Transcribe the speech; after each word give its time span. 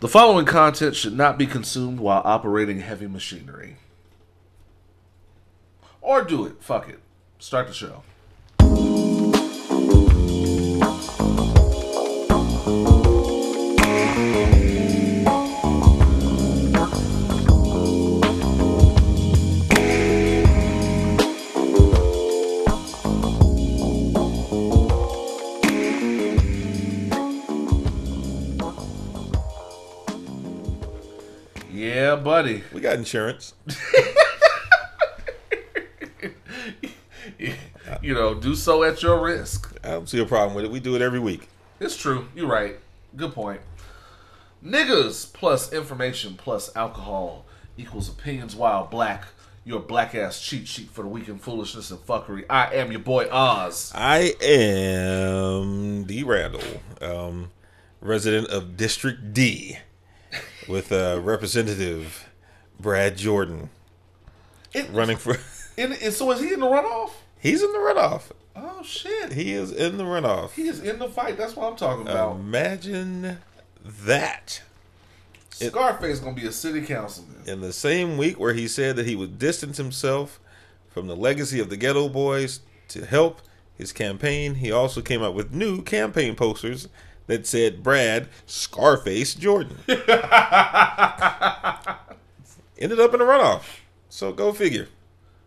The 0.00 0.08
following 0.08 0.46
content 0.46 0.94
should 0.94 1.16
not 1.16 1.36
be 1.38 1.46
consumed 1.46 1.98
while 1.98 2.22
operating 2.24 2.80
heavy 2.80 3.08
machinery. 3.08 3.78
Or 6.00 6.22
do 6.22 6.46
it. 6.46 6.62
Fuck 6.62 6.88
it. 6.88 7.00
Start 7.40 7.66
the 7.66 7.74
show. 7.74 8.04
Buddy. 32.28 32.62
We 32.74 32.82
got 32.82 32.96
insurance. 32.96 33.54
You 38.02 38.14
know, 38.14 38.34
do 38.34 38.54
so 38.54 38.84
at 38.84 39.02
your 39.02 39.18
risk. 39.20 39.74
I 39.82 39.88
don't 39.92 40.08
see 40.08 40.20
a 40.20 40.26
problem 40.26 40.54
with 40.54 40.66
it. 40.66 40.70
We 40.70 40.78
do 40.78 40.94
it 40.94 41.00
every 41.00 41.18
week. 41.18 41.48
It's 41.80 41.96
true. 41.96 42.28
You're 42.34 42.46
right. 42.46 42.76
Good 43.16 43.32
point. 43.32 43.60
Niggas 44.62 45.32
plus 45.32 45.72
information 45.72 46.34
plus 46.36 46.74
alcohol 46.76 47.46
equals 47.78 48.10
opinions 48.10 48.54
while 48.54 48.86
black. 48.86 49.24
Your 49.64 49.80
black 49.80 50.14
ass 50.14 50.40
cheat 50.40 50.68
sheet 50.68 50.90
for 50.90 51.02
the 51.02 51.08
weekend 51.08 51.40
foolishness 51.40 51.90
and 51.90 52.00
fuckery. 52.00 52.44
I 52.50 52.74
am 52.74 52.90
your 52.92 53.00
boy 53.00 53.28
Oz. 53.30 53.90
I 53.94 54.34
am 54.42 56.04
D. 56.04 56.22
Randle, 56.24 56.82
um, 57.00 57.50
resident 58.02 58.48
of 58.48 58.76
District 58.76 59.32
D, 59.32 59.78
with 60.68 60.92
uh, 60.92 61.20
Representative 61.22 62.28
Brad 62.78 63.16
Jordan 63.16 63.70
It, 64.72 64.88
running 64.92 65.16
for. 65.16 65.38
in, 65.76 65.92
and 65.92 66.12
so 66.12 66.30
is 66.32 66.40
he 66.40 66.52
in 66.52 66.60
the 66.60 66.66
runoff? 66.66 67.10
He's 67.40 67.62
in 67.62 67.72
the 67.72 67.78
runoff. 67.78 68.30
Oh 68.54 68.82
shit. 68.82 69.32
He 69.32 69.52
is 69.52 69.72
in 69.72 69.96
the 69.96 70.04
runoff. 70.04 70.52
He 70.52 70.68
is 70.68 70.80
in 70.80 70.98
the 70.98 71.08
fight. 71.08 71.36
That's 71.36 71.54
what 71.56 71.70
I'm 71.70 71.76
talking 71.76 72.02
about. 72.02 72.36
Imagine 72.36 73.38
that. 73.84 74.62
Scarface 75.50 76.14
is 76.14 76.20
gonna 76.20 76.36
be 76.36 76.46
a 76.46 76.52
city 76.52 76.82
councilman. 76.82 77.42
In 77.46 77.60
the 77.60 77.72
same 77.72 78.16
week 78.16 78.38
where 78.38 78.54
he 78.54 78.68
said 78.68 78.96
that 78.96 79.06
he 79.06 79.16
would 79.16 79.38
distance 79.38 79.76
himself 79.76 80.38
from 80.88 81.06
the 81.06 81.16
legacy 81.16 81.60
of 81.60 81.68
the 81.70 81.76
Geto 81.76 82.12
Boys 82.12 82.60
to 82.88 83.04
help 83.04 83.40
his 83.76 83.92
campaign, 83.92 84.56
he 84.56 84.70
also 84.70 85.00
came 85.00 85.22
out 85.22 85.34
with 85.34 85.52
new 85.52 85.82
campaign 85.82 86.34
posters 86.34 86.88
that 87.28 87.46
said 87.46 87.82
Brad 87.82 88.28
Scarface 88.46 89.34
Jordan. 89.34 89.78
Ended 92.78 93.00
up 93.00 93.14
in 93.14 93.20
a 93.20 93.24
runoff. 93.24 93.62
So 94.08 94.32
go 94.32 94.52
figure. 94.52 94.88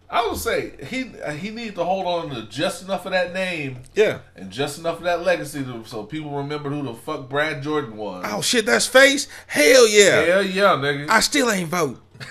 I 0.10 0.28
would 0.28 0.38
say 0.38 0.74
he 0.86 1.12
he 1.38 1.50
needs 1.52 1.76
to 1.76 1.86
hold 1.86 2.06
on 2.06 2.30
to 2.36 2.44
just 2.48 2.84
enough 2.84 3.06
of 3.06 3.14
that 3.14 3.32
name 3.34 3.80
Yeah. 3.96 4.20
and 4.36 4.52
just 4.52 4.78
enough 4.78 4.98
of 4.98 5.04
that 5.04 5.24
legacy 5.24 5.64
to, 5.64 5.86
so 5.86 6.04
people 6.04 6.32
remember 6.32 6.70
who 6.70 6.84
the 6.84 6.94
fuck 6.94 7.30
Brad 7.30 7.64
Jordan 7.64 7.96
was. 7.96 8.26
Oh 8.28 8.42
shit, 8.42 8.66
that's 8.66 8.86
face? 8.88 9.30
Hell 9.48 9.88
yeah. 9.88 10.22
Hell 10.24 10.44
yeah, 10.46 10.64
nigga. 10.76 11.10
I 11.10 11.22
still 11.22 11.50
ain't 11.52 11.70
vote. 11.70 12.00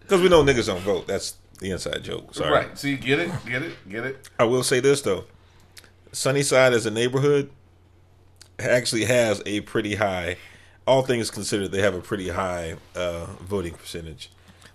Because 0.00 0.22
we 0.22 0.28
know 0.28 0.44
niggas 0.44 0.66
don't 0.66 0.80
vote. 0.82 1.08
That's 1.08 1.34
the 1.58 1.72
inside 1.72 2.04
joke. 2.04 2.32
Sorry. 2.32 2.52
Right. 2.52 2.78
See, 2.78 2.96
get 2.96 3.18
it, 3.18 3.28
get 3.44 3.62
it, 3.64 3.72
get 3.88 4.06
it. 4.06 4.28
I 4.38 4.44
will 4.44 4.62
say 4.62 4.78
this 4.78 5.02
though, 5.02 5.24
Sunnyside 6.16 6.72
as 6.72 6.86
a 6.86 6.90
neighborhood 6.90 7.50
actually 8.58 9.04
has 9.04 9.42
a 9.44 9.60
pretty 9.60 9.96
high. 9.96 10.38
All 10.86 11.02
things 11.02 11.30
considered, 11.30 11.72
they 11.72 11.82
have 11.82 11.94
a 11.94 12.00
pretty 12.00 12.30
high 12.30 12.76
uh, 12.94 13.26
voting 13.42 13.74
percentage. 13.74 14.30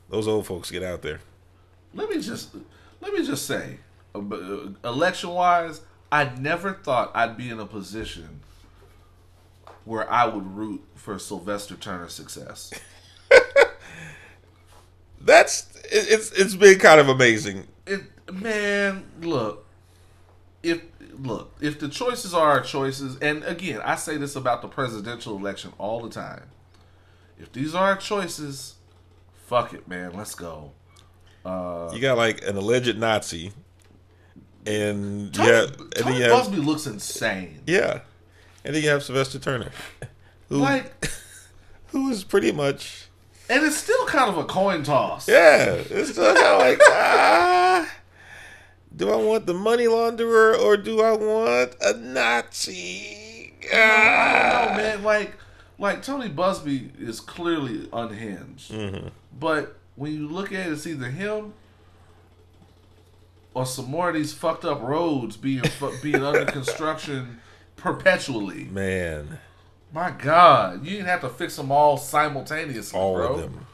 Those 0.09 0.27
old 0.27 0.45
folks 0.45 0.69
get 0.69 0.83
out 0.83 1.01
there. 1.01 1.19
Let 1.95 2.11
me 2.11 2.21
just 2.21 2.55
let 3.01 3.11
me 3.11 3.25
just 3.25 3.47
say, 3.47 3.79
election 4.13 5.31
wise, 5.31 5.81
I 6.11 6.25
never 6.25 6.73
thought 6.73 7.11
I'd 7.15 7.37
be 7.37 7.49
in 7.49 7.59
a 7.59 7.65
position 7.65 8.41
where 9.83 10.09
I 10.11 10.25
would 10.25 10.55
root 10.55 10.83
for 10.93 11.17
Sylvester 11.17 11.75
Turner's 11.75 12.13
success. 12.13 12.71
That's 15.19 15.67
it's 15.91 16.31
it's 16.33 16.53
been 16.53 16.77
kind 16.77 16.99
of 16.99 17.09
amazing. 17.09 17.65
It 17.87 18.03
man, 18.31 19.05
look, 19.21 19.65
if 20.61 20.90
look 21.21 21.55
if 21.61 21.79
the 21.79 21.87
choices 21.87 22.33
are 22.33 22.49
our 22.51 22.61
choices, 22.61 23.17
and 23.21 23.43
again, 23.43 23.81
I 23.83 23.95
say 23.95 24.17
this 24.17 24.35
about 24.35 24.61
the 24.61 24.67
presidential 24.67 25.37
election 25.37 25.73
all 25.77 26.01
the 26.01 26.09
time. 26.09 26.43
If 27.39 27.51
these 27.51 27.73
are 27.73 27.89
our 27.89 27.97
choices, 27.97 28.75
fuck 29.45 29.73
it, 29.73 29.87
man, 29.87 30.13
let's 30.13 30.35
go. 30.35 30.71
You 31.45 31.99
got 31.99 32.17
like 32.17 32.45
an 32.47 32.55
alleged 32.55 32.97
Nazi, 32.97 33.51
and 34.65 35.33
Tony, 35.33 35.49
yeah, 35.49 35.61
and 35.63 36.05
then 36.05 36.15
you 36.15 36.23
have 36.23 36.47
Buzbee 36.47 36.65
looks 36.65 36.85
insane. 36.85 37.61
yeah, 37.65 38.01
and 38.63 38.75
then 38.75 38.83
you 38.83 38.89
have 38.89 39.03
Sylvester 39.03 39.39
Turner, 39.39 39.71
who 40.49 40.57
Like, 40.57 41.09
who 41.87 42.09
is 42.09 42.23
pretty 42.23 42.51
much 42.51 43.07
and 43.51 43.65
it's 43.65 43.75
still 43.75 44.05
kind 44.05 44.29
of 44.29 44.37
a 44.37 44.45
coin 44.45 44.81
toss. 44.81 45.27
Yeah, 45.27 45.73
it's 45.73 46.11
still 46.11 46.33
kind 46.33 46.47
of 46.47 46.59
like, 46.59 46.79
ah, 46.87 47.91
do 48.95 49.09
I 49.11 49.15
want 49.15 49.45
the 49.45 49.53
money 49.53 49.85
launderer 49.85 50.57
or 50.59 50.77
do 50.77 51.01
I 51.01 51.11
want 51.11 51.75
a 51.81 51.93
Nazi? 51.97 53.53
I 53.71 53.75
don't 53.75 53.79
Ah. 53.79 54.65
know, 54.71 54.77
man. 54.77 55.03
Like, 55.03 55.33
like 55.79 56.03
Tony 56.03 56.29
Buzbee 56.29 56.89
is 56.99 57.19
clearly 57.19 57.87
unhinged, 57.93 58.71
Mm-hmm. 58.71 59.07
but 59.39 59.77
when 59.95 60.13
you 60.13 60.27
look 60.27 60.51
at 60.51 60.67
it, 60.67 60.73
it's 60.73 60.85
either 60.87 61.07
him 61.09 61.53
or 63.53 63.65
some 63.65 63.85
more 63.89 64.09
of 64.09 64.15
these 64.15 64.33
fucked 64.33 64.65
up 64.65 64.81
roads 64.81 65.37
being 65.37 65.61
fu- 65.63 65.95
being 66.01 66.23
under 66.23 66.45
construction 66.51 67.39
perpetually. 67.75 68.65
Man, 68.65 69.39
My 69.93 70.11
God, 70.11 70.85
you 70.85 70.91
didn't 70.91 71.07
have 71.07 71.21
to 71.21 71.29
fix 71.29 71.55
them 71.57 71.71
all 71.71 71.97
simultaneously, 71.97 72.97
all 72.99 73.15
bro. 73.15 73.33
of 73.33 73.41
them. 73.41 73.65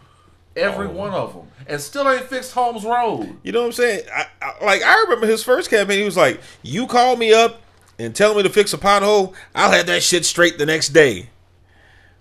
Every 0.58 0.88
of 0.88 0.94
one 0.94 1.12
of 1.14 1.34
them, 1.34 1.48
and 1.68 1.80
still 1.80 2.10
ain't 2.10 2.24
fixed 2.26 2.54
Holmes 2.54 2.84
Road. 2.84 3.38
You 3.44 3.52
know 3.52 3.62
what 3.62 3.68
I'm 3.68 3.72
saying? 3.74 4.02
I, 4.14 4.26
I, 4.42 4.66
like 4.66 4.82
I 4.84 5.02
remember 5.04 5.28
his 5.28 5.44
first 5.44 5.70
campaign. 5.70 6.00
He 6.00 6.06
was 6.06 6.18
like, 6.18 6.42
"You 6.64 6.88
call 6.88 7.16
me 7.16 7.34
up 7.34 7.62
and 8.00 8.16
tell 8.16 8.36
me 8.36 8.44
to 8.44 8.50
fix 8.50 8.74
a 8.74 8.78
pothole, 8.78 9.34
I'll 9.56 9.72
have 9.72 9.86
that 9.86 10.04
shit 10.04 10.26
straight 10.26 10.58
the 10.58 10.66
next 10.66 10.90
day." 10.90 11.30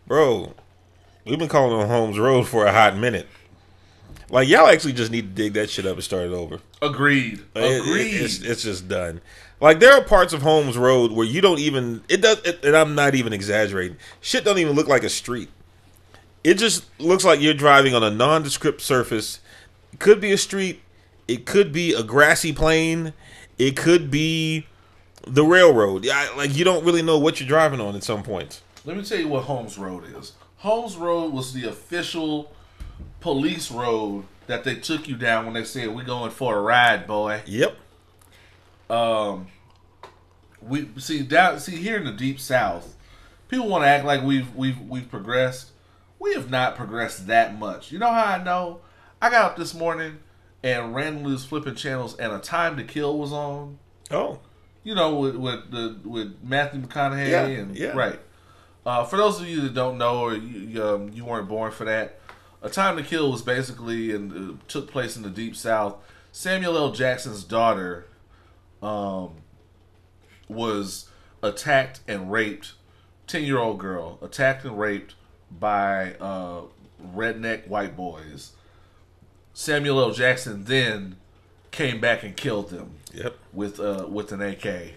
Bro, 0.07 0.55
we've 1.25 1.39
been 1.39 1.49
calling 1.49 1.73
on 1.81 1.89
Holmes 1.89 2.19
Road 2.19 2.47
for 2.47 2.67
a 2.67 2.73
hot 2.73 2.97
minute. 2.97 3.27
Like 4.31 4.49
y'all 4.49 4.67
actually 4.69 4.93
just 4.93 5.11
need 5.13 5.23
to 5.37 5.43
dig 5.43 5.53
that 5.55 5.71
shit 5.71 5.87
up 5.87 5.95
and 5.95 6.05
start 6.05 6.27
it 6.27 6.33
over. 6.33 6.61
Agreed. 6.83 7.41
It- 7.55 7.63
it- 7.63 7.81
Agreed. 7.83 8.15
it's, 8.21 8.41
it's 8.43 8.63
just 8.63 8.89
done. 8.89 9.21
Like 9.61 9.81
there 9.81 9.93
are 9.95 10.03
parts 10.05 10.33
of 10.33 10.43
Holmes 10.43 10.77
Road 10.77 11.13
where 11.13 11.27
you 11.27 11.41
don't 11.41 11.59
even 11.61 12.03
it 12.09 12.21
does, 12.21 12.39
it, 12.45 12.63
and 12.65 12.77
I'm 12.77 12.95
not 12.95 13.15
even 13.15 13.33
exaggerating. 13.33 13.97
Shit 14.21 14.45
don't 14.45 14.59
even 14.59 14.75
look 14.75 14.89
like 14.89 15.03
a 15.05 15.09
street. 15.09 15.49
It 16.47 16.59
just 16.59 16.84
looks 17.01 17.25
like 17.25 17.41
you're 17.41 17.55
driving 17.55 17.93
on 17.93 18.05
a 18.05 18.11
nondescript 18.11 18.81
surface. 18.81 19.41
It 19.93 19.99
could 19.99 20.21
be 20.21 20.31
a 20.31 20.39
street. 20.39 20.81
It 21.27 21.45
could 21.45 21.73
be 21.73 21.93
a 21.93 22.05
grassy 22.05 22.53
plain. 22.53 23.15
It 23.59 23.77
could 23.77 24.12
be 24.12 24.65
the 25.27 25.43
railroad. 25.43 26.05
Yeah, 26.05 26.29
like 26.37 26.56
you 26.56 26.65
don't 26.65 26.85
really 26.85 27.03
know 27.03 27.19
what 27.19 27.41
you're 27.41 27.49
driving 27.49 27.81
on 27.81 27.97
at 27.97 28.05
some 28.05 28.23
points. 28.23 28.62
Let 28.85 28.97
me 28.97 29.03
tell 29.03 29.19
you 29.19 29.27
what 29.27 29.43
Holmes 29.43 29.77
Road 29.77 30.05
is. 30.17 30.35
Holmes 30.59 30.97
Road 30.97 31.33
was 31.33 31.53
the 31.53 31.69
official 31.69 32.53
police 33.19 33.73
road 33.73 34.27
that 34.47 34.62
they 34.62 34.77
took 34.77 35.09
you 35.09 35.17
down 35.17 35.47
when 35.47 35.55
they 35.55 35.65
said 35.65 35.89
we 35.89 36.05
going 36.05 36.31
for 36.31 36.56
a 36.56 36.61
ride, 36.61 37.09
boy. 37.09 37.43
Yep. 37.47 37.77
Um, 38.89 39.49
We 40.62 40.89
see 40.99 41.23
down 41.23 41.59
see 41.59 41.75
here 41.75 41.97
in 41.97 42.05
the 42.05 42.12
deep 42.12 42.39
south, 42.39 42.95
people 43.49 43.67
want 43.67 43.82
to 43.82 43.88
act 43.88 44.05
like 44.05 44.23
we've 44.23 44.55
we've 44.55 44.81
we've 44.82 45.11
progressed. 45.11 45.73
We 46.26 46.34
have 46.34 46.50
not 46.50 46.75
progressed 46.75 47.28
that 47.28 47.56
much. 47.56 47.93
You 47.93 48.00
know 48.00 48.11
how 48.11 48.25
I 48.25 48.43
know? 48.43 48.81
I 49.23 49.31
got 49.31 49.44
up 49.44 49.56
this 49.56 49.75
morning 49.75 50.19
and 50.61 50.93
randomly 50.93 51.31
was 51.31 51.44
flipping 51.44 51.76
channels 51.76 52.17
and 52.17 52.32
a 52.32 52.40
time 52.40 52.76
to 52.78 52.82
kill 52.82 53.17
was 53.17 53.32
on. 53.32 53.78
Oh. 54.11 54.40
you 54.82 54.96
know, 54.96 55.14
with 55.20 55.37
with 55.37 55.70
the 55.70 56.00
with 56.05 56.37
Matthew 56.43 56.81
McConaughey 56.82 57.31
Yeah, 57.31 57.46
and 57.46 57.76
yeah. 57.76 57.93
right. 57.96 58.19
Uh, 58.84 59.05
for 59.05 59.17
those 59.17 59.40
of 59.40 59.46
you 59.46 59.61
that 59.61 59.75
don't 59.75 59.99
know, 59.99 60.20
or 60.20 60.34
you, 60.34 60.82
um, 60.82 61.11
you 61.12 61.25
weren't 61.25 61.49
born 61.49 61.70
for 61.70 61.84
that, 61.84 62.19
A 62.61 62.69
Time 62.70 62.96
to 62.96 63.05
Kill 63.05 63.31
was 63.31 63.43
basically 63.43 64.12
and 64.12 64.32
uh, 64.32 64.55
took 64.67 64.90
place 64.90 65.17
in 65.17 65.22
the 65.22 65.31
Deep 65.31 65.55
South. 65.55 65.96
Samuel 66.32 66.76
L. 66.76 66.90
Jackson's 66.90 67.44
daughter 67.44 68.06
um, 68.82 69.31
was 70.49 71.08
attacked 71.40 72.00
and 72.08 72.32
raped. 72.32 72.72
Ten 73.29 73.44
year 73.44 73.58
old 73.58 73.79
girl 73.79 74.19
attacked 74.22 74.64
and 74.64 74.76
raped 74.79 75.14
by 75.50 76.14
uh, 76.14 76.62
redneck 77.14 77.66
white 77.69 77.96
boys. 77.96 78.52
Samuel 79.54 80.00
L. 80.00 80.12
Jackson 80.12 80.64
then 80.64 81.16
came 81.70 82.00
back 82.00 82.22
and 82.22 82.37
killed 82.37 82.70
them 82.70 82.90
Yep. 83.14 83.37
with 83.52 83.81
uh 83.81 84.06
with 84.08 84.32
an 84.32 84.43
AK. 84.43 84.94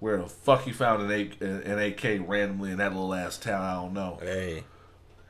Where 0.00 0.18
the 0.18 0.26
fuck 0.28 0.62
he 0.62 0.72
found 0.72 1.02
an, 1.02 1.10
A- 1.10 1.44
an 1.44 1.78
AK 1.78 2.20
randomly 2.26 2.70
in 2.70 2.78
that 2.78 2.92
little 2.92 3.12
ass 3.12 3.36
town, 3.36 3.60
I 3.62 3.74
don't 3.74 3.92
know. 3.94 4.18
Hey, 4.22 4.64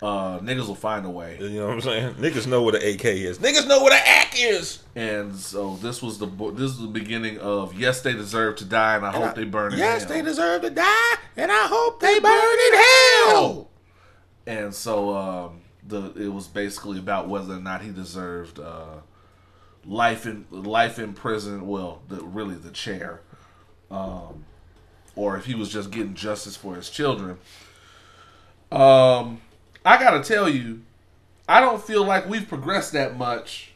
Uh, 0.02 0.38
niggas 0.40 0.68
will 0.68 0.74
find 0.76 1.04
a 1.06 1.10
way. 1.10 1.38
you 1.40 1.58
know 1.58 1.66
what 1.66 1.74
I'm 1.74 1.80
saying? 1.80 2.14
Niggas 2.14 2.46
know 2.46 2.62
what 2.62 2.74
an 2.76 2.82
AK 2.82 3.04
is. 3.06 3.38
Niggas 3.38 3.66
know 3.66 3.80
what 3.82 3.92
an 3.92 3.98
AK 4.22 4.38
is. 4.38 4.80
And 4.94 5.34
so 5.34 5.76
this 5.82 6.00
was 6.02 6.18
the 6.18 6.26
this 6.54 6.70
is 6.70 6.78
the 6.78 6.86
beginning 6.86 7.38
of 7.38 7.74
yes, 7.74 8.02
they 8.02 8.12
deserve 8.12 8.56
to 8.56 8.64
die, 8.64 8.94
and 8.96 9.04
I 9.06 9.10
hope 9.10 9.34
they 9.34 9.44
burn 9.44 9.72
in 9.72 9.78
hell. 9.80 9.88
Yes, 9.88 10.04
they 10.04 10.22
deserve 10.22 10.62
to 10.62 10.70
die, 10.70 11.14
and 11.36 11.50
I 11.50 11.66
hope 11.66 11.98
they 12.00 12.20
burn 12.20 12.58
in 12.68 12.74
hell. 13.34 13.67
And 14.48 14.74
so 14.74 15.14
um, 15.14 15.60
the 15.86 16.10
it 16.14 16.28
was 16.28 16.46
basically 16.46 16.98
about 16.98 17.28
whether 17.28 17.54
or 17.54 17.60
not 17.60 17.82
he 17.82 17.90
deserved 17.90 18.58
uh, 18.58 19.00
life 19.84 20.24
in 20.24 20.46
life 20.50 20.98
in 20.98 21.12
prison. 21.12 21.66
Well, 21.66 22.00
the, 22.08 22.24
really 22.24 22.54
the 22.54 22.70
chair, 22.70 23.20
um, 23.90 24.46
or 25.14 25.36
if 25.36 25.44
he 25.44 25.54
was 25.54 25.68
just 25.68 25.90
getting 25.90 26.14
justice 26.14 26.56
for 26.56 26.76
his 26.76 26.88
children. 26.88 27.36
Um, 28.72 29.42
I 29.84 29.98
gotta 29.98 30.24
tell 30.24 30.48
you, 30.48 30.80
I 31.46 31.60
don't 31.60 31.82
feel 31.82 32.02
like 32.04 32.26
we've 32.26 32.48
progressed 32.48 32.92
that 32.94 33.18
much 33.18 33.72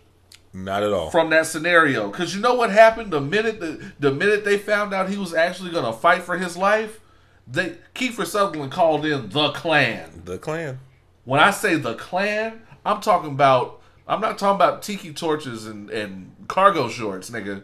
Not 0.55 0.83
at 0.83 0.93
all. 0.95 1.11
from 1.11 1.29
that 1.31 1.45
scenario. 1.47 2.11
Because 2.11 2.35
you 2.35 2.41
know 2.41 2.55
what 2.55 2.71
happened 2.71 3.11
the 3.11 3.21
minute 3.21 3.61
the, 3.61 3.93
the 4.01 4.11
minute 4.11 4.47
they 4.47 4.57
found 4.57 4.95
out 4.95 5.11
he 5.11 5.19
was 5.19 5.35
actually 5.35 5.71
going 5.71 5.85
to 5.85 5.93
fight 5.93 6.23
for 6.23 6.39
his 6.39 6.57
life, 6.57 6.99
they 7.47 7.77
Kiefer 7.95 8.27
Sutherland 8.27 8.73
called 8.73 9.05
in 9.05 9.29
the 9.31 9.51
Klan. 9.51 10.23
the 10.25 10.39
Klan. 10.39 10.81
When 11.25 11.41
I 11.41 11.51
say 11.51 11.77
the 11.77 11.95
Klan, 11.95 12.63
I'm 12.85 13.01
talking 13.01 13.31
about. 13.31 13.81
I'm 14.09 14.21
not 14.21 14.37
talking 14.37 14.57
about 14.57 14.83
tiki 14.83 15.13
torches 15.13 15.65
and, 15.67 15.89
and 15.89 16.35
cargo 16.49 16.89
shorts, 16.89 17.31
nigga. 17.31 17.63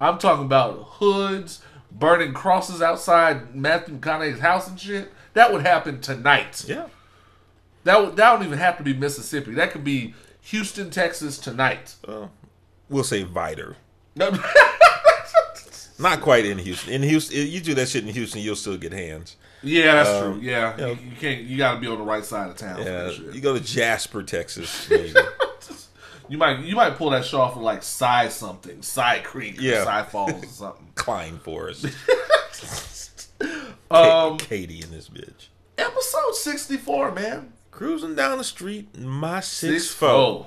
I'm 0.00 0.18
talking 0.18 0.44
about 0.44 0.74
hoods, 0.74 1.62
burning 1.92 2.34
crosses 2.34 2.82
outside 2.82 3.54
Matthew 3.54 3.98
McConaughey's 3.98 4.40
house 4.40 4.68
and 4.68 4.78
shit. 4.78 5.12
That 5.34 5.52
would 5.52 5.62
happen 5.62 6.00
tonight. 6.00 6.64
Yeah. 6.66 6.86
That 7.84 8.00
would, 8.00 8.16
that 8.16 8.32
don't 8.32 8.44
even 8.44 8.58
have 8.58 8.76
to 8.78 8.82
be 8.82 8.92
Mississippi. 8.92 9.54
That 9.54 9.70
could 9.70 9.84
be 9.84 10.14
Houston, 10.42 10.90
Texas 10.90 11.38
tonight. 11.38 11.94
Well, 12.06 12.32
we'll 12.88 13.04
say 13.04 13.24
Vidor. 13.24 13.76
No, 14.16 14.30
Not 16.00 16.20
quite 16.20 16.44
in 16.46 16.58
Houston. 16.58 16.92
In 16.92 17.02
Houston, 17.02 17.36
you 17.46 17.60
do 17.60 17.74
that 17.74 17.88
shit 17.88 18.06
in 18.06 18.12
Houston, 18.14 18.40
you'll 18.40 18.56
still 18.56 18.76
get 18.76 18.92
hands. 18.92 19.36
Yeah, 19.62 19.92
that's 19.96 20.08
Um, 20.10 20.40
true. 20.40 20.42
Yeah, 20.42 20.74
you 20.76 20.80
know- 20.82 20.88
you, 20.92 21.12
can't. 21.20 21.42
You 21.42 21.58
got 21.58 21.74
to 21.74 21.80
be 21.80 21.86
on 21.86 21.98
the 21.98 22.04
right 22.04 22.24
side 22.24 22.48
of 22.50 22.56
town. 22.56 22.82
Yeah, 22.82 23.10
you 23.32 23.40
go 23.40 23.52
to 23.56 23.60
Jasper, 23.62 24.22
Texas. 24.22 24.90
You 26.28 26.38
might 26.38 26.60
you 26.60 26.76
might 26.76 26.94
pull 26.94 27.10
that 27.10 27.24
shit 27.24 27.34
off 27.34 27.56
of 27.56 27.62
like 27.62 27.82
side 27.82 28.30
something, 28.30 28.82
side 28.82 29.24
creek, 29.24 29.56
Yeah. 29.58 29.82
side 29.82 30.06
falls 30.12 30.30
or 30.44 30.46
something. 30.46 30.86
Klein 30.94 31.40
Forest. 31.40 31.86
Um, 33.90 34.38
Katy 34.38 34.80
in 34.82 34.90
this 34.92 35.08
bitch. 35.08 35.48
episode 35.76 36.34
sixty 36.36 36.76
four, 36.76 37.10
man. 37.10 37.52
Cruising 37.72 38.14
down 38.14 38.38
the 38.38 38.44
street, 38.44 38.88
in 38.94 39.08
my 39.08 39.40
six, 39.40 39.84
Six 39.84 39.94
four. 39.94 40.46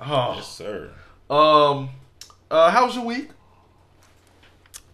Oh, 0.00 0.34
Yes, 0.36 0.48
sir. 0.48 0.90
um, 1.28 1.90
uh, 2.50 2.70
how 2.70 2.86
was 2.86 2.94
your 2.96 3.04
week? 3.04 3.28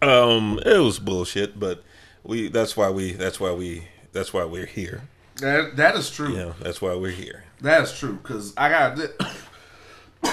Um, 0.01 0.59
it 0.65 0.77
was 0.79 0.99
bullshit, 0.99 1.59
but 1.59 1.83
we. 2.23 2.49
That's 2.49 2.75
why 2.77 2.89
we. 2.89 3.13
That's 3.13 3.39
why 3.39 3.51
we. 3.51 3.87
That's 4.11 4.33
why 4.33 4.43
we're 4.45 4.65
here. 4.65 5.03
That 5.37 5.75
that 5.77 5.95
is 5.95 6.09
true. 6.09 6.35
Yeah, 6.35 6.53
that's 6.61 6.81
why 6.81 6.95
we're 6.95 7.11
here. 7.11 7.43
That 7.61 7.83
is 7.83 7.97
true 7.97 8.13
because 8.13 8.53
I 8.57 8.69
got 8.69 8.99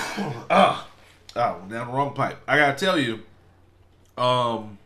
ah 0.51 0.89
oh 1.37 1.63
down 1.69 1.69
the 1.69 1.93
wrong 1.93 2.15
pipe. 2.15 2.39
I 2.47 2.57
gotta 2.57 2.77
tell 2.79 2.99
you, 2.99 3.21
um, 4.17 4.79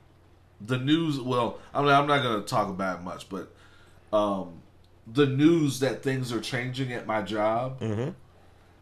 the 0.60 0.78
news. 0.78 1.20
Well, 1.20 1.58
I'm 1.74 1.84
not, 1.84 2.00
I'm 2.02 2.08
not 2.08 2.22
gonna 2.22 2.42
talk 2.42 2.68
about 2.68 3.00
it 3.00 3.02
much, 3.02 3.28
but 3.28 3.52
um, 4.12 4.60
the 5.06 5.26
news 5.26 5.80
that 5.80 6.02
things 6.02 6.32
are 6.32 6.40
changing 6.40 6.92
at 6.92 7.06
my 7.06 7.22
job 7.22 7.80
Mm-hmm. 7.80 8.10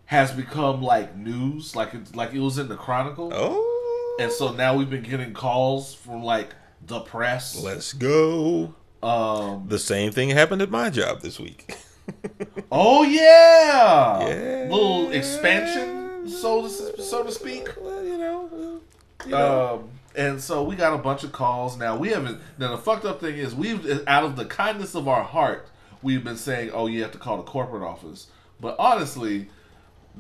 has 0.07 0.33
become 0.33 0.83
like 0.83 1.17
news, 1.17 1.75
like 1.77 1.95
it, 1.95 2.15
like 2.15 2.33
it 2.33 2.41
was 2.41 2.59
in 2.59 2.69
the 2.69 2.77
Chronicle, 2.77 3.31
Oh, 3.35 3.76
and 4.19 4.31
so 4.33 4.53
now 4.53 4.77
we've 4.77 4.91
been 4.91 5.03
getting 5.03 5.33
calls 5.33 5.95
from 5.95 6.23
like 6.23 6.55
the 6.87 7.01
press. 7.01 7.61
let's 7.63 7.93
go. 7.93 8.75
Um, 9.03 9.65
The 9.69 9.79
same 9.79 10.11
thing 10.13 10.31
happened 10.31 10.63
at 10.63 10.71
my 10.71 10.91
job 10.91 11.21
this 11.21 11.39
week. 11.39 11.77
oh 12.73 13.03
yeah, 13.03 14.27
Yeah. 14.29 14.69
little 14.71 15.11
expansion, 15.11 16.29
so 16.29 16.63
to 16.63 17.03
so 17.03 17.23
to 17.25 17.33
speak. 17.33 17.69
well, 17.81 18.05
you 18.05 18.19
know, 18.19 18.81
you 19.25 19.31
know. 19.31 19.75
Um, 19.75 19.91
and 20.15 20.41
so 20.41 20.63
we 20.63 20.77
got 20.77 20.95
a 20.95 20.99
bunch 20.99 21.25
of 21.25 21.33
calls 21.33 21.77
now. 21.77 21.97
We 21.97 22.09
haven't. 22.09 22.41
Now 22.59 22.71
the 22.71 22.79
fucked 22.79 23.05
up 23.05 23.21
thing 23.21 23.37
is, 23.37 23.55
we've 23.55 24.03
out 24.09 24.25
of 24.25 24.37
the 24.37 24.45
kindness 24.47 24.95
of 24.95 25.09
our 25.09 25.23
heart, 25.23 25.69
we've 26.03 26.25
been 26.25 26.37
saying, 26.39 26.71
"Oh, 26.73 26.87
you 26.87 27.03
have 27.03 27.13
to 27.13 27.19
call 27.19 27.37
the 27.37 27.43
corporate 27.43 27.83
office." 27.83 28.29
But 28.61 28.77
honestly, 28.79 29.49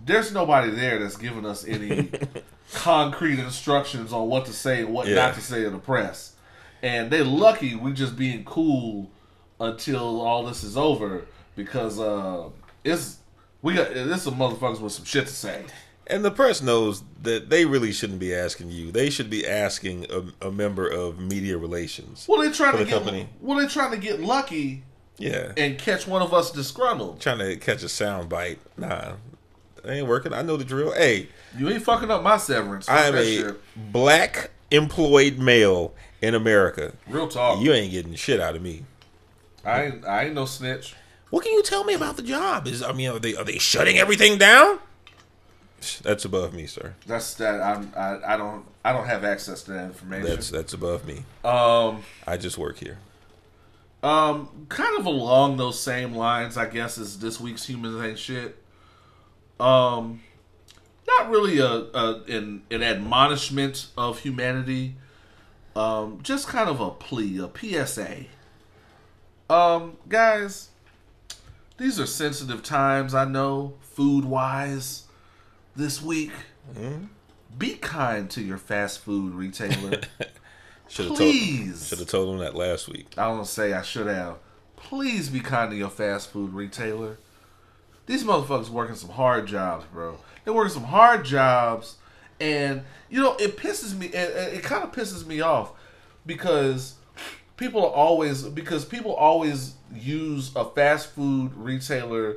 there's 0.05 0.33
nobody 0.33 0.71
there 0.71 0.99
that's 0.99 1.17
giving 1.17 1.47
us 1.47 1.65
any 1.67 2.11
concrete 2.73 3.39
instructions 3.39 4.13
on 4.13 4.29
what 4.29 4.47
to 4.47 4.53
say 4.53 4.81
and 4.81 4.93
what 4.93 5.07
Yeah. 5.07 5.15
not 5.17 5.35
to 5.35 5.41
say 5.41 5.65
in 5.65 5.73
the 5.73 5.79
press. 5.79 6.33
And 6.83 7.11
they're 7.11 7.25
lucky 7.25 7.75
we 7.75 7.93
just 7.93 8.17
being 8.17 8.45
cool 8.45 9.11
until 9.61 10.21
all 10.21 10.45
this 10.45 10.63
is 10.63 10.77
over 10.77 11.27
because 11.55 11.99
uh, 11.99 12.49
it's 12.85 13.19
we 13.63 13.75
got 13.75 13.93
this 13.95 14.23
some 14.23 14.35
motherfuckers 14.37 14.81
with 14.81 14.93
some 14.93 15.05
shit 15.05 15.27
to 15.27 15.33
say. 15.33 15.65
And 16.09 16.25
the 16.25 16.31
press 16.31 16.63
knows 16.63 17.03
that 17.23 17.51
they 17.51 17.65
really 17.65 17.91
shouldn't 17.91 18.21
be 18.21 18.33
asking 18.33 18.71
you. 18.71 18.93
They 18.93 19.11
should 19.11 19.29
be 19.29 19.45
asking 19.47 20.07
a, 20.11 20.47
a 20.49 20.53
member 20.53 20.87
of 20.87 21.19
media 21.19 21.59
relations. 21.59 22.27
Well, 22.29 22.41
they're 22.43 22.53
trying 22.53 22.73
to 22.73 22.79
the 22.79 22.85
get. 22.85 22.93
company. 22.95 23.29
Well, 23.41 23.59
they're 23.59 23.69
trying 23.69 23.91
to 23.91 23.97
get 23.97 24.21
lucky 24.21 24.85
Yeah. 25.19 25.53
and 25.57 25.77
catch 25.79 26.07
one 26.07 26.23
of 26.23 26.33
us 26.33 26.53
disgruntled. 26.53 27.21
Trying 27.21 27.39
to 27.39 27.57
catch 27.57 27.83
a 27.83 27.89
sound 27.89 28.29
bite. 28.29 28.61
Nah. 28.77 29.15
Ain't 29.87 30.07
working. 30.07 30.33
I 30.33 30.43
know 30.43 30.57
the 30.57 30.65
drill. 30.65 30.93
Hey, 30.93 31.29
You 31.57 31.69
ain't 31.71 31.83
fucking 31.83 32.11
up 32.11 32.23
my 32.23 32.37
severance. 32.37 32.89
I 32.89 33.07
am 33.07 33.15
a 33.15 33.25
shit. 33.25 33.61
black 33.93 34.51
employed 34.71 35.39
male 35.39 35.95
in 36.21 36.35
America. 36.35 36.93
real 37.09 37.29
talk. 37.29 37.61
You 37.61 37.73
ain't 37.73 37.93
getting 37.93 38.15
shit 38.15 38.41
out 38.41 38.57
of 38.57 38.63
me. 38.63 38.85
I 39.65 39.85
ain't. 39.85 40.05
I 40.07 40.25
ain't 40.25 40.35
no 40.35 40.45
snitch. 40.45 40.95
What 41.31 41.45
can 41.45 41.53
you 41.53 41.63
tell 41.63 41.85
me 41.85 41.95
about 41.95 42.17
the 42.17 42.23
job? 42.23 42.67
Is 42.67 42.83
I 42.83 42.93
mean, 42.93 43.11
are 43.11 43.19
they 43.19 43.35
are 43.37 43.45
they 43.45 43.59
shutting 43.59 43.99
everything 43.99 44.39
down? 44.39 44.79
That's 46.03 46.25
above 46.25 46.55
me, 46.55 46.67
sir. 46.67 46.95
That's 47.07 47.35
that. 47.35 47.61
I'm. 47.61 47.93
I, 47.97 48.35
I 48.35 48.37
don't. 48.37 48.65
I 48.85 48.93
don't 48.93 49.07
have 49.07 49.25
access 49.25 49.63
to 49.65 49.73
that 49.73 49.85
information. 49.87 50.29
That's 50.31 50.51
that's 50.51 50.73
above 50.73 51.05
me. 51.07 51.25
um. 51.45 52.03
I 52.27 52.37
just 52.37 52.59
work 52.59 52.79
here. 52.79 52.99
Um. 54.03 54.67
Kind 54.69 54.99
of 54.99 55.07
along 55.07 55.57
those 55.59 55.81
same 55.81 56.15
lines, 56.15 56.57
I 56.57 56.67
guess, 56.67 56.99
is 56.99 57.19
this 57.19 57.41
week's 57.41 57.67
humans 57.67 58.03
ain't 58.03 58.19
shit. 58.19 58.57
Um. 59.61 60.21
Not 61.07 61.31
really 61.31 61.59
a, 61.59 61.67
a 61.69 62.23
an 62.29 62.63
an 62.71 62.83
admonishment 62.83 63.89
of 63.97 64.21
humanity. 64.21 64.97
Um. 65.75 66.21
Just 66.23 66.49
kind 66.49 66.69
of 66.69 66.81
a 66.81 66.91
plea, 66.91 67.39
a 67.39 67.51
PSA. 67.87 68.27
Um, 69.49 69.97
guys, 70.09 70.71
these 71.79 72.01
are 72.01 72.07
sensitive 72.07 72.63
times. 72.63 73.15
I 73.15 73.25
know, 73.25 73.75
food 73.81 74.25
wise, 74.25 75.05
this 75.77 76.03
week. 76.03 76.33
Be 77.57 77.75
kind 77.75 78.29
to 78.31 78.43
your 78.43 78.59
fast 78.59 78.99
food 79.01 79.35
retailer. 79.35 80.01
Should 80.89 81.07
have 81.07 81.17
told 81.17 81.19
Please. 81.19 81.89
should 81.89 81.99
have 81.99 82.09
told 82.09 82.33
him 82.33 82.39
that 82.39 82.55
last 82.55 82.89
week. 82.89 83.15
I 83.19 83.25
don't 83.25 83.45
say 83.45 83.73
I 83.73 83.83
should 83.83 84.07
have. 84.07 84.37
Please 84.77 85.29
be 85.29 85.41
kind 85.41 85.73
to 85.73 85.77
your 85.77 85.91
fast 85.91 86.31
food 86.31 86.55
retailer. 86.55 87.19
These 88.07 88.25
motherfuckers 88.25 88.69
working 88.69 88.95
some 88.97 89.11
hard 89.11 89.47
jobs, 89.47 89.85
bro. 89.93 90.19
They're 90.45 90.55
working 90.55 90.73
some 90.75 90.85
hard 90.85 91.25
jobs, 91.25 91.97
and 92.41 92.83
you 93.11 93.21
know 93.23 93.35
it 93.37 93.57
pisses 93.57 93.97
me. 93.99 94.07
It, 94.07 94.55
it 94.59 94.63
kind 94.63 94.85
of 94.85 94.93
pisses 94.93 95.27
me 95.27 95.41
off 95.41 95.73
because 96.25 96.95
people 97.57 97.85
are 97.85 97.93
always 97.93 98.43
because 98.43 98.85
people 98.85 99.13
always 99.15 99.75
use 99.95 100.55
a 100.55 100.65
fast 100.65 101.11
food 101.13 101.53
retailer 101.57 102.37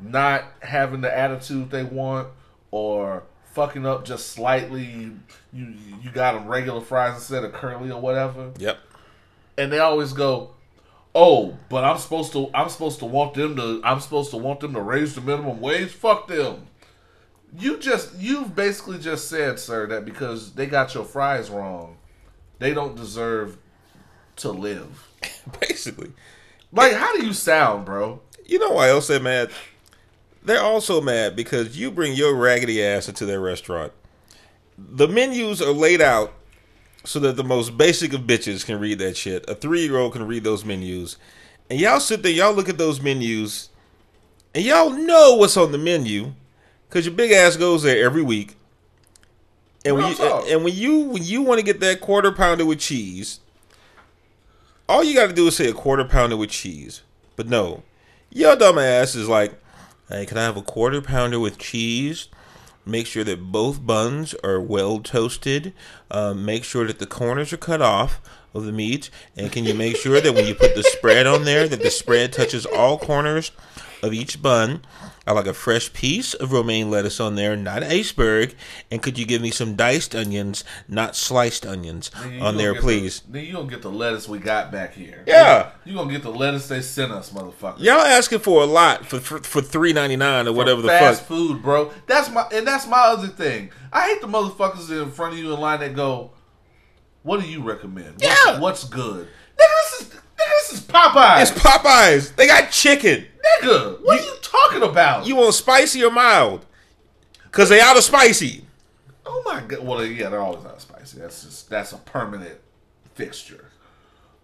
not 0.00 0.44
having 0.60 1.00
the 1.00 1.16
attitude 1.18 1.70
they 1.70 1.82
want 1.82 2.28
or 2.70 3.24
fucking 3.54 3.84
up 3.86 4.04
just 4.04 4.28
slightly. 4.28 4.84
You 4.84 5.18
you, 5.52 5.74
you 6.02 6.10
got 6.12 6.34
them 6.34 6.46
regular 6.46 6.80
fries 6.80 7.14
instead 7.16 7.42
of 7.44 7.52
curly 7.52 7.90
or 7.90 8.00
whatever 8.00 8.52
Yep. 8.58 8.78
and 9.56 9.72
they 9.72 9.78
always 9.80 10.12
go, 10.12 10.54
"Oh, 11.20 11.58
but 11.68 11.82
I'm 11.82 11.98
supposed 11.98 12.32
to 12.32 12.48
I'm 12.54 12.68
supposed 12.68 13.00
to 13.00 13.06
want 13.06 13.34
them 13.34 13.56
to 13.56 13.80
I'm 13.82 13.98
supposed 13.98 14.30
to 14.30 14.36
want 14.36 14.60
them 14.60 14.74
to 14.74 14.80
raise 14.80 15.14
the 15.16 15.20
minimum 15.20 15.60
wage. 15.60 15.90
Fuck 15.90 16.28
them." 16.28 16.68
You 17.58 17.78
just 17.78 18.14
you've 18.16 18.54
basically 18.54 18.98
just 18.98 19.28
said, 19.28 19.58
sir, 19.58 19.86
that 19.86 20.04
because 20.04 20.52
they 20.52 20.66
got 20.66 20.94
your 20.94 21.04
fries 21.04 21.50
wrong, 21.50 21.96
they 22.58 22.72
don't 22.72 22.94
deserve 22.94 23.58
to 24.36 24.50
live. 24.50 25.08
Basically. 25.60 26.12
Like, 26.70 26.92
how 26.92 27.16
do 27.16 27.24
you 27.24 27.32
sound, 27.32 27.86
bro? 27.86 28.20
You 28.44 28.58
know 28.58 28.70
why 28.70 28.90
else 28.90 29.08
they're 29.08 29.18
mad? 29.18 29.50
They're 30.42 30.62
also 30.62 31.00
mad 31.00 31.34
because 31.36 31.78
you 31.78 31.90
bring 31.90 32.12
your 32.12 32.34
raggedy 32.34 32.82
ass 32.82 33.08
into 33.08 33.26
their 33.26 33.40
restaurant. 33.40 33.92
The 34.76 35.08
menus 35.08 35.60
are 35.60 35.72
laid 35.72 36.00
out 36.00 36.32
so 37.04 37.18
that 37.20 37.36
the 37.36 37.44
most 37.44 37.76
basic 37.76 38.12
of 38.12 38.22
bitches 38.22 38.64
can 38.64 38.78
read 38.80 38.98
that 38.98 39.16
shit. 39.16 39.48
A 39.48 39.54
three 39.54 39.82
year 39.82 39.96
old 39.96 40.12
can 40.12 40.26
read 40.26 40.44
those 40.44 40.64
menus, 40.64 41.16
and 41.70 41.78
y'all 41.78 42.00
sit 42.00 42.22
there, 42.22 42.32
y'all 42.32 42.52
look 42.52 42.68
at 42.68 42.78
those 42.78 43.00
menus, 43.00 43.70
and 44.54 44.64
y'all 44.64 44.90
know 44.90 45.36
what's 45.36 45.56
on 45.56 45.72
the 45.72 45.78
menu, 45.78 46.32
cause 46.90 47.06
your 47.06 47.14
big 47.14 47.32
ass 47.32 47.56
goes 47.56 47.82
there 47.82 48.04
every 48.04 48.22
week. 48.22 48.56
And 49.84 49.96
when 49.96 50.10
you 50.10 50.24
and 50.24 50.64
when 50.64 50.74
you 50.74 51.00
when 51.00 51.22
you 51.22 51.42
want 51.42 51.60
to 51.60 51.64
get 51.64 51.80
that 51.80 52.00
quarter 52.00 52.32
pounder 52.32 52.66
with 52.66 52.80
cheese, 52.80 53.40
all 54.88 55.04
you 55.04 55.14
got 55.14 55.28
to 55.28 55.34
do 55.34 55.46
is 55.46 55.56
say 55.56 55.68
a 55.68 55.72
quarter 55.72 56.04
pounder 56.04 56.36
with 56.36 56.50
cheese. 56.50 57.02
But 57.36 57.46
no, 57.48 57.82
your 58.30 58.56
dumb 58.56 58.78
ass 58.78 59.14
is 59.14 59.28
like, 59.28 59.54
hey, 60.08 60.26
can 60.26 60.36
I 60.36 60.42
have 60.42 60.56
a 60.56 60.62
quarter 60.62 61.00
pounder 61.00 61.38
with 61.38 61.58
cheese? 61.58 62.28
Make 62.88 63.06
sure 63.06 63.24
that 63.24 63.52
both 63.52 63.84
buns 63.84 64.32
are 64.42 64.58
well 64.58 65.00
toasted. 65.00 65.74
Um, 66.10 66.46
make 66.46 66.64
sure 66.64 66.86
that 66.86 66.98
the 66.98 67.06
corners 67.06 67.52
are 67.52 67.58
cut 67.58 67.82
off 67.82 68.18
of 68.54 68.64
the 68.64 68.72
meat. 68.72 69.10
And 69.36 69.52
can 69.52 69.64
you 69.64 69.74
make 69.74 69.96
sure 69.96 70.22
that 70.22 70.32
when 70.32 70.46
you 70.46 70.54
put 70.54 70.74
the 70.74 70.82
spread 70.82 71.26
on 71.26 71.44
there, 71.44 71.68
that 71.68 71.82
the 71.82 71.90
spread 71.90 72.32
touches 72.32 72.64
all 72.64 72.98
corners 72.98 73.52
of 74.02 74.14
each 74.14 74.40
bun? 74.40 74.80
I 75.28 75.32
like 75.32 75.46
a 75.46 75.52
fresh 75.52 75.92
piece 75.92 76.32
of 76.32 76.52
romaine 76.52 76.90
lettuce 76.90 77.20
on 77.20 77.34
there, 77.34 77.54
not 77.54 77.82
iceberg. 77.82 78.54
And 78.90 79.02
could 79.02 79.18
you 79.18 79.26
give 79.26 79.42
me 79.42 79.50
some 79.50 79.74
diced 79.74 80.14
onions, 80.14 80.64
not 80.88 81.14
sliced 81.14 81.66
onions, 81.66 82.10
on 82.40 82.56
there, 82.56 82.74
please? 82.74 83.20
The, 83.20 83.38
nigga, 83.38 83.46
you 83.46 83.52
gonna 83.52 83.68
get 83.68 83.82
the 83.82 83.90
lettuce 83.90 84.26
we 84.26 84.38
got 84.38 84.72
back 84.72 84.94
here. 84.94 85.22
Yeah. 85.26 85.72
You 85.84 85.92
gonna 85.94 86.10
get 86.10 86.22
the 86.22 86.30
lettuce 86.30 86.66
they 86.68 86.80
sent 86.80 87.12
us, 87.12 87.30
motherfucker. 87.30 87.78
Y'all 87.80 88.00
asking 88.00 88.38
for 88.38 88.62
a 88.62 88.64
lot 88.64 89.04
for 89.04 89.20
for, 89.20 89.38
for 89.40 89.60
three 89.60 89.92
ninety 89.92 90.16
nine 90.16 90.48
or 90.48 90.54
whatever 90.54 90.80
the 90.80 90.88
fuck. 90.88 90.98
fast 90.98 91.20
fuck. 91.20 91.28
food, 91.28 91.62
bro. 91.62 91.92
That's 92.06 92.30
my 92.30 92.48
and 92.50 92.66
that's 92.66 92.86
my 92.86 92.96
other 93.00 93.28
thing. 93.28 93.70
I 93.92 94.08
hate 94.08 94.22
the 94.22 94.28
motherfuckers 94.28 94.90
in 94.90 95.10
front 95.10 95.34
of 95.34 95.38
you 95.40 95.52
in 95.52 95.60
line 95.60 95.80
that 95.80 95.94
go, 95.94 96.30
"What 97.22 97.42
do 97.42 97.46
you 97.46 97.62
recommend? 97.62 98.14
What's, 98.22 98.46
Yeah. 98.46 98.60
what's 98.60 98.84
good?" 98.84 99.28
Nigga, 99.58 99.90
this 99.90 100.00
is 100.00 100.20
this 100.38 100.72
is 100.74 100.80
Popeyes. 100.86 101.42
It's 101.42 101.50
Popeyes. 101.50 102.34
They 102.36 102.46
got 102.46 102.70
chicken. 102.70 103.26
nigga, 103.62 104.00
what 104.02 104.20
are 104.20 104.24
you 104.24 104.34
talking 104.42 104.82
about? 104.82 105.26
You 105.26 105.36
want 105.36 105.54
spicy 105.54 106.02
or 106.04 106.10
mild? 106.10 106.64
Cause 107.50 107.68
they 107.68 107.80
out 107.80 107.96
of 107.96 108.04
spicy. 108.04 108.64
oh 109.26 109.42
my 109.44 109.60
god. 109.62 109.84
Well, 109.84 110.04
yeah, 110.04 110.28
they're 110.28 110.40
always 110.40 110.64
not 110.64 110.80
spicy. 110.80 111.18
That's 111.18 111.42
just 111.42 111.70
that's 111.70 111.92
a 111.92 111.96
permanent 111.98 112.58
fixture. 113.14 113.64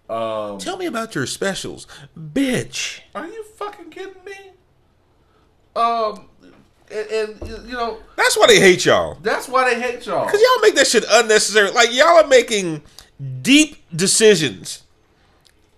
Um, 0.09 0.59
Tell 0.59 0.77
me 0.77 0.87
about 0.87 1.15
your 1.15 1.27
specials, 1.27 1.87
bitch. 2.19 3.01
are 3.15 3.27
you 3.27 3.43
fucking 3.57 3.91
kidding 3.91 4.23
me? 4.25 4.51
Um, 5.77 6.29
and, 6.91 7.11
and 7.41 7.67
you 7.67 7.73
know 7.73 7.99
That's 8.17 8.37
why 8.37 8.47
they 8.47 8.61
hate 8.61 8.85
y'all. 8.85 9.19
that's 9.23 9.49
why 9.49 9.73
they 9.75 9.81
hate 9.81 10.07
y'all. 10.07 10.27
Cause 10.29 10.41
y'all 10.41 10.63
make 10.63 10.75
that 10.77 10.87
shit 10.87 11.05
unnecessary. 11.11 11.71
Like 11.71 11.93
y'all 11.93 12.23
are 12.23 12.27
making 12.27 12.83
deep 13.43 13.83
decisions 13.95 14.83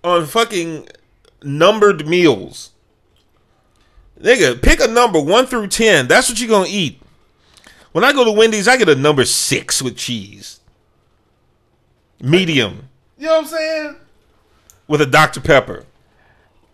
on 0.07 0.25
fucking 0.27 0.89
numbered 1.43 2.07
meals. 2.07 2.71
Nigga, 4.21 4.61
pick 4.63 4.81
a 4.81 4.87
number 4.87 5.21
one 5.21 5.47
through 5.47 5.67
ten. 5.69 6.07
That's 6.07 6.29
what 6.29 6.41
you're 6.41 6.49
gonna 6.49 6.69
eat. 6.69 7.01
When 7.93 8.05
I 8.05 8.13
go 8.13 8.25
to 8.25 8.33
Wendy's, 8.33 8.69
I 8.69 8.77
get 8.77 8.89
a 8.89 8.95
number 8.95 9.25
six 9.25 9.83
with 9.83 9.97
cheese. 9.97 10.61
Medium 12.21 12.89
You 13.19 13.27
know 13.27 13.33
what 13.33 13.39
I'm 13.41 13.47
saying? 13.47 13.97
with 14.89 15.03
a 15.03 15.07
Dr. 15.07 15.41
Pepper. 15.41 15.85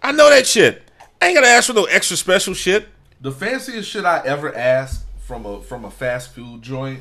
I 0.03 0.13
know 0.13 0.31
that 0.31 0.47
shit. 0.47 0.83
I 1.21 1.27
ain't 1.29 1.35
gotta 1.37 1.49
ask 1.49 1.67
for 1.69 1.73
no 1.73 1.85
extra 1.85 2.17
special 2.17 2.55
shit. 2.55 2.87
The 3.21 3.33
fanciest 3.33 3.89
shit 3.89 4.05
I 4.05 4.25
ever 4.27 4.55
asked 4.55 5.05
from 5.21 5.47
a 5.47 5.61
from 5.63 5.85
a 5.85 5.91
fast 5.91 6.33
food 6.35 6.63
joint 6.63 7.01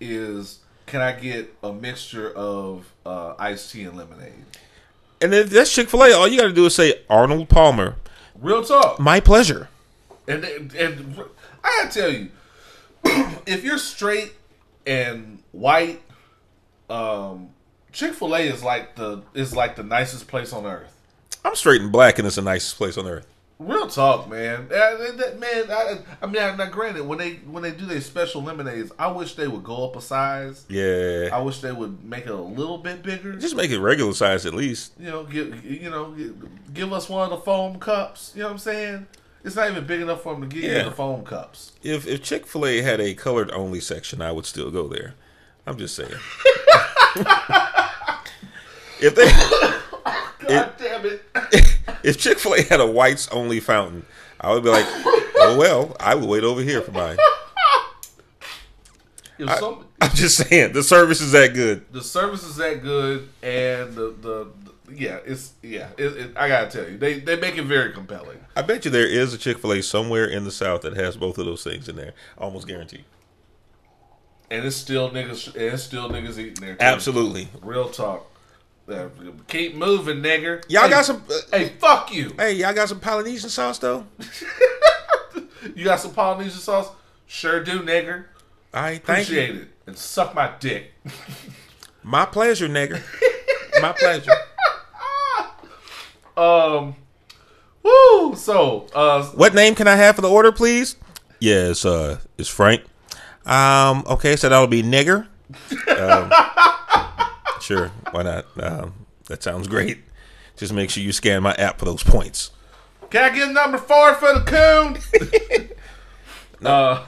is 0.00 0.60
can 0.86 1.00
I 1.00 1.12
get 1.12 1.54
a 1.62 1.72
mixture 1.72 2.30
of 2.32 2.92
uh, 3.06 3.34
iced 3.38 3.72
tea 3.72 3.84
and 3.84 3.96
lemonade? 3.96 4.34
And 5.20 5.34
if 5.34 5.50
that's 5.50 5.72
Chick 5.72 5.88
fil 5.88 6.02
A, 6.02 6.12
all 6.12 6.26
you 6.26 6.38
gotta 6.38 6.52
do 6.52 6.66
is 6.66 6.74
say 6.74 7.02
Arnold 7.08 7.48
Palmer. 7.48 7.96
Real 8.40 8.64
talk. 8.64 8.98
My 8.98 9.20
pleasure. 9.20 9.68
And 10.26 10.44
and 10.44 11.20
I 11.62 11.82
gotta 11.82 12.00
tell 12.00 12.10
you, 12.10 12.30
if 13.46 13.64
you're 13.64 13.78
straight 13.78 14.32
and 14.86 15.42
white, 15.52 16.00
um, 16.88 17.50
Chick 17.92 18.14
Fil 18.14 18.34
A 18.34 18.40
is 18.40 18.62
like 18.62 18.96
the 18.96 19.22
is 19.34 19.54
like 19.54 19.76
the 19.76 19.82
nicest 19.82 20.28
place 20.28 20.52
on 20.52 20.66
earth. 20.66 20.94
I'm 21.44 21.54
straight 21.54 21.80
and 21.80 21.92
black, 21.92 22.18
and 22.18 22.26
it's 22.26 22.36
the 22.36 22.42
nicest 22.42 22.76
place 22.76 22.96
on 22.98 23.06
earth. 23.06 23.26
Real 23.60 23.86
talk, 23.88 24.26
man. 24.28 24.68
That- 24.68 25.38
man, 25.38 25.70
I, 25.70 25.98
I 26.22 26.26
mean, 26.26 26.56
now 26.56 26.66
granted, 26.70 27.06
when 27.06 27.18
they 27.18 27.34
when 27.46 27.62
they 27.62 27.72
do 27.72 27.84
their 27.84 28.00
special 28.00 28.42
lemonades, 28.42 28.90
I 28.98 29.08
wish 29.12 29.34
they 29.34 29.46
would 29.48 29.62
go 29.62 29.84
up 29.84 29.96
a 29.96 30.00
size. 30.00 30.64
Yeah. 30.70 31.28
I 31.30 31.40
wish 31.42 31.60
they 31.60 31.70
would 31.70 32.02
make 32.02 32.24
it 32.24 32.30
a 32.30 32.34
little 32.34 32.78
bit 32.78 33.02
bigger. 33.02 33.36
Just 33.36 33.54
make 33.56 33.70
it 33.70 33.78
regular 33.78 34.14
size 34.14 34.46
at 34.46 34.54
least. 34.54 34.94
you 34.98 35.10
know, 35.10 35.24
give 35.24 35.62
you 35.62 35.90
know, 35.90 36.12
give, 36.12 36.34
give 36.72 36.92
us 36.94 37.10
one 37.10 37.24
of 37.24 37.30
the 37.30 37.44
foam 37.44 37.78
cups. 37.78 38.32
You 38.34 38.40
know 38.42 38.48
what 38.48 38.52
I'm 38.54 38.58
saying? 38.58 39.06
It's 39.44 39.56
not 39.56 39.70
even 39.70 39.86
big 39.86 40.00
enough 40.00 40.22
for 40.22 40.32
them 40.32 40.42
to 40.48 40.48
give 40.48 40.64
Yeah. 40.64 40.78
you 40.78 40.84
the 40.84 40.90
foam 40.92 41.22
cups. 41.24 41.72
If 41.82 42.06
if 42.06 42.22
Chick 42.22 42.46
Fil 42.46 42.64
A 42.64 42.80
had 42.80 42.98
a 43.00 43.12
colored 43.12 43.50
only 43.50 43.80
section, 43.80 44.22
I 44.22 44.32
would 44.32 44.46
still 44.46 44.70
go 44.70 44.88
there. 44.88 45.14
I'm 45.66 45.76
just 45.76 45.94
saying. 45.94 46.10
if 49.00 49.14
they 49.14 49.30
God 50.54 50.72
damn 50.78 51.06
it! 51.06 51.22
if 52.04 52.18
Chick 52.18 52.38
Fil 52.38 52.54
A 52.54 52.62
had 52.62 52.80
a 52.80 52.86
whites 52.86 53.28
only 53.28 53.60
fountain, 53.60 54.04
I 54.40 54.52
would 54.52 54.62
be 54.62 54.70
like, 54.70 54.86
oh 54.86 55.56
well, 55.58 55.96
I 56.00 56.14
will 56.14 56.28
wait 56.28 56.44
over 56.44 56.62
here 56.62 56.80
for 56.80 56.92
mine. 56.92 57.16
Some, 59.58 59.86
I'm 60.00 60.14
just 60.14 60.36
saying 60.36 60.74
the 60.74 60.82
service 60.82 61.20
is 61.20 61.32
that 61.32 61.54
good. 61.54 61.90
the 61.92 62.02
service 62.02 62.44
is 62.44 62.56
that 62.56 62.82
good, 62.82 63.28
and 63.42 63.94
the 63.94 64.14
the, 64.20 64.48
the 64.64 64.94
yeah, 64.94 65.18
it's 65.24 65.52
yeah. 65.62 65.88
It, 65.96 66.16
it, 66.16 66.36
I 66.36 66.48
gotta 66.48 66.70
tell 66.70 66.90
you, 66.90 66.98
they 66.98 67.20
they 67.20 67.36
make 67.36 67.56
it 67.56 67.64
very 67.64 67.92
compelling. 67.92 68.38
I 68.56 68.62
bet 68.62 68.84
you 68.84 68.90
there 68.90 69.06
is 69.06 69.32
a 69.32 69.38
Chick 69.38 69.58
Fil 69.58 69.72
A 69.72 69.82
somewhere 69.82 70.26
in 70.26 70.44
the 70.44 70.50
South 70.50 70.82
that 70.82 70.96
has 70.96 71.16
both 71.16 71.38
of 71.38 71.46
those 71.46 71.64
things 71.64 71.88
in 71.88 71.96
there. 71.96 72.12
Almost 72.36 72.66
guaranteed. 72.66 73.04
And 74.50 74.64
it's 74.64 74.76
still 74.76 75.10
niggas. 75.10 75.54
And 75.54 75.74
it's 75.74 75.84
still 75.84 76.10
niggas 76.10 76.36
eating 76.38 76.54
there. 76.54 76.74
Too. 76.74 76.84
Absolutely. 76.84 77.48
Real 77.62 77.88
talk. 77.88 78.26
Uh, 78.90 79.08
keep 79.46 79.74
moving, 79.76 80.18
nigger. 80.22 80.62
Y'all 80.68 80.84
Hey, 80.84 80.90
got 80.90 81.04
some. 81.04 81.22
Uh, 81.30 81.34
Hey, 81.56 81.68
fuck 81.78 82.12
you. 82.12 82.34
hey, 82.38 82.54
y'all 82.54 82.72
got 82.74 82.88
some 82.88 83.00
Polynesian 83.00 83.50
sauce 83.50 83.78
though. 83.78 84.06
You 85.76 85.84
got 85.84 86.00
some 86.00 86.12
Polynesian 86.14 86.58
sauce? 86.58 86.88
Sure 87.26 87.62
do, 87.62 87.80
nigger. 87.82 88.24
All 88.72 88.82
right, 88.82 89.04
thank 89.04 89.28
you. 89.28 89.38
Appreciate 89.40 89.56
it. 89.62 89.68
And 89.86 89.96
suck 89.98 90.34
my 90.34 90.50
dick. 90.58 90.92
My 92.02 92.24
pleasure, 92.24 92.66
nigga. 92.68 93.02
My 93.80 93.92
pleasure. 93.92 94.32
Um, 96.36 96.94
woo. 97.82 98.34
So, 98.36 98.86
uh, 98.94 99.24
What 99.32 99.52
name 99.52 99.74
can 99.74 99.86
I 99.86 99.96
have 99.96 100.16
for 100.16 100.22
the 100.22 100.30
order, 100.30 100.52
please? 100.52 100.96
Yes, 101.38 101.84
uh, 101.84 102.18
it's 102.38 102.48
Frank. 102.48 102.82
Um, 103.44 104.04
okay, 104.06 104.36
so 104.36 104.48
that'll 104.48 104.66
be 104.66 104.82
nigger. 104.82 105.26
Um, 105.88 106.32
sure, 107.70 107.88
why 108.10 108.22
not? 108.22 108.46
Um, 108.60 109.06
that 109.28 109.42
sounds 109.42 109.68
great. 109.68 109.98
Just 110.56 110.72
make 110.72 110.90
sure 110.90 111.02
you 111.02 111.12
scan 111.12 111.42
my 111.42 111.54
app 111.54 111.78
for 111.78 111.84
those 111.84 112.02
points. 112.02 112.50
can 113.10 113.30
I 113.30 113.34
get 113.34 113.52
number 113.52 113.78
four 113.78 114.14
for 114.14 114.38
the 114.38 114.44
coon? 114.44 115.70
uh, 116.66 117.06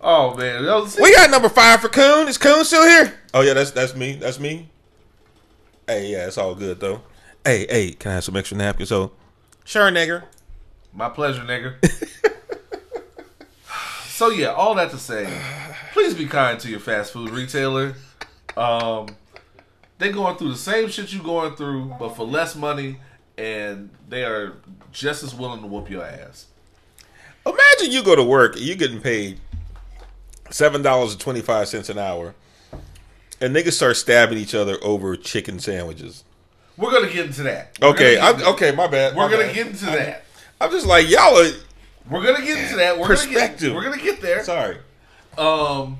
oh 0.00 0.36
man, 0.36 0.64
We 1.00 1.14
got 1.14 1.30
number 1.30 1.48
five 1.48 1.80
for 1.80 1.88
Coon. 1.88 2.28
Is 2.28 2.36
Coon 2.36 2.64
still 2.64 2.84
here? 2.84 3.18
Oh 3.32 3.40
yeah, 3.40 3.54
that's 3.54 3.70
that's 3.70 3.96
me. 3.96 4.16
That's 4.16 4.38
me. 4.38 4.68
Hey, 5.86 6.12
yeah, 6.12 6.26
it's 6.26 6.36
all 6.36 6.54
good 6.54 6.78
though. 6.78 7.00
Hey, 7.44 7.66
hey, 7.68 7.92
can 7.92 8.10
I 8.10 8.14
have 8.16 8.24
some 8.24 8.36
extra 8.36 8.58
napkins? 8.58 8.90
So, 8.90 9.12
sure, 9.64 9.90
nigger. 9.90 10.24
my 10.92 11.08
pleasure, 11.08 11.42
nigger. 11.42 11.76
so 14.08 14.28
yeah, 14.28 14.48
all 14.48 14.74
that 14.74 14.90
to 14.90 14.98
say, 14.98 15.26
please 15.92 16.12
be 16.12 16.26
kind 16.26 16.60
to 16.60 16.68
your 16.68 16.80
fast 16.80 17.12
food 17.12 17.30
retailer. 17.30 17.94
Um, 18.56 19.08
they 19.98 20.10
going 20.12 20.36
through 20.36 20.50
the 20.52 20.58
same 20.58 20.88
shit 20.88 21.12
you 21.12 21.22
going 21.22 21.56
through, 21.56 21.94
but 21.98 22.10
for 22.16 22.24
less 22.26 22.54
money, 22.56 22.98
and 23.38 23.90
they 24.08 24.24
are 24.24 24.54
just 24.92 25.22
as 25.22 25.34
willing 25.34 25.60
to 25.60 25.66
whoop 25.66 25.90
your 25.90 26.04
ass. 26.04 26.46
Imagine 27.44 27.92
you 27.92 28.02
go 28.02 28.16
to 28.16 28.24
work 28.24 28.56
and 28.56 28.64
you 28.64 28.74
getting 28.74 29.00
paid 29.00 29.38
seven 30.50 30.82
dollars 30.82 31.12
and 31.12 31.20
twenty 31.20 31.40
five 31.40 31.68
cents 31.68 31.88
an 31.88 31.98
hour, 31.98 32.34
and 33.40 33.54
niggas 33.54 33.72
start 33.72 33.96
stabbing 33.96 34.38
each 34.38 34.54
other 34.54 34.78
over 34.82 35.16
chicken 35.16 35.58
sandwiches. 35.58 36.24
We're 36.76 36.90
gonna 36.90 37.10
get 37.10 37.26
into 37.26 37.42
that. 37.44 37.78
We're 37.80 37.88
Okay, 37.88 38.16
gonna 38.16 38.32
into- 38.34 38.46
okay, 38.50 38.72
my 38.72 38.86
bad. 38.86 39.14
We're 39.16 39.24
my 39.26 39.30
gonna 39.32 39.44
bad. 39.46 39.54
get 39.54 39.66
into 39.68 39.86
that. 39.86 40.24
I'm 40.60 40.70
just 40.70 40.86
like 40.86 41.08
y'all 41.08 41.38
are. 41.38 41.50
We're 42.10 42.22
gonna 42.24 42.44
get 42.44 42.58
into 42.58 42.76
that. 42.76 42.96
We're 42.98 43.08
Gonna 43.08 43.16
Perspective. 43.20 43.68
get, 43.70 43.74
we're 43.74 43.84
gonna 43.84 44.02
get 44.02 44.20
there. 44.20 44.44
Sorry. 44.44 44.78
Um, 45.38 45.98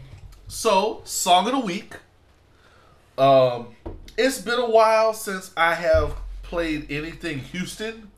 so 0.49 1.01
song 1.05 1.47
of 1.47 1.53
the 1.53 1.59
week. 1.61 1.95
Um, 3.19 3.76
it's 4.17 4.41
been 4.41 4.59
a 4.59 4.71
while 4.71 5.15
since 5.15 5.51
I 5.57 5.75
have 5.75 6.15
played 6.43 6.91
anything 6.91 7.39
Houston. 7.39 8.11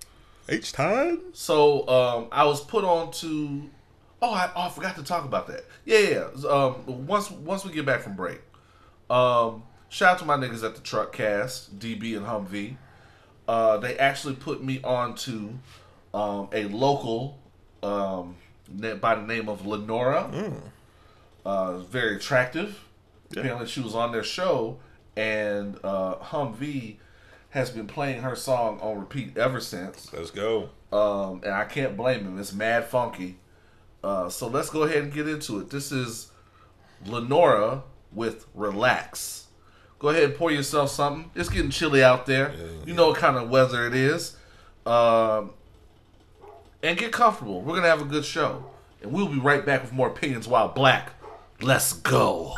H 0.48 0.72
time. 0.72 1.20
So 1.32 1.86
um, 1.88 2.28
I 2.32 2.44
was 2.44 2.60
put 2.62 2.84
on 2.84 3.10
to. 3.12 3.68
Oh, 4.20 4.32
I, 4.32 4.50
oh, 4.56 4.62
I 4.62 4.68
forgot 4.70 4.96
to 4.96 5.02
talk 5.02 5.24
about 5.24 5.46
that. 5.48 5.64
Yeah, 5.84 5.98
yeah. 5.98 6.28
yeah. 6.36 6.48
Um, 6.48 7.06
once 7.06 7.30
once 7.30 7.64
we 7.64 7.72
get 7.72 7.86
back 7.86 8.00
from 8.00 8.16
break, 8.16 8.40
um, 9.10 9.62
Shout 9.90 10.12
out 10.12 10.18
to 10.18 10.24
my 10.26 10.36
niggas 10.36 10.62
at 10.62 10.74
the 10.74 10.82
Truck 10.82 11.12
Cast, 11.12 11.78
DB 11.78 12.16
and 12.16 12.26
Humvee. 12.26 12.76
Uh, 13.46 13.78
they 13.78 13.96
actually 13.96 14.34
put 14.34 14.62
me 14.62 14.80
on 14.84 15.14
to 15.14 15.58
um, 16.12 16.48
a 16.52 16.64
local 16.64 17.38
um, 17.82 18.36
by 18.68 19.14
the 19.14 19.22
name 19.22 19.48
of 19.48 19.66
Lenora. 19.66 20.30
Uh, 21.44 21.78
very 21.78 22.16
attractive. 22.16 22.84
Apparently, 23.30 23.66
she 23.66 23.80
was 23.80 23.94
on 23.94 24.12
their 24.12 24.22
show, 24.22 24.78
and 25.18 25.76
uh, 25.82 26.14
Humvee 26.16 26.96
has 27.50 27.70
been 27.70 27.88
playing 27.88 28.22
her 28.22 28.36
song 28.36 28.78
on 28.80 29.00
repeat 29.00 29.36
ever 29.36 29.60
since. 29.60 30.12
Let's 30.12 30.30
go. 30.30 30.70
Um, 30.92 31.40
and 31.42 31.52
I 31.52 31.64
can't 31.64 31.96
blame 31.96 32.20
him. 32.20 32.38
It's 32.38 32.52
mad 32.52 32.84
funky. 32.84 33.38
Uh, 34.04 34.28
so 34.28 34.46
let's 34.46 34.70
go 34.70 34.84
ahead 34.84 35.02
and 35.02 35.12
get 35.12 35.28
into 35.28 35.58
it. 35.58 35.70
This 35.70 35.90
is 35.90 36.30
Lenora 37.04 37.82
with 38.12 38.46
Relax. 38.54 39.48
Go 39.98 40.10
ahead 40.10 40.22
and 40.22 40.34
pour 40.36 40.52
yourself 40.52 40.90
something. 40.90 41.32
It's 41.34 41.48
getting 41.48 41.70
chilly 41.70 42.04
out 42.04 42.26
there. 42.26 42.54
You 42.86 42.94
know 42.94 43.08
what 43.08 43.16
kind 43.18 43.36
of 43.36 43.50
weather 43.50 43.88
it 43.88 43.96
is. 43.96 44.36
Um, 44.86 45.50
and 46.80 46.96
get 46.96 47.10
comfortable. 47.10 47.60
We're 47.60 47.72
going 47.72 47.82
to 47.82 47.88
have 47.88 48.00
a 48.00 48.04
good 48.04 48.24
show. 48.24 48.64
And 49.02 49.12
we'll 49.12 49.28
be 49.28 49.40
right 49.40 49.66
back 49.66 49.82
with 49.82 49.92
more 49.92 50.08
Opinions 50.08 50.46
While 50.46 50.68
Black. 50.68 51.12
Let's 51.60 51.92
go. 51.92 52.54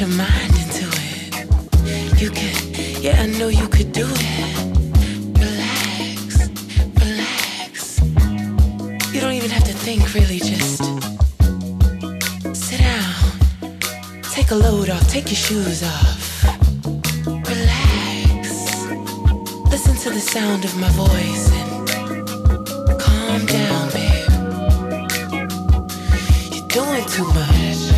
Your 0.00 0.08
mind 0.16 0.54
into 0.56 0.86
it. 0.94 2.18
You 2.18 2.30
could, 2.30 3.04
yeah, 3.04 3.20
I 3.20 3.26
know 3.26 3.48
you 3.48 3.68
could 3.68 3.92
do 3.92 4.06
it. 4.08 4.56
Relax, 5.38 6.48
relax. 7.04 8.00
You 9.12 9.20
don't 9.20 9.34
even 9.34 9.50
have 9.50 9.64
to 9.64 9.74
think, 9.74 10.14
really. 10.14 10.38
Just 10.38 10.82
sit 12.54 12.80
down, 12.80 13.14
take 14.32 14.52
a 14.52 14.54
load 14.54 14.88
off, 14.88 15.06
take 15.06 15.26
your 15.26 15.36
shoes 15.36 15.82
off. 15.82 16.44
Relax. 17.26 18.86
Listen 19.70 19.96
to 19.96 20.08
the 20.08 20.20
sound 20.20 20.64
of 20.64 20.74
my 20.78 20.88
voice 20.92 21.52
and 21.52 22.98
calm 22.98 23.44
down, 23.44 23.90
babe. 23.90 24.30
You're 26.54 26.68
doing 26.68 27.04
too 27.04 27.26
much. 27.34 27.89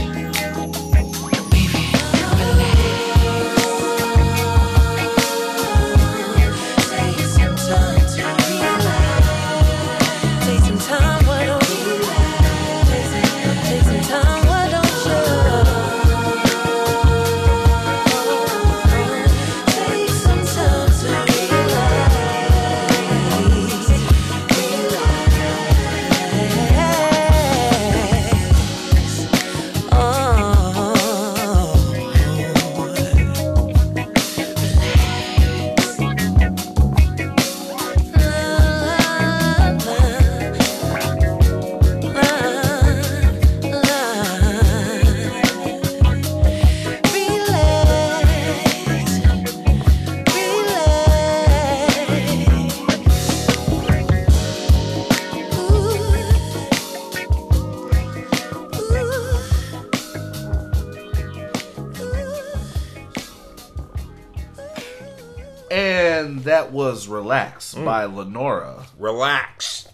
That 66.73 66.77
was 66.77 67.09
"Relax" 67.09 67.75
Mm. 67.75 67.85
by 67.85 68.05
Lenora. 68.05 68.87
Relax. 68.99 69.89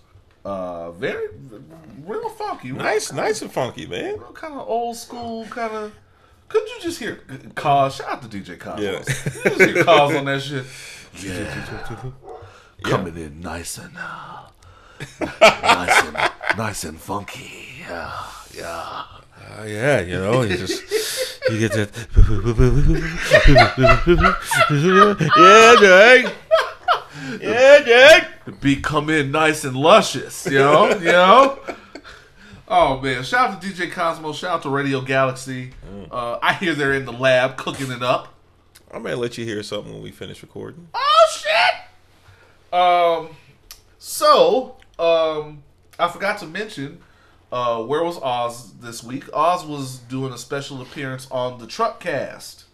Uh, 0.44 0.90
very, 0.92 1.28
real 2.06 2.28
funky. 2.30 2.70
Nice, 2.72 3.12
nice 3.12 3.42
and 3.42 3.52
funky, 3.52 3.86
man. 3.86 4.14
Real 4.18 4.32
kind 4.32 4.54
of 4.54 4.66
old 4.68 4.96
school, 4.96 5.44
kind 5.46 5.74
of. 5.74 5.92
Could 6.48 6.62
you 6.68 6.80
just 6.80 6.98
hear 6.98 7.20
Cause? 7.54 7.96
Shout 7.96 8.08
out 8.08 8.22
to 8.22 8.28
DJ 8.28 8.58
Cosmos. 8.58 9.08
Yeah. 9.08 9.50
You 9.50 9.56
just 9.58 9.70
hear 9.74 9.84
Cause 9.84 10.14
on 10.14 10.24
that 10.26 10.42
shit. 10.42 10.64
Yeah. 12.80 12.90
Coming 12.90 13.16
in 13.16 13.40
nice 13.40 13.76
and 13.78 13.96
uh, 13.98 14.42
nice 15.40 16.04
and 16.04 16.30
nice 16.56 16.84
and 16.84 17.00
funky. 17.00 17.50
Yeah, 17.80 18.12
yeah. 18.54 19.02
Oh 19.58 19.64
yeah, 19.64 20.00
you 20.02 20.14
know, 20.14 20.42
you 20.42 20.56
just 20.56 20.84
you 21.50 21.58
get 21.58 21.72
that. 21.72 21.90
yeah, 25.36 25.76
Jake. 25.80 26.32
Yeah, 27.40 27.80
Jake. 27.84 28.60
Beat 28.60 28.82
come 28.82 29.10
in 29.10 29.30
nice 29.30 29.64
and 29.64 29.76
luscious. 29.76 30.46
You 30.46 30.58
know, 30.58 30.88
you 30.98 31.04
know. 31.12 31.58
Oh 32.66 33.00
man! 33.00 33.22
Shout 33.24 33.50
out 33.50 33.62
to 33.62 33.66
DJ 33.68 33.90
Cosmos. 33.90 34.38
Shout 34.38 34.50
out 34.56 34.62
to 34.62 34.68
Radio 34.70 35.00
Galaxy. 35.00 35.70
Uh, 36.10 36.38
I 36.42 36.52
hear 36.54 36.74
they're 36.74 36.94
in 36.94 37.04
the 37.06 37.12
lab 37.12 37.56
cooking 37.56 37.90
it 37.90 38.02
up. 38.02 38.34
I'm 38.92 39.02
gonna 39.02 39.16
let 39.16 39.38
you 39.38 39.44
hear 39.44 39.62
something 39.62 39.92
when 39.92 40.02
we 40.02 40.10
finish 40.10 40.42
recording. 40.42 40.88
Oh 40.94 41.28
shit! 41.32 42.74
Um, 42.78 43.36
so 43.98 44.76
um, 44.98 45.62
I 45.98 46.08
forgot 46.08 46.38
to 46.38 46.46
mention, 46.46 47.00
uh, 47.50 47.82
where 47.82 48.02
was 48.04 48.18
Oz 48.18 48.74
this 48.74 49.02
week? 49.02 49.24
Oz 49.32 49.64
was 49.64 49.98
doing 49.98 50.32
a 50.32 50.38
special 50.38 50.80
appearance 50.82 51.26
on 51.30 51.58
the 51.58 51.66
Truck 51.66 52.00
Cast, 52.00 52.64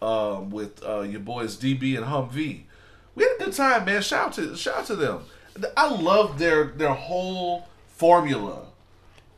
um, 0.00 0.50
with 0.50 0.82
uh, 0.84 1.00
your 1.00 1.20
boys 1.20 1.56
DB 1.56 1.96
and 1.96 2.06
Humvee. 2.06 2.62
We 3.18 3.24
had 3.24 3.32
a 3.40 3.44
good 3.46 3.52
time, 3.54 3.84
man. 3.84 4.00
Shout 4.02 4.26
out 4.28 4.32
to 4.34 4.56
shout 4.56 4.76
out 4.78 4.86
to 4.86 4.96
them. 4.96 5.20
I 5.76 5.88
love 5.90 6.38
their 6.38 6.66
their 6.66 6.94
whole 6.94 7.66
formula. 7.88 8.66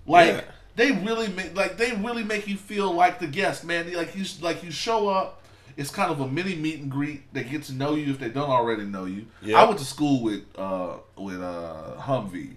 Like 0.07 0.29
Yeah. 0.29 0.41
they 0.77 0.93
really 0.93 1.29
make 1.29 1.57
like 1.57 1.79
they 1.79 1.93
really 1.93 2.23
make 2.25 2.47
you 2.47 2.57
feel 2.57 2.93
like 2.93 3.19
the 3.21 3.27
guest, 3.27 3.65
man. 3.65 3.91
Like 3.95 4.15
you 4.15 4.25
like 4.43 4.63
you 4.63 4.71
show 4.71 5.09
up. 5.09 5.43
It's 5.77 5.91
kind 5.91 6.11
of 6.13 6.21
a 6.21 6.29
mini 6.29 6.57
meet 6.57 6.81
and 6.81 6.91
greet. 6.91 7.33
They 7.33 7.43
get 7.43 7.63
to 7.65 7.73
know 7.73 7.95
you 7.95 8.11
if 8.13 8.19
they 8.19 8.29
don't 8.29 8.51
already 8.51 8.85
know 8.85 9.07
you. 9.07 9.27
Yeah. 9.41 9.61
I 9.63 9.65
went 9.65 9.79
to 9.79 9.85
school 9.87 10.23
with 10.23 10.43
uh 10.59 10.97
with 11.17 11.41
uh 11.41 11.95
Humvee. 12.01 12.57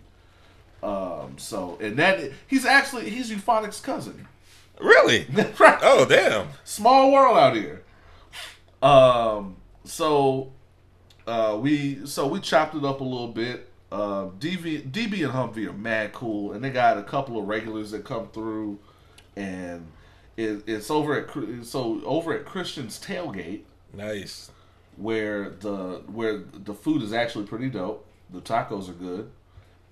Um 0.82 1.38
so 1.38 1.78
and 1.80 1.98
that 2.00 2.20
he's 2.48 2.66
actually 2.66 3.10
he's 3.10 3.32
Euphonics' 3.32 3.82
cousin. 3.82 4.28
Really? 4.82 5.26
right. 5.60 5.80
Oh 5.82 6.04
damn. 6.04 6.50
Small 6.66 7.14
world 7.14 7.38
out 7.38 7.56
here. 7.56 7.82
Um 8.82 9.56
so 9.86 10.52
uh 11.28 11.58
we 11.62 12.06
so 12.06 12.28
we 12.28 12.40
chopped 12.40 12.76
it 12.76 12.84
up 12.84 13.02
a 13.02 13.04
little 13.04 13.28
bit. 13.30 13.70
Uh, 13.92 14.26
DB, 14.40 14.90
DB 14.92 15.24
and 15.24 15.32
Humvee 15.34 15.68
are 15.70 15.74
mad 15.74 16.14
cool, 16.14 16.54
and 16.54 16.64
they 16.64 16.72
got 16.72 16.98
a 16.98 17.04
couple 17.04 17.38
of 17.40 17.48
regulars 17.48 17.92
that 17.92 18.04
come 18.04 18.28
through, 18.30 18.80
and 19.36 19.86
it, 20.36 20.64
it's 20.66 20.90
over 20.90 21.16
at 21.16 21.66
so 21.66 22.02
over 22.04 22.34
at 22.34 22.44
Christian's 22.44 23.00
tailgate 23.00 23.62
Nice. 23.94 24.50
where 24.98 25.52
the 25.52 26.02
where 26.08 26.40
the 26.40 26.74
food 26.74 27.04
is 27.04 27.14
actually 27.14 27.46
pretty 27.46 27.70
dope. 27.70 28.04
The 28.32 28.42
tacos 28.42 28.90
are 28.90 28.94
good. 28.94 29.30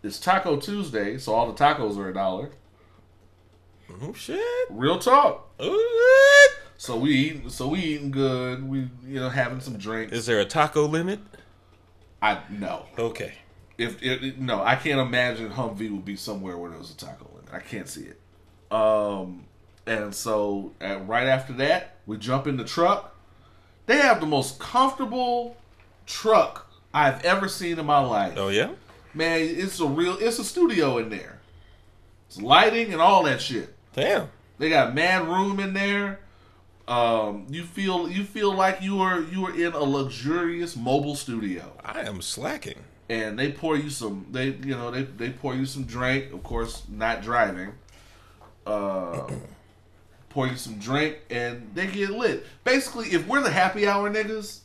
It's 0.02 0.20
Taco 0.20 0.58
Tuesday, 0.60 1.20
so 1.20 1.36
all 1.36 1.52
the 1.52 1.64
tacos 1.64 1.96
are 1.96 2.10
a 2.10 2.14
dollar. 2.14 2.50
Oh 4.02 4.14
shit. 4.14 4.42
Real 4.72 4.98
talk. 4.98 5.48
So 6.82 6.98
we 6.98 7.12
eating, 7.12 7.48
so 7.52 7.68
we 7.68 7.80
eating 7.80 8.10
good. 8.10 8.68
We 8.68 8.90
you 9.06 9.20
know 9.20 9.30
having 9.30 9.60
some 9.60 9.78
drinks. 9.78 10.14
Is 10.14 10.26
there 10.26 10.40
a 10.40 10.46
taco 10.46 10.88
limit? 10.88 11.20
I 12.24 12.40
no. 12.50 12.88
Okay. 12.98 13.36
If 13.78 14.02
it, 14.02 14.40
no, 14.40 14.64
I 14.64 14.76
can't 14.78 15.00
imagine 15.00 15.52
Humvee 15.52 15.92
would 15.92 16.06
be 16.06 16.16
somewhere 16.16 16.58
where 16.58 16.72
there 16.72 16.80
was 16.80 16.90
a 16.90 16.98
taco 16.98 17.30
limit. 17.36 17.54
I 17.54 17.60
can't 17.60 17.88
see 17.88 18.06
it. 18.06 18.20
Um, 18.76 19.46
and 19.86 20.16
so 20.16 20.72
at, 20.82 21.08
right 21.08 21.28
after 21.28 21.54
that, 21.54 21.98
we 22.08 22.18
jump 22.18 22.48
in 22.48 22.58
the 22.58 22.66
truck. 22.66 23.16
They 23.86 23.98
have 23.98 24.20
the 24.20 24.26
most 24.26 24.58
comfortable 24.58 25.58
truck 26.08 26.68
I've 26.96 27.24
ever 27.24 27.48
seen 27.48 27.78
in 27.78 27.86
my 27.86 28.00
life. 28.00 28.34
Oh 28.38 28.48
yeah. 28.50 28.72
Man, 29.14 29.40
it's 29.40 29.80
a 29.80 29.86
real, 29.86 30.18
it's 30.20 30.40
a 30.40 30.44
studio 30.44 30.98
in 30.98 31.10
there. 31.10 31.42
It's 32.28 32.42
lighting 32.42 32.92
and 32.92 33.00
all 33.00 33.22
that 33.26 33.40
shit. 33.40 33.76
Damn. 33.94 34.30
They 34.58 34.72
got 34.72 34.96
mad 34.96 35.28
room 35.28 35.60
in 35.60 35.76
there. 35.76 36.22
Um, 36.88 37.46
you 37.50 37.64
feel 37.64 38.10
you 38.10 38.24
feel 38.24 38.54
like 38.54 38.82
you 38.82 39.02
are 39.02 39.22
you 39.22 39.46
are 39.46 39.56
in 39.56 39.74
a 39.74 39.84
luxurious 39.84 40.76
mobile 40.76 41.16
studio. 41.16 41.74
I 41.84 42.02
am 42.02 42.22
slacking. 42.22 42.80
and 43.10 43.38
they 43.38 43.52
pour 43.52 43.76
you 43.78 43.90
some 43.90 44.26
they 44.32 44.48
you 44.48 44.76
know 44.76 44.90
they, 44.92 45.04
they 45.04 45.30
pour 45.30 45.54
you 45.54 45.66
some 45.66 45.84
drink 45.84 46.34
of 46.34 46.44
course 46.44 46.84
not 46.90 47.22
driving. 47.22 47.74
Uh 48.66 49.28
pour 50.30 50.48
you 50.48 50.56
some 50.56 50.80
drink 50.80 51.18
and 51.30 51.70
they 51.74 51.88
get 51.88 52.10
lit. 52.10 52.46
Basically 52.64 53.08
if 53.10 53.28
we're 53.28 53.42
the 53.42 53.52
happy 53.52 53.88
hour 53.88 54.10
niggas 54.10 54.60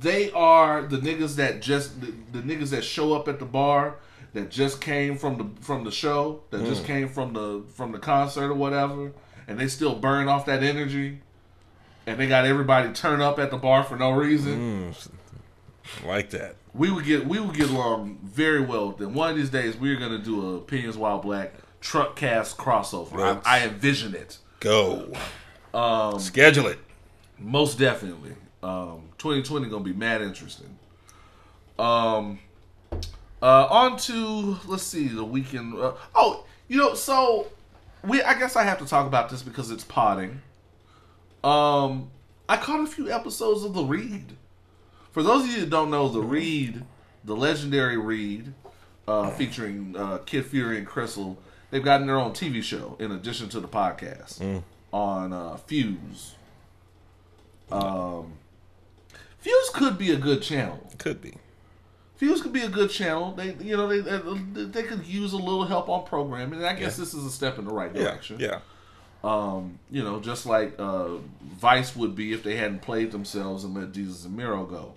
they 0.00 0.30
are 0.32 0.82
the 0.86 0.98
niggas 0.98 1.36
that 1.36 1.60
just 1.60 2.00
the, 2.00 2.12
the 2.32 2.38
niggas 2.40 2.70
that 2.70 2.82
show 2.84 3.12
up 3.12 3.28
at 3.28 3.38
the 3.38 3.44
bar 3.44 3.96
that 4.34 4.50
just 4.50 4.80
came 4.80 5.16
from 5.18 5.36
the 5.36 5.62
from 5.62 5.84
the 5.84 5.90
show 5.90 6.42
that 6.50 6.64
just 6.64 6.84
came 6.86 7.08
from 7.08 7.32
the 7.34 7.62
from 7.74 7.92
the 7.92 7.98
concert 7.98 8.50
or 8.50 8.54
whatever 8.54 9.12
and 9.48 9.58
they 9.58 9.68
still 9.68 9.94
burn 9.94 10.28
off 10.28 10.46
that 10.46 10.62
energy 10.62 11.20
and 12.06 12.18
they 12.18 12.26
got 12.28 12.44
everybody 12.44 12.92
turn 12.92 13.20
up 13.20 13.38
at 13.38 13.50
the 13.50 13.56
bar 13.56 13.82
for 13.84 13.96
no 13.96 14.10
reason 14.10 14.94
Like 16.04 16.30
that. 16.30 16.56
we 16.74 16.90
would 16.90 17.04
get 17.04 17.26
we 17.26 17.38
would 17.40 17.54
get 17.56 17.70
along 17.70 18.18
very 18.22 18.60
well 18.60 18.88
with 18.88 18.98
them. 18.98 19.14
One 19.14 19.30
of 19.30 19.36
these 19.36 19.50
days, 19.50 19.76
we're 19.76 19.96
gonna 19.98 20.18
do 20.18 20.54
a 20.54 20.56
Opinions 20.58 20.96
While 20.96 21.18
Black 21.20 21.54
truck 21.80 22.16
cast 22.16 22.56
crossover. 22.56 23.12
Let's- 23.16 23.46
I, 23.46 23.60
I 23.60 23.64
envision 23.64 24.14
it 24.14 24.38
Go. 24.60 25.12
Um. 25.74 26.18
Schedule 26.20 26.68
it. 26.68 26.78
most 27.38 27.78
definitely. 27.78 28.34
Um, 28.62 29.08
2020 29.18 29.68
gonna 29.68 29.82
be 29.82 29.92
mad 29.92 30.22
interesting. 30.22 30.78
Um, 31.78 32.38
uh, 33.42 33.66
on 33.66 33.96
to 33.98 34.58
let's 34.66 34.82
see 34.84 35.08
the 35.08 35.24
weekend. 35.24 35.74
Uh, 35.74 35.94
oh, 36.14 36.44
you 36.68 36.76
know, 36.78 36.94
so 36.94 37.48
we 38.04 38.22
I 38.22 38.38
guess 38.38 38.56
I 38.56 38.64
have 38.64 38.78
to 38.78 38.86
talk 38.86 39.06
about 39.06 39.30
this 39.30 39.42
because 39.42 39.70
it's 39.70 39.84
potting. 39.84 40.42
Um, 41.44 42.10
I 42.48 42.56
caught 42.56 42.80
a 42.80 42.86
few 42.86 43.10
episodes 43.10 43.64
of 43.64 43.74
the 43.74 43.84
Read. 43.84 44.36
For 45.10 45.22
those 45.22 45.44
of 45.44 45.50
you 45.50 45.60
that 45.60 45.70
don't 45.70 45.90
know, 45.90 46.08
the 46.08 46.20
Read, 46.20 46.84
the 47.24 47.36
legendary 47.36 47.98
Read, 47.98 48.52
uh, 49.06 49.30
featuring 49.30 49.94
uh, 49.96 50.18
Kid 50.18 50.46
Fury 50.46 50.78
and 50.78 50.86
Crissle, 50.86 51.36
they've 51.70 51.84
gotten 51.84 52.06
their 52.06 52.18
own 52.18 52.32
TV 52.32 52.62
show 52.62 52.96
in 52.98 53.12
addition 53.12 53.48
to 53.50 53.60
the 53.60 53.68
podcast 53.68 54.62
on 54.92 55.32
uh, 55.32 55.56
Fuse. 55.56 56.34
Um, 57.70 58.34
Fuse 59.38 59.70
could 59.74 59.98
be 59.98 60.12
a 60.12 60.16
good 60.16 60.42
channel. 60.42 60.90
Could 60.98 61.20
be. 61.20 61.34
Fuse 62.22 62.40
could 62.40 62.52
be 62.52 62.62
a 62.62 62.68
good 62.68 62.88
channel. 62.88 63.32
They, 63.32 63.54
you 63.54 63.76
know, 63.76 63.88
they 63.88 63.98
they, 63.98 64.64
they 64.66 64.82
could 64.84 65.04
use 65.04 65.32
a 65.32 65.36
little 65.36 65.64
help 65.64 65.88
on 65.88 66.04
programming, 66.06 66.60
and 66.60 66.66
I 66.68 66.74
guess 66.74 66.96
Yeah. 66.96 67.02
this 67.04 67.14
is 67.14 67.24
a 67.24 67.30
step 67.30 67.58
in 67.58 67.64
the 67.64 67.74
right 67.74 67.90
Yeah. 67.92 68.02
direction. 68.04 68.36
Yeah. 68.38 68.60
Um, 69.24 69.80
you 69.90 70.04
know, 70.04 70.20
just 70.20 70.46
like 70.46 70.76
uh, 70.78 71.16
Vice 71.42 71.96
would 71.96 72.14
be 72.14 72.32
if 72.32 72.44
they 72.44 72.54
hadn't 72.54 72.80
played 72.82 73.10
themselves 73.10 73.64
and 73.64 73.74
let 73.74 73.90
Desus 73.90 74.24
and 74.24 74.36
Mero 74.36 74.64
go. 74.64 74.92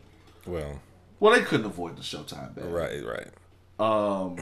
Well. 0.46 0.80
Well, 1.20 1.34
they 1.34 1.42
couldn't 1.42 1.66
avoid 1.66 1.98
the 1.98 2.04
Showtime 2.04 2.54
ban. 2.54 2.72
Right. 2.72 3.02
Right. 3.04 3.30
Um, 3.80 4.36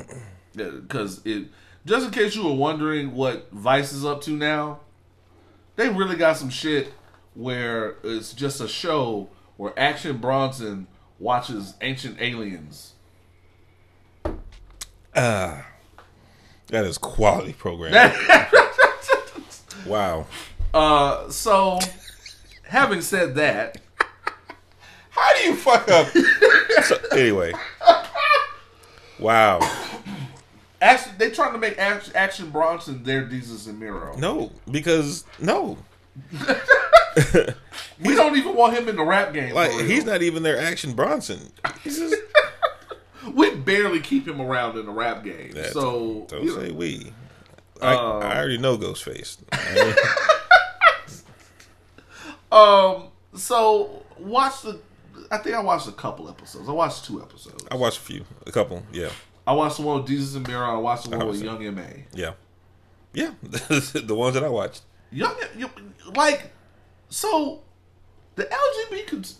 because 0.53 1.21
it. 1.25 1.47
Just 1.85 2.05
in 2.07 2.11
case 2.11 2.35
you 2.35 2.43
were 2.43 2.53
wondering 2.53 3.15
what 3.15 3.49
Vice 3.53 3.93
is 3.93 4.03
up 4.03 4.21
to 4.23 4.31
now, 4.31 4.81
they 5.77 5.87
really 5.87 6.17
got 6.17 6.35
some 6.35 6.49
shit 6.49 6.91
where 7.33 7.95
it's 8.03 8.33
just 8.33 8.59
a 8.59 8.67
show 8.67 9.29
where 9.55 9.71
Action 9.79 10.17
Bronson 10.17 10.87
watches 11.19 11.73
ancient 11.81 12.21
aliens. 12.21 12.93
Ah. 15.15 15.67
That 16.67 16.85
is 16.85 16.97
quality 16.97 17.53
programming. 17.53 17.93
wow. 19.85 20.25
uh, 20.73 21.29
so, 21.29 21.79
having 22.63 23.01
said 23.01 23.35
that, 23.35 23.77
How 25.09 25.37
do 25.37 25.43
you 25.43 25.55
fuck 25.55 25.89
up? 25.91 26.07
so, 26.83 26.97
anyway. 27.11 27.53
Wow. 29.19 29.59
Action, 30.81 31.13
they 31.17 31.29
trying 31.29 31.53
to 31.53 31.59
make 31.59 31.77
Action, 31.77 32.13
Action 32.15 32.49
Bronson 32.49 33.03
their 33.03 33.25
Desus 33.25 33.67
and 33.67 33.79
Mero. 33.79 34.15
No, 34.17 34.51
because 34.69 35.23
no. 35.39 35.77
we 38.03 38.15
don't 38.15 38.37
even 38.37 38.55
want 38.55 38.75
him 38.77 38.87
in 38.89 38.95
the 38.95 39.03
rap 39.03 39.33
game. 39.33 39.53
Like 39.53 39.71
he's 39.71 40.05
not 40.05 40.21
even 40.21 40.43
their 40.43 40.59
action 40.59 40.93
Bronson. 40.93 41.39
He's 41.83 41.97
just 41.99 42.15
We 43.33 43.55
barely 43.55 43.99
keep 44.01 44.27
him 44.27 44.41
around 44.41 44.77
in 44.77 44.85
the 44.85 44.91
rap 44.91 45.23
game. 45.23 45.51
That- 45.51 45.71
so 45.73 46.25
don't 46.27 46.43
you 46.43 46.55
know, 46.55 46.61
say 46.63 46.71
we. 46.71 47.13
I, 47.81 47.95
Uh, 47.95 48.19
I 48.19 48.37
already 48.37 48.57
know 48.57 48.77
Ghostface. 48.77 49.37
Um. 52.51 53.07
So 53.35 54.03
watch 54.19 54.61
the 54.61 54.79
I 55.31 55.37
think 55.39 55.55
I 55.55 55.59
watched 55.61 55.87
a 55.87 55.91
couple 55.91 56.29
episodes. 56.29 56.69
I 56.69 56.71
watched 56.71 57.05
two 57.05 57.19
episodes. 57.21 57.65
I 57.71 57.75
watched 57.75 57.97
a 57.97 58.01
few, 58.01 58.25
a 58.45 58.51
couple. 58.51 58.83
Yeah, 58.91 59.09
I 59.47 59.53
watched 59.53 59.77
the 59.77 59.83
one 59.83 60.03
with 60.03 60.11
Desus 60.11 60.35
and 60.35 60.47
Mero. 60.47 60.63
I 60.63 60.77
watched 60.77 61.09
the 61.09 61.17
one 61.17 61.27
with 61.27 61.41
100%. 61.41 61.43
Young 61.63 61.75
Ma. 61.75 61.81
yeah, 62.13 62.33
yeah. 63.13 63.31
the 63.41 64.13
ones 64.15 64.35
that 64.35 64.43
I 64.43 64.49
watched. 64.49 64.81
Young, 65.11 65.35
like, 66.15 66.51
so 67.13 67.61
the 68.35 68.45
LGBT 68.45 69.35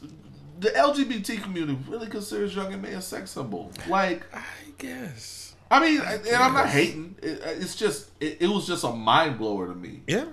the 0.60 0.70
LGBT 0.70 1.42
community 1.42 1.78
really 1.90 2.08
considers 2.08 2.56
Young 2.56 2.80
Ma 2.82 2.88
a 2.90 3.02
sex 3.02 3.32
symbol. 3.32 3.72
Like, 3.90 4.24
I 4.34 4.44
guess. 4.78 5.56
I 5.72 5.80
mean, 5.80 6.00
and 6.02 6.36
I'm 6.36 6.54
not 6.54 6.70
hating. 6.70 7.16
It, 7.22 7.42
it's 7.44 7.76
just 7.76 8.12
it, 8.22 8.38
it 8.42 8.48
was 8.48 8.68
just 8.68 8.84
a 8.84 8.92
mind 8.92 9.40
blower 9.40 9.68
to 9.68 9.74
me. 9.76 10.02
Yeah, 10.08 10.26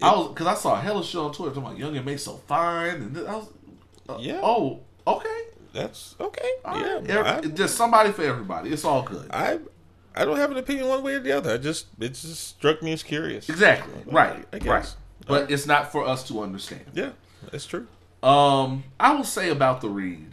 I 0.00 0.12
was 0.16 0.28
because 0.28 0.46
I 0.46 0.54
saw 0.54 0.74
a 0.76 0.80
hella 0.80 1.04
show 1.04 1.26
on 1.26 1.32
Twitter 1.32 1.54
talking 1.54 1.66
about 1.66 1.78
Young 1.78 2.04
Ma 2.04 2.16
so 2.16 2.36
fine, 2.48 2.94
and 2.94 3.18
I 3.18 3.36
was, 3.36 3.48
uh, 4.08 4.16
Yeah. 4.18 4.40
Oh, 4.42 4.80
okay. 5.06 5.42
that's 5.74 6.14
okay. 6.18 6.50
All 6.64 6.80
yeah, 6.80 6.94
right. 6.94 7.10
Every- 7.10 7.50
I- 7.50 7.54
just 7.54 7.76
somebody 7.76 8.12
for 8.12 8.22
everybody. 8.22 8.70
It's 8.70 8.84
all 8.86 9.02
good. 9.02 9.30
I 9.30 9.58
I 10.16 10.24
don't 10.24 10.38
have 10.38 10.50
an 10.50 10.56
opinion 10.56 10.88
one 10.88 11.02
way 11.02 11.14
or 11.14 11.20
the 11.20 11.32
other. 11.32 11.52
I 11.52 11.58
just 11.58 11.86
it 12.00 12.14
just 12.14 12.48
struck 12.48 12.82
me 12.82 12.92
as 12.92 13.02
curious. 13.02 13.48
exactly. 13.50 14.02
Right. 14.06 14.46
I 14.52 14.58
guess. 14.58 14.68
right. 14.68 14.94
But 15.26 15.50
it's 15.50 15.66
not 15.66 15.92
for 15.92 16.06
us 16.06 16.26
to 16.28 16.42
understand. 16.42 16.84
Yeah, 16.94 17.10
that's 17.50 17.66
true. 17.66 17.86
Um, 18.22 18.84
I 19.00 19.14
will 19.14 19.24
say 19.24 19.50
about 19.50 19.80
the 19.80 19.88
read, 19.88 20.32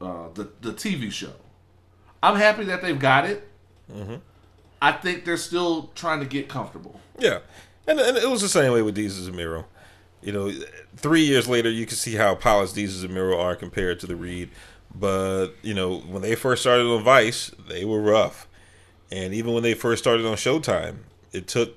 uh, 0.00 0.28
the 0.34 0.50
the 0.60 0.72
TV 0.72 1.10
show. 1.10 1.32
I'm 2.22 2.36
happy 2.36 2.64
that 2.64 2.82
they've 2.82 2.98
got 2.98 3.24
it. 3.24 3.48
Mm-hmm. 3.92 4.16
I 4.80 4.92
think 4.92 5.24
they're 5.24 5.36
still 5.36 5.90
trying 5.94 6.20
to 6.20 6.26
get 6.26 6.48
comfortable. 6.48 7.00
Yeah, 7.18 7.38
and 7.86 7.98
and 8.00 8.16
it 8.16 8.28
was 8.28 8.42
the 8.42 8.48
same 8.48 8.72
way 8.72 8.82
with 8.82 8.96
Desus 8.96 9.26
and 9.26 9.36
Mero. 9.36 9.66
You 10.22 10.32
know, 10.32 10.52
three 10.96 11.22
years 11.22 11.48
later, 11.48 11.70
you 11.70 11.86
can 11.86 11.96
see 11.96 12.14
how 12.14 12.34
polished 12.34 12.76
Desus 12.76 13.04
and 13.04 13.12
Mero 13.14 13.38
are 13.38 13.56
compared 13.56 13.98
to 14.00 14.06
the 14.06 14.16
Read. 14.16 14.50
But 14.94 15.48
you 15.62 15.74
know, 15.74 15.98
when 16.00 16.22
they 16.22 16.34
first 16.34 16.62
started 16.62 16.86
on 16.86 17.02
Vice, 17.02 17.50
they 17.68 17.84
were 17.84 18.00
rough, 18.00 18.46
and 19.10 19.32
even 19.32 19.54
when 19.54 19.62
they 19.62 19.74
first 19.74 20.02
started 20.02 20.26
on 20.26 20.36
Showtime, 20.36 20.98
it 21.32 21.48
took 21.48 21.76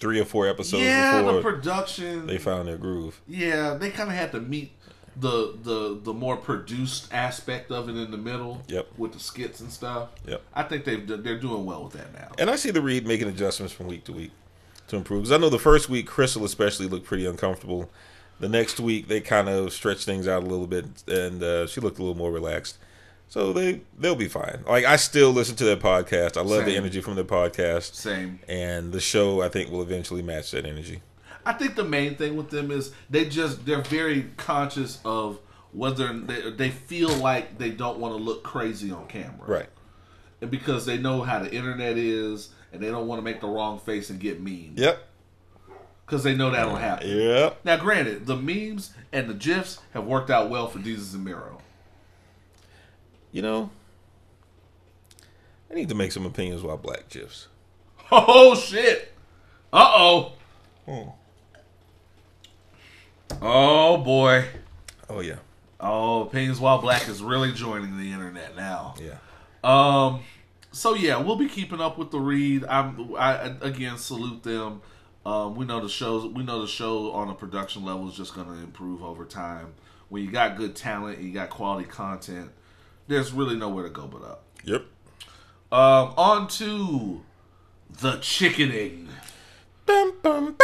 three 0.00 0.18
or 0.18 0.24
four 0.24 0.48
episodes 0.48 0.82
yeah, 0.82 1.22
the 1.22 1.40
production. 1.40 2.26
they 2.26 2.38
found 2.38 2.66
their 2.66 2.78
groove. 2.78 3.20
yeah, 3.28 3.74
they 3.74 3.90
kind 3.90 4.08
of 4.10 4.16
had 4.16 4.32
to 4.32 4.40
meet 4.40 4.72
the 5.16 5.56
the 5.62 6.00
the 6.02 6.12
more 6.12 6.36
produced 6.36 7.12
aspect 7.12 7.70
of 7.70 7.88
it 7.88 7.96
in 7.96 8.10
the 8.10 8.16
middle. 8.16 8.62
Yep. 8.68 8.88
With 8.96 9.12
the 9.12 9.20
skits 9.20 9.60
and 9.60 9.70
stuff. 9.70 10.08
Yep. 10.26 10.42
I 10.54 10.62
think 10.62 10.84
they've 10.84 11.06
they're 11.06 11.38
doing 11.38 11.66
well 11.66 11.84
with 11.84 11.92
that 11.92 12.12
now. 12.12 12.32
And 12.38 12.50
I 12.50 12.56
see 12.56 12.70
the 12.70 12.80
Read 12.80 13.06
making 13.06 13.28
adjustments 13.28 13.72
from 13.72 13.86
week 13.86 14.04
to 14.04 14.12
week 14.12 14.30
to 14.88 14.96
improve. 14.96 15.22
Because 15.22 15.32
I 15.32 15.38
know 15.38 15.50
the 15.50 15.58
first 15.58 15.88
week, 15.88 16.08
Crissle 16.08 16.44
especially 16.44 16.86
looked 16.86 17.06
pretty 17.06 17.26
uncomfortable. 17.26 17.90
The 18.38 18.48
next 18.48 18.80
week, 18.80 19.08
they 19.08 19.20
kind 19.20 19.48
of 19.48 19.72
stretched 19.72 20.06
things 20.06 20.26
out 20.26 20.42
a 20.42 20.46
little 20.46 20.66
bit, 20.66 20.86
and 21.06 21.42
uh, 21.42 21.66
she 21.66 21.80
looked 21.80 21.98
a 21.98 22.02
little 22.02 22.16
more 22.16 22.32
relaxed. 22.32 22.78
So 23.30 23.52
they 23.52 23.80
they'll 23.98 24.16
be 24.16 24.28
fine. 24.28 24.64
Like 24.68 24.84
I 24.84 24.96
still 24.96 25.30
listen 25.30 25.56
to 25.56 25.64
their 25.64 25.76
podcast. 25.76 26.36
I 26.36 26.42
love 26.42 26.64
the 26.66 26.76
energy 26.76 27.00
from 27.00 27.14
their 27.14 27.24
podcast, 27.24 27.94
Same. 27.94 28.40
and 28.48 28.92
the 28.92 29.00
show 29.00 29.40
I 29.40 29.48
think 29.48 29.70
will 29.70 29.82
eventually 29.82 30.20
match 30.20 30.50
that 30.50 30.66
energy. 30.66 31.00
I 31.46 31.52
think 31.54 31.74
the 31.76 31.84
main 31.84 32.16
thing 32.16 32.36
with 32.36 32.50
them 32.50 32.70
is 32.70 32.92
they 33.08 33.26
just 33.28 33.64
they're 33.64 33.82
very 33.82 34.26
conscious 34.36 34.98
of 35.04 35.38
whether 35.72 36.12
they, 36.12 36.50
they 36.50 36.70
feel 36.70 37.10
like 37.10 37.56
they 37.56 37.70
don't 37.70 37.98
want 37.98 38.16
to 38.16 38.22
look 38.22 38.42
crazy 38.42 38.90
on 38.90 39.06
camera, 39.06 39.46
Right. 39.46 39.68
And 40.42 40.50
because 40.50 40.84
they 40.84 40.98
know 40.98 41.22
how 41.22 41.38
the 41.38 41.52
internet 41.54 41.96
is, 41.96 42.48
and 42.72 42.82
they 42.82 42.88
don't 42.88 43.06
want 43.06 43.18
to 43.20 43.22
make 43.22 43.40
the 43.40 43.46
wrong 43.46 43.78
face 43.78 44.10
and 44.10 44.18
get 44.18 44.40
mean, 44.40 44.72
Yep. 44.76 45.06
because 46.04 46.24
they 46.24 46.34
know 46.34 46.50
that'll 46.50 46.74
happen. 46.76 47.08
Yep. 47.08 47.60
Now, 47.64 47.76
granted, 47.76 48.26
the 48.26 48.36
memes 48.36 48.92
and 49.12 49.28
the 49.28 49.34
gifs 49.34 49.78
have 49.94 50.04
worked 50.04 50.30
out 50.30 50.50
well 50.50 50.66
for 50.66 50.80
Desus 50.80 51.14
and 51.14 51.24
Mero. 51.24 51.58
You 53.32 53.42
know, 53.42 53.70
I 55.70 55.74
need 55.74 55.88
to 55.88 55.94
make 55.94 56.12
some 56.12 56.26
opinions 56.26 56.62
about 56.62 56.82
black 56.82 57.08
gifs. 57.08 57.48
Oh 58.12 58.56
shit! 58.56 59.12
Uh 59.72 59.92
oh! 59.94 60.32
Oh. 60.88 61.14
Oh 63.40 63.96
boy! 63.98 64.46
Oh 65.08 65.20
yeah. 65.20 65.36
Oh, 65.78 66.22
opinions 66.22 66.58
while 66.58 66.78
black 66.80 67.08
is 67.08 67.22
really 67.22 67.52
joining 67.52 67.96
the 67.98 68.12
internet 68.12 68.56
now. 68.56 68.94
Yeah. 69.00 69.18
Um. 69.62 70.22
So 70.72 70.94
yeah, 70.94 71.18
we'll 71.18 71.36
be 71.36 71.48
keeping 71.48 71.80
up 71.80 71.98
with 71.98 72.10
the 72.10 72.18
read. 72.18 72.64
I'm. 72.64 73.14
I 73.16 73.54
again 73.60 73.96
salute 73.96 74.42
them. 74.42 74.82
Um, 75.24 75.54
we 75.54 75.64
know 75.64 75.80
the 75.80 75.88
shows. 75.88 76.26
We 76.26 76.42
know 76.42 76.60
the 76.62 76.66
show 76.66 77.12
on 77.12 77.28
a 77.28 77.34
production 77.34 77.84
level 77.84 78.08
is 78.08 78.16
just 78.16 78.34
going 78.34 78.46
to 78.48 78.54
improve 78.54 79.02
over 79.02 79.24
time. 79.24 79.74
When 80.08 80.24
you 80.24 80.30
got 80.30 80.56
good 80.56 80.74
talent, 80.74 81.20
you 81.20 81.32
got 81.32 81.50
quality 81.50 81.88
content. 81.88 82.50
There's 83.10 83.32
really 83.32 83.56
nowhere 83.56 83.82
to 83.82 83.90
go 83.90 84.06
but 84.06 84.22
up. 84.22 84.44
Yep. 84.62 84.84
Um, 85.72 86.14
on 86.16 86.46
to 86.46 87.20
the 88.00 88.18
chickening. 88.18 89.08
Bum, 89.84 90.12
bum, 90.22 90.44
bum. 90.44 90.56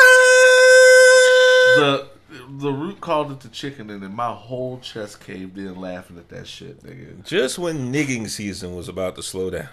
The 1.75 2.09
the 2.49 2.71
root 2.71 3.01
called 3.01 3.33
it 3.33 3.41
the 3.41 3.49
chickening, 3.49 4.01
and 4.05 4.15
my 4.15 4.31
whole 4.33 4.79
chest 4.79 5.19
caved 5.19 5.59
in 5.59 5.75
laughing 5.75 6.19
at 6.19 6.29
that 6.29 6.47
shit, 6.47 6.85
nigga. 6.85 7.25
Just 7.25 7.59
when 7.59 7.93
nigging 7.93 8.31
season 8.31 8.77
was 8.77 8.89
about 8.89 9.17
to 9.17 9.25
slow 9.25 9.51
down. 9.51 9.69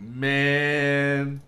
Man, 0.00 1.40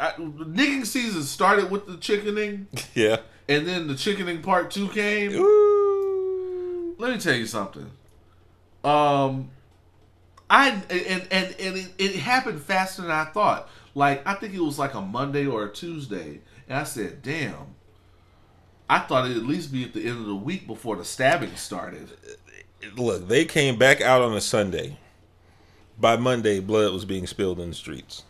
I, 0.00 0.12
nigging 0.12 0.86
season 0.86 1.22
started 1.22 1.70
with 1.70 1.86
the 1.86 1.98
chickening, 1.98 2.66
Yeah. 2.94 3.18
and 3.46 3.68
then 3.68 3.88
the 3.88 3.94
chickening 3.94 4.40
part 4.40 4.70
two 4.70 4.88
came. 4.88 5.32
Ooh. 5.34 6.96
Let 6.98 7.12
me 7.12 7.18
tell 7.18 7.34
you 7.36 7.44
something. 7.44 7.90
Um, 8.88 9.50
I 10.48 10.70
and 10.70 11.26
and 11.30 11.56
and 11.60 11.76
it, 11.76 11.92
it 11.98 12.14
happened 12.16 12.62
faster 12.62 13.02
than 13.02 13.10
I 13.10 13.26
thought. 13.26 13.68
Like 13.94 14.26
I 14.26 14.34
think 14.34 14.54
it 14.54 14.60
was 14.60 14.78
like 14.78 14.94
a 14.94 15.02
Monday 15.02 15.46
or 15.46 15.64
a 15.64 15.72
Tuesday, 15.72 16.40
and 16.68 16.78
I 16.78 16.84
said, 16.84 17.22
"Damn." 17.22 17.74
I 18.90 19.00
thought 19.00 19.26
it'd 19.26 19.36
at 19.36 19.42
least 19.42 19.70
be 19.70 19.84
at 19.84 19.92
the 19.92 20.08
end 20.08 20.18
of 20.18 20.24
the 20.24 20.34
week 20.34 20.66
before 20.66 20.96
the 20.96 21.04
stabbing 21.04 21.54
started. 21.56 22.08
Look, 22.96 23.28
they 23.28 23.44
came 23.44 23.76
back 23.76 24.00
out 24.00 24.22
on 24.22 24.34
a 24.34 24.40
Sunday. 24.40 24.96
By 26.00 26.16
Monday, 26.16 26.60
blood 26.60 26.94
was 26.94 27.04
being 27.04 27.26
spilled 27.26 27.60
in 27.60 27.68
the 27.68 27.74
streets. 27.74 28.22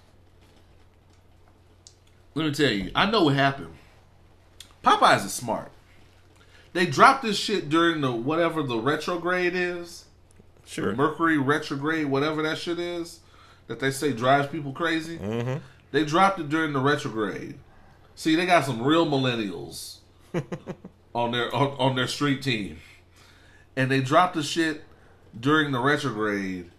Let 2.35 2.47
me 2.47 2.53
tell 2.53 2.73
you, 2.73 2.91
I 2.93 3.09
know 3.09 3.25
what 3.25 3.35
happened. 3.35 3.75
Popeyes 4.83 5.27
is 5.27 5.33
smart. 5.33 5.71
They 6.73 6.87
dropped 6.87 7.23
this 7.23 7.39
shit 7.39 7.69
during 7.69 8.01
the 8.01 8.11
whatever 8.11 8.65
the 8.65 8.79
retrograde 8.79 9.55
is, 9.55 10.07
Sure. 10.69 10.95
Mercury 10.95 11.39
retrograde, 11.39 12.07
whatever 12.07 12.43
that 12.43 12.59
shit 12.59 12.79
is, 12.79 13.21
that 13.69 13.81
they 13.81 13.91
say 13.91 14.13
drives 14.13 14.49
people 14.49 14.73
crazy. 14.73 15.17
Mm-hmm. 15.17 15.57
They 15.93 16.05
dropped 16.05 16.39
it 16.41 16.51
during 16.51 16.75
the 16.75 16.81
retrograde. 16.81 17.59
See, 18.15 18.35
they 18.35 18.45
got 18.45 18.67
some 18.67 18.83
real 18.83 19.07
millennials 19.07 19.99
on 21.15 21.33
their 21.33 21.55
on, 21.55 21.69
on 21.79 21.97
their 21.97 22.07
street 22.07 22.43
team, 22.43 22.81
and 23.77 23.91
they 23.91 24.03
dropped 24.03 24.35
the 24.35 24.43
shit 24.43 24.85
during 25.39 25.73
the 25.73 25.81
retrograde. 25.81 26.71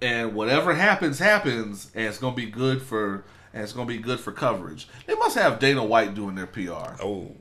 And 0.00 0.34
whatever 0.34 0.74
happens, 0.74 1.18
happens, 1.18 1.90
and 1.94 2.06
it's 2.06 2.18
gonna 2.18 2.36
be 2.36 2.46
good 2.46 2.80
for 2.80 3.24
and 3.52 3.62
it's 3.62 3.72
gonna 3.72 3.86
be 3.86 3.98
good 3.98 4.20
for 4.20 4.32
coverage. 4.32 4.88
They 5.06 5.14
must 5.16 5.36
have 5.36 5.58
Dana 5.58 5.84
White 5.84 6.14
doing 6.14 6.36
their 6.36 6.46
PR. 6.46 7.02
Oh. 7.02 7.32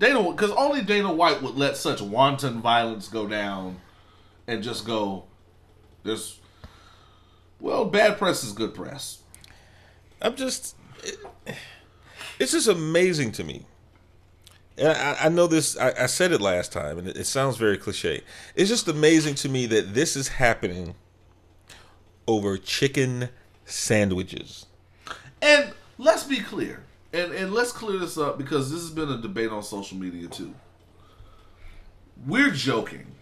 Dana, 0.00 0.30
because 0.30 0.50
only 0.52 0.82
Dana 0.82 1.12
White 1.12 1.42
would 1.42 1.54
let 1.54 1.76
such 1.76 2.00
wanton 2.00 2.60
violence 2.60 3.08
go 3.08 3.26
down, 3.26 3.80
and 4.48 4.62
just 4.62 4.84
go. 4.84 5.24
There's, 6.02 6.40
well, 7.60 7.84
bad 7.84 8.18
press 8.18 8.42
is 8.42 8.52
good 8.52 8.74
press. 8.74 9.22
I'm 10.20 10.34
just. 10.34 10.74
It, 11.04 11.18
it's 12.40 12.52
just 12.52 12.66
amazing 12.66 13.32
to 13.32 13.44
me. 13.44 13.66
And 14.76 14.88
I, 14.88 15.16
I 15.24 15.28
know 15.28 15.48
this, 15.48 15.76
I, 15.76 15.92
I 16.04 16.06
said 16.06 16.30
it 16.32 16.40
last 16.40 16.72
time, 16.72 16.98
and 16.98 17.08
it, 17.08 17.16
it 17.16 17.24
sounds 17.24 17.56
very 17.56 17.76
cliche. 17.76 18.22
It's 18.54 18.70
just 18.70 18.86
amazing 18.86 19.34
to 19.36 19.48
me 19.48 19.66
that 19.66 19.94
this 19.94 20.16
is 20.16 20.28
happening 20.28 20.94
over 22.28 22.56
chicken 22.56 23.28
sandwiches. 23.64 24.66
And 25.42 25.72
let's 25.98 26.24
be 26.24 26.38
clear, 26.38 26.84
and 27.12 27.32
and 27.32 27.52
let's 27.52 27.72
clear 27.72 27.98
this 27.98 28.16
up 28.18 28.38
because 28.38 28.70
this 28.70 28.80
has 28.80 28.90
been 28.90 29.08
a 29.08 29.18
debate 29.18 29.50
on 29.50 29.62
social 29.62 29.98
media 29.98 30.28
too. 30.28 30.54
We're 32.26 32.50
joking. 32.50 33.17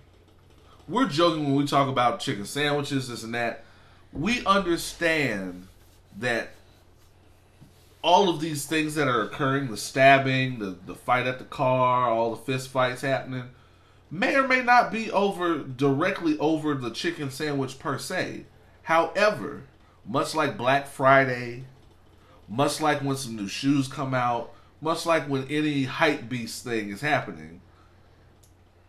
We're 0.88 1.08
joking 1.08 1.44
when 1.44 1.56
we 1.56 1.66
talk 1.66 1.88
about 1.88 2.20
chicken 2.20 2.44
sandwiches, 2.44 3.08
this 3.08 3.24
and 3.24 3.34
that. 3.34 3.64
We 4.12 4.44
understand 4.46 5.66
that 6.18 6.50
all 8.02 8.28
of 8.28 8.40
these 8.40 8.66
things 8.66 8.94
that 8.94 9.08
are 9.08 9.22
occurring, 9.22 9.68
the 9.68 9.76
stabbing, 9.76 10.60
the, 10.60 10.76
the 10.86 10.94
fight 10.94 11.26
at 11.26 11.38
the 11.40 11.44
car, 11.44 12.08
all 12.08 12.30
the 12.30 12.36
fist 12.36 12.68
fights 12.68 13.02
happening, 13.02 13.50
may 14.12 14.36
or 14.36 14.46
may 14.46 14.62
not 14.62 14.92
be 14.92 15.10
over 15.10 15.58
directly 15.58 16.38
over 16.38 16.74
the 16.74 16.90
chicken 16.90 17.30
sandwich 17.30 17.80
per 17.80 17.98
se. 17.98 18.44
However, 18.84 19.64
much 20.06 20.36
like 20.36 20.56
Black 20.56 20.86
Friday, 20.86 21.64
much 22.48 22.80
like 22.80 23.02
when 23.02 23.16
some 23.16 23.34
new 23.34 23.48
shoes 23.48 23.88
come 23.88 24.14
out, 24.14 24.52
much 24.80 25.04
like 25.04 25.28
when 25.28 25.48
any 25.48 25.82
hype 25.82 26.28
beast 26.28 26.62
thing 26.62 26.90
is 26.90 27.00
happening, 27.00 27.60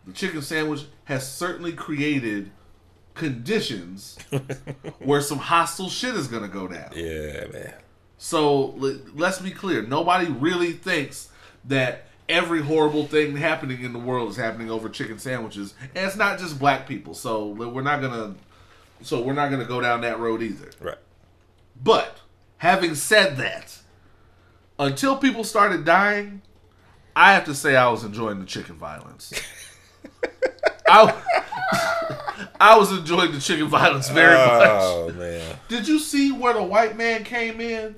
the 0.08 0.14
chicken 0.14 0.42
sandwich 0.42 0.86
has 1.04 1.30
certainly 1.30 1.72
created 1.72 2.50
conditions 3.14 4.18
where 4.98 5.20
some 5.20 5.38
hostile 5.38 5.90
shit 5.90 6.14
is 6.14 6.26
gonna 6.28 6.48
go 6.48 6.66
down. 6.66 6.90
Yeah, 6.94 7.46
man. 7.52 7.74
So 8.16 8.74
let's 9.14 9.38
be 9.38 9.50
clear: 9.50 9.82
nobody 9.82 10.30
really 10.30 10.72
thinks 10.72 11.28
that 11.66 12.06
every 12.28 12.62
horrible 12.62 13.06
thing 13.06 13.36
happening 13.36 13.82
in 13.84 13.92
the 13.92 13.98
world 13.98 14.30
is 14.30 14.36
happening 14.36 14.70
over 14.70 14.88
chicken 14.88 15.18
sandwiches, 15.18 15.74
and 15.94 16.06
it's 16.06 16.16
not 16.16 16.38
just 16.38 16.58
black 16.58 16.88
people. 16.88 17.14
So 17.14 17.48
we're 17.48 17.82
not 17.82 18.00
gonna, 18.00 18.34
so 19.02 19.20
we're 19.20 19.34
not 19.34 19.50
gonna 19.50 19.64
go 19.66 19.80
down 19.80 20.00
that 20.00 20.18
road 20.18 20.42
either. 20.42 20.70
Right. 20.80 20.98
But 21.80 22.18
having 22.56 22.94
said 22.94 23.36
that, 23.36 23.78
until 24.78 25.16
people 25.16 25.44
started 25.44 25.84
dying, 25.84 26.42
I 27.14 27.34
have 27.34 27.44
to 27.44 27.54
say 27.54 27.76
I 27.76 27.88
was 27.88 28.04
enjoying 28.04 28.40
the 28.40 28.46
chicken 28.46 28.76
violence. 28.76 29.32
I, 30.88 31.14
I 32.60 32.76
was 32.76 32.90
enjoying 32.92 33.32
the 33.32 33.40
chicken 33.40 33.68
violence 33.68 34.08
very 34.08 34.34
much. 34.34 34.68
Oh 34.68 35.12
man. 35.16 35.56
Did 35.68 35.86
you 35.86 35.98
see 35.98 36.32
where 36.32 36.54
the 36.54 36.62
white 36.62 36.96
man 36.96 37.24
came 37.24 37.60
in 37.60 37.94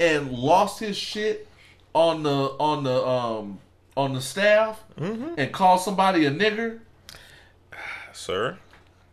and 0.00 0.32
lost 0.32 0.78
his 0.80 0.96
shit 0.96 1.48
on 1.94 2.22
the 2.22 2.30
on 2.30 2.84
the 2.84 3.06
um 3.06 3.58
on 3.96 4.14
the 4.14 4.20
staff 4.20 4.82
and 4.96 5.52
called 5.52 5.80
somebody 5.80 6.24
a 6.26 6.30
nigger? 6.30 6.80
Sir. 8.12 8.58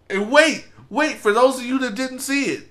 And 0.10 0.32
wait, 0.32 0.68
wait 0.90 1.18
for 1.18 1.34
those 1.34 1.58
of 1.60 1.66
you 1.66 1.80
that 1.80 1.96
didn't 1.96 2.20
see 2.20 2.46
it. 2.46 2.68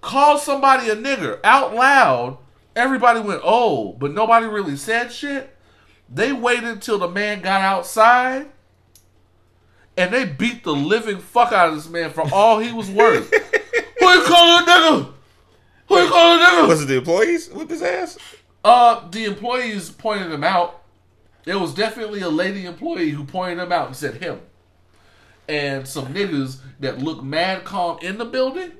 Call 0.00 0.38
somebody 0.38 0.88
a 0.88 0.96
nigger 0.96 1.40
out 1.44 1.74
loud. 1.74 2.38
Everybody 2.76 3.20
went, 3.20 3.40
"Oh," 3.44 3.94
but 3.94 4.12
nobody 4.12 4.46
really 4.46 4.76
said 4.76 5.12
shit. 5.12 5.56
They 6.08 6.32
waited 6.32 6.82
till 6.82 6.98
the 6.98 7.08
man 7.08 7.40
got 7.40 7.60
outside 7.60 8.50
and 10.00 10.12
they 10.14 10.24
beat 10.24 10.64
the 10.64 10.72
living 10.74 11.18
fuck 11.18 11.52
out 11.52 11.68
of 11.68 11.74
this 11.74 11.88
man 11.88 12.10
for 12.10 12.22
all 12.32 12.58
he 12.58 12.72
was 12.72 12.90
worth. 12.90 13.30
Who 14.00 14.06
you 14.08 14.22
calling 14.24 14.64
a 14.64 14.66
nigger? 14.66 15.12
Who 15.88 15.98
you 15.98 16.08
calling 16.08 16.40
a 16.40 16.44
nigger? 16.44 16.68
Was 16.68 16.82
it 16.82 16.86
the 16.86 16.96
employees 16.98 17.50
with 17.50 17.68
his 17.68 17.82
ass? 17.82 18.16
Uh, 18.64 19.08
the 19.10 19.24
employees 19.26 19.90
pointed 19.90 20.32
him 20.32 20.44
out. 20.44 20.82
There 21.44 21.58
was 21.58 21.74
definitely 21.74 22.20
a 22.20 22.28
lady 22.28 22.64
employee 22.66 23.10
who 23.10 23.24
pointed 23.24 23.58
him 23.62 23.72
out 23.72 23.88
and 23.88 23.96
said 23.96 24.22
him. 24.22 24.40
And 25.48 25.86
some 25.86 26.14
niggas 26.14 26.58
that 26.78 26.98
looked 26.98 27.24
mad 27.24 27.64
calm 27.64 27.98
in 28.02 28.18
the 28.18 28.24
building 28.24 28.72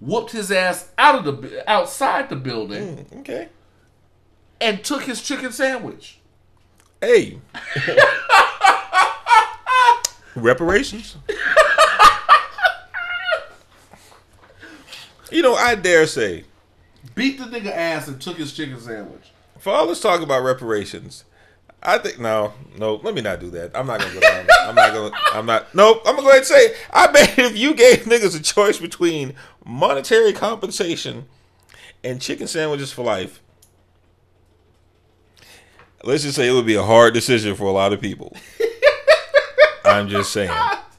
whooped 0.00 0.32
his 0.32 0.52
ass 0.52 0.90
out 0.98 1.26
of 1.26 1.42
the 1.42 1.68
outside 1.70 2.28
the 2.28 2.36
building 2.36 3.06
Okay. 3.20 3.48
and 4.60 4.84
took 4.84 5.02
his 5.04 5.22
chicken 5.22 5.50
sandwich. 5.50 6.18
Hey. 7.00 7.38
Reparations. 10.42 11.16
you 15.30 15.42
know, 15.42 15.54
I 15.54 15.74
dare 15.74 16.06
say, 16.06 16.44
Beat 17.14 17.38
the 17.38 17.44
nigga 17.44 17.70
ass 17.72 18.08
and 18.08 18.20
took 18.20 18.36
his 18.36 18.52
chicken 18.52 18.78
sandwich. 18.80 19.30
for 19.58 19.72
all 19.72 19.86
this 19.86 20.00
talk 20.00 20.20
about 20.20 20.42
reparations, 20.42 21.24
I 21.82 21.98
think 21.98 22.18
no, 22.18 22.52
no. 22.76 22.96
Let 22.96 23.14
me 23.14 23.20
not 23.20 23.38
do 23.40 23.50
that. 23.50 23.70
I'm 23.74 23.86
not 23.86 24.00
gonna 24.00 24.14
go 24.14 24.20
down. 24.20 24.46
that. 24.46 24.68
I'm 24.68 24.74
not 24.74 24.92
gonna. 24.92 25.10
I'm 25.32 25.46
not. 25.46 25.74
Nope. 25.74 26.02
I'm 26.06 26.16
gonna 26.16 26.22
go 26.22 26.30
ahead 26.30 26.38
and 26.38 26.46
say. 26.46 26.74
I 26.92 27.06
bet 27.06 27.38
if 27.38 27.56
you 27.56 27.74
gave 27.74 27.98
niggas 28.04 28.38
a 28.38 28.42
choice 28.42 28.78
between 28.78 29.34
monetary 29.64 30.32
compensation 30.32 31.26
and 32.02 32.20
chicken 32.20 32.48
sandwiches 32.48 32.92
for 32.92 33.04
life, 33.04 33.40
let's 36.02 36.24
just 36.24 36.34
say 36.34 36.48
it 36.48 36.52
would 36.52 36.66
be 36.66 36.74
a 36.74 36.82
hard 36.82 37.14
decision 37.14 37.54
for 37.54 37.64
a 37.64 37.72
lot 37.72 37.92
of 37.92 38.00
people. 38.00 38.36
I'm 39.84 40.08
just 40.08 40.32
saying 40.32 40.50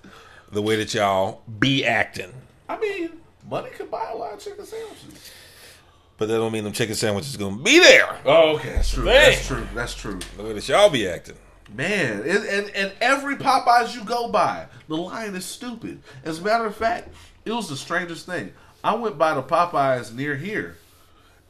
the 0.51 0.61
way 0.61 0.75
that 0.77 0.93
y'all 0.93 1.41
be 1.59 1.85
acting, 1.85 2.31
I 2.67 2.79
mean, 2.79 3.11
money 3.49 3.69
could 3.69 3.89
buy 3.91 4.09
a 4.11 4.15
lot 4.15 4.33
of 4.33 4.39
chicken 4.39 4.65
sandwiches. 4.65 5.31
but 6.17 6.27
that 6.27 6.35
don't 6.37 6.51
mean 6.51 6.63
them 6.63 6.73
chicken 6.73 6.95
sandwiches 6.95 7.35
gonna 7.37 7.57
be 7.57 7.79
there. 7.79 8.17
Oh, 8.25 8.55
okay, 8.55 8.73
that's 8.73 8.91
true. 8.91 9.05
Dang. 9.05 9.31
That's 9.31 9.47
true. 9.47 9.67
That's 9.73 9.95
true. 9.95 10.19
The 10.37 10.43
way 10.43 10.53
that 10.53 10.67
y'all 10.67 10.89
be 10.89 11.07
acting. 11.07 11.35
Man, 11.75 12.23
it, 12.25 12.41
and 12.45 12.69
and 12.75 12.91
every 12.99 13.35
Popeyes 13.35 13.93
you 13.93 14.03
go 14.03 14.29
by, 14.29 14.65
the 14.87 14.97
line 14.97 15.35
is 15.35 15.45
stupid. 15.45 16.01
As 16.23 16.39
a 16.39 16.41
matter 16.41 16.65
of 16.65 16.75
fact, 16.75 17.09
it 17.45 17.51
was 17.51 17.69
the 17.69 17.77
strangest 17.77 18.25
thing. 18.25 18.53
I 18.83 18.95
went 18.95 19.17
by 19.17 19.35
the 19.35 19.43
Popeyes 19.43 20.13
near 20.13 20.35
here, 20.35 20.77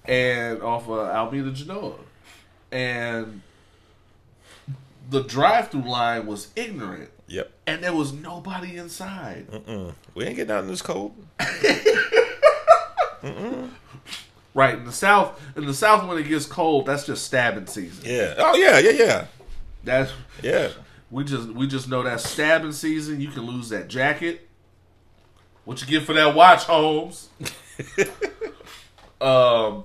and 0.03 0.61
off 0.61 0.89
of 0.89 1.07
Almeda 1.07 1.51
Genoa, 1.53 1.95
and 2.71 3.41
the 5.09 5.23
drive-through 5.23 5.89
line 5.89 6.25
was 6.25 6.49
ignorant, 6.55 7.09
Yep. 7.29 7.51
and 7.67 7.83
there 7.83 7.93
was 7.93 8.11
nobody 8.11 8.77
inside. 8.77 9.47
Mm. 9.51 9.93
We 10.15 10.25
ain't 10.25 10.35
getting 10.35 10.51
out 10.51 10.63
in 10.63 10.69
this 10.69 10.81
cold. 10.81 11.15
Right 14.53 14.75
in 14.75 14.83
the 14.83 14.91
south, 14.91 15.39
in 15.55 15.65
the 15.65 15.73
south 15.73 16.07
when 16.07 16.17
it 16.17 16.27
gets 16.27 16.45
cold, 16.45 16.87
that's 16.87 17.05
just 17.05 17.23
stabbing 17.23 17.67
season. 17.67 18.03
Yeah. 18.03 18.33
Oh 18.39 18.55
yeah, 18.55 18.79
yeah, 18.79 18.91
yeah, 18.91 19.25
That's 19.83 20.11
yeah. 20.41 20.69
We 21.11 21.23
just 21.23 21.49
we 21.49 21.67
just 21.67 21.87
know 21.87 22.01
that 22.01 22.19
stabbing 22.19 22.71
season. 22.71 23.21
You 23.21 23.29
can 23.29 23.43
lose 23.43 23.69
that 23.69 23.87
jacket. 23.87 24.49
What 25.65 25.81
you 25.81 25.87
get 25.87 26.03
for 26.03 26.13
that 26.13 26.33
watch, 26.33 26.63
Holmes? 26.63 27.29
um, 29.21 29.83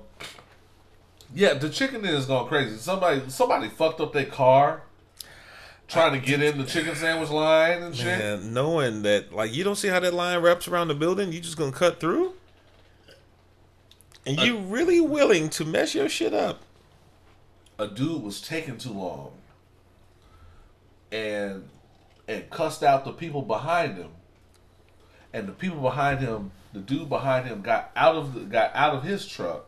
yeah, 1.35 1.55
the 1.55 1.69
chicken 1.69 2.05
is 2.07 2.25
going 2.25 2.49
crazy. 2.49 2.79
Somebody 2.79 3.23
somebody 3.29 3.69
fucked 3.69 4.01
up 4.01 4.15
their 4.15 4.25
car 4.25 4.83
trying 5.89 6.13
to 6.13 6.27
get 6.27 6.43
in 6.43 6.59
the 6.59 6.65
chicken 6.65 6.95
sandwich 6.95 7.31
line 7.31 7.83
and 7.83 7.97
shit. 7.97 8.07
Man, 8.07 8.53
knowing 8.53 9.03
that, 9.03 9.33
like, 9.33 9.55
you 9.55 9.65
don't 9.65 9.77
see 9.77 9.89
how 9.89 10.01
that 10.01 10.15
line 10.15 10.41
wraps 10.41 10.69
around 10.69 10.89
the 10.89 10.95
building, 10.95 11.33
you 11.33 11.41
just 11.41 11.57
gonna 11.57 11.73
cut 11.73 12.01
through, 12.01 12.35
and 14.27 14.39
you 14.41 14.59
really 14.59 15.01
willing 15.01 15.51
to 15.51 15.65
mess 15.65 15.95
your 15.95 16.09
shit 16.09 16.33
up. 16.33 16.61
A 17.79 17.87
dude 17.87 18.23
was 18.23 18.41
taking 18.41 18.79
too 18.79 18.93
long, 18.93 19.33
and 21.13 21.69
and 22.27 22.49
cussed 22.51 22.83
out 22.83 23.05
the 23.05 23.13
people 23.13 23.43
behind 23.43 23.97
him. 23.99 24.11
And 25.33 25.49
the 25.49 25.53
people 25.53 25.81
behind 25.81 26.21
him, 26.21 26.53
the 26.73 26.79
dude 26.79 27.09
behind 27.09 27.47
him, 27.47 27.61
got 27.61 27.91
out 27.97 28.15
of 28.15 28.35
the, 28.35 28.41
got 28.41 28.71
out 28.75 28.95
of 28.95 29.03
his 29.03 29.27
truck, 29.27 29.67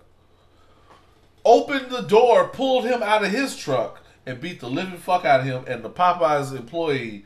opened 1.45 1.91
the 1.91 2.03
door, 2.03 2.49
pulled 2.49 2.85
him 2.85 3.03
out 3.03 3.25
of 3.25 3.33
his 3.33 3.57
truck, 3.57 4.01
and 4.27 4.41
beat 4.41 4.61
the 4.61 4.69
living 4.69 4.99
fuck 4.99 5.25
out 5.25 5.41
of 5.41 5.47
him. 5.47 5.65
And 5.67 5.83
the 5.85 5.91
Popeyes 5.91 6.55
employee 6.57 7.25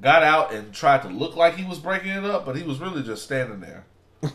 got 0.00 0.22
out 0.22 0.52
and 0.52 0.72
tried 0.72 1.02
to 1.02 1.08
look 1.08 1.36
like 1.36 1.56
he 1.56 1.64
was 1.64 1.78
breaking 1.78 2.10
it 2.10 2.24
up, 2.24 2.46
but 2.46 2.56
he 2.56 2.62
was 2.62 2.78
really 2.80 3.02
just 3.02 3.22
standing 3.24 3.60
there. 3.60 3.84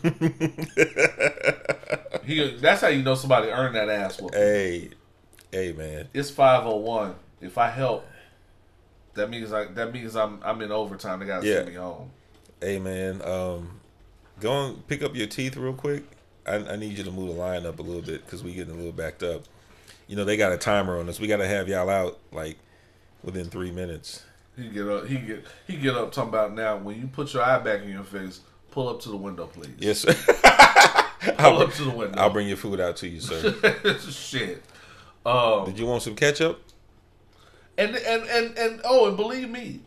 he, 2.24 2.56
that's 2.60 2.80
how 2.80 2.88
you 2.88 3.02
know 3.02 3.14
somebody 3.14 3.48
earned 3.48 3.74
that 3.74 3.88
ass 3.88 4.20
whooping. 4.20 4.38
Hey, 4.38 4.90
hey, 5.52 5.72
man. 5.72 6.08
It's 6.14 6.30
five 6.30 6.66
oh 6.66 6.76
one. 6.76 7.16
If 7.40 7.58
I 7.58 7.68
help, 7.68 8.06
that 9.14 9.28
means 9.30 9.50
like 9.50 9.74
that 9.74 9.92
means 9.92 10.16
I'm 10.16 10.40
I'm 10.42 10.60
in 10.62 10.72
overtime. 10.72 11.20
They 11.20 11.26
gotta 11.26 11.46
Yeah. 11.46 11.56
send 11.56 11.68
me 11.68 11.74
home. 11.74 12.10
Hey, 12.60 12.78
man. 12.78 13.20
Um, 13.22 13.80
go 14.40 14.66
and 14.66 14.86
pick 14.88 15.02
up 15.02 15.14
your 15.14 15.26
teeth 15.26 15.56
real 15.56 15.74
quick. 15.74 16.04
I, 16.46 16.56
I 16.56 16.76
need 16.76 16.96
you 16.96 17.04
to 17.04 17.10
move 17.10 17.28
the 17.28 17.34
line 17.34 17.66
up 17.66 17.78
a 17.78 17.82
little 17.82 18.02
bit 18.02 18.24
because 18.24 18.42
we 18.42 18.52
getting 18.54 18.74
a 18.74 18.76
little 18.76 18.92
backed 18.92 19.22
up. 19.22 19.42
You 20.06 20.16
know 20.16 20.24
they 20.24 20.36
got 20.36 20.52
a 20.52 20.58
timer 20.58 20.98
on 20.98 21.08
us. 21.08 21.18
We 21.18 21.26
got 21.26 21.38
to 21.38 21.46
have 21.46 21.68
y'all 21.68 21.88
out 21.88 22.18
like 22.32 22.58
within 23.22 23.46
three 23.46 23.70
minutes. 23.70 24.24
He 24.56 24.68
get 24.68 24.86
up. 24.86 25.06
He 25.06 25.16
get 25.18 25.44
he 25.66 25.76
get 25.76 25.94
up 25.94 26.12
talking 26.12 26.28
about 26.28 26.54
now. 26.54 26.76
When 26.76 27.00
you 27.00 27.06
put 27.06 27.32
your 27.34 27.42
eye 27.42 27.58
back 27.58 27.82
in 27.82 27.90
your 27.90 28.04
face, 28.04 28.40
pull 28.70 28.88
up 28.88 29.00
to 29.02 29.08
the 29.08 29.16
window, 29.16 29.46
please. 29.46 29.74
Yes, 29.78 30.00
sir. 30.00 30.12
pull 31.20 31.34
I'll, 31.38 31.62
up 31.62 31.72
to 31.72 31.84
the 31.84 31.90
window. 31.90 32.18
I'll 32.18 32.30
bring 32.30 32.48
your 32.48 32.56
food 32.56 32.80
out 32.80 32.96
to 32.96 33.08
you, 33.08 33.20
sir. 33.20 33.54
shit. 33.98 34.62
Um, 35.24 35.64
Did 35.64 35.78
you 35.78 35.86
want 35.86 36.02
some 36.02 36.14
ketchup? 36.14 36.60
and 37.76 37.96
and 37.96 38.24
and 38.24 38.58
and 38.58 38.80
oh, 38.84 39.08
and 39.08 39.16
believe 39.16 39.48
me, 39.48 39.80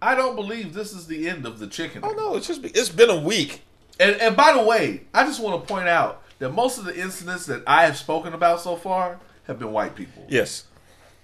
I 0.00 0.14
don't 0.14 0.36
believe 0.36 0.74
this 0.74 0.92
is 0.92 1.06
the 1.06 1.28
end 1.28 1.46
of 1.46 1.58
the 1.58 1.66
chicken. 1.66 2.02
Oh 2.04 2.12
no, 2.12 2.36
it's 2.36 2.46
just 2.46 2.64
it's 2.64 2.88
been 2.88 3.10
a 3.10 3.20
week. 3.20 3.62
And 4.00 4.16
and 4.16 4.36
by 4.36 4.52
the 4.52 4.62
way, 4.62 5.02
I 5.14 5.24
just 5.24 5.40
want 5.40 5.60
to 5.60 5.72
point 5.72 5.88
out 5.88 6.22
that 6.38 6.50
most 6.50 6.78
of 6.78 6.84
the 6.84 6.98
incidents 6.98 7.46
that 7.46 7.62
I 7.66 7.84
have 7.84 7.96
spoken 7.96 8.32
about 8.34 8.60
so 8.60 8.76
far 8.76 9.20
have 9.46 9.58
been 9.58 9.72
white 9.72 9.94
people. 9.96 10.24
Yes. 10.28 10.64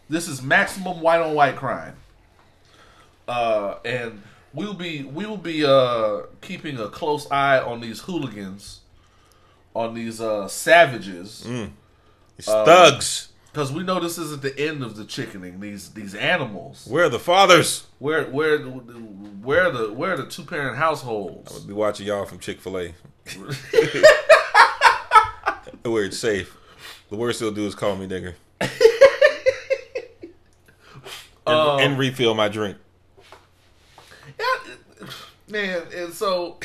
This 0.08 0.26
is 0.28 0.42
maximum 0.42 1.00
white 1.00 1.20
on 1.20 1.34
white 1.34 1.56
crime. 1.56 1.96
Uh, 3.26 3.76
and 3.84 4.22
we'll 4.54 4.72
be 4.74 5.02
we 5.02 5.26
will 5.26 5.36
be 5.36 5.64
uh 5.64 6.22
keeping 6.40 6.78
a 6.78 6.88
close 6.88 7.30
eye 7.30 7.58
on 7.58 7.80
these 7.80 8.00
hooligans, 8.00 8.80
on 9.74 9.92
these 9.94 10.20
uh 10.20 10.48
savages, 10.48 11.46
It's 12.38 12.46
thugs. 12.46 13.28
because 13.52 13.70
we 13.70 13.82
know 13.82 14.00
this 14.00 14.16
isn't 14.16 14.40
the 14.40 14.58
end 14.58 14.82
of 14.82 14.96
the 14.96 15.04
chickening. 15.04 15.60
These 15.60 15.90
these 15.90 16.14
animals, 16.14 16.86
Where 16.88 17.04
are 17.04 17.08
the 17.10 17.18
fathers? 17.18 17.86
where 17.98 18.24
where 18.30 18.58
where 18.60 19.70
the 19.70 19.92
where 19.92 20.16
the 20.16 20.24
two 20.26 20.44
parent 20.44 20.78
households? 20.78 21.52
I'll 21.54 21.66
be 21.66 21.74
watching 21.74 22.06
y'all 22.06 22.24
from 22.24 22.38
Chick 22.38 22.60
Fil 22.62 22.78
A. 22.78 22.94
Where 25.84 26.04
it's 26.04 26.18
safe. 26.28 26.56
The 27.10 27.16
worst 27.16 27.40
he'll 27.40 27.50
do 27.50 27.66
is 27.66 27.74
call 27.74 27.96
me 27.96 28.06
nigger. 28.06 28.34
and, 28.60 28.70
Um, 31.46 31.80
and 31.80 31.98
refill 31.98 32.34
my 32.34 32.48
drink. 32.48 32.76
Yeah, 34.38 35.06
man, 35.48 35.82
and 35.94 36.12
so 36.12 36.58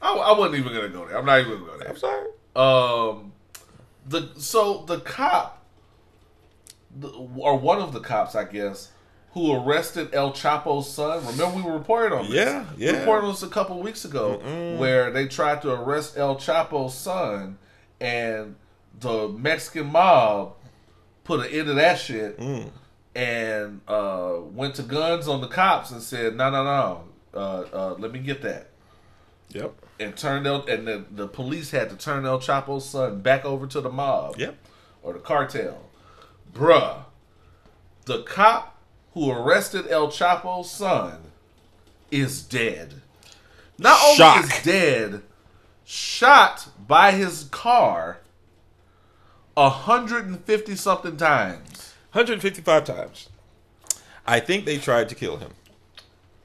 I, 0.00 0.14
I 0.14 0.38
wasn't 0.38 0.60
even 0.60 0.72
gonna 0.72 0.88
go 0.88 1.06
there. 1.06 1.18
I'm 1.18 1.26
not 1.26 1.40
even 1.40 1.52
gonna 1.52 1.66
go 1.66 1.78
there. 1.78 1.88
I'm 1.88 1.96
sorry. 1.96 2.26
Um, 2.56 3.32
the 4.06 4.30
so 4.38 4.84
the 4.86 5.00
cop, 5.00 5.62
the, 6.98 7.08
or 7.08 7.58
one 7.58 7.80
of 7.80 7.92
the 7.92 8.00
cops, 8.00 8.34
I 8.34 8.44
guess, 8.44 8.90
who 9.32 9.52
arrested 9.52 10.14
El 10.14 10.32
Chapo's 10.32 10.90
son. 10.90 11.24
Remember 11.26 11.56
we 11.56 11.62
were 11.62 11.74
reporting 11.76 12.18
on 12.18 12.24
this. 12.24 12.34
Yeah, 12.34 12.64
yeah. 12.76 12.92
We 12.92 12.98
reported 13.00 13.26
on 13.26 13.32
this 13.32 13.42
a 13.42 13.48
couple 13.48 13.80
weeks 13.82 14.04
ago, 14.06 14.38
where 14.78 15.10
they 15.10 15.28
tried 15.28 15.60
to 15.62 15.72
arrest 15.72 16.16
El 16.16 16.36
Chapo's 16.36 16.94
son, 16.94 17.58
and 18.00 18.56
the 19.00 19.28
Mexican 19.28 19.86
mob 19.86 20.54
put 21.24 21.40
an 21.40 21.46
end 21.52 21.66
to 21.68 21.74
that 21.74 21.98
shit, 21.98 22.38
Mm. 22.38 22.70
and 23.14 23.80
uh, 23.88 24.34
went 24.52 24.74
to 24.76 24.82
guns 24.82 25.28
on 25.28 25.40
the 25.40 25.48
cops 25.48 25.90
and 25.90 26.02
said, 26.02 26.36
"No, 26.36 26.50
no, 26.50 26.64
no, 26.64 27.04
uh, 27.34 27.64
uh, 27.72 27.94
let 27.98 28.12
me 28.12 28.18
get 28.20 28.42
that." 28.42 28.68
Yep. 29.52 29.72
and 29.98 30.16
turned 30.16 30.46
El 30.46 30.64
and 30.66 30.86
the, 30.86 31.04
the 31.10 31.26
police 31.26 31.72
had 31.72 31.90
to 31.90 31.96
turn 31.96 32.24
El 32.24 32.38
Chapo's 32.40 32.88
son 32.88 33.20
back 33.20 33.44
over 33.44 33.66
to 33.66 33.80
the 33.80 33.90
mob 33.90 34.36
Yep. 34.38 34.56
or 35.02 35.12
the 35.12 35.18
cartel. 35.18 35.78
Bruh, 36.54 37.04
the 38.06 38.22
cop 38.22 38.78
who 39.12 39.30
arrested 39.30 39.86
El 39.90 40.08
Chapo's 40.10 40.70
son 40.70 41.18
is 42.12 42.42
dead. 42.42 43.02
Not 43.76 43.98
Shock. 44.16 44.36
only 44.36 44.48
is 44.48 44.62
dead, 44.62 45.22
shot 45.84 46.68
by 46.86 47.10
his 47.12 47.44
car 47.50 48.18
a 49.60 49.68
hundred 49.68 50.26
and 50.26 50.42
fifty 50.44 50.74
something 50.74 51.18
times. 51.18 51.94
155 52.12 52.84
times. 52.84 53.28
I 54.26 54.40
think 54.40 54.64
they 54.64 54.78
tried 54.78 55.08
to 55.10 55.14
kill 55.14 55.36
him. 55.36 55.52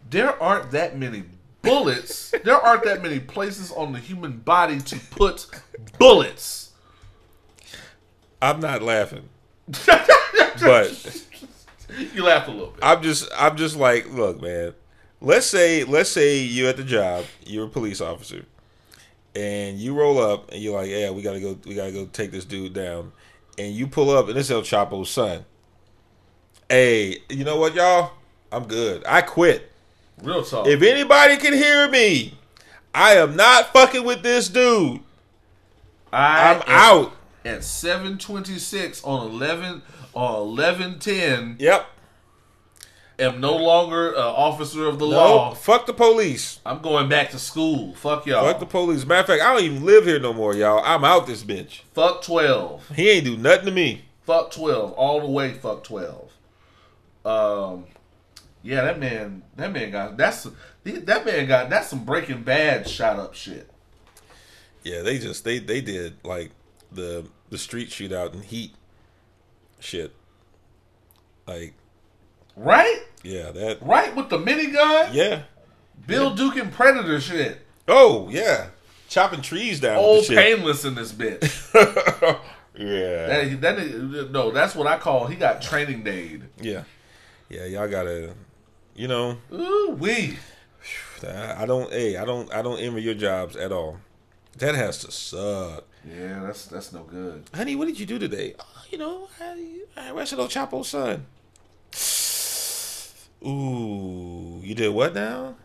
There 0.08 0.42
aren't 0.42 0.72
that 0.72 0.98
many 0.98 1.24
bullets. 1.64 2.32
there 2.44 2.58
aren't 2.58 2.84
that 2.84 3.02
many 3.02 3.20
places 3.20 3.72
on 3.72 3.94
the 3.94 4.00
human 4.00 4.38
body 4.40 4.80
to 4.82 4.98
put 5.10 5.48
bullets. 5.98 6.74
I'm 8.42 8.60
not 8.60 8.82
laughing, 8.84 9.30
but 9.88 11.26
You 12.14 12.24
laughed 12.24 12.50
a 12.50 12.52
little 12.52 12.68
bit. 12.68 12.84
I'm 12.84 13.02
just 13.02 13.30
I'm 13.36 13.56
just 13.56 13.78
like, 13.78 14.12
look, 14.12 14.42
man. 14.42 14.74
Let's 15.22 15.48
say 15.48 15.86
let's 15.86 16.10
say 16.10 16.40
you're 16.40 16.70
at 16.70 16.78
the 16.78 16.84
job, 16.84 17.26
you're 17.46 17.66
a 17.66 17.70
police 17.70 18.02
officer, 18.02 18.46
and 19.36 19.78
you 19.78 19.94
roll 19.94 20.18
up 20.20 20.52
and 20.52 20.62
you're 20.62 20.80
like, 20.80 20.90
yeah, 20.90 21.12
we 21.12 21.22
gotta 21.22 21.40
go, 21.40 21.58
we 21.66 21.76
gotta 21.76 21.92
go 21.92 22.06
take 22.06 22.32
this 22.32 22.46
dude 22.46 22.74
down, 22.74 23.12
and 23.58 23.74
you 23.74 23.88
pull 23.88 24.10
up 24.10 24.30
and 24.30 24.38
it's 24.38 24.50
El 24.50 24.62
Chapo's 24.62 25.10
son. 25.10 25.46
Hey, 26.70 27.18
you 27.30 27.44
know 27.44 27.58
what, 27.58 27.76
y'all? 27.76 28.12
I'm 28.52 28.68
good. 28.68 29.04
I 29.06 29.22
quit. 29.22 29.72
Real 30.24 30.44
talk. 30.44 30.68
If 30.68 30.82
anybody 30.82 31.38
can 31.38 31.54
hear 31.54 31.90
me, 31.90 32.38
I 32.94 33.16
am 33.16 33.36
not 33.36 33.74
fucking 33.74 34.04
with 34.06 34.24
this 34.24 34.48
dude. 34.50 35.02
I 36.14 36.52
I'm 36.54 36.58
am 36.58 36.64
out. 36.68 37.14
at 37.44 37.64
seven 37.64 38.18
twenty 38.18 38.58
six 38.58 39.04
on 39.04 39.28
eleven 39.28 39.82
on 40.14 40.36
eleven 40.36 41.00
ten. 41.00 41.58
Yep. 41.60 41.86
Am 43.18 43.40
no 43.40 43.56
longer 43.56 44.10
an 44.12 44.20
officer 44.20 44.88
of 44.88 45.00
the 45.00 45.06
law. 45.06 45.54
fuck 45.54 45.86
the 45.86 45.94
police. 45.94 46.60
I'm 46.66 46.82
going 46.82 47.08
back 47.08 47.30
to 47.30 47.40
school. 47.40 47.94
Fuck 47.94 48.26
y'all. 48.26 48.44
Fuck 48.46 48.60
the 48.60 48.66
police. 48.66 49.06
Matter 49.06 49.22
of 49.22 49.28
fact, 49.28 49.42
I 49.42 49.54
don't 49.54 49.64
even 49.64 49.86
live 49.86 50.06
here 50.06 50.20
no 50.20 50.34
more, 50.34 50.54
y'all. 50.54 50.82
I'm 50.84 51.06
out 51.06 51.26
this 51.26 51.44
bitch. 51.44 51.82
Fuck 51.94 52.24
twelve. 52.24 52.90
He 52.94 53.10
ain't 53.10 53.24
do 53.24 53.38
nothing 53.38 53.68
to 53.68 53.72
me. 53.72 54.04
Fuck 54.24 54.52
twelve. 54.52 54.92
All 54.94 55.22
the 55.22 55.28
way. 55.28 55.54
Fuck 55.54 55.86
twelve. 55.86 56.30
Um. 57.24 57.86
Yeah, 58.62 58.82
that 58.82 59.00
man. 59.00 59.44
That 59.56 59.72
man 59.72 59.92
got. 59.92 60.18
That's 60.18 60.48
that 60.84 61.26
man 61.26 61.48
got. 61.48 61.70
That's 61.70 61.88
some 61.88 62.04
Breaking 62.04 62.44
Bad 62.44 62.86
shot 62.86 63.18
up 63.18 63.34
shit. 63.34 63.70
Yeah, 64.84 65.04
they 65.04 65.20
just 65.20 65.46
they 65.46 65.60
they 65.60 65.80
did 65.80 66.18
like 66.26 66.52
the 66.92 67.26
the 67.50 67.58
street 67.58 67.90
shootout 67.90 68.34
and 68.34 68.44
heat 68.44 68.74
shit. 69.80 70.14
Like, 71.48 71.76
Right. 72.56 73.05
Yeah, 73.26 73.52
that 73.52 73.80
Right 73.82 74.16
with 74.16 74.30
the 74.30 74.38
minigun. 74.38 75.14
yeah. 75.14 75.42
Bill 76.08 76.36
Duke 76.36 76.58
and 76.58 76.72
Predator 76.72 77.20
shit. 77.20 77.60
Oh 77.88 78.30
yeah, 78.30 78.68
chopping 79.10 79.42
trees 79.42 79.80
down. 79.80 79.98
Old 79.98 80.20
with 80.20 80.28
the 80.28 80.34
shit. 80.36 80.44
painless 80.44 80.86
in 80.86 80.96
this 80.96 81.12
bitch. 81.12 81.42
yeah, 82.78 83.28
That, 83.28 83.62
that 83.62 84.30
no, 84.32 84.52
that's 84.52 84.76
what 84.76 84.88
I 84.88 84.98
call. 84.98 85.28
He 85.28 85.36
got 85.36 85.62
training 85.62 86.04
day. 86.04 86.40
yeah, 86.62 86.84
yeah. 87.50 87.66
Y'all 87.66 87.88
gotta, 87.88 88.34
you 88.96 89.08
know, 89.08 89.38
Ooh 89.54 89.96
wee. 90.00 90.38
I 91.28 91.66
don't. 91.66 91.92
Hey, 91.92 92.18
I 92.18 92.26
don't. 92.26 92.54
I 92.54 92.62
don't 92.62 92.80
envy 92.80 93.02
your 93.02 93.16
jobs 93.16 93.56
at 93.56 93.72
all. 93.72 93.98
That 94.58 94.76
has 94.76 95.00
to 95.00 95.12
suck. 95.12 95.86
Yeah, 96.08 96.42
that's 96.44 96.68
that's 96.68 96.94
no 96.94 97.02
good. 97.04 97.46
Honey, 97.54 97.76
what 97.76 97.88
did 97.88 98.00
you 98.00 98.06
do 98.06 98.20
today? 98.20 98.54
Oh, 98.60 98.84
you 98.92 98.98
know, 99.00 99.28
I, 99.42 99.80
I 99.98 100.12
arrested 100.12 100.38
El 100.40 100.48
Chapo's 100.50 100.90
son. 100.90 101.26
Ooh, 103.46 104.60
you 104.64 104.74
did 104.76 104.94
what 104.94 105.14
now? 105.14 105.56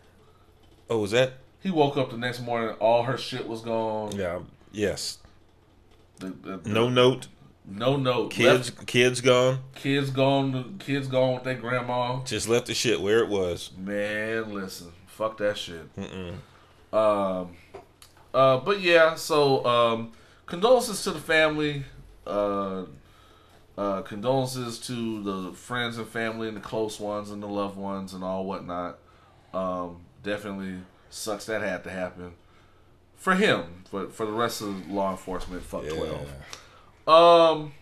Oh, 0.89 0.99
was 0.99 1.11
that? 1.11 1.33
He 1.61 1.71
woke 1.71 1.97
up 1.97 2.11
the 2.11 2.17
next 2.17 2.41
morning. 2.41 2.75
All 2.79 3.03
her 3.03 3.17
shit 3.17 3.47
was 3.47 3.61
gone. 3.61 4.15
Yeah. 4.15 4.39
Yes. 4.71 5.19
The, 6.19 6.27
the, 6.27 6.57
the- 6.57 6.69
No 6.69 6.89
note. 6.89 7.27
no 7.65 7.95
note. 7.97 8.31
Kids. 8.31 8.71
Left- 8.75 8.87
Kids 8.87 9.21
gone. 9.21 9.59
kids 9.75 10.09
gone. 10.09 10.75
Kids 10.79 11.07
gone 11.07 11.35
with 11.35 11.43
their 11.43 11.55
grandma. 11.55 12.21
Just 12.23 12.47
left 12.49 12.67
the 12.67 12.73
shit 12.73 13.01
where 13.01 13.19
it 13.19 13.29
was. 13.29 13.71
Man, 13.77 14.53
listen, 14.53 14.91
fuck 15.07 15.37
that 15.37 15.57
shit. 15.57 15.87
Um, 16.93 17.55
uh, 18.33 18.57
but 18.57 18.81
yeah, 18.81 19.15
so 19.15 19.65
um, 19.65 20.11
condolences 20.45 21.03
to 21.03 21.11
the 21.11 21.19
family. 21.19 21.83
Uh, 22.27 22.83
uh, 23.77 24.01
condolences 24.01 24.79
to 24.79 25.23
the 25.23 25.53
friends 25.53 25.97
and 25.97 26.07
family 26.07 26.47
and 26.47 26.57
the 26.57 26.61
close 26.61 26.99
ones 26.99 27.31
and 27.31 27.41
the 27.41 27.47
loved 27.47 27.77
ones 27.77 28.13
and 28.13 28.23
all 28.23 28.45
whatnot. 28.45 28.99
Um, 29.53 30.01
definitely 30.23 30.79
sucks 31.09 31.45
that 31.45 31.61
had 31.61 31.83
to 31.83 31.89
happen 31.89 32.33
for 33.15 33.35
him. 33.35 33.83
But 33.91 34.13
for 34.13 34.25
the 34.25 34.31
rest 34.31 34.61
of 34.61 34.89
law 34.89 35.11
enforcement, 35.11 35.63
fuck 35.63 35.85
twelve. 35.87 36.29
Um, 37.07 37.73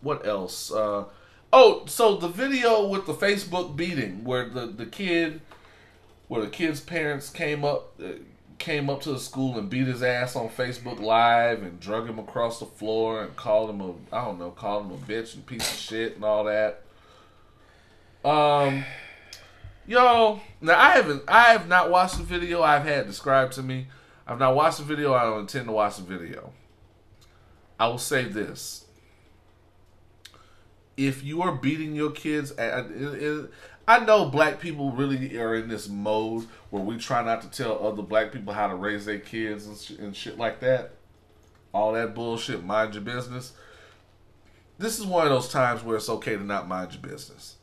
what 0.00 0.26
else? 0.26 0.72
Uh, 0.72 1.04
oh, 1.52 1.84
so 1.86 2.16
the 2.16 2.28
video 2.28 2.86
with 2.86 3.06
the 3.06 3.14
Facebook 3.14 3.76
beating, 3.76 4.24
where 4.24 4.48
the 4.48 4.66
the 4.66 4.86
kid, 4.86 5.40
where 6.28 6.40
the 6.40 6.48
kid's 6.48 6.80
parents 6.80 7.28
came 7.28 7.64
up, 7.64 8.00
uh, 8.02 8.12
came 8.62 8.88
up 8.88 9.00
to 9.02 9.10
the 9.10 9.18
school 9.18 9.58
and 9.58 9.68
beat 9.68 9.88
his 9.88 10.04
ass 10.04 10.36
on 10.36 10.48
Facebook 10.48 11.00
Live 11.00 11.64
and 11.64 11.80
drug 11.80 12.08
him 12.08 12.20
across 12.20 12.60
the 12.60 12.64
floor 12.64 13.24
and 13.24 13.34
called 13.34 13.68
him 13.68 13.80
a 13.80 13.92
I 14.14 14.24
don't 14.24 14.38
know, 14.38 14.52
called 14.52 14.86
him 14.86 14.92
a 14.92 14.96
bitch 14.98 15.34
and 15.34 15.44
piece 15.44 15.68
of 15.68 15.78
shit 15.78 16.14
and 16.14 16.24
all 16.24 16.44
that. 16.44 16.82
Um, 18.24 18.84
yo, 19.84 20.40
now 20.60 20.78
I 20.78 20.90
haven't, 20.90 21.24
I 21.26 21.50
have 21.50 21.66
not 21.66 21.90
watched 21.90 22.18
the 22.18 22.22
video. 22.22 22.62
I've 22.62 22.84
had 22.84 23.08
described 23.08 23.54
to 23.54 23.64
me. 23.64 23.88
I've 24.28 24.38
not 24.38 24.54
watched 24.54 24.78
the 24.78 24.84
video. 24.84 25.12
I 25.12 25.24
don't 25.24 25.40
intend 25.40 25.66
to 25.66 25.72
watch 25.72 25.96
the 25.96 26.04
video. 26.04 26.52
I 27.80 27.88
will 27.88 27.98
say 27.98 28.26
this: 28.26 28.84
if 30.96 31.24
you 31.24 31.42
are 31.42 31.56
beating 31.56 31.96
your 31.96 32.12
kids, 32.12 32.56
I, 32.56 32.82
I, 32.82 33.44
I 33.88 34.04
know 34.04 34.26
black 34.26 34.60
people 34.60 34.92
really 34.92 35.36
are 35.36 35.56
in 35.56 35.68
this 35.68 35.88
mode 35.88 36.46
where 36.72 36.82
we 36.82 36.96
try 36.96 37.22
not 37.22 37.42
to 37.42 37.50
tell 37.50 37.86
other 37.86 38.00
black 38.00 38.32
people 38.32 38.54
how 38.54 38.66
to 38.66 38.74
raise 38.74 39.04
their 39.04 39.18
kids 39.18 39.66
and, 39.66 39.76
sh- 39.76 39.98
and 40.00 40.16
shit 40.16 40.38
like 40.38 40.58
that. 40.60 40.92
All 41.74 41.92
that 41.92 42.14
bullshit. 42.14 42.64
Mind 42.64 42.94
your 42.94 43.02
business. 43.02 43.52
This 44.78 44.98
is 44.98 45.04
one 45.04 45.26
of 45.26 45.30
those 45.30 45.50
times 45.50 45.82
where 45.84 45.98
it's 45.98 46.08
okay 46.08 46.34
to 46.34 46.42
not 46.42 46.66
mind 46.66 46.94
your 46.94 47.02
business. 47.02 47.56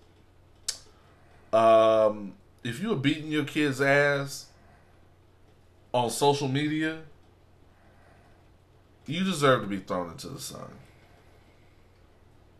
Um, 1.51 2.33
if 2.63 2.79
you 2.79 2.91
are 2.91 2.97
beating 2.97 3.31
your 3.31 3.45
kid's 3.45 3.81
ass 3.81 4.45
on 5.91 6.11
social 6.11 6.47
media, 6.47 6.99
you 9.07 9.23
deserve 9.23 9.63
to 9.63 9.67
be 9.67 9.77
thrown 9.77 10.11
into 10.11 10.27
the 10.27 10.39
sun. 10.39 10.69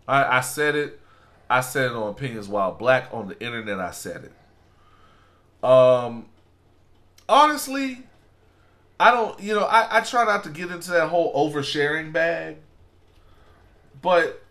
I, 0.08 0.38
I 0.38 0.42
said 0.42 0.76
it. 0.76 1.00
I 1.48 1.62
said 1.62 1.92
it 1.92 1.96
on 1.96 2.10
Opinions 2.10 2.48
While 2.48 2.72
Black 2.72 3.10
on 3.14 3.28
the 3.28 3.40
internet. 3.40 3.80
I 3.80 3.92
said 3.92 4.24
it. 4.24 5.64
Um, 5.64 6.26
honestly, 7.30 8.04
I 9.00 9.12
don't. 9.12 9.40
You 9.40 9.56
know, 9.56 9.64
I, 9.64 10.00
I 10.00 10.02
try 10.02 10.26
not 10.26 10.44
to 10.44 10.50
get 10.50 10.72
into 10.72 10.92
that 10.92 11.08
whole 11.08 11.34
oversharing 11.34 12.12
bag, 12.12 12.58
but 14.02 14.44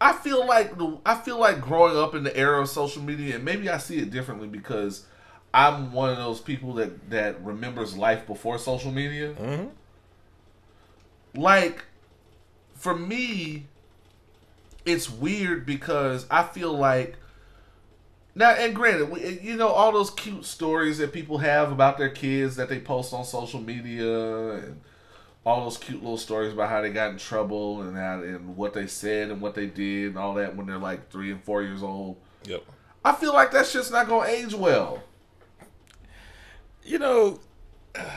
I 0.00 0.12
feel 0.12 0.46
like 0.46 0.78
the 0.78 0.98
I 1.04 1.16
feel 1.16 1.40
like 1.40 1.60
growing 1.60 1.96
up 1.96 2.14
in 2.14 2.22
the 2.22 2.36
era 2.36 2.60
of 2.60 2.68
social 2.68 3.02
media, 3.02 3.36
and 3.36 3.44
maybe 3.44 3.68
I 3.68 3.78
see 3.78 3.98
it 3.98 4.10
differently 4.10 4.46
because 4.46 5.06
I'm 5.52 5.92
one 5.92 6.10
of 6.10 6.18
those 6.18 6.40
people 6.40 6.74
that 6.74 7.10
that 7.10 7.42
remembers 7.44 7.96
life 7.96 8.26
before 8.26 8.58
social 8.58 8.92
media. 8.92 9.34
Mm-hmm. 9.34 9.66
Like, 11.40 11.84
for 12.74 12.96
me, 12.96 13.66
it's 14.84 15.08
weird 15.08 15.66
because 15.66 16.26
I 16.30 16.42
feel 16.44 16.72
like 16.72 17.16
Now, 18.40 18.52
and 18.52 18.74
granted, 18.74 19.10
we, 19.10 19.38
you 19.42 19.54
know 19.54 19.68
all 19.68 19.92
those 19.92 20.08
cute 20.08 20.46
stories 20.46 20.96
that 20.96 21.12
people 21.12 21.36
have 21.36 21.70
about 21.70 21.98
their 21.98 22.08
kids 22.08 22.56
that 22.56 22.70
they 22.70 22.80
post 22.80 23.12
on 23.12 23.22
social 23.22 23.60
media, 23.60 24.52
and 24.52 24.80
all 25.44 25.64
those 25.64 25.76
cute 25.76 26.00
little 26.00 26.16
stories 26.16 26.54
about 26.54 26.70
how 26.70 26.80
they 26.80 26.88
got 26.88 27.10
in 27.10 27.18
trouble 27.18 27.82
and 27.82 27.94
how 27.94 28.22
and 28.22 28.56
what 28.56 28.72
they 28.72 28.86
said 28.86 29.30
and 29.30 29.42
what 29.42 29.54
they 29.54 29.66
did 29.66 30.06
and 30.06 30.18
all 30.18 30.32
that 30.32 30.56
when 30.56 30.64
they're 30.64 30.78
like 30.78 31.10
three 31.10 31.30
and 31.30 31.44
four 31.44 31.62
years 31.62 31.82
old. 31.82 32.16
Yep. 32.44 32.64
I 33.04 33.12
feel 33.12 33.34
like 33.34 33.50
that 33.50 33.66
shit's 33.66 33.90
not 33.90 34.08
gonna 34.08 34.30
age 34.30 34.54
well. 34.54 35.02
You 36.82 36.98
know, 36.98 37.40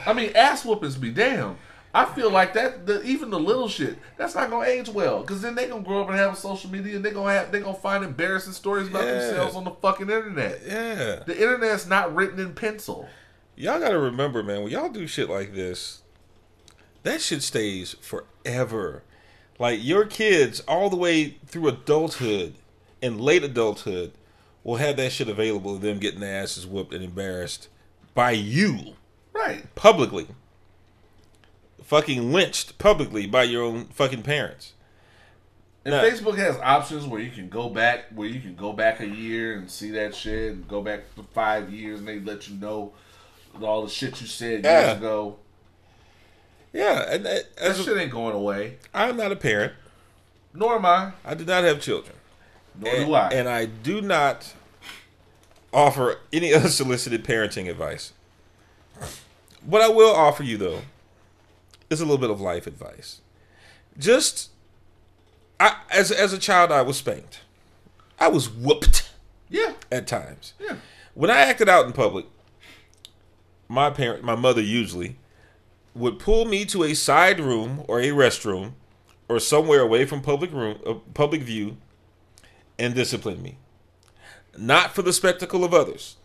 I 0.06 0.14
mean, 0.14 0.32
ass 0.38 0.64
whoopings 0.64 0.96
be 0.96 1.12
damn. 1.12 1.58
I 1.96 2.06
feel 2.06 2.32
like 2.32 2.54
that 2.56 2.88
the, 2.88 3.04
even 3.04 3.30
the 3.30 3.40
little 3.40 3.68
shit 3.68 3.98
that's 4.18 4.34
not 4.34 4.50
gonna 4.50 4.66
age 4.66 4.90
well 4.90 5.22
because 5.22 5.42
then 5.42 5.54
they 5.54 5.68
gonna 5.68 5.84
grow 5.84 6.02
up 6.02 6.10
and 6.10 6.18
have 6.18 6.36
social 6.38 6.70
media 6.72 6.96
and 6.96 7.06
they 7.06 7.12
gonna 7.12 7.32
have 7.32 7.52
they 7.52 7.60
gonna 7.60 7.74
find 7.76 8.04
embarrassing 8.04 8.54
stories 8.54 8.88
about 8.88 9.04
Yeah. 9.06 9.20
themselves 9.20 9.56
on 9.56 9.64
the 9.64 9.72
fucking 9.72 10.10
internet. 10.10 10.62
yeah. 10.66 11.24
The 11.26 11.36
internet's 11.40 11.86
not 11.88 12.16
written 12.16 12.40
in 12.40 12.54
pencil. 12.56 13.08
Y'all 13.56 13.80
gotta 13.80 14.00
remember, 14.00 14.42
man, 14.42 14.64
when 14.64 14.72
y'all 14.72 14.90
do 14.90 15.06
shit 15.06 15.30
like 15.30 15.54
this, 15.54 16.02
that 17.04 17.22
shit 17.22 17.44
stays 17.44 17.96
forever. 18.02 19.04
Like 19.60 19.80
your 19.84 20.06
kids, 20.06 20.62
all 20.62 20.90
the 20.90 20.96
way 20.96 21.38
through 21.46 21.68
adulthood 21.68 22.56
and 23.04 23.22
late 23.22 23.44
adulthood, 23.44 24.14
will 24.64 24.78
have 24.78 24.98
that 24.98 25.12
shit 25.12 25.28
available. 25.30 25.78
Them 25.78 26.00
getting 26.00 26.22
their 26.22 26.42
asses 26.42 26.66
whooped 26.66 26.94
and 26.94 27.04
embarrassed 27.04 27.68
by 28.16 28.32
you 28.32 28.96
Right. 29.32 29.74
publicly, 29.76 30.28
fucking 31.84 32.32
lynched 32.32 32.78
publicly 32.78 33.28
by 33.28 33.44
your 33.44 33.64
own 33.64 33.86
fucking 33.86 34.24
parents. 34.24 34.74
And. 35.86 35.94
Facebook 35.94 36.38
has 36.38 36.58
options 36.60 37.06
where 37.06 37.20
you 37.20 37.30
can 37.30 37.50
go 37.50 37.70
back, 37.70 38.06
where 38.16 38.28
you 38.28 38.40
can 38.40 38.56
go 38.56 38.72
back 38.72 39.02
a 39.02 39.08
year 39.08 39.58
and 39.58 39.70
see 39.70 39.92
that 39.92 40.16
shit, 40.16 40.54
and 40.54 40.68
go 40.68 40.82
back 40.82 41.02
for 41.14 41.24
five 41.34 41.72
years, 41.72 42.00
and 42.00 42.08
they 42.08 42.20
let 42.20 42.48
you 42.48 42.56
know 42.56 42.94
all 43.62 43.84
the 43.84 43.90
shit 43.90 44.20
you 44.22 44.28
said 44.28 44.64
Yeah. 44.64 44.86
years 44.86 44.98
ago. 44.98 45.38
Yeah, 46.72 47.14
and 47.14 47.26
that, 47.26 47.56
That 47.58 47.76
shit 47.76 47.98
ain't 47.98 48.12
going 48.12 48.34
away. 48.34 48.78
I'm 48.94 49.18
not 49.18 49.32
a 49.32 49.36
parent. 49.36 49.74
Nor 50.54 50.76
am 50.76 50.86
I. 50.86 51.12
I 51.26 51.34
did 51.34 51.48
not 51.48 51.64
have 51.64 51.82
children. 51.82 52.16
Nor 52.80 52.96
and, 52.96 53.06
do 53.06 53.14
I. 53.14 53.30
and 53.30 53.50
I 53.50 53.66
do 53.66 54.02
not 54.02 54.54
offer 55.74 56.18
any 56.32 56.54
unsolicited 56.54 57.26
parenting 57.26 57.70
advice. 57.70 58.14
What 59.66 59.82
I 59.82 59.90
will 59.90 60.14
offer 60.14 60.44
you 60.44 60.58
though 60.58 60.82
is 61.94 62.02
a 62.02 62.06
little 62.06 62.18
bit 62.18 62.30
of 62.30 62.42
life 62.42 62.68
advice. 62.68 63.22
Just 63.98 64.50
I 65.60 65.78
as 65.92 66.12
as 66.12 66.34
a 66.34 66.38
child 66.38 66.72
I 66.72 66.82
was 66.82 66.98
spanked. 66.98 67.42
I 68.20 68.28
was 68.28 68.50
whooped 68.50 69.12
yeah. 69.50 69.74
at 69.92 70.08
times. 70.08 70.54
Yeah. 70.60 70.78
When 71.14 71.30
I 71.30 71.40
acted 71.40 71.70
out 71.70 71.86
in 71.86 71.94
public, 71.94 72.26
my 73.68 73.90
parent, 73.90 74.24
my 74.24 74.36
mother 74.36 74.62
usually 74.62 75.18
would 75.96 76.20
pull 76.20 76.46
me 76.46 76.66
to 76.66 76.84
a 76.84 76.94
side 76.94 77.40
room 77.40 77.84
or 77.88 78.00
a 78.00 78.10
restroom 78.10 78.74
or 79.30 79.40
somewhere 79.40 79.82
away 79.82 80.06
from 80.06 80.22
public 80.22 80.52
room, 80.52 80.80
uh, 80.86 80.96
public 81.14 81.42
view, 81.42 81.78
and 82.80 82.96
discipline 82.96 83.42
me. 83.42 83.58
Not 84.58 84.94
for 84.94 85.02
the 85.02 85.14
spectacle 85.14 85.64
of 85.64 85.74
others, 85.74 86.18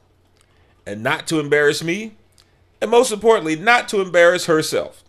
and 0.86 1.02
not 1.02 1.26
to 1.28 1.38
embarrass 1.38 1.82
me, 1.82 2.16
and 2.80 2.90
most 2.90 3.12
importantly, 3.12 3.56
not 3.56 3.88
to 3.88 4.00
embarrass 4.00 4.46
herself. 4.46 5.02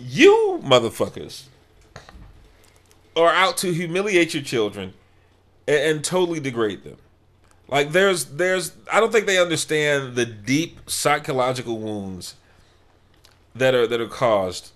You 0.00 0.60
motherfuckers 0.64 1.44
are 3.16 3.28
out 3.28 3.56
to 3.58 3.72
humiliate 3.72 4.34
your 4.34 4.42
children 4.42 4.94
and, 5.68 5.78
and 5.78 6.04
totally 6.04 6.40
degrade 6.40 6.84
them. 6.84 6.96
Like 7.68 7.92
there's 7.92 8.24
there's 8.26 8.72
I 8.92 8.98
don't 9.00 9.12
think 9.12 9.26
they 9.26 9.38
understand 9.38 10.16
the 10.16 10.26
deep 10.26 10.90
psychological 10.90 11.78
wounds 11.78 12.34
that 13.54 13.74
are 13.74 13.86
that 13.86 14.00
are 14.00 14.08
caused 14.08 14.72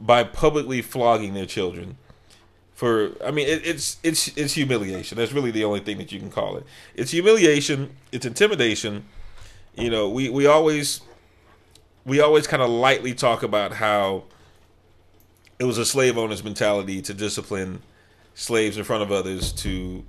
by 0.00 0.24
publicly 0.24 0.82
flogging 0.82 1.34
their 1.34 1.46
children 1.46 1.96
for 2.74 3.10
I 3.24 3.32
mean 3.32 3.48
it, 3.48 3.66
it's 3.66 3.98
it's 4.02 4.36
it's 4.36 4.54
humiliation. 4.54 5.18
That's 5.18 5.32
really 5.32 5.50
the 5.50 5.64
only 5.64 5.80
thing 5.80 5.98
that 5.98 6.12
you 6.12 6.20
can 6.20 6.30
call 6.30 6.56
it. 6.56 6.64
It's 6.94 7.10
humiliation, 7.10 7.96
it's 8.12 8.24
intimidation. 8.24 9.04
You 9.76 9.90
know, 9.90 10.08
we 10.08 10.28
we 10.28 10.46
always 10.46 11.00
we 12.04 12.20
always 12.20 12.46
kind 12.46 12.62
of 12.62 12.70
lightly 12.70 13.14
talk 13.14 13.42
about 13.42 13.72
how 13.72 14.24
it 15.58 15.64
was 15.64 15.78
a 15.78 15.84
slave 15.84 16.16
owner's 16.16 16.44
mentality 16.44 17.02
to 17.02 17.14
discipline 17.14 17.82
slaves 18.34 18.76
in 18.76 18.84
front 18.84 19.02
of 19.02 19.10
others 19.10 19.52
to 19.52 20.04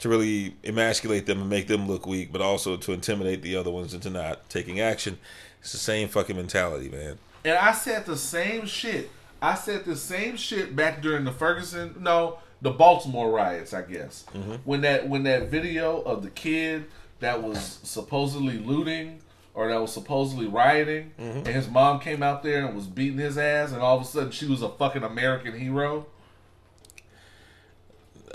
to 0.00 0.08
really 0.08 0.54
emasculate 0.64 1.24
them 1.24 1.40
and 1.40 1.48
make 1.48 1.66
them 1.66 1.88
look 1.88 2.06
weak, 2.06 2.30
but 2.30 2.42
also 2.42 2.76
to 2.76 2.92
intimidate 2.92 3.42
the 3.42 3.56
other 3.56 3.70
ones 3.70 3.94
into 3.94 4.10
not 4.10 4.48
taking 4.50 4.80
action. 4.80 5.18
It's 5.60 5.72
the 5.72 5.78
same 5.78 6.08
fucking 6.08 6.36
mentality, 6.36 6.90
man. 6.90 7.18
And 7.44 7.56
I 7.56 7.72
said 7.72 8.04
the 8.04 8.16
same 8.16 8.66
shit. 8.66 9.10
I 9.40 9.54
said 9.54 9.84
the 9.84 9.96
same 9.96 10.36
shit 10.36 10.74
back 10.76 11.00
during 11.00 11.24
the 11.24 11.32
Ferguson, 11.32 11.96
no, 12.00 12.38
the 12.60 12.70
Baltimore 12.70 13.30
riots, 13.30 13.72
I 13.72 13.82
guess. 13.82 14.24
Mm-hmm. 14.34 14.54
When 14.64 14.80
that 14.82 15.08
when 15.08 15.22
that 15.24 15.48
video 15.48 16.00
of 16.02 16.22
the 16.22 16.30
kid 16.30 16.86
that 17.20 17.42
was 17.42 17.78
supposedly 17.82 18.58
looting 18.58 19.20
or 19.54 19.68
that 19.68 19.80
was 19.80 19.92
supposedly 19.92 20.46
rioting, 20.46 21.12
mm-hmm. 21.18 21.38
and 21.38 21.48
his 21.48 21.68
mom 21.68 22.00
came 22.00 22.22
out 22.22 22.42
there 22.42 22.66
and 22.66 22.74
was 22.74 22.86
beating 22.86 23.18
his 23.18 23.38
ass, 23.38 23.72
and 23.72 23.80
all 23.80 23.96
of 23.96 24.02
a 24.02 24.06
sudden 24.06 24.30
she 24.30 24.46
was 24.46 24.62
a 24.62 24.68
fucking 24.68 25.02
American 25.02 25.58
hero. 25.58 26.06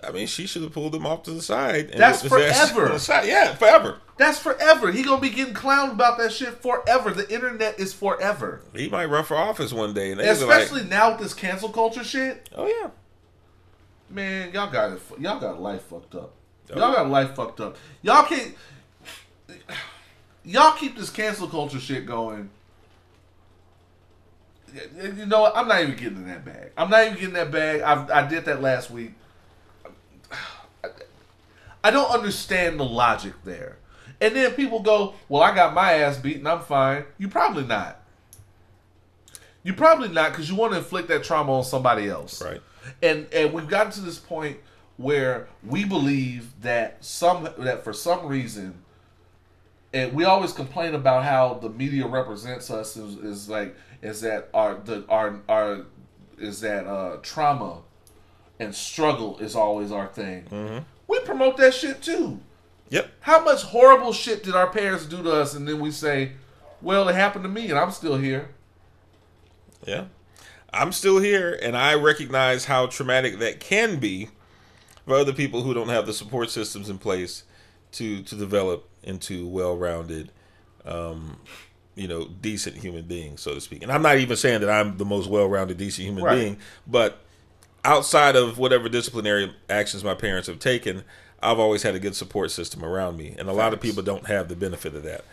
I 0.01 0.11
mean, 0.11 0.27
she 0.27 0.47
should 0.47 0.61
have 0.61 0.71
pulled 0.71 0.95
him 0.95 1.05
off 1.05 1.23
to 1.23 1.31
the 1.31 1.41
side. 1.41 1.89
And 1.91 1.99
That's 1.99 2.23
whipped 2.23 2.35
his 2.35 2.55
ass 2.55 2.71
forever. 2.71 2.99
side. 2.99 3.27
Yeah, 3.27 3.53
forever. 3.55 3.97
That's 4.15 4.39
forever. 4.39 4.91
He 4.93 5.03
gonna 5.03 5.19
be 5.19 5.29
getting 5.29 5.53
clowned 5.53 5.91
about 5.91 6.17
that 6.19 6.31
shit 6.31 6.61
forever. 6.61 7.11
The 7.11 7.29
internet 7.33 7.79
is 7.79 7.93
forever. 7.93 8.61
He 8.73 8.87
might 8.87 9.05
run 9.05 9.25
for 9.25 9.35
office 9.35 9.73
one 9.73 9.93
day, 9.93 10.11
and 10.11 10.21
Especially 10.21 10.81
like, 10.81 10.89
now 10.89 11.11
with 11.11 11.19
this 11.19 11.33
cancel 11.33 11.69
culture 11.69 12.03
shit. 12.03 12.49
"Oh 12.55 12.65
yeah, 12.67 12.91
Man, 14.09 14.51
y'all 14.53 14.71
got 14.71 14.93
it. 14.93 15.01
Y'all 15.19 15.39
got 15.39 15.61
life 15.61 15.83
fucked 15.83 16.15
up. 16.15 16.33
Oh. 16.71 16.77
Y'all 16.77 16.93
got 16.93 17.09
life 17.09 17.35
fucked 17.35 17.59
up. 17.59 17.77
Y'all 18.01 18.23
can't. 18.25 18.55
Y'all 20.49 20.71
keep 20.71 20.97
this 20.97 21.11
cancel 21.11 21.47
culture 21.47 21.79
shit 21.79 22.07
going. 22.07 22.49
You 24.99 25.27
know 25.27 25.41
what? 25.41 25.55
I'm 25.55 25.67
not 25.67 25.81
even 25.81 25.95
getting 25.95 26.17
in 26.17 26.27
that 26.27 26.43
bag. 26.43 26.71
I'm 26.75 26.89
not 26.89 27.05
even 27.05 27.19
getting 27.19 27.33
that 27.33 27.51
bag. 27.51 27.81
I 27.81 28.21
I 28.21 28.27
did 28.27 28.45
that 28.45 28.59
last 28.59 28.89
week. 28.89 29.13
I 31.83 31.91
don't 31.91 32.09
understand 32.09 32.79
the 32.79 32.83
logic 32.85 33.33
there. 33.45 33.77
And 34.19 34.35
then 34.35 34.51
people 34.51 34.79
go, 34.79 35.13
"Well, 35.27 35.43
I 35.43 35.53
got 35.53 35.75
my 35.75 35.93
ass 35.93 36.17
beaten. 36.17 36.47
I'm 36.47 36.61
fine." 36.61 37.05
You 37.19 37.27
probably 37.27 37.63
not. 37.63 38.01
You 39.61 39.75
probably 39.75 40.09
not 40.09 40.31
because 40.31 40.49
you 40.49 40.55
want 40.55 40.71
to 40.73 40.79
inflict 40.79 41.09
that 41.09 41.23
trauma 41.23 41.59
on 41.59 41.63
somebody 41.63 42.09
else 42.09 42.41
right." 42.41 42.61
and 43.03 43.27
and 43.31 43.53
we've 43.53 43.67
gotten 43.67 43.91
to 43.91 44.01
this 44.01 44.17
point 44.17 44.57
where 44.97 45.47
we 45.63 45.85
believe 45.85 46.59
that 46.61 47.03
some 47.05 47.47
that 47.59 47.83
for 47.83 47.93
some 47.93 48.25
reason 48.25 48.73
and 49.93 50.13
we 50.13 50.23
always 50.23 50.53
complain 50.53 50.93
about 50.93 51.23
how 51.23 51.55
the 51.55 51.69
media 51.69 52.05
represents 52.07 52.69
us 52.69 52.95
is, 52.95 53.15
is 53.15 53.49
like 53.49 53.75
is 54.01 54.21
that 54.21 54.49
our 54.53 54.75
the 54.75 55.05
our 55.09 55.39
our 55.49 55.85
is 56.37 56.61
that 56.61 56.87
uh 56.87 57.17
trauma 57.21 57.79
and 58.59 58.73
struggle 58.75 59.37
is 59.39 59.55
always 59.55 59.91
our 59.91 60.07
thing. 60.07 60.85
We 61.07 61.19
promote 61.21 61.57
that 61.57 61.73
shit 61.73 62.01
too. 62.01 62.39
Yep. 62.91 63.07
how 63.19 63.43
much 63.43 63.61
horrible 63.61 64.13
shit 64.13 64.43
did 64.43 64.55
our 64.55 64.65
parents 64.67 65.05
do 65.05 65.21
to 65.21 65.31
us 65.31 65.53
and 65.53 65.67
then 65.67 65.79
we 65.79 65.91
say 65.91 66.31
well 66.81 67.07
it 67.07 67.13
happened 67.13 67.43
to 67.43 67.49
me 67.49 67.69
and 67.69 67.77
i'm 67.77 67.91
still 67.91 68.17
here. 68.17 68.49
Yeah. 69.85 70.05
I'm 70.71 70.91
still 70.91 71.19
here, 71.19 71.57
and 71.63 71.75
I 71.75 71.95
recognize 71.95 72.65
how 72.65 72.87
traumatic 72.87 73.39
that 73.39 73.59
can 73.59 73.97
be 73.97 74.29
for 75.05 75.15
other 75.15 75.33
people 75.33 75.63
who 75.63 75.73
don't 75.73 75.89
have 75.89 76.05
the 76.05 76.13
support 76.13 76.51
systems 76.51 76.89
in 76.89 76.99
place 76.99 77.43
to 77.93 78.21
to 78.23 78.35
develop 78.35 78.87
into 79.03 79.47
well-rounded, 79.47 80.31
um, 80.85 81.37
you 81.95 82.07
know, 82.07 82.27
decent 82.41 82.75
human 82.77 83.03
beings, 83.03 83.41
so 83.41 83.53
to 83.55 83.61
speak. 83.61 83.81
And 83.83 83.91
I'm 83.91 84.01
not 84.01 84.17
even 84.17 84.35
saying 84.37 84.61
that 84.61 84.69
I'm 84.69 84.97
the 84.97 85.05
most 85.05 85.29
well-rounded, 85.29 85.77
decent 85.77 86.05
human 86.05 86.23
Right. 86.23 86.35
being, 86.35 86.57
but 86.85 87.19
outside 87.85 88.35
of 88.35 88.57
whatever 88.57 88.89
disciplinary 88.89 89.53
actions 89.69 90.03
my 90.03 90.13
parents 90.13 90.47
have 90.47 90.59
taken, 90.59 91.03
I've 91.41 91.59
always 91.59 91.83
had 91.83 91.95
a 91.95 91.99
good 91.99 92.15
support 92.15 92.51
system 92.51 92.83
around 92.83 93.17
me, 93.17 93.35
and 93.37 93.47
a 93.49 93.53
lot 93.53 93.73
of 93.73 93.79
people 93.79 94.03
don't 94.03 94.27
have 94.27 94.49
the 94.49 94.55
benefit 94.55 94.93
of 94.95 95.03
that. 95.03 95.23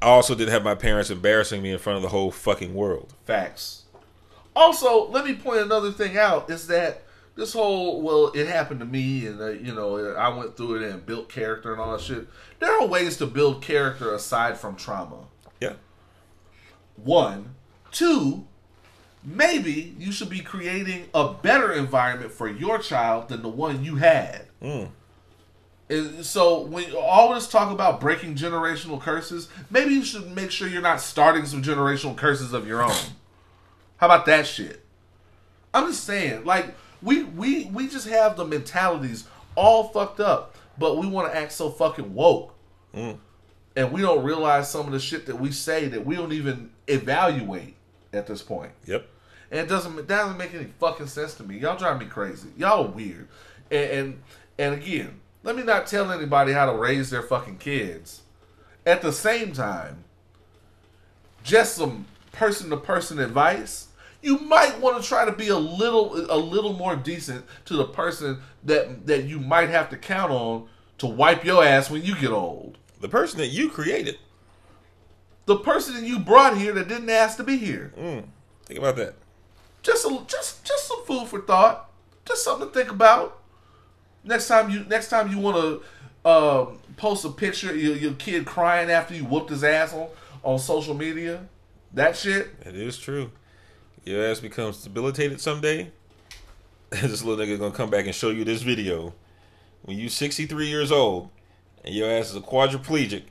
I 0.00 0.06
also 0.06 0.36
didn't 0.36 0.52
have 0.52 0.62
my 0.62 0.76
parents 0.76 1.10
embarrassing 1.10 1.60
me 1.60 1.72
in 1.72 1.78
front 1.78 1.96
of 1.96 2.02
the 2.02 2.10
whole 2.10 2.30
fucking 2.30 2.72
world. 2.72 3.12
Facts. 3.26 3.82
Also, 4.54 5.08
let 5.10 5.24
me 5.24 5.34
point 5.34 5.60
another 5.60 5.90
thing 5.90 6.16
out 6.16 6.48
is 6.48 6.68
that 6.68 7.02
this 7.38 7.52
whole 7.52 8.02
well, 8.02 8.32
it 8.34 8.48
happened 8.48 8.80
to 8.80 8.86
me, 8.86 9.26
and 9.26 9.40
uh, 9.40 9.46
you 9.50 9.72
know, 9.74 10.14
I 10.14 10.28
went 10.28 10.56
through 10.56 10.82
it 10.82 10.90
and 10.90 11.06
built 11.06 11.28
character 11.30 11.72
and 11.72 11.80
all 11.80 11.92
that 11.92 12.00
shit. 12.02 12.26
There 12.58 12.70
are 12.80 12.86
ways 12.86 13.16
to 13.18 13.26
build 13.26 13.62
character 13.62 14.12
aside 14.12 14.58
from 14.58 14.74
trauma. 14.76 15.28
Yeah. 15.60 15.74
One, 16.96 17.54
two, 17.92 18.46
maybe 19.24 19.94
you 19.98 20.10
should 20.12 20.28
be 20.30 20.40
creating 20.40 21.06
a 21.14 21.32
better 21.32 21.72
environment 21.72 22.32
for 22.32 22.48
your 22.48 22.78
child 22.78 23.28
than 23.28 23.42
the 23.42 23.48
one 23.48 23.84
you 23.84 23.96
had. 23.96 24.46
Mm. 24.60 24.88
Is- 25.88 26.28
So 26.28 26.62
when 26.62 26.88
you 26.90 26.98
always 26.98 27.46
talk 27.46 27.70
about 27.72 28.00
breaking 28.00 28.34
generational 28.34 29.00
curses, 29.00 29.48
maybe 29.70 29.94
you 29.94 30.04
should 30.04 30.34
make 30.34 30.50
sure 30.50 30.66
you're 30.66 30.82
not 30.82 31.00
starting 31.00 31.46
some 31.46 31.62
generational 31.62 32.16
curses 32.16 32.52
of 32.52 32.66
your 32.66 32.82
own. 32.82 33.14
How 33.98 34.06
about 34.06 34.26
that 34.26 34.46
shit? 34.46 34.84
I'm 35.72 35.86
just 35.88 36.02
saying, 36.04 36.44
like 36.44 36.74
we 37.02 37.24
we 37.24 37.66
we 37.66 37.88
just 37.88 38.08
have 38.08 38.36
the 38.36 38.44
mentalities 38.44 39.24
all 39.54 39.88
fucked 39.88 40.20
up, 40.20 40.56
but 40.78 40.98
we 40.98 41.06
want 41.06 41.32
to 41.32 41.38
act 41.38 41.52
so 41.52 41.70
fucking 41.70 42.14
woke, 42.14 42.54
mm. 42.94 43.16
and 43.76 43.92
we 43.92 44.00
don't 44.00 44.24
realize 44.24 44.70
some 44.70 44.86
of 44.86 44.92
the 44.92 45.00
shit 45.00 45.26
that 45.26 45.38
we 45.38 45.50
say 45.50 45.88
that 45.88 46.04
we 46.04 46.16
don't 46.16 46.32
even 46.32 46.70
evaluate 46.86 47.74
at 48.12 48.26
this 48.26 48.42
point. 48.42 48.72
Yep. 48.86 49.06
And 49.50 49.60
it 49.60 49.68
doesn't 49.68 49.96
that 49.96 50.08
doesn't 50.08 50.36
make 50.36 50.54
any 50.54 50.66
fucking 50.78 51.06
sense 51.06 51.34
to 51.34 51.42
me. 51.42 51.58
Y'all 51.58 51.76
drive 51.76 51.98
me 51.98 52.06
crazy. 52.06 52.48
Y'all 52.56 52.86
are 52.86 52.90
weird. 52.90 53.28
And 53.70 53.90
and, 53.90 54.22
and 54.58 54.74
again, 54.74 55.20
let 55.42 55.56
me 55.56 55.62
not 55.62 55.86
tell 55.86 56.10
anybody 56.12 56.52
how 56.52 56.70
to 56.70 56.76
raise 56.76 57.10
their 57.10 57.22
fucking 57.22 57.58
kids. 57.58 58.22
At 58.84 59.02
the 59.02 59.12
same 59.12 59.52
time, 59.52 60.04
just 61.42 61.76
some 61.76 62.06
person 62.32 62.70
to 62.70 62.76
person 62.76 63.18
advice. 63.18 63.87
You 64.20 64.38
might 64.38 64.80
want 64.80 65.00
to 65.00 65.08
try 65.08 65.24
to 65.24 65.32
be 65.32 65.48
a 65.48 65.56
little 65.56 66.30
a 66.30 66.36
little 66.36 66.72
more 66.72 66.96
decent 66.96 67.44
to 67.66 67.76
the 67.76 67.84
person 67.84 68.40
that 68.64 69.06
that 69.06 69.24
you 69.24 69.38
might 69.38 69.68
have 69.70 69.88
to 69.90 69.96
count 69.96 70.32
on 70.32 70.68
to 70.98 71.06
wipe 71.06 71.44
your 71.44 71.64
ass 71.64 71.88
when 71.90 72.02
you 72.02 72.16
get 72.16 72.30
old. 72.30 72.78
The 73.00 73.08
person 73.08 73.38
that 73.38 73.48
you 73.48 73.68
created. 73.70 74.18
The 75.46 75.56
person 75.56 75.94
that 75.94 76.02
you 76.02 76.18
brought 76.18 76.58
here 76.58 76.72
that 76.74 76.88
didn't 76.88 77.08
ask 77.08 77.36
to 77.38 77.44
be 77.44 77.56
here. 77.56 77.92
Think 78.66 78.78
about 78.78 78.96
that. 78.96 79.14
just 79.82 80.04
a, 80.04 80.20
just 80.26 80.64
just 80.64 80.88
some 80.88 81.04
food 81.04 81.28
for 81.28 81.40
thought, 81.40 81.88
just 82.26 82.44
something 82.44 82.68
to 82.68 82.74
think 82.74 82.90
about. 82.90 83.40
Next 84.24 84.48
time 84.48 84.68
you 84.68 84.84
next 84.84 85.08
time 85.08 85.30
you 85.30 85.38
want 85.38 85.56
to 85.56 86.28
um, 86.28 86.80
post 86.96 87.24
a 87.24 87.30
picture 87.30 87.70
of 87.70 87.76
your, 87.76 87.96
your 87.96 88.12
kid 88.14 88.44
crying 88.44 88.90
after 88.90 89.14
you 89.14 89.24
whooped 89.24 89.48
his 89.50 89.62
ass 89.64 89.94
on, 89.94 90.08
on 90.42 90.58
social 90.58 90.92
media, 90.94 91.46
that 91.94 92.16
shit. 92.16 92.48
It 92.66 92.74
is 92.74 92.98
true. 92.98 93.30
Your 94.08 94.24
ass 94.24 94.40
becomes 94.40 94.82
debilitated 94.82 95.38
someday. 95.38 95.90
this 96.90 97.22
little 97.22 97.44
nigga 97.44 97.58
gonna 97.58 97.74
come 97.74 97.90
back 97.90 98.06
and 98.06 98.14
show 98.14 98.30
you 98.30 98.42
this 98.42 98.62
video 98.62 99.12
when 99.82 99.98
you 99.98 100.08
63 100.08 100.66
years 100.66 100.90
old 100.90 101.28
and 101.84 101.94
your 101.94 102.10
ass 102.10 102.30
is 102.30 102.36
a 102.36 102.40
quadriplegic. 102.40 103.24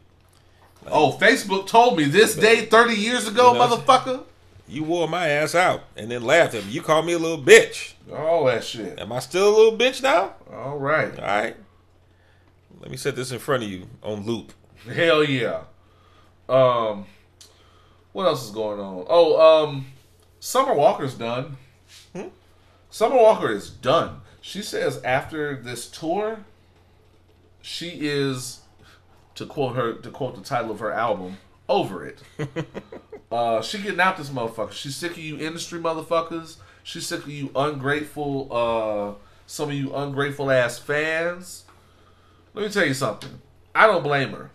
Oh, 0.86 1.18
Facebook 1.20 1.66
told 1.66 1.98
me 1.98 2.04
this 2.04 2.36
day 2.36 2.68
thirty 2.68 2.94
years 2.94 3.28
ago, 3.28 3.54
You 3.54 3.58
know- 3.58 3.68
motherfucker. 3.68 4.24
You 4.68 4.84
wore 4.84 5.08
my 5.08 5.28
ass 5.28 5.56
out 5.56 5.82
and 5.96 6.12
then 6.12 6.22
laughed 6.22 6.54
at 6.54 6.64
me. 6.64 6.74
You 6.74 6.84
called 6.84 7.08
me 7.08 7.14
a 7.14 7.18
little 7.18 7.44
bitch. 7.44 7.94
All 8.14 8.46
that 8.46 8.64
shit. 8.64 9.00
Am 9.00 9.12
I 9.12 9.18
still 9.18 9.48
a 9.48 9.56
little 9.58 9.80
bitch 9.80 10.04
now? 10.04 10.36
All 10.54 10.78
right. 10.78 11.18
All 11.18 11.26
right. 11.26 11.56
Let 12.82 12.92
me 12.92 12.98
set 12.98 13.16
this 13.16 13.32
in 13.32 13.40
front 13.40 13.64
of 13.64 13.70
you 13.70 13.88
on 14.04 14.28
loop. 14.28 14.54
Hell 14.94 15.24
yeah. 15.24 15.62
Um, 16.48 17.08
what 18.12 18.28
else 18.28 18.46
is 18.46 18.52
going 18.52 18.80
on? 18.80 19.06
Oh, 19.10 19.64
um, 19.66 19.88
Summer 20.40 20.74
Walker's 20.74 21.16
done. 21.16 21.58
Summer 22.90 23.16
Walker 23.16 23.52
is 23.52 23.70
done. 23.70 24.22
She 24.42 24.62
says 24.62 25.02
after 25.04 25.56
this 25.56 25.90
tour, 25.90 26.40
she 27.62 27.98
is, 28.02 28.62
to 29.36 29.46
quote 29.46 29.76
her, 29.76 29.94
to 29.94 30.10
quote 30.10 30.36
the 30.36 30.42
title 30.42 30.72
of 30.72 30.80
her 30.80 30.92
album, 30.92 31.38
over 31.68 32.06
it. 32.06 32.20
uh, 33.32 33.62
she 33.62 33.80
getting 33.80 34.00
out 34.00 34.18
this 34.18 34.30
motherfucker. 34.30 34.72
She's 34.72 34.96
sick 34.96 35.12
of 35.12 35.18
you 35.18 35.38
industry 35.38 35.80
motherfuckers. 35.80 36.58
She's 36.84 37.06
sick 37.06 37.24
of 37.24 37.30
you 37.30 37.52
ungrateful, 37.56 38.48
uh, 38.50 39.22
some 39.46 39.70
of 39.70 39.76
you 39.76 39.94
ungrateful 39.94 40.50
ass 40.50 40.80
fans. 40.80 41.66
Let 42.54 42.66
me 42.66 42.72
tell 42.72 42.86
you 42.86 42.94
something. 42.94 43.42
I 43.76 43.86
don't 43.86 44.04
blame 44.04 44.32
her. 44.32 44.52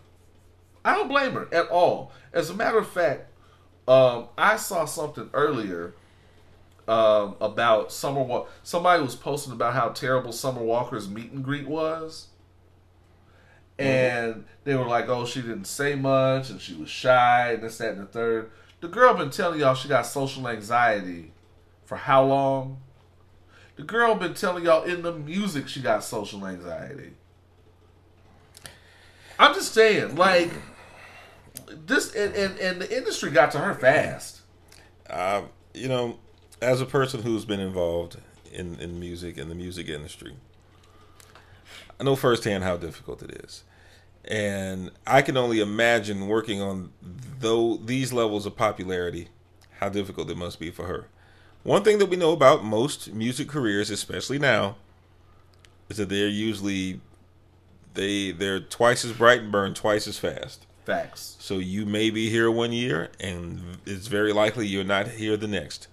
I 0.83 0.95
don't 0.95 1.07
blame 1.07 1.33
her 1.33 1.47
at 1.53 1.69
all. 1.69 2.11
As 2.33 2.49
a 2.49 2.53
matter 2.53 2.79
of 2.79 2.89
fact, 2.89 3.27
um, 3.87 4.27
I 4.37 4.55
saw 4.55 4.85
something 4.85 5.29
earlier 5.33 5.93
um, 6.87 7.35
about 7.41 7.91
Summer 7.91 8.21
Walker. 8.21 8.49
Somebody 8.63 9.01
was 9.01 9.15
posting 9.15 9.53
about 9.53 9.73
how 9.73 9.89
terrible 9.89 10.31
Summer 10.31 10.61
Walker's 10.61 11.09
meet 11.09 11.31
and 11.31 11.43
greet 11.43 11.67
was. 11.67 12.27
And 13.79 14.45
they 14.63 14.75
were 14.75 14.85
like, 14.85 15.09
oh, 15.09 15.25
she 15.25 15.41
didn't 15.41 15.65
say 15.65 15.95
much 15.95 16.49
and 16.49 16.61
she 16.61 16.75
was 16.75 16.89
shy 16.89 17.53
and 17.53 17.63
this, 17.63 17.79
that, 17.79 17.93
and 17.93 18.01
the 18.01 18.05
third. 18.05 18.51
The 18.81 18.87
girl 18.87 19.13
been 19.13 19.29
telling 19.29 19.59
y'all 19.59 19.75
she 19.75 19.87
got 19.87 20.05
social 20.05 20.47
anxiety 20.47 21.31
for 21.85 21.95
how 21.97 22.23
long? 22.25 22.77
The 23.75 23.83
girl 23.83 24.15
been 24.15 24.35
telling 24.35 24.65
y'all 24.65 24.83
in 24.83 25.01
the 25.01 25.11
music 25.11 25.67
she 25.67 25.81
got 25.81 26.03
social 26.03 26.45
anxiety. 26.45 27.13
I'm 29.39 29.53
just 29.55 29.73
saying, 29.73 30.15
like 30.15 30.51
this, 31.67 32.13
and, 32.13 32.33
and, 32.35 32.57
and 32.59 32.81
the 32.81 32.95
industry 32.95 33.31
got 33.31 33.51
to 33.51 33.59
her 33.59 33.73
fast. 33.73 34.41
Uh, 35.09 35.43
you 35.73 35.87
know, 35.87 36.17
as 36.61 36.81
a 36.81 36.85
person 36.85 37.21
who's 37.21 37.45
been 37.45 37.59
involved 37.59 38.17
in, 38.51 38.79
in 38.79 38.99
music 38.99 39.37
and 39.37 39.49
the 39.49 39.55
music 39.55 39.89
industry, 39.89 40.35
I 41.99 42.03
know 42.03 42.15
firsthand 42.15 42.63
how 42.63 42.77
difficult 42.77 43.21
it 43.23 43.43
is. 43.43 43.63
And 44.25 44.91
I 45.05 45.21
can 45.21 45.35
only 45.35 45.59
imagine 45.59 46.27
working 46.27 46.61
on 46.61 46.91
though 47.39 47.75
these 47.77 48.13
levels 48.13 48.45
of 48.45 48.55
popularity, 48.55 49.27
how 49.79 49.89
difficult 49.89 50.29
it 50.29 50.37
must 50.37 50.59
be 50.59 50.71
for 50.71 50.85
her. 50.85 51.07
One 51.63 51.83
thing 51.83 51.97
that 51.99 52.07
we 52.07 52.15
know 52.15 52.31
about 52.31 52.63
most 52.63 53.13
music 53.13 53.47
careers, 53.49 53.89
especially 53.89 54.39
now, 54.39 54.77
is 55.89 55.97
that 55.97 56.09
they're 56.09 56.27
usually 56.27 57.01
they 57.93 58.31
they're 58.31 58.59
twice 58.59 59.05
as 59.05 59.13
bright 59.13 59.41
and 59.41 59.51
burn 59.51 59.73
twice 59.73 60.07
as 60.07 60.17
fast. 60.17 60.65
Facts. 60.85 61.37
So 61.39 61.59
you 61.59 61.85
may 61.85 62.09
be 62.09 62.29
here 62.29 62.51
one 62.51 62.73
year, 62.73 63.09
and 63.19 63.77
it's 63.85 64.07
very 64.07 64.33
likely 64.33 64.67
you're 64.67 64.83
not 64.83 65.07
here 65.07 65.37
the 65.37 65.47
next. 65.47 65.87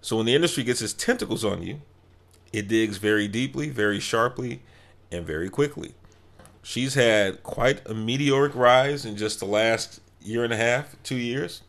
So 0.00 0.16
when 0.16 0.26
the 0.26 0.34
industry 0.34 0.64
gets 0.64 0.80
its 0.80 0.92
tentacles 0.92 1.44
on 1.44 1.62
you, 1.62 1.82
it 2.52 2.68
digs 2.68 2.96
very 2.96 3.28
deeply, 3.28 3.68
very 3.68 4.00
sharply, 4.00 4.62
and 5.10 5.26
very 5.26 5.50
quickly. 5.50 5.94
She's 6.62 6.94
had 6.94 7.42
quite 7.42 7.86
a 7.88 7.94
meteoric 7.94 8.54
rise 8.54 9.04
in 9.04 9.16
just 9.16 9.40
the 9.40 9.46
last 9.46 10.00
year 10.22 10.44
and 10.44 10.52
a 10.52 10.56
half, 10.56 10.96
two 11.02 11.16
years. 11.16 11.62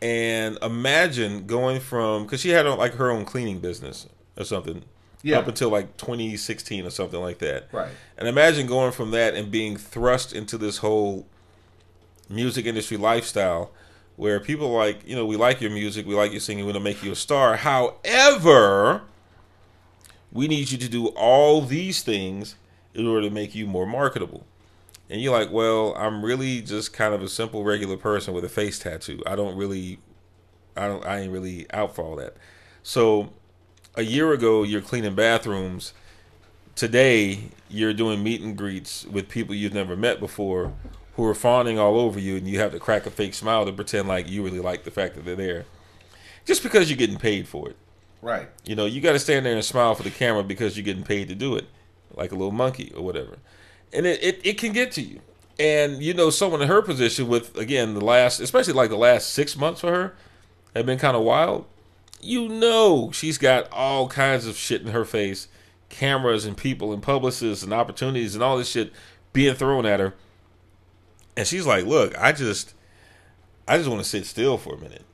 And 0.00 0.56
imagine 0.62 1.46
going 1.46 1.80
from 1.80 2.24
because 2.24 2.40
she 2.40 2.50
had 2.50 2.66
like 2.66 2.94
her 2.94 3.10
own 3.10 3.24
cleaning 3.24 3.58
business 3.58 4.08
or 4.36 4.44
something 4.44 4.84
Yeah. 5.22 5.38
up 5.38 5.48
until 5.48 5.68
like 5.68 5.96
2016 5.96 6.84
or 6.86 6.90
something 6.90 7.20
like 7.20 7.38
that. 7.38 7.68
Right. 7.72 7.90
And 8.18 8.28
imagine 8.28 8.66
going 8.66 8.92
from 8.92 9.10
that 9.12 9.34
and 9.34 9.50
being 9.50 9.76
thrust 9.76 10.32
into 10.32 10.58
this 10.58 10.78
whole 10.78 11.26
music 12.28 12.66
industry 12.66 12.96
lifestyle 12.96 13.70
where 14.16 14.40
people 14.40 14.74
are 14.74 14.86
like, 14.86 15.06
you 15.06 15.16
know, 15.16 15.24
we 15.24 15.36
like 15.36 15.60
your 15.60 15.70
music, 15.70 16.06
we 16.06 16.14
like 16.14 16.32
your 16.32 16.40
singing, 16.40 16.64
we're 16.64 16.72
going 16.72 16.84
to 16.84 16.90
make 16.90 17.02
you 17.02 17.12
a 17.12 17.16
star. 17.16 17.56
However, 17.56 19.02
we 20.32 20.48
need 20.48 20.70
you 20.70 20.78
to 20.78 20.88
do 20.88 21.08
all 21.08 21.60
these 21.62 22.02
things 22.02 22.56
in 22.94 23.06
order 23.06 23.28
to 23.28 23.34
make 23.34 23.54
you 23.54 23.66
more 23.66 23.86
marketable. 23.86 24.46
And 25.08 25.20
you're 25.20 25.32
like, 25.32 25.50
well, 25.52 25.94
I'm 25.96 26.24
really 26.24 26.62
just 26.62 26.92
kind 26.92 27.14
of 27.14 27.22
a 27.22 27.28
simple 27.28 27.64
regular 27.64 27.96
person 27.96 28.32
with 28.32 28.44
a 28.44 28.48
face 28.48 28.78
tattoo. 28.78 29.22
I 29.26 29.36
don't 29.36 29.56
really 29.56 29.98
I 30.76 30.88
don't 30.88 31.04
I 31.04 31.20
ain't 31.20 31.32
really 31.32 31.66
out 31.72 31.94
for 31.94 32.02
all 32.02 32.16
that. 32.16 32.36
So 32.82 33.32
a 33.94 34.02
year 34.02 34.32
ago 34.32 34.62
you're 34.62 34.80
cleaning 34.80 35.14
bathrooms. 35.14 35.92
Today 36.74 37.50
you're 37.68 37.92
doing 37.92 38.22
meet 38.22 38.40
and 38.40 38.56
greets 38.56 39.04
with 39.06 39.28
people 39.28 39.54
you've 39.54 39.74
never 39.74 39.96
met 39.96 40.20
before 40.20 40.72
who 41.16 41.24
are 41.26 41.34
fawning 41.34 41.78
all 41.78 41.98
over 41.98 42.18
you 42.18 42.36
and 42.36 42.48
you 42.48 42.58
have 42.58 42.72
to 42.72 42.78
crack 42.78 43.06
a 43.06 43.10
fake 43.10 43.34
smile 43.34 43.66
to 43.66 43.72
pretend 43.72 44.08
like 44.08 44.28
you 44.28 44.42
really 44.42 44.60
like 44.60 44.84
the 44.84 44.90
fact 44.90 45.14
that 45.14 45.24
they're 45.24 45.36
there. 45.36 45.64
Just 46.44 46.62
because 46.62 46.88
you're 46.88 46.96
getting 46.96 47.18
paid 47.18 47.46
for 47.46 47.68
it. 47.68 47.76
Right. 48.22 48.48
You 48.64 48.74
know, 48.74 48.86
you 48.86 49.00
got 49.00 49.12
to 49.12 49.18
stand 49.18 49.44
there 49.44 49.54
and 49.54 49.64
smile 49.64 49.94
for 49.94 50.04
the 50.04 50.10
camera 50.10 50.42
because 50.42 50.76
you're 50.76 50.84
getting 50.84 51.02
paid 51.02 51.28
to 51.28 51.34
do 51.34 51.56
it, 51.56 51.66
like 52.14 52.32
a 52.32 52.34
little 52.34 52.52
monkey 52.52 52.92
or 52.96 53.04
whatever. 53.04 53.38
And 53.92 54.06
it, 54.06 54.22
it, 54.22 54.40
it 54.44 54.58
can 54.58 54.72
get 54.72 54.92
to 54.92 55.02
you. 55.02 55.20
And, 55.58 56.02
you 56.02 56.14
know, 56.14 56.30
someone 56.30 56.62
in 56.62 56.68
her 56.68 56.82
position 56.82 57.28
with, 57.28 57.56
again, 57.56 57.94
the 57.94 58.04
last, 58.04 58.40
especially 58.40 58.72
like 58.72 58.90
the 58.90 58.96
last 58.96 59.30
six 59.30 59.56
months 59.56 59.80
for 59.82 59.90
her, 59.90 60.14
have 60.74 60.86
been 60.86 60.98
kind 60.98 61.16
of 61.16 61.22
wild. 61.22 61.66
You 62.22 62.48
know, 62.48 63.10
she's 63.12 63.36
got 63.36 63.70
all 63.72 64.08
kinds 64.08 64.46
of 64.46 64.56
shit 64.56 64.80
in 64.80 64.88
her 64.88 65.04
face 65.04 65.48
cameras 65.88 66.46
and 66.46 66.56
people 66.56 66.92
and 66.92 67.02
publicists 67.02 67.62
and 67.62 67.72
opportunities 67.72 68.34
and 68.34 68.42
all 68.42 68.56
this 68.56 68.70
shit 68.70 68.92
being 69.34 69.54
thrown 69.54 69.84
at 69.84 70.00
her. 70.00 70.14
And 71.36 71.46
she's 71.46 71.66
like, 71.66 71.84
look, 71.84 72.16
I 72.18 72.32
just, 72.32 72.74
I 73.68 73.76
just 73.76 73.90
want 73.90 74.02
to 74.02 74.08
sit 74.08 74.24
still 74.24 74.56
for 74.56 74.74
a 74.74 74.78
minute. 74.78 75.04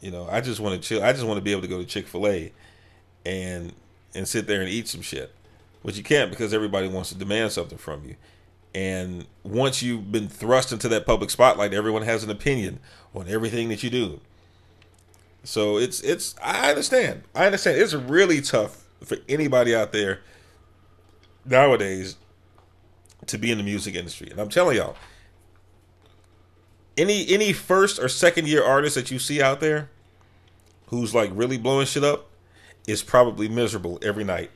You 0.00 0.10
know, 0.10 0.28
I 0.30 0.40
just 0.40 0.60
want 0.60 0.80
to 0.80 0.86
chill. 0.86 1.02
I 1.02 1.12
just 1.12 1.24
want 1.24 1.38
to 1.38 1.42
be 1.42 1.52
able 1.52 1.62
to 1.62 1.68
go 1.68 1.78
to 1.78 1.84
Chick 1.84 2.06
Fil 2.06 2.28
A, 2.28 2.52
and 3.26 3.72
and 4.14 4.26
sit 4.26 4.46
there 4.46 4.60
and 4.60 4.68
eat 4.68 4.88
some 4.88 5.02
shit, 5.02 5.34
but 5.84 5.96
you 5.96 6.02
can't 6.02 6.30
because 6.30 6.54
everybody 6.54 6.88
wants 6.88 7.10
to 7.10 7.14
demand 7.16 7.52
something 7.52 7.78
from 7.78 8.04
you. 8.04 8.16
And 8.74 9.26
once 9.42 9.82
you've 9.82 10.12
been 10.12 10.28
thrust 10.28 10.72
into 10.72 10.88
that 10.88 11.06
public 11.06 11.30
spotlight, 11.30 11.74
everyone 11.74 12.02
has 12.02 12.22
an 12.22 12.30
opinion 12.30 12.80
on 13.14 13.28
everything 13.28 13.68
that 13.70 13.82
you 13.82 13.90
do. 13.90 14.20
So 15.44 15.78
it's 15.78 16.00
it's 16.00 16.34
I 16.42 16.70
understand. 16.70 17.22
I 17.34 17.46
understand. 17.46 17.80
It's 17.80 17.94
really 17.94 18.40
tough 18.40 18.84
for 19.02 19.18
anybody 19.28 19.74
out 19.74 19.92
there 19.92 20.20
nowadays 21.44 22.16
to 23.26 23.38
be 23.38 23.50
in 23.50 23.58
the 23.58 23.64
music 23.64 23.94
industry. 23.94 24.28
And 24.30 24.40
I'm 24.40 24.48
telling 24.48 24.76
y'all, 24.76 24.96
any 26.96 27.28
any 27.32 27.52
first 27.52 27.98
or 27.98 28.08
second 28.08 28.48
year 28.48 28.64
artist 28.64 28.94
that 28.96 29.10
you 29.10 29.18
see 29.18 29.40
out 29.40 29.60
there 29.60 29.90
who's 30.86 31.14
like 31.14 31.30
really 31.32 31.58
blowing 31.58 31.86
shit 31.86 32.04
up 32.04 32.28
is 32.86 33.02
probably 33.02 33.48
miserable 33.48 33.98
every 34.02 34.24
night 34.24 34.50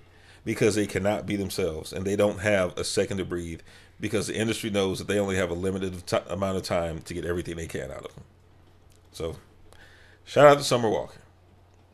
because 0.45 0.75
they 0.75 0.87
cannot 0.87 1.27
be 1.27 1.37
themselves 1.37 1.93
and 1.93 2.05
they 2.05 2.17
don't 2.17 2.41
have 2.41 2.77
a 2.77 2.85
second 2.85 3.19
to 3.19 3.25
breathe 3.25 3.61
because 4.01 4.27
the 4.27 4.37
industry 4.37 4.71
knows 4.71 4.99
that 4.99 5.07
they 5.07 5.19
only 5.19 5.37
have 5.37 5.51
a 5.51 5.55
limited 5.55 6.05
t- 6.07 6.17
amount 6.29 6.57
of 6.57 6.63
time 6.65 7.01
to 7.03 7.15
get 7.15 7.25
everything 7.25 7.57
they 7.57 7.69
can 7.69 7.91
out 7.91 8.05
of 8.05 8.15
them. 8.15 8.25
So, 9.13 9.37
shout 10.25 10.47
out 10.47 10.59
to 10.59 10.65
Summer 10.65 10.89
Walker. 10.89 11.21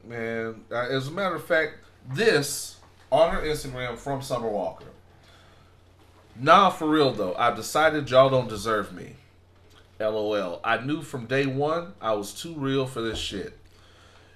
Man, 0.05 0.62
uh, 0.70 0.87
as 0.89 1.09
a 1.09 1.11
matter 1.11 1.35
of 1.35 1.45
fact, 1.45 1.74
this 2.11 2.76
on 3.11 3.33
her 3.33 3.43
Instagram 3.43 3.97
from 3.97 4.22
Summer 4.22 4.49
Walker. 4.49 4.87
Nah, 6.37 6.70
for 6.70 6.89
real 6.89 7.12
though, 7.12 7.35
I've 7.35 7.57
decided 7.57 8.11
y'all 8.11 8.31
don't 8.31 8.49
deserve 8.49 8.93
me. 8.93 9.16
LOL. 10.01 10.61
I 10.62 10.79
knew 10.79 11.03
from 11.03 11.26
day 11.26 11.47
one 11.47 11.95
I 12.01 12.12
was 12.12 12.33
too 12.33 12.55
real 12.55 12.87
for 12.87 13.01
this 13.01 13.18
shit. 13.18 13.59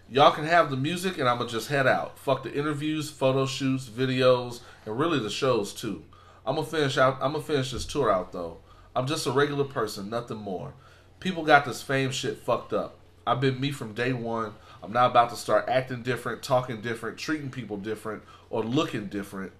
Y'all 0.09 0.33
can 0.33 0.45
have 0.45 0.71
the 0.71 0.77
music 0.77 1.19
and 1.19 1.29
I'ma 1.29 1.47
just 1.47 1.69
head 1.69 1.87
out. 1.87 2.19
Fuck 2.19 2.43
the 2.43 2.53
interviews, 2.53 3.11
photo 3.11 3.47
shoots, 3.47 3.89
videos, 3.89 4.61
and 4.85 4.99
really 4.99 5.21
the 5.21 5.31
shows 5.31 5.73
too. 5.73 6.05
I'm 6.45 6.57
gonna 6.57 6.67
finish 6.67 6.99
out. 6.99 7.19
I'm 7.23 7.33
gonna 7.33 7.45
finish 7.45 7.71
this 7.71 7.87
tour 7.87 8.13
out 8.13 8.33
though. 8.33 8.59
I'm 8.95 9.07
just 9.07 9.27
a 9.27 9.33
regular 9.33 9.65
person, 9.65 10.11
nothing 10.11 10.37
more. 10.37 10.75
People 11.21 11.45
got 11.45 11.65
this 11.65 11.81
fame 11.81 12.11
shit 12.11 12.39
fucked 12.39 12.73
up. 12.73 12.99
I've 13.27 13.41
been 13.41 13.61
me 13.61 13.71
from 13.71 13.95
day 13.95 14.13
one. 14.13 14.55
I'm 14.83 14.93
not 14.93 15.11
about 15.11 15.31
to 15.31 15.37
start 15.37 15.69
acting 15.69 16.03
different, 16.03 16.43
talking 16.43 16.81
different, 16.81 17.19
treating 17.19 17.51
people 17.51 17.77
different, 17.77 18.23
or 18.51 18.65
looking 18.65 19.07
different. 19.07 19.53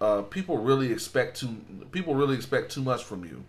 Uh, 0.00 0.22
people 0.22 0.58
really 0.58 0.92
expect 0.92 1.40
too. 1.40 1.56
People 1.92 2.14
really 2.14 2.34
expect 2.34 2.72
too 2.72 2.82
much 2.82 3.04
from 3.04 3.24
you. 3.24 3.44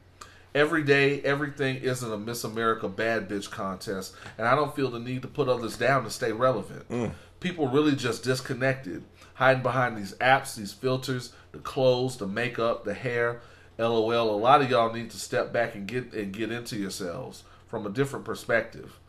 Every 0.55 0.83
day, 0.83 1.21
everything 1.21 1.77
isn't 1.77 2.11
a 2.11 2.17
Miss 2.17 2.43
America 2.43 2.87
bad 2.87 3.27
bitch 3.27 3.49
contest, 3.51 4.15
and 4.37 4.47
I 4.47 4.55
don't 4.55 4.75
feel 4.75 4.89
the 4.89 4.99
need 4.99 5.21
to 5.23 5.27
put 5.27 5.49
others 5.49 5.77
down 5.77 6.03
to 6.03 6.09
stay 6.09 6.31
relevant. 6.31 6.85
People 7.39 7.67
really 7.67 7.95
just 7.95 8.23
disconnected, 8.23 9.03
hiding 9.35 9.61
behind 9.61 9.97
these 9.97 10.13
apps, 10.15 10.55
these 10.55 10.73
filters, 10.73 11.33
the 11.51 11.59
clothes, 11.59 12.17
the 12.17 12.27
makeup, 12.27 12.85
the 12.85 12.93
hair. 12.93 13.41
LOL. 13.79 14.31
A 14.33 14.35
lot 14.35 14.61
of 14.61 14.71
y'all 14.71 14.91
need 14.91 15.11
to 15.11 15.17
step 15.17 15.53
back 15.53 15.75
and 15.75 15.87
get 15.87 16.11
and 16.13 16.33
get 16.33 16.51
into 16.51 16.77
yourselves 16.77 17.43
from 17.67 17.85
a 17.85 17.91
different 17.91 18.25
perspective. 18.25 18.99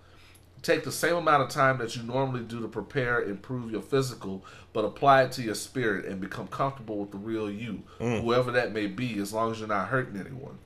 Take 0.62 0.84
the 0.84 0.92
same 0.92 1.16
amount 1.16 1.42
of 1.42 1.50
time 1.50 1.78
that 1.78 1.94
you 1.96 2.02
normally 2.02 2.42
do 2.42 2.60
to 2.60 2.68
prepare, 2.68 3.22
improve 3.22 3.70
your 3.70 3.82
physical, 3.82 4.44
but 4.72 4.84
apply 4.84 5.22
it 5.22 5.32
to 5.32 5.42
your 5.42 5.54
spirit 5.54 6.04
and 6.04 6.20
become 6.20 6.48
comfortable 6.48 6.98
with 6.98 7.12
the 7.12 7.18
real 7.18 7.50
you, 7.50 7.82
mm. 8.00 8.22
whoever 8.22 8.50
that 8.52 8.72
may 8.72 8.86
be, 8.86 9.18
as 9.18 9.32
long 9.32 9.52
as 9.52 9.60
you're 9.60 9.68
not 9.68 9.88
hurting 9.88 10.18
anyone 10.18 10.58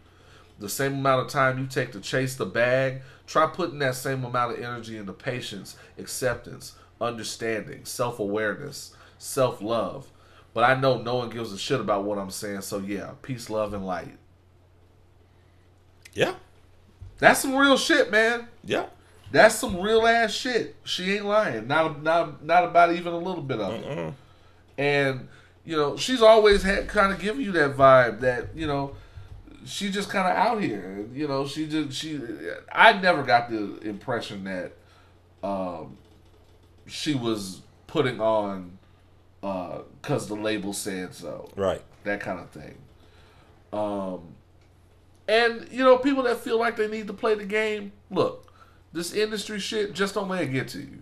the 0.62 0.68
same 0.68 0.94
amount 0.94 1.26
of 1.26 1.28
time 1.28 1.58
you 1.58 1.66
take 1.66 1.92
to 1.92 2.00
chase 2.00 2.36
the 2.36 2.46
bag, 2.46 3.02
try 3.26 3.46
putting 3.46 3.80
that 3.80 3.96
same 3.96 4.24
amount 4.24 4.52
of 4.52 4.64
energy 4.64 4.96
into 4.96 5.12
patience, 5.12 5.76
acceptance, 5.98 6.76
understanding, 7.00 7.84
self 7.84 8.18
awareness, 8.18 8.94
self 9.18 9.60
love. 9.60 10.10
But 10.54 10.64
I 10.64 10.78
know 10.78 11.00
no 11.00 11.16
one 11.16 11.30
gives 11.30 11.52
a 11.52 11.58
shit 11.58 11.80
about 11.80 12.04
what 12.04 12.18
I'm 12.18 12.30
saying, 12.30 12.62
so 12.62 12.78
yeah, 12.78 13.12
peace, 13.22 13.50
love, 13.50 13.74
and 13.74 13.86
light. 13.86 14.16
Yeah, 16.14 16.34
That's 17.18 17.40
some 17.40 17.56
real 17.56 17.76
shit, 17.76 18.10
man. 18.10 18.48
yeah. 18.64 18.86
That's 19.32 19.54
some 19.54 19.80
real 19.80 20.06
ass 20.06 20.32
shit. 20.32 20.76
She 20.84 21.14
ain't 21.14 21.24
lying. 21.24 21.66
Not 21.66 22.02
not 22.02 22.44
not 22.44 22.64
about 22.64 22.92
even 22.92 23.12
a 23.12 23.18
little 23.18 23.42
bit 23.42 23.60
of 23.60 23.72
it. 23.72 24.14
And 24.78 25.28
you 25.64 25.76
know, 25.76 25.96
she's 25.96 26.22
always 26.22 26.62
had 26.62 26.88
kind 26.88 27.12
of 27.12 27.18
given 27.18 27.40
you 27.40 27.52
that 27.52 27.76
vibe 27.76 28.20
that 28.20 28.54
you 28.54 28.66
know 28.66 28.94
she 29.64 29.90
just 29.90 30.10
kind 30.10 30.28
of 30.28 30.36
out 30.36 30.62
here. 30.62 31.06
You 31.12 31.28
know, 31.28 31.46
she 31.46 31.66
just 31.66 31.98
she. 31.98 32.20
I 32.70 32.92
never 32.94 33.22
got 33.22 33.50
the 33.50 33.78
impression 33.80 34.44
that 34.44 34.72
um, 35.42 35.96
she 36.86 37.14
was 37.14 37.62
putting 37.86 38.20
on 38.20 38.78
because 39.40 40.28
the 40.28 40.34
label 40.34 40.72
said 40.72 41.14
so. 41.14 41.48
Right. 41.56 41.82
That 42.04 42.20
kind 42.20 42.40
of 42.40 42.50
thing. 42.50 42.76
Um, 43.72 44.34
and 45.28 45.68
you 45.70 45.84
know, 45.84 45.98
people 45.98 46.24
that 46.24 46.38
feel 46.38 46.58
like 46.58 46.76
they 46.76 46.88
need 46.88 47.06
to 47.06 47.12
play 47.12 47.34
the 47.34 47.44
game. 47.44 47.92
Look, 48.10 48.51
this 48.92 49.12
industry 49.14 49.58
shit 49.58 49.94
just 49.94 50.14
don't 50.14 50.28
let 50.28 50.42
it 50.42 50.52
get 50.52 50.68
to 50.68 50.78
you. 50.78 50.98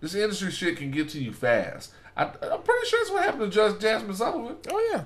This 0.00 0.14
industry 0.14 0.50
shit 0.50 0.76
can 0.76 0.90
get 0.90 1.08
to 1.10 1.22
you 1.22 1.32
fast. 1.32 1.92
I, 2.16 2.24
I'm 2.24 2.62
pretty 2.62 2.86
sure 2.86 3.00
that's 3.00 3.10
what 3.10 3.24
happened 3.24 3.42
to 3.42 3.48
Just 3.50 3.80
Jasmine 3.80 4.14
Sullivan. 4.14 4.56
Oh 4.70 4.88
yeah. 4.92 5.04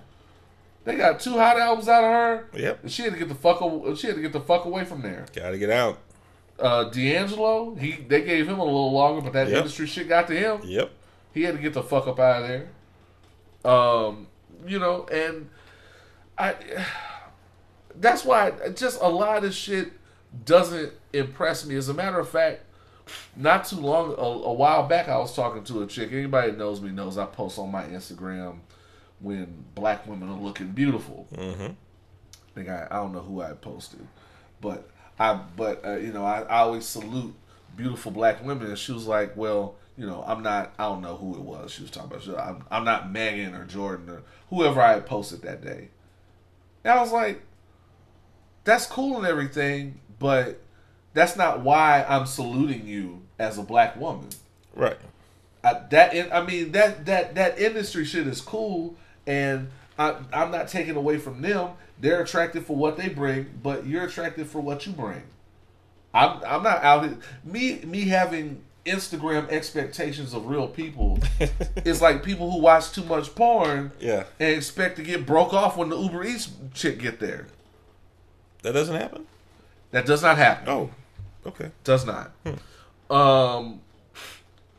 They 0.85 0.97
got 0.97 1.21
two 1.21 1.33
hot 1.33 1.59
albums 1.59 1.89
out 1.89 2.05
of 2.05 2.11
her. 2.11 2.49
Yep. 2.59 2.79
And 2.85 2.93
she 2.93 3.03
had 3.03 3.13
to 3.13 3.19
get 3.19 3.29
the 3.29 3.35
fuck. 3.35 3.61
aw- 3.61 3.95
She 3.95 4.07
had 4.07 4.17
to 4.17 4.23
get 4.23 4.33
the 4.33 4.41
fuck 4.41 4.65
away 4.65 4.85
from 4.85 5.03
there. 5.03 5.27
Got 5.35 5.51
to 5.51 5.59
get 5.59 5.71
out. 5.71 5.99
Uh, 6.59 6.85
D'Angelo, 6.85 7.75
he 7.75 7.93
they 7.93 8.23
gave 8.23 8.49
him 8.49 8.59
a 8.59 8.65
little 8.65 8.93
longer, 8.93 9.21
but 9.21 9.33
that 9.35 9.49
Yep. 9.49 9.57
industry 9.59 9.87
shit 9.87 10.09
got 10.09 10.27
to 10.29 10.35
him. 10.35 10.61
Yep. 10.65 10.91
He 11.35 11.43
had 11.43 11.55
to 11.57 11.61
get 11.61 11.75
the 11.75 11.83
fuck 11.83 12.07
up 12.07 12.19
out 12.19 12.43
of 12.43 12.49
there. 12.49 13.71
Um, 13.71 14.29
you 14.67 14.79
know, 14.79 15.07
and 15.13 15.51
I 16.39 16.55
that's 17.95 18.25
why 18.25 18.53
just 18.75 19.01
a 19.03 19.09
lot 19.09 19.45
of 19.45 19.53
shit 19.55 19.93
doesn't 20.45 20.93
impress 21.13 21.65
me. 21.65 21.77
As 21.77 21.89
a 21.89 21.95
matter 21.95 22.19
of 22.19 22.29
fact, 22.29 22.63
not 23.37 23.65
too 23.65 23.77
long 23.77 24.11
a, 24.11 24.21
a 24.21 24.53
while 24.53 24.87
back 24.87 25.09
I 25.09 25.19
was 25.19 25.35
talking 25.35 25.65
to 25.65 25.83
a 25.83 25.87
chick. 25.87 26.13
Anybody 26.13 26.51
that 26.51 26.59
knows 26.59 26.81
me 26.81 26.91
knows 26.91 27.19
I 27.19 27.27
post 27.27 27.59
on 27.59 27.71
my 27.71 27.85
Instagram 27.85 28.59
when 29.21 29.65
black 29.75 30.07
women 30.07 30.29
are 30.29 30.39
looking 30.39 30.69
beautiful. 30.69 31.27
Mm-hmm. 31.35 31.63
I 31.63 32.55
think 32.55 32.69
I, 32.69 32.87
I 32.91 32.97
don't 32.97 33.13
know 33.13 33.21
who 33.21 33.41
I 33.41 33.53
posted, 33.53 34.07
but 34.61 34.89
I 35.19 35.35
but 35.35 35.85
uh, 35.85 35.97
you 35.97 36.13
know 36.13 36.25
I, 36.25 36.43
I 36.43 36.59
always 36.59 36.85
salute 36.85 37.35
beautiful 37.77 38.11
black 38.11 38.45
women, 38.45 38.69
and 38.69 38.79
she 38.79 38.93
was 38.93 39.07
like, 39.07 39.37
well, 39.37 39.77
you 39.97 40.07
know, 40.07 40.25
I'm 40.27 40.43
not 40.43 40.73
I 40.79 40.85
don't 40.85 41.03
know 41.03 41.17
who 41.17 41.35
it 41.35 41.41
was 41.41 41.73
she 41.73 41.83
was 41.83 41.91
talking 41.91 42.11
about. 42.11 42.23
She, 42.23 42.35
I'm 42.35 42.65
I'm 42.71 42.85
not 42.85 43.11
Megan 43.11 43.55
or 43.55 43.65
Jordan 43.65 44.11
or 44.11 44.23
whoever 44.51 44.81
I 44.81 44.95
had 44.95 45.07
posted 45.07 45.43
that 45.43 45.63
day. 45.63 45.89
And 46.85 46.93
I 46.93 47.01
was 47.01 47.13
like, 47.13 47.43
that's 48.65 48.87
cool 48.87 49.19
and 49.19 49.27
everything, 49.27 50.01
but 50.19 50.61
that's 51.15 51.37
not 51.37 51.61
why 51.61 52.05
I'm 52.09 52.27
saluting 52.27 52.87
you 52.87 53.23
as 53.39 53.59
a 53.59 53.63
black 53.63 53.97
woman. 53.97 54.29
Right. 54.75 54.97
I, 55.65 55.81
that 55.91 56.35
I 56.35 56.45
mean 56.45 56.73
that 56.73 57.07
that 57.07 57.35
that 57.35 57.59
industry 57.59 58.05
shit 58.05 58.27
is 58.27 58.41
cool, 58.41 58.95
and 59.27 59.69
I, 59.99 60.17
I'm 60.33 60.51
not 60.51 60.69
taking 60.69 60.97
away 60.97 61.19
from 61.19 61.43
them. 61.43 61.71
They're 61.99 62.21
attractive 62.23 62.67
for 62.67 62.77
what 62.77 62.97
they 62.97 63.09
bring, 63.09 63.47
but 63.63 63.87
you're 63.87 64.05
attractive 64.05 64.49
for 64.49 64.61
what 64.61 64.87
you 64.87 64.93
bring. 64.93 65.23
I'm 66.15 66.41
I'm 66.47 66.63
not 66.63 66.83
out 66.85 67.05
here. 67.05 67.19
Me 67.45 67.81
me 67.85 68.03
having 68.03 68.63
Instagram 68.85 69.49
expectations 69.49 70.33
of 70.33 70.47
real 70.47 70.69
people 70.69 71.19
is 71.85 72.01
like 72.01 72.23
people 72.23 72.51
who 72.53 72.61
watch 72.61 72.93
too 72.93 73.03
much 73.05 73.35
porn 73.35 73.91
Yeah. 73.99 74.25
and 74.39 74.55
expect 74.55 74.95
to 74.97 75.03
get 75.03 75.27
broke 75.27 75.53
off 75.53 75.77
when 75.77 75.89
the 75.89 75.99
Uber 75.99 76.25
Eats 76.25 76.49
chick 76.73 77.01
get 77.01 77.19
there. 77.19 77.49
That 78.63 78.73
doesn't 78.75 78.95
happen. 78.95 79.27
That 79.93 80.07
does 80.07 80.23
not 80.23 80.37
happen. 80.37 80.69
Oh. 80.69 80.91
Okay. 81.47 81.71
Does 81.85 82.05
not. 82.07 82.33
Um, 83.11 83.81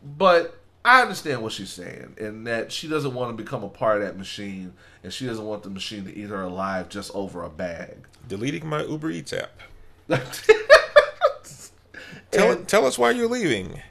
but 0.03 0.60
I 0.84 1.01
understand 1.01 1.41
what 1.41 1.53
she's 1.53 1.70
saying, 1.70 2.16
and 2.20 2.45
that 2.47 2.72
she 2.72 2.88
doesn't 2.88 3.14
want 3.14 3.36
to 3.36 3.41
become 3.41 3.64
a 3.64 3.70
part 3.70 4.01
of 4.01 4.08
that 4.08 4.18
machine, 4.18 4.74
and 5.03 5.14
she 5.14 5.26
doesn't 5.26 5.45
want 5.45 5.64
the 5.64 5.70
machine 5.70 6.05
to 6.05 6.16
eat 6.16 6.30
her 6.30 6.41
alive 6.41 6.89
just 6.89 7.12
over 7.16 7.43
a 7.43 7.49
bag. 7.49 7.95
Deleting 8.28 8.68
my 8.68 8.84
Uber 8.84 9.12
Eats 9.12 9.34
app. 9.34 9.51
Tell 12.32 12.51
And- 12.51 12.68
tell 12.68 12.86
us 12.86 12.97
why 12.97 13.12
you're 13.12 13.28
leaving. 13.30 13.82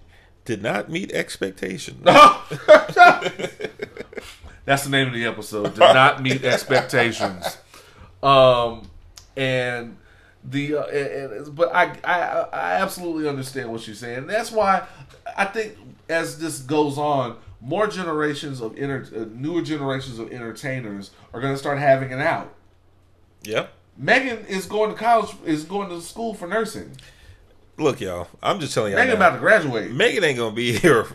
Did 0.45 0.62
not 0.62 0.91
meet 0.91 1.11
expectations. 1.12 2.03
That's 2.05 2.49
the 4.85 4.91
name 4.91 5.09
of 5.09 5.14
the 5.14 5.25
episode. 5.27 5.71
Did 5.75 5.79
not 5.81 6.23
meet 6.23 6.45
expectations. 6.45 7.57
Um, 8.23 8.89
and 9.37 9.97
the 10.49 10.77
uh, 10.77 10.83
and, 10.85 11.33
and- 11.33 11.55
but 11.57 11.75
I, 11.75 11.97
I 12.05 12.19
I 12.53 12.73
absolutely 12.83 13.29
understand 13.29 13.71
what 13.71 13.81
she's 13.81 13.99
saying. 13.99 14.27
That's 14.27 14.51
why 14.53 14.87
I 15.37 15.45
think 15.47 15.77
as 16.09 16.39
this 16.39 16.61
goes 16.61 16.99
on, 16.99 17.37
more 17.61 17.87
generations 17.89 18.61
of 18.61 18.77
inter, 18.77 19.07
uh, 19.17 19.25
newer 19.35 19.63
generations 19.63 20.19
of 20.19 20.33
entertainers 20.33 21.11
are 21.35 21.41
going 21.41 21.53
to 21.53 21.59
start 21.59 21.79
having 21.79 22.11
it 22.13 22.21
out. 22.21 22.55
Yeah. 23.43 23.67
Megan 23.97 24.45
is 24.47 24.67
going 24.67 24.91
to 24.91 24.97
college, 24.97 25.35
is 25.45 25.65
going 25.65 25.89
to 25.89 26.01
school 26.01 26.35
for 26.35 26.47
nursing. 26.47 26.93
Look, 27.79 28.01
y'all. 28.01 28.29
I'm 28.43 28.61
just 28.61 28.73
telling 28.75 28.93
y'all. 28.93 29.01
Megan 29.01 29.19
now. 29.19 29.27
about 29.27 29.35
to 29.37 29.41
graduate. 29.41 29.91
Megan 29.93 30.23
ain't 30.25 30.39
gonna 30.39 30.55
be 30.55 30.73
here 30.79 31.07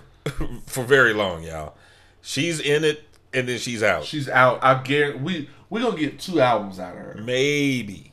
for 0.68 0.84
very 0.84 1.14
long, 1.14 1.44
y'all. 1.44 1.76
She's 2.22 2.60
in 2.60 2.84
it 2.84 3.04
and 3.34 3.48
then 3.48 3.58
she's 3.60 3.82
out. 3.82 4.04
She's 4.04 4.28
out. 4.30 4.60
I 4.64 4.82
guarantee 4.84 5.20
we 5.24 5.50
we 5.70 5.82
gonna 5.82 5.98
get 5.98 6.20
two 6.20 6.40
albums 6.42 6.80
out 6.80 6.94
of 6.96 7.00
her. 7.00 7.22
Maybe. 7.24 8.11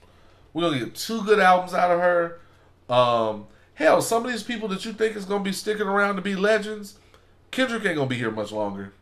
We're 0.59 0.70
gonna 0.70 0.84
get 0.86 0.94
two 0.96 1.22
good 1.22 1.38
albums 1.38 1.72
out 1.72 1.90
of 1.92 2.00
her. 2.00 2.40
Um, 2.92 3.46
hell, 3.74 4.02
some 4.02 4.24
of 4.24 4.30
these 4.32 4.42
people 4.42 4.66
that 4.68 4.84
you 4.84 4.92
think 4.92 5.14
is 5.16 5.24
gonna 5.24 5.44
be 5.44 5.52
sticking 5.52 5.86
around 5.86 6.16
to 6.16 6.22
be 6.22 6.34
legends, 6.34 6.98
Kendrick 7.52 7.84
ain't 7.86 7.94
gonna 7.94 8.09
be 8.09 8.16
here 8.16 8.30
much 8.32 8.50
longer. 8.50 8.92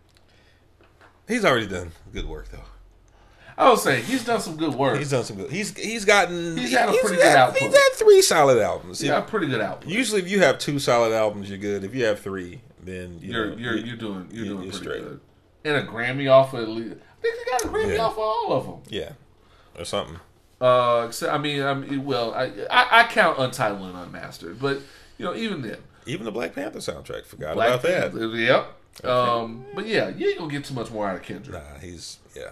He's 1.26 1.44
already 1.44 1.66
done 1.66 1.92
good 2.12 2.28
work 2.28 2.50
though. 2.50 2.60
I 3.58 3.70
would 3.70 3.78
say 3.78 4.02
he's 4.02 4.22
done 4.22 4.40
some 4.40 4.56
good 4.58 4.74
work. 4.74 4.98
He's 4.98 5.10
done 5.12 5.24
some 5.24 5.36
good. 5.38 5.50
He's 5.50 5.74
he's 5.76 6.04
gotten. 6.04 6.58
He's 6.58 6.72
had 6.72 6.90
a 6.90 6.92
pretty 6.92 7.16
good 7.16 7.24
had, 7.24 7.36
output. 7.36 7.62
He's 7.62 7.72
had 7.74 7.88
three 7.94 8.20
solid 8.20 8.58
albums. 8.58 9.00
He's 9.00 9.08
got 9.10 9.26
pretty 9.28 9.46
good 9.46 9.62
output. 9.62 9.88
Usually, 9.90 10.20
if 10.20 10.30
you 10.30 10.40
have 10.40 10.58
two 10.58 10.78
solid 10.78 11.12
albums, 11.14 11.48
you're 11.48 11.56
good. 11.58 11.82
If 11.82 11.94
you 11.94 12.04
have 12.04 12.20
three, 12.20 12.60
then 12.82 13.18
you 13.22 13.32
You're 13.32 13.46
know, 13.50 13.56
you're 13.56 13.76
you- 13.76 13.84
you're 13.86 13.96
doing 13.96 14.28
you're 14.30 14.44
you- 14.44 14.50
doing 14.52 14.62
you're 14.64 14.72
pretty 14.72 14.84
straight. 14.84 15.02
good. 15.02 15.20
And 15.64 15.76
a 15.76 15.86
Grammy 15.90 16.30
off 16.30 16.52
of 16.52 16.64
at 16.64 16.68
least. 16.68 16.96
I 16.96 17.22
think 17.22 17.34
he 17.38 17.50
got 17.50 17.62
a 17.64 17.68
Grammy 17.68 17.94
Yeah. 17.96 18.02
off 18.02 18.12
of 18.12 18.18
all 18.18 18.52
of 18.52 18.64
them. 18.66 18.82
yeah, 18.90 19.12
or 19.78 19.86
something. 19.86 20.20
Uh, 20.60 21.04
except, 21.08 21.32
I 21.32 21.38
mean, 21.38 21.62
I 21.62 21.74
mean, 21.74 22.04
well, 22.04 22.32
I, 22.34 22.44
I 22.70 23.00
I 23.00 23.06
count 23.08 23.38
Untitled 23.38 23.82
and 23.82 23.96
Unmastered, 23.98 24.58
but 24.58 24.80
you 25.18 25.24
know, 25.24 25.34
even 25.34 25.62
then, 25.62 25.78
Even 26.06 26.24
the 26.24 26.32
Black 26.32 26.54
Panther 26.54 26.78
soundtrack. 26.78 27.26
Forgot 27.26 27.54
Black 27.54 27.68
about 27.68 27.82
that. 27.82 28.12
Panther, 28.12 28.26
Yep. 28.28 28.72
Um, 29.04 29.66
but 29.74 29.86
yeah, 29.86 30.08
you 30.08 30.28
ain't 30.28 30.38
gonna 30.38 30.50
get 30.50 30.64
too 30.64 30.72
much 30.74 30.90
more 30.90 31.06
out 31.06 31.16
of 31.16 31.22
Kendrick. 31.22 31.62
Nah, 31.62 31.78
he's 31.78 32.18
yeah. 32.34 32.50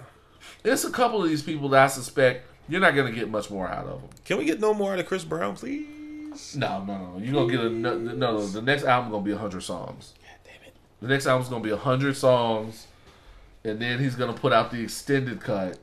There's 0.62 0.84
a 0.84 0.90
couple 0.90 1.22
of 1.22 1.28
these 1.28 1.42
people 1.42 1.68
that 1.70 1.84
I 1.84 1.86
suspect 1.86 2.46
you're 2.68 2.80
not 2.80 2.94
gonna 2.94 3.12
get 3.12 3.30
much 3.30 3.50
more 3.50 3.68
out 3.68 3.86
of 3.86 4.00
them. 4.00 4.10
Can 4.24 4.38
we 4.38 4.44
get 4.44 4.60
no 4.60 4.74
more 4.74 4.92
out 4.92 4.98
of 4.98 5.06
Chris 5.06 5.24
Brown, 5.24 5.56
please? 5.56 6.56
No, 6.56 6.84
no, 6.84 6.98
no. 6.98 7.18
You're 7.18 7.32
gonna 7.32 7.50
get 7.50 7.60
a 7.60 7.70
no, 7.70 7.98
no, 7.98 8.12
no. 8.12 8.46
The 8.46 8.60
next 8.62 8.84
album 8.84 9.10
gonna 9.10 9.24
be 9.24 9.32
a 9.32 9.38
hundred 9.38 9.62
songs. 9.62 10.14
Damn 10.44 10.66
it. 10.66 10.74
The 11.00 11.08
next 11.08 11.26
album's 11.26 11.48
gonna 11.48 11.64
be 11.64 11.70
a 11.70 11.76
hundred 11.76 12.16
songs, 12.16 12.86
and 13.64 13.80
then 13.80 13.98
he's 13.98 14.14
gonna 14.14 14.32
put 14.32 14.52
out 14.52 14.70
the 14.70 14.82
extended 14.82 15.40
cut, 15.40 15.78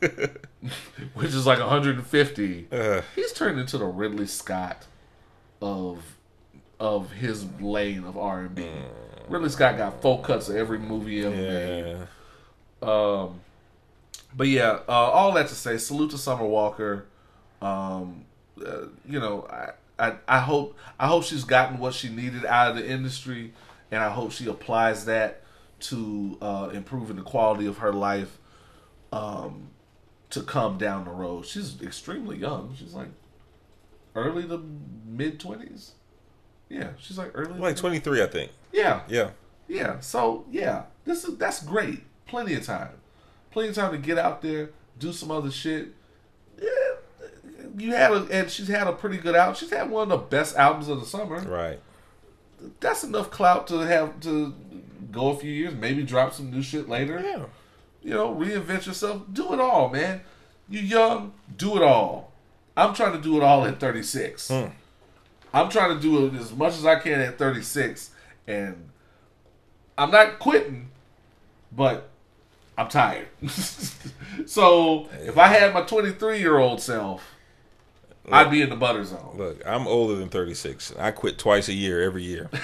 which 1.14 1.28
is 1.28 1.46
like 1.46 1.58
150. 1.58 2.68
Uh, 2.72 3.02
He's 3.14 3.32
turned 3.32 3.58
into 3.58 3.78
the 3.78 3.86
Ridley 3.86 4.26
Scott 4.26 4.86
of 5.60 6.02
of 6.80 7.12
his 7.12 7.46
lane 7.60 8.04
of 8.04 8.16
R 8.18 8.40
and 8.40 8.54
B. 8.54 8.68
Ridley 9.28 9.48
Scott 9.48 9.76
got 9.76 10.02
full 10.02 10.18
cuts 10.18 10.48
of 10.48 10.56
every 10.56 10.78
movie 10.78 11.24
ever 11.24 11.34
made. 11.34 12.06
yeah. 12.82 12.88
Um, 12.88 13.40
but 14.36 14.48
yeah, 14.48 14.80
uh, 14.88 14.92
all 14.92 15.32
that 15.32 15.48
to 15.48 15.54
say, 15.54 15.78
salute 15.78 16.10
to 16.10 16.18
Summer 16.18 16.44
Walker. 16.44 17.06
Um, 17.62 18.24
uh, 18.64 18.86
you 19.06 19.18
know, 19.20 19.46
I, 19.50 19.70
I 19.98 20.14
I 20.28 20.38
hope 20.40 20.76
I 20.98 21.06
hope 21.06 21.24
she's 21.24 21.44
gotten 21.44 21.78
what 21.78 21.94
she 21.94 22.08
needed 22.08 22.44
out 22.44 22.70
of 22.70 22.76
the 22.76 22.86
industry, 22.86 23.52
and 23.90 24.02
I 24.02 24.10
hope 24.10 24.32
she 24.32 24.46
applies 24.48 25.04
that 25.06 25.42
to 25.80 26.36
uh, 26.42 26.70
improving 26.72 27.16
the 27.16 27.22
quality 27.22 27.66
of 27.66 27.78
her 27.78 27.92
life. 27.92 28.38
Um, 29.12 29.68
to 30.34 30.42
come 30.42 30.78
down 30.78 31.04
the 31.04 31.10
road, 31.10 31.46
she's 31.46 31.80
extremely 31.82 32.36
young. 32.38 32.74
She's 32.78 32.94
like 32.94 33.08
early 34.14 34.46
to 34.46 34.62
mid 35.06 35.40
twenties. 35.40 35.92
Yeah, 36.68 36.90
she's 36.98 37.18
like 37.18 37.30
early. 37.34 37.58
Like 37.58 37.76
23, 37.76 38.22
I 38.22 38.26
think. 38.26 38.50
yeah, 38.72 39.02
Yeah. 39.08 39.30
yeah, 39.68 40.00
so 40.00 40.44
yeah, 40.50 40.84
this 41.04 41.24
is 41.24 41.36
that's 41.36 41.62
great. 41.62 42.00
Plenty 42.26 42.54
of 42.54 42.64
time, 42.64 42.90
plenty 43.50 43.68
of 43.68 43.74
time 43.74 43.92
to 43.92 43.98
get 43.98 44.18
out 44.18 44.42
there, 44.42 44.70
do 44.98 45.12
some 45.12 45.30
other 45.30 45.50
shit. 45.50 45.88
Yeah, 46.60 46.68
you 47.76 47.90
had 47.92 48.12
a, 48.12 48.26
and 48.30 48.50
she's 48.50 48.68
had 48.68 48.86
a 48.86 48.92
pretty 48.92 49.18
good 49.18 49.34
out. 49.36 49.56
She's 49.56 49.70
had 49.70 49.90
one 49.90 50.04
of 50.04 50.08
the 50.08 50.26
best 50.26 50.56
albums 50.56 50.88
of 50.88 51.00
the 51.00 51.06
summer. 51.06 51.38
Right. 51.40 51.80
That's 52.80 53.04
enough 53.04 53.30
clout 53.30 53.66
to 53.68 53.78
have 53.80 54.20
to 54.20 54.54
go 55.12 55.28
a 55.28 55.36
few 55.36 55.52
years, 55.52 55.74
maybe 55.74 56.02
drop 56.02 56.32
some 56.32 56.50
new 56.50 56.62
shit 56.62 56.88
later. 56.88 57.20
Yeah. 57.22 57.44
You 58.04 58.10
know, 58.10 58.34
reinvent 58.34 58.86
yourself. 58.86 59.22
Do 59.32 59.54
it 59.54 59.60
all, 59.60 59.88
man. 59.88 60.20
You 60.68 60.80
young, 60.80 61.32
do 61.56 61.76
it 61.76 61.82
all. 61.82 62.32
I'm 62.76 62.94
trying 62.94 63.12
to 63.12 63.20
do 63.20 63.36
it 63.36 63.42
all 63.42 63.64
at 63.64 63.80
36. 63.80 64.48
Hmm. 64.48 64.66
I'm 65.52 65.70
trying 65.70 65.96
to 65.96 66.00
do 66.02 66.26
it 66.26 66.34
as 66.34 66.52
much 66.52 66.74
as 66.74 66.84
I 66.84 66.96
can 66.98 67.20
at 67.20 67.38
36, 67.38 68.10
and 68.48 68.90
I'm 69.96 70.10
not 70.10 70.40
quitting, 70.40 70.88
but 71.70 72.10
I'm 72.76 72.88
tired. 72.88 73.28
so 74.46 75.08
if 75.20 75.38
I 75.38 75.46
had 75.46 75.72
my 75.72 75.82
23 75.82 76.40
year 76.40 76.58
old 76.58 76.80
self, 76.80 77.22
I'd 78.30 78.50
be 78.50 78.62
in 78.62 78.70
the 78.70 78.76
butter 78.76 79.04
zone. 79.04 79.34
Look, 79.36 79.62
I'm 79.66 79.86
older 79.86 80.16
than 80.16 80.28
36. 80.28 80.94
I 80.98 81.12
quit 81.12 81.38
twice 81.38 81.68
a 81.68 81.74
year 81.74 82.02
every 82.02 82.24
year. 82.24 82.50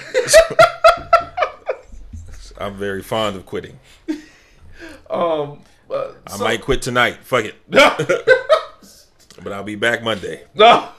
I'm 2.57 2.75
very 2.75 3.01
fond 3.01 3.37
of 3.37 3.45
quitting. 3.45 3.79
Um, 5.09 5.61
uh, 5.89 6.11
I 6.27 6.37
so- 6.37 6.43
might 6.43 6.61
quit 6.61 6.81
tonight. 6.81 7.17
Fuck 7.23 7.45
it. 7.45 7.55
But 9.43 9.53
I'll 9.53 9.63
be 9.63 9.75
back 9.75 10.03
Monday. 10.03 10.43
no. 10.53 10.89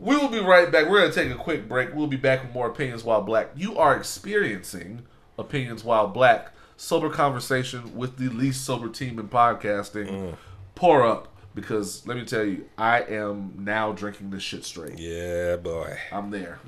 We 0.00 0.16
will 0.16 0.28
be 0.28 0.40
right 0.40 0.70
back. 0.72 0.88
We're 0.88 0.98
going 1.00 1.12
to 1.12 1.14
take 1.14 1.30
a 1.30 1.36
quick 1.40 1.68
break. 1.68 1.94
We'll 1.94 2.08
be 2.08 2.16
back 2.16 2.42
with 2.42 2.52
more 2.52 2.66
Opinions 2.66 3.04
While 3.04 3.22
Black. 3.22 3.50
You 3.54 3.78
are 3.78 3.96
experiencing 3.96 5.02
Opinions 5.38 5.84
While 5.84 6.08
Black, 6.08 6.50
sober 6.76 7.08
conversation 7.08 7.96
with 7.96 8.16
the 8.16 8.28
least 8.30 8.64
sober 8.64 8.88
team 8.88 9.20
in 9.20 9.28
podcasting. 9.28 10.34
Pour 10.74 11.04
up, 11.06 11.28
because 11.54 12.04
let 12.08 12.16
me 12.16 12.24
tell 12.24 12.44
you, 12.44 12.64
I 12.76 13.02
am 13.02 13.52
now 13.58 13.92
drinking 13.92 14.30
this 14.30 14.42
shit 14.42 14.64
straight. 14.64 14.98
Yeah, 14.98 15.56
boy. 15.56 15.96
I'm 16.10 16.30
there. 16.32 16.58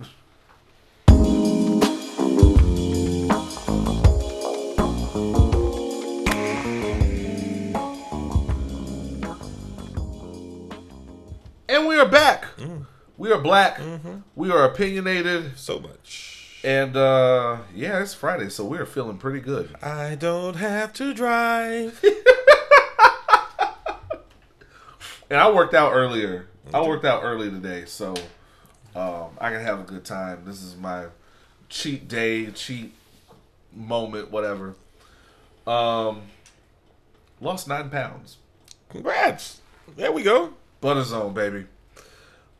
And 11.76 11.86
we 11.86 11.98
are 11.98 12.08
back. 12.08 12.46
We 13.18 13.30
are 13.30 13.38
black. 13.38 13.78
We 14.34 14.50
are 14.50 14.64
opinionated. 14.64 15.58
So 15.58 15.78
much. 15.78 16.58
And 16.64 16.96
uh 16.96 17.58
yeah, 17.74 18.00
it's 18.00 18.14
Friday, 18.14 18.48
so 18.48 18.64
we're 18.64 18.86
feeling 18.86 19.18
pretty 19.18 19.40
good. 19.40 19.76
I 19.82 20.14
don't 20.14 20.56
have 20.56 20.94
to 20.94 21.12
drive. 21.12 22.02
And 25.28 25.40
I 25.40 25.50
worked 25.50 25.74
out 25.74 25.92
earlier. 25.92 26.46
I 26.72 26.80
worked 26.82 27.04
out 27.04 27.24
early 27.24 27.50
today, 27.50 27.84
so 27.84 28.14
um, 28.94 29.30
I 29.40 29.50
can 29.50 29.60
have 29.60 29.80
a 29.80 29.82
good 29.82 30.04
time. 30.04 30.44
This 30.44 30.62
is 30.62 30.76
my 30.76 31.06
cheat 31.68 32.06
day, 32.06 32.46
cheat 32.52 32.94
moment, 33.74 34.30
whatever. 34.30 34.76
Um, 35.66 36.22
lost 37.40 37.66
nine 37.66 37.90
pounds. 37.90 38.36
Congrats. 38.88 39.60
There 39.96 40.12
we 40.12 40.22
go. 40.22 40.54
Butter 40.80 41.02
zone, 41.02 41.34
baby. 41.34 41.66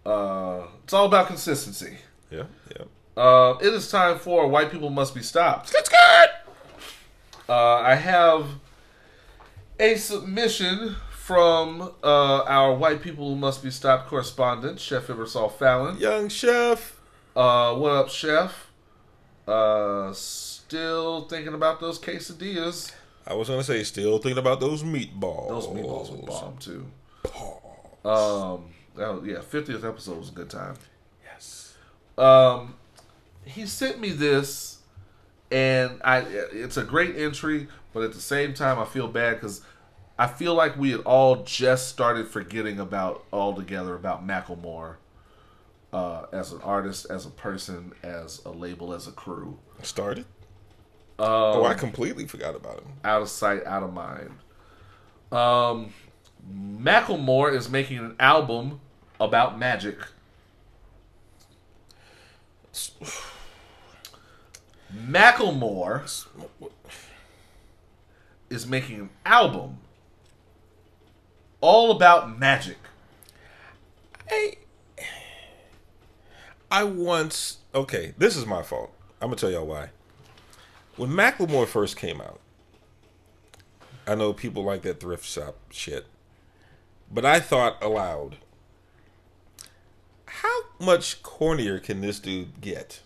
Uh, 0.05 0.63
it's 0.85 0.93
all 0.93 1.07
about 1.07 1.27
consistency. 1.27 1.99
Yeah, 2.31 2.45
yeah. 2.71 2.85
Uh, 3.23 3.59
it 3.61 3.73
is 3.73 3.91
time 3.91 4.19
for 4.19 4.47
White 4.49 4.71
People 4.71 4.91
Must 4.91 5.15
Be 5.15 5.23
Stopped. 5.23 5.73
Let's 5.75 5.89
go. 5.89 6.25
Uh, 7.49 7.77
I 7.77 7.95
have 7.95 8.47
a 9.79 9.95
submission 9.97 10.97
from 11.11 11.93
uh, 12.03 12.43
our 12.45 12.75
White 12.75 13.03
People 13.03 13.31
Who 13.31 13.37
Must 13.37 13.63
Be 13.63 13.71
Stopped 13.71 14.09
correspondent, 14.09 14.79
Chef 14.81 15.07
Ibersol 15.07 15.53
Fallon. 15.53 15.99
Young 15.99 16.29
chef. 16.29 17.01
Uh, 17.35 17.75
what 17.75 17.93
up, 17.93 18.09
Chef? 18.09 18.71
Uh, 19.47 20.13
still 20.13 21.23
thinking 21.29 21.55
about 21.55 21.81
those 21.81 21.99
quesadillas. 21.99 22.93
I 23.27 23.35
was 23.35 23.49
gonna 23.49 23.65
say, 23.65 23.83
still 23.83 24.19
thinking 24.19 24.39
about 24.39 24.61
those 24.61 24.83
meatballs. 24.83 25.49
Those 25.49 25.67
meatballs 25.67 26.11
were 26.11 26.27
bomb 26.27 26.57
too. 26.59 26.87
Um, 28.07 28.65
oh, 28.99 29.23
yeah, 29.25 29.41
fiftieth 29.41 29.85
episode 29.85 30.19
was 30.19 30.29
a 30.29 30.33
good 30.33 30.51
time. 30.51 30.75
Yes. 31.25 31.75
Um, 32.17 32.77
he 33.45 33.67
sent 33.67 33.99
me 33.99 34.11
this, 34.11 34.79
and 35.51 36.01
I 36.05 36.19
it's 36.21 36.77
a 36.77 36.85
great 36.85 37.17
entry, 37.17 37.69
but 37.93 38.03
at 38.05 38.13
the 38.13 38.21
same 38.21 38.55
time, 38.55 38.79
I 38.79 38.85
feel 38.85 39.09
bad 39.09 39.35
because 39.35 39.63
I 40.19 40.29
feel 40.29 40.55
like 40.55 40.77
we 40.79 40.93
had 40.93 41.01
all 41.01 41.43
just 41.43 41.89
started 41.89 42.29
forgetting 42.29 42.79
about 42.79 43.25
altogether 43.33 43.95
about 43.95 44.27
Macklemore 44.27 44.97
uh, 45.93 46.27
as 46.33 46.53
an 46.53 46.61
artist, 46.63 47.07
as 47.11 47.27
a 47.27 47.31
person, 47.31 47.93
as 48.03 48.41
a 48.45 48.51
label, 48.51 48.93
as 48.93 49.09
a 49.09 49.13
crew. 49.13 49.59
Started. 49.83 50.27
Um, 51.19 51.27
oh, 51.29 51.65
I 51.65 51.75
completely 51.75 52.27
forgot 52.27 52.55
about 52.55 52.81
him. 52.81 52.93
out 53.03 53.23
of 53.23 53.29
sight, 53.29 53.65
out 53.65 53.83
of 53.83 53.93
mind. 53.93 54.31
Um, 55.33 55.93
Macklemore 56.53 57.55
is 57.55 57.69
making 57.69 57.99
an 57.99 58.17
album 58.21 58.81
about 59.19 59.59
magic. 59.59 59.99
Macklemore 64.95 66.03
is 68.49 68.67
making 68.67 69.01
an 69.01 69.11
album 69.25 69.79
all 71.61 71.91
about 71.91 72.39
magic. 72.39 72.79
Hey, 74.29 74.59
I 76.71 76.85
once. 76.85 77.59
Okay, 77.75 78.15
this 78.19 78.37
is 78.37 78.47
my 78.47 78.63
fault. 78.63 78.93
I'm 79.21 79.29
gonna 79.29 79.37
tell 79.37 79.51
y'all 79.51 79.67
why. 79.67 79.91
When 80.97 81.11
Macklemore 81.11 81.67
first 81.67 81.97
came 81.97 82.21
out, 82.21 82.41
I 84.07 84.15
know 84.15 84.33
people 84.33 84.63
like 84.63 84.83
that 84.83 85.01
thrift 85.01 85.25
shop 85.25 85.57
shit, 85.71 86.07
but 87.11 87.25
I 87.25 87.41
thought 87.41 87.83
aloud, 87.83 88.37
how 90.27 90.63
much 90.79 91.23
cornier 91.23 91.83
can 91.83 92.01
this 92.01 92.21
dude 92.21 92.61
get? 92.61 93.01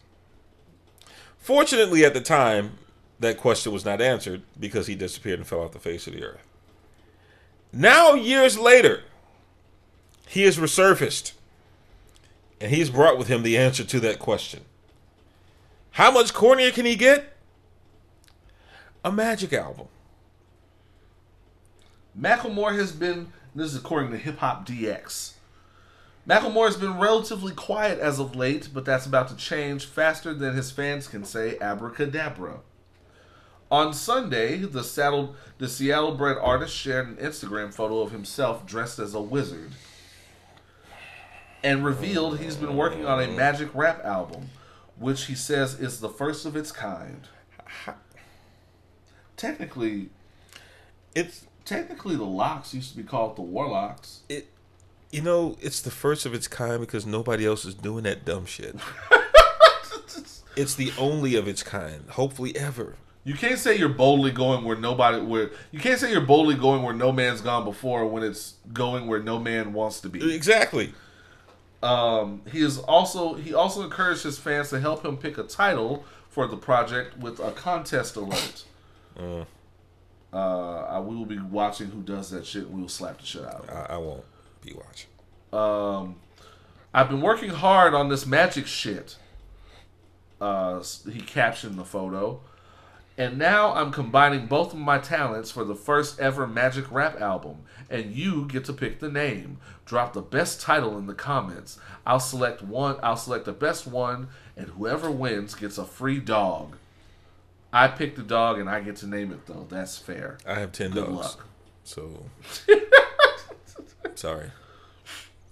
Fortunately, 1.38 2.04
at 2.04 2.14
the 2.14 2.20
time, 2.20 2.78
that 3.18 3.36
question 3.36 3.72
was 3.72 3.84
not 3.84 4.00
answered 4.00 4.42
because 4.58 4.86
he 4.86 4.94
disappeared 4.94 5.38
and 5.38 5.46
fell 5.46 5.60
off 5.60 5.72
the 5.72 5.78
face 5.78 6.06
of 6.06 6.14
the 6.14 6.24
earth. 6.24 6.46
Now, 7.72 8.14
years 8.14 8.58
later, 8.58 9.02
he 10.26 10.42
has 10.42 10.58
resurfaced, 10.58 11.32
and 12.60 12.72
he's 12.72 12.90
brought 12.90 13.18
with 13.18 13.28
him 13.28 13.42
the 13.42 13.56
answer 13.56 13.84
to 13.84 14.00
that 14.00 14.18
question. 14.18 14.62
How 15.92 16.10
much 16.10 16.32
cornier 16.32 16.72
can 16.72 16.86
he 16.86 16.96
get? 16.96 17.36
A 19.04 19.10
magic 19.10 19.52
album. 19.52 19.88
Macklemore 22.18 22.76
has 22.76 22.92
been, 22.92 23.32
this 23.54 23.72
is 23.72 23.76
according 23.76 24.10
to 24.12 24.18
Hip 24.18 24.38
Hop 24.38 24.66
DX. 24.66 25.34
Macklemore 26.28 26.66
has 26.66 26.76
been 26.76 26.98
relatively 26.98 27.52
quiet 27.52 27.98
as 27.98 28.18
of 28.18 28.36
late, 28.36 28.68
but 28.72 28.84
that's 28.84 29.06
about 29.06 29.28
to 29.28 29.36
change 29.36 29.86
faster 29.86 30.32
than 30.34 30.54
his 30.54 30.70
fans 30.70 31.08
can 31.08 31.24
say 31.24 31.58
abracadabra. 31.58 32.60
On 33.70 33.92
Sunday, 33.94 34.58
the, 34.58 34.82
saddled, 34.82 35.36
the 35.58 35.68
Seattle 35.68 36.14
bred 36.14 36.36
artist 36.36 36.74
shared 36.74 37.08
an 37.08 37.16
Instagram 37.16 37.72
photo 37.72 38.00
of 38.00 38.10
himself 38.12 38.66
dressed 38.66 38.98
as 38.98 39.14
a 39.14 39.20
wizard 39.20 39.72
and 41.62 41.84
revealed 41.84 42.38
he's 42.38 42.56
been 42.56 42.76
working 42.76 43.06
on 43.06 43.22
a 43.22 43.28
magic 43.28 43.68
rap 43.74 44.04
album, 44.04 44.50
which 44.98 45.26
he 45.26 45.34
says 45.34 45.78
is 45.78 46.00
the 46.00 46.08
first 46.08 46.46
of 46.46 46.56
its 46.56 46.72
kind. 46.72 47.28
Technically, 49.36 50.10
It's 51.14 51.46
technically 51.64 52.16
the 52.16 52.24
locks 52.24 52.72
used 52.74 52.90
to 52.92 52.96
be 52.96 53.02
called 53.02 53.36
the 53.36 53.42
warlocks 53.42 54.20
it. 54.28 54.48
You 55.12 55.22
know, 55.22 55.56
it's 55.60 55.80
the 55.80 55.90
first 55.90 56.24
of 56.24 56.34
its 56.34 56.46
kind 56.46 56.78
because 56.80 57.04
nobody 57.04 57.44
else 57.44 57.64
is 57.64 57.74
doing 57.74 58.04
that 58.04 58.24
dumb 58.24 58.46
shit. 58.46 58.76
it's 60.56 60.74
the 60.74 60.92
only 60.98 61.34
of 61.36 61.48
its 61.48 61.62
kind, 61.62 62.04
hopefully 62.10 62.54
ever. 62.56 62.94
you 63.24 63.34
can't 63.34 63.58
say 63.58 63.76
you're 63.76 63.88
boldly 63.88 64.30
going 64.30 64.64
where 64.64 64.76
nobody 64.76 65.20
where 65.20 65.50
you 65.72 65.78
can't 65.80 65.98
say 66.00 66.10
you're 66.12 66.20
boldly 66.20 66.54
going 66.54 66.82
where 66.82 66.94
no 66.94 67.12
man's 67.12 67.40
gone 67.40 67.64
before 67.64 68.06
when 68.06 68.22
it's 68.22 68.54
going 68.72 69.06
where 69.06 69.20
no 69.22 69.38
man 69.38 69.72
wants 69.72 70.00
to 70.00 70.08
be 70.08 70.34
Exactly. 70.34 70.94
um 71.82 72.40
he 72.50 72.60
is 72.62 72.78
also 72.78 73.34
he 73.34 73.52
also 73.52 73.82
encouraged 73.82 74.22
his 74.22 74.38
fans 74.38 74.70
to 74.70 74.80
help 74.80 75.04
him 75.04 75.16
pick 75.16 75.38
a 75.38 75.42
title 75.42 76.04
for 76.28 76.46
the 76.46 76.56
project 76.56 77.18
with 77.18 77.40
a 77.40 77.50
contest 77.52 78.16
alert 78.16 78.64
Uh, 79.18 79.44
uh 80.32 80.80
I- 80.88 81.00
we 81.00 81.16
will 81.16 81.26
be 81.26 81.38
watching 81.38 81.88
who 81.90 82.02
does 82.02 82.30
that 82.30 82.46
shit 82.46 82.64
and 82.64 82.74
we 82.74 82.80
will 82.82 82.88
slap 82.88 83.18
the 83.20 83.26
shit 83.26 83.44
out 83.44 83.60
of 83.62 83.68
him 83.68 83.76
I, 83.76 83.94
I 83.94 83.96
won't 83.98 84.24
be 84.62 84.72
watching. 84.74 85.08
um, 85.52 86.16
I've 86.92 87.08
been 87.08 87.20
working 87.20 87.50
hard 87.50 87.94
on 87.94 88.08
this 88.08 88.26
magic 88.26 88.66
shit. 88.66 89.16
Uh, 90.40 90.82
he 91.10 91.20
captioned 91.20 91.78
the 91.78 91.84
photo. 91.84 92.40
And 93.18 93.38
now 93.38 93.74
I'm 93.74 93.92
combining 93.92 94.46
both 94.46 94.72
of 94.72 94.78
my 94.78 94.98
talents 94.98 95.50
for 95.50 95.62
the 95.64 95.74
first 95.74 96.18
ever 96.18 96.46
magic 96.46 96.90
rap 96.90 97.20
album. 97.20 97.58
And 97.90 98.14
you 98.16 98.46
get 98.46 98.64
to 98.64 98.72
pick 98.72 98.98
the 98.98 99.10
name. 99.10 99.58
Drop 99.84 100.14
the 100.14 100.22
best 100.22 100.60
title 100.60 100.96
in 100.96 101.06
the 101.06 101.14
comments. 101.14 101.78
I'll 102.06 102.18
select 102.20 102.62
one. 102.62 102.96
I'll 103.02 103.16
select 103.16 103.44
the 103.44 103.52
best 103.52 103.86
one, 103.86 104.28
and 104.56 104.68
whoever 104.68 105.10
wins 105.10 105.54
gets 105.54 105.76
a 105.78 105.84
free 105.84 106.18
dog. 106.18 106.76
I 107.72 107.88
picked 107.88 108.16
the 108.16 108.22
dog, 108.22 108.58
and 108.58 108.68
I 108.68 108.80
get 108.80 108.96
to 108.96 109.06
name 109.06 109.32
it 109.32 109.46
though. 109.46 109.66
That's 109.68 109.96
fair. 109.96 110.38
I 110.46 110.54
have 110.54 110.72
10 110.72 110.90
Good 110.92 111.06
dogs. 111.06 111.16
luck. 111.16 111.46
So. 111.84 112.26
Sorry. 114.14 114.50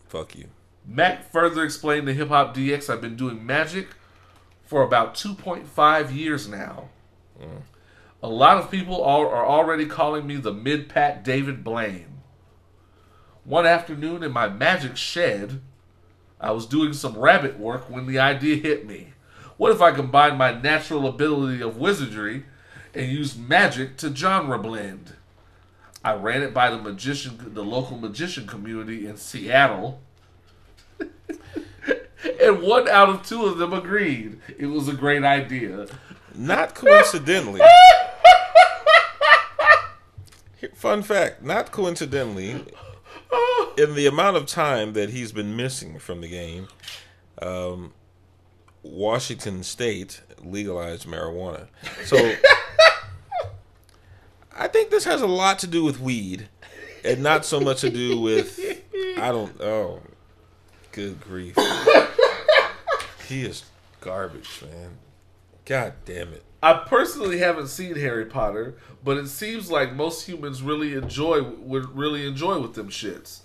Fuck 0.08 0.36
you. 0.36 0.46
Mac 0.86 1.30
further 1.30 1.64
explained 1.64 2.06
to 2.06 2.14
Hip 2.14 2.28
Hop 2.28 2.54
DX, 2.56 2.88
I've 2.90 3.00
been 3.00 3.16
doing 3.16 3.44
magic 3.44 3.88
for 4.64 4.82
about 4.82 5.14
2.5 5.14 6.14
years 6.14 6.48
now. 6.48 6.88
Mm. 7.40 7.62
A 8.22 8.28
lot 8.28 8.56
of 8.56 8.70
people 8.70 9.04
are, 9.04 9.28
are 9.28 9.46
already 9.46 9.86
calling 9.86 10.26
me 10.26 10.36
the 10.36 10.52
mid 10.52 10.88
pat 10.88 11.22
David 11.22 11.62
Blaine. 11.62 12.20
One 13.44 13.64
afternoon 13.66 14.22
in 14.22 14.32
my 14.32 14.48
magic 14.48 14.96
shed, 14.96 15.60
I 16.40 16.50
was 16.52 16.66
doing 16.66 16.92
some 16.92 17.16
rabbit 17.16 17.58
work 17.58 17.88
when 17.88 18.06
the 18.06 18.18
idea 18.18 18.56
hit 18.56 18.86
me. 18.86 19.12
What 19.58 19.72
if 19.72 19.82
I 19.82 19.90
combine 19.90 20.38
my 20.38 20.52
natural 20.58 21.06
ability 21.06 21.60
of 21.60 21.76
wizardry 21.76 22.44
and 22.94 23.10
use 23.10 23.36
magic 23.36 23.96
to 23.98 24.14
genre 24.14 24.58
blend? 24.58 25.14
I 26.04 26.14
ran 26.14 26.42
it 26.42 26.54
by 26.54 26.70
the 26.70 26.78
magician, 26.78 27.52
the 27.54 27.64
local 27.64 27.98
magician 27.98 28.46
community 28.46 29.06
in 29.06 29.16
Seattle, 29.16 30.00
and 31.00 32.62
one 32.62 32.88
out 32.88 33.08
of 33.08 33.26
two 33.26 33.46
of 33.46 33.58
them 33.58 33.72
agreed 33.72 34.40
it 34.56 34.66
was 34.66 34.86
a 34.86 34.94
great 34.94 35.24
idea. 35.24 35.86
Not 36.34 36.76
coincidentally. 36.76 37.60
Fun 40.74 41.02
fact, 41.02 41.42
not 41.42 41.72
coincidentally, 41.72 42.64
in 43.76 43.94
the 43.96 44.06
amount 44.06 44.36
of 44.36 44.46
time 44.46 44.92
that 44.92 45.10
he's 45.10 45.32
been 45.32 45.56
missing 45.56 45.98
from 45.98 46.20
the 46.20 46.28
game, 46.28 46.68
um, 47.42 47.92
Washington 48.88 49.62
State 49.62 50.22
legalized 50.42 51.06
marijuana. 51.06 51.68
So 52.04 52.16
I 54.56 54.68
think 54.68 54.90
this 54.90 55.04
has 55.04 55.20
a 55.20 55.26
lot 55.26 55.58
to 55.60 55.66
do 55.66 55.84
with 55.84 56.00
weed 56.00 56.48
and 57.04 57.22
not 57.22 57.44
so 57.44 57.60
much 57.60 57.82
to 57.82 57.90
do 57.90 58.20
with 58.20 58.58
I 59.18 59.30
don't 59.30 59.60
oh 59.60 60.00
good 60.92 61.20
grief. 61.20 61.56
He 63.28 63.44
is 63.44 63.64
garbage, 64.00 64.62
man. 64.62 64.98
God 65.64 65.92
damn 66.06 66.32
it. 66.32 66.44
I 66.62 66.72
personally 66.74 67.38
haven't 67.38 67.68
seen 67.68 67.94
Harry 67.94 68.24
Potter, 68.24 68.76
but 69.04 69.16
it 69.16 69.28
seems 69.28 69.70
like 69.70 69.92
most 69.92 70.26
humans 70.26 70.62
really 70.62 70.94
enjoy 70.94 71.42
would 71.42 71.94
really 71.96 72.26
enjoy 72.26 72.58
with 72.58 72.74
them 72.74 72.88
shits. 72.88 73.40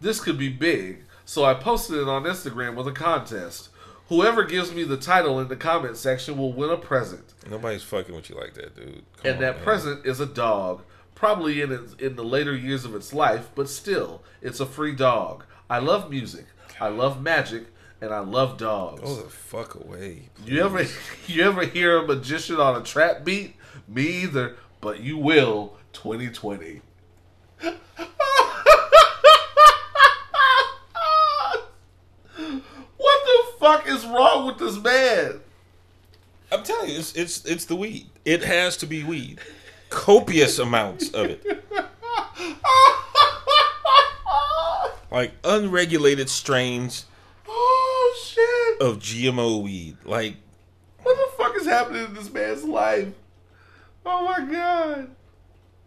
This 0.00 0.18
could 0.18 0.38
be 0.38 0.48
big, 0.48 1.04
so 1.24 1.44
I 1.44 1.54
posted 1.54 1.98
it 1.98 2.08
on 2.08 2.24
Instagram 2.24 2.74
with 2.74 2.88
a 2.88 2.92
contest. 2.92 3.68
Whoever 4.08 4.44
gives 4.44 4.72
me 4.72 4.84
the 4.84 4.96
title 4.96 5.38
in 5.38 5.48
the 5.48 5.56
comment 5.56 5.96
section 5.96 6.38
will 6.38 6.52
win 6.52 6.70
a 6.70 6.78
present. 6.78 7.34
Nobody's 7.50 7.82
fucking 7.82 8.14
with 8.14 8.30
you 8.30 8.36
like 8.36 8.54
that, 8.54 8.74
dude. 8.74 9.04
Come 9.18 9.26
and 9.26 9.34
on, 9.34 9.40
that 9.42 9.56
man. 9.56 9.64
present 9.64 10.06
is 10.06 10.18
a 10.18 10.26
dog, 10.26 10.82
probably 11.14 11.60
in 11.60 11.70
its, 11.72 11.94
in 11.94 12.16
the 12.16 12.24
later 12.24 12.56
years 12.56 12.84
of 12.86 12.94
its 12.94 13.12
life, 13.12 13.50
but 13.54 13.68
still, 13.68 14.22
it's 14.40 14.60
a 14.60 14.66
free 14.66 14.94
dog. 14.94 15.44
I 15.68 15.78
love 15.78 16.08
music, 16.08 16.46
I 16.80 16.88
love 16.88 17.22
magic, 17.22 17.66
and 18.00 18.14
I 18.14 18.20
love 18.20 18.56
dogs. 18.56 19.02
Go 19.02 19.16
the 19.16 19.28
fuck 19.28 19.74
away. 19.74 20.30
You 20.44 20.64
ever 20.64 20.86
you 21.26 21.42
ever 21.42 21.66
hear 21.66 21.98
a 21.98 22.06
magician 22.06 22.56
on 22.56 22.80
a 22.80 22.84
trap 22.84 23.24
beat? 23.24 23.56
Me 23.86 24.22
either, 24.22 24.56
but 24.80 25.00
you 25.00 25.18
will 25.18 25.76
2020. 25.92 26.80
what 27.60 27.76
the 32.96 33.47
fuck 33.58 33.86
is 33.88 34.04
wrong 34.06 34.46
with 34.46 34.58
this 34.58 34.76
man? 34.78 35.40
I'm 36.50 36.62
telling 36.62 36.90
you, 36.90 36.98
it's 36.98 37.14
it's 37.14 37.44
it's 37.44 37.64
the 37.66 37.76
weed. 37.76 38.08
It 38.24 38.42
has 38.42 38.76
to 38.78 38.86
be 38.86 39.04
weed. 39.04 39.38
Copious 39.90 40.58
amounts 40.58 41.10
of 41.10 41.26
it. 41.26 41.64
Like 45.10 45.32
unregulated 45.42 46.28
strains 46.28 47.06
oh 47.48 48.16
shit. 48.22 48.86
of 48.86 48.98
GMO 48.98 49.62
weed. 49.62 49.96
Like 50.04 50.36
What 51.02 51.16
the 51.16 51.42
fuck 51.42 51.56
is 51.56 51.66
happening 51.66 52.04
in 52.04 52.14
this 52.14 52.30
man's 52.30 52.64
life? 52.64 53.08
Oh 54.04 54.24
my 54.26 54.44
god. 54.44 55.10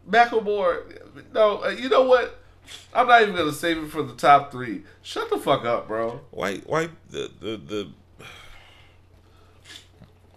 Macklemore. 0.09 0.99
No, 1.34 1.63
uh, 1.63 1.69
you 1.69 1.88
know 1.89 2.03
what? 2.03 2.40
I'm 2.93 3.07
not 3.07 3.22
even 3.22 3.36
gonna 3.36 3.51
save 3.53 3.78
it 3.78 3.89
for 3.89 4.03
the 4.03 4.13
top 4.13 4.51
three. 4.51 4.84
Shut 5.01 5.30
the 5.30 5.38
fuck 5.38 5.65
up, 5.65 5.88
bro. 5.88 6.22
why 6.32 6.57
why 6.59 6.89
the 7.09 7.32
the, 7.39 7.57
the 7.57 7.88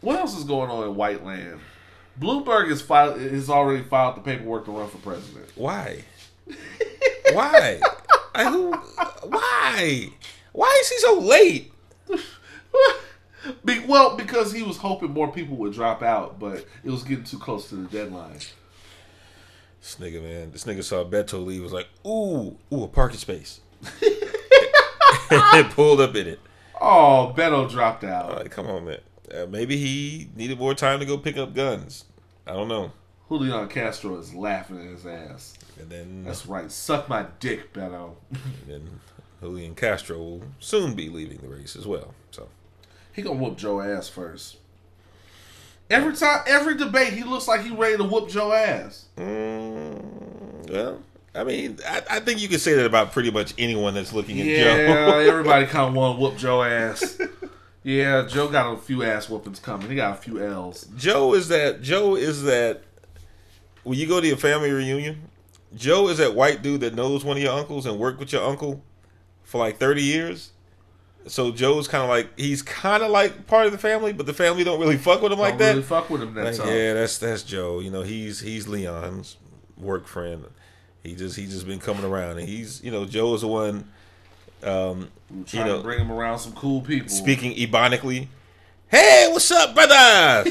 What 0.00 0.18
else 0.18 0.36
is 0.36 0.44
going 0.44 0.70
on 0.70 0.84
in 0.84 0.94
White 0.96 1.24
Land? 1.24 1.60
Bloomberg 2.20 2.70
is 2.70 2.80
filed 2.80 3.20
has 3.20 3.50
already 3.50 3.82
filed 3.82 4.16
the 4.16 4.20
paperwork 4.20 4.66
to 4.66 4.70
run 4.70 4.88
for 4.88 4.98
president. 4.98 5.50
why? 5.56 6.04
Why? 7.32 7.80
I 8.34 8.44
who 8.44 8.72
why? 8.72 10.10
Why 10.52 10.78
is 10.80 10.90
he 10.90 10.98
so 10.98 11.18
late? 11.18 11.72
Be, 13.64 13.80
well, 13.80 14.16
because 14.16 14.52
he 14.52 14.62
was 14.62 14.76
hoping 14.76 15.10
more 15.10 15.32
people 15.32 15.56
would 15.56 15.72
drop 15.72 16.02
out, 16.02 16.38
but 16.38 16.64
it 16.84 16.90
was 16.90 17.02
getting 17.02 17.24
too 17.24 17.38
close 17.38 17.68
to 17.70 17.76
the 17.76 17.88
deadline. 17.88 18.38
This 19.84 19.96
nigga, 19.96 20.22
man. 20.22 20.50
This 20.50 20.64
nigga 20.64 20.82
saw 20.82 21.04
Beto 21.04 21.44
leave 21.44 21.62
was 21.62 21.74
like, 21.74 21.88
ooh, 22.06 22.56
ooh, 22.72 22.84
a 22.84 22.88
parking 22.88 23.18
space. 23.18 23.60
and 25.30 25.70
pulled 25.72 26.00
up 26.00 26.16
in 26.16 26.26
it. 26.26 26.40
Oh, 26.80 27.34
Beto 27.36 27.68
dropped 27.70 28.02
out. 28.02 28.34
Like, 28.34 28.50
come 28.50 28.66
on, 28.66 28.86
man. 28.86 29.00
Uh, 29.30 29.44
maybe 29.44 29.76
he 29.76 30.30
needed 30.36 30.58
more 30.58 30.74
time 30.74 31.00
to 31.00 31.04
go 31.04 31.18
pick 31.18 31.36
up 31.36 31.54
guns. 31.54 32.06
I 32.46 32.54
don't 32.54 32.68
know. 32.68 32.92
Julian 33.28 33.68
Castro 33.68 34.16
is 34.18 34.34
laughing 34.34 34.78
at 34.80 34.86
his 34.86 35.04
ass. 35.04 35.52
And 35.78 35.90
then, 35.90 36.24
That's 36.24 36.46
right. 36.46 36.72
Suck 36.72 37.06
my 37.10 37.26
dick, 37.38 37.74
Beto. 37.74 38.14
and 38.32 38.42
then 38.66 39.00
Julian 39.42 39.74
Castro 39.74 40.16
will 40.16 40.42
soon 40.60 40.94
be 40.94 41.10
leaving 41.10 41.38
the 41.42 41.48
race 41.48 41.76
as 41.76 41.86
well. 41.86 42.14
So 42.30 42.48
He 43.12 43.20
gonna 43.20 43.38
whoop 43.38 43.58
Joe 43.58 43.82
ass 43.82 44.08
first. 44.08 44.56
Every 45.90 46.16
time, 46.16 46.42
every 46.46 46.76
debate, 46.76 47.12
he 47.12 47.24
looks 47.24 47.46
like 47.46 47.62
he 47.62 47.70
ready 47.70 47.96
to 47.98 48.04
whoop 48.04 48.28
Joe 48.28 48.52
ass. 48.52 49.04
Mm, 49.16 50.70
well, 50.70 51.00
I 51.34 51.44
mean, 51.44 51.78
I, 51.86 52.02
I 52.10 52.20
think 52.20 52.40
you 52.40 52.48
can 52.48 52.58
say 52.58 52.74
that 52.74 52.86
about 52.86 53.12
pretty 53.12 53.30
much 53.30 53.52
anyone 53.58 53.94
that's 53.94 54.12
looking 54.12 54.40
at 54.40 54.46
Yeah, 54.46 54.86
Joe. 54.86 55.18
everybody 55.28 55.66
kind 55.66 55.88
of 55.88 55.94
want 55.94 56.16
to 56.16 56.22
whoop 56.22 56.36
Joe 56.36 56.62
ass. 56.62 57.20
Yeah, 57.82 58.26
Joe 58.26 58.48
got 58.48 58.72
a 58.72 58.76
few 58.78 59.02
ass 59.04 59.28
whoopings 59.28 59.60
coming. 59.60 59.90
He 59.90 59.96
got 59.96 60.18
a 60.18 60.20
few 60.20 60.42
L's. 60.42 60.86
Joe 60.96 61.34
is 61.34 61.48
that 61.48 61.82
Joe 61.82 62.16
is 62.16 62.44
that 62.44 62.82
when 63.82 63.98
you 63.98 64.06
go 64.06 64.22
to 64.22 64.26
your 64.26 64.38
family 64.38 64.70
reunion, 64.70 65.28
Joe 65.76 66.08
is 66.08 66.16
that 66.16 66.34
white 66.34 66.62
dude 66.62 66.80
that 66.80 66.94
knows 66.94 67.24
one 67.24 67.36
of 67.36 67.42
your 67.42 67.52
uncles 67.52 67.84
and 67.84 67.98
worked 67.98 68.18
with 68.18 68.32
your 68.32 68.42
uncle 68.42 68.82
for 69.42 69.58
like 69.58 69.76
thirty 69.76 70.02
years. 70.02 70.52
So 71.26 71.50
Joe's 71.52 71.88
kind 71.88 72.02
of 72.02 72.10
like 72.10 72.38
he's 72.38 72.60
kind 72.62 73.02
of 73.02 73.10
like 73.10 73.46
part 73.46 73.66
of 73.66 73.72
the 73.72 73.78
family, 73.78 74.12
but 74.12 74.26
the 74.26 74.34
family 74.34 74.62
don't 74.64 74.78
really 74.78 74.98
fuck 74.98 75.22
with 75.22 75.32
him 75.32 75.38
like 75.38 75.52
Don't 75.52 75.58
that. 75.60 75.70
really 75.70 75.82
fuck 75.82 76.10
with 76.10 76.22
him 76.22 76.34
that 76.34 76.44
Like, 76.44 76.56
time. 76.56 76.68
yeah, 76.68 76.92
that's 76.94 77.16
that's 77.18 77.42
Joe. 77.42 77.80
You 77.80 77.90
know, 77.90 78.02
he's 78.02 78.40
he's 78.40 78.68
Leon's 78.68 79.36
work 79.78 80.06
friend. 80.06 80.44
He 81.02 81.14
just 81.14 81.36
he 81.36 81.46
just 81.46 81.66
been 81.66 81.80
coming 81.80 82.04
around, 82.04 82.38
and 82.38 82.48
he's 82.48 82.82
you 82.84 82.90
know 82.90 83.04
Joe 83.06 83.34
is 83.34 83.40
the 83.42 83.48
one 83.48 83.88
um, 84.62 85.08
you 85.34 85.44
trying 85.44 85.66
know 85.66 85.76
to 85.78 85.82
bring 85.82 85.98
him 86.00 86.12
around 86.12 86.38
some 86.40 86.52
cool 86.52 86.80
people. 86.82 87.08
speaking 87.08 87.54
ebonically. 87.56 88.28
Hey, 88.88 89.28
what's 89.32 89.50
up, 89.50 89.74
brother? 89.74 90.44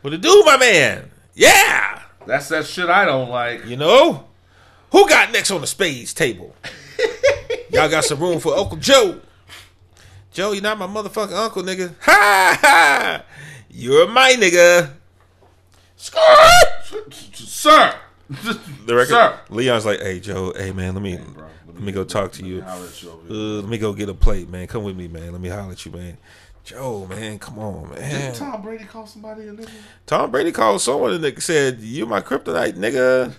what 0.00 0.10
to 0.10 0.18
do, 0.18 0.42
my 0.46 0.56
man? 0.56 1.10
Yeah, 1.34 2.00
That's 2.26 2.48
that 2.48 2.66
shit 2.66 2.88
I 2.88 3.04
don't 3.04 3.28
like. 3.30 3.66
you 3.66 3.76
know 3.76 4.26
who 4.92 5.08
got 5.08 5.30
next 5.32 5.50
on 5.50 5.60
the 5.60 5.66
spades 5.66 6.12
table? 6.12 6.54
Y'all 7.72 7.88
got 7.88 8.04
some 8.04 8.20
room 8.20 8.40
for 8.40 8.56
Uncle 8.56 8.76
Joe. 8.76 9.20
Joe, 10.32 10.52
you're 10.52 10.62
not 10.62 10.78
my 10.78 10.86
motherfucking 10.86 11.32
uncle, 11.32 11.62
nigga. 11.62 11.94
Ha 12.02 12.58
ha! 12.60 13.24
You're 13.68 14.08
my 14.08 14.32
nigga. 14.32 14.90
Sir! 15.96 17.94
The 18.28 18.94
record. 18.94 19.08
Sir! 19.08 19.40
Leon's 19.50 19.86
like, 19.86 20.00
hey 20.00 20.20
Joe, 20.20 20.52
hey 20.56 20.72
man, 20.72 20.94
let 20.94 21.02
me 21.02 21.16
Bro, 21.16 21.46
let 21.66 21.82
me 21.82 21.92
go 21.92 22.04
talk 22.04 22.32
to 22.32 22.44
you. 22.44 22.56
you 22.56 22.62
Uh, 22.62 23.34
let 23.60 23.68
me 23.68 23.78
go 23.78 23.92
get 23.92 24.08
a 24.08 24.14
plate, 24.14 24.48
man. 24.48 24.66
Come 24.66 24.84
with 24.84 24.96
me, 24.96 25.08
man. 25.08 25.32
Let 25.32 25.40
me 25.40 25.48
holler 25.48 25.72
at 25.72 25.84
you, 25.84 25.92
man. 25.92 26.16
Joe, 26.64 27.06
man, 27.06 27.38
come 27.38 27.58
on, 27.58 27.90
man. 27.90 28.10
Didn't 28.10 28.34
Tom 28.36 28.62
Brady 28.62 28.84
call 28.84 29.06
somebody 29.06 29.42
a 29.48 29.52
nigga? 29.52 29.70
Tom 30.06 30.30
Brady 30.30 30.52
called 30.52 30.80
someone 30.80 31.12
and 31.14 31.24
they 31.24 31.34
said, 31.36 31.80
"You 31.80 32.06
my 32.06 32.20
kryptonite, 32.20 32.74
nigga." 32.74 33.34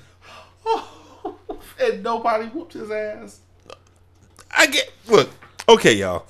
and 1.82 2.04
nobody 2.04 2.46
whooped 2.48 2.74
his 2.74 2.90
ass. 2.92 3.41
I 4.56 4.68
get 4.68 4.92
look. 5.08 5.30
Okay, 5.70 5.94
y'all. 5.94 6.26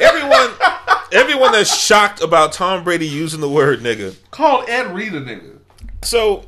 Everyone, 0.00 0.50
everyone 1.12 1.52
that's 1.52 1.76
shocked 1.76 2.22
about 2.22 2.52
Tom 2.52 2.84
Brady 2.84 3.06
using 3.06 3.40
the 3.40 3.48
word 3.48 3.80
nigga. 3.80 4.16
Called 4.30 4.68
Ed 4.68 4.94
Reed 4.94 5.14
a 5.14 5.20
nigga. 5.20 5.58
So, 6.02 6.44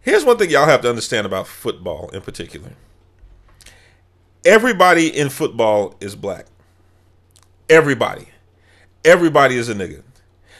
here's 0.00 0.24
one 0.24 0.38
thing 0.38 0.50
y'all 0.50 0.66
have 0.66 0.82
to 0.82 0.88
understand 0.88 1.26
about 1.26 1.46
football 1.46 2.10
in 2.10 2.20
particular. 2.20 2.72
Everybody 4.44 5.08
in 5.08 5.28
football 5.28 5.96
is 6.00 6.14
black. 6.14 6.46
Everybody. 7.68 8.28
Everybody 9.04 9.56
is 9.56 9.68
a 9.68 9.74
nigga. 9.74 10.02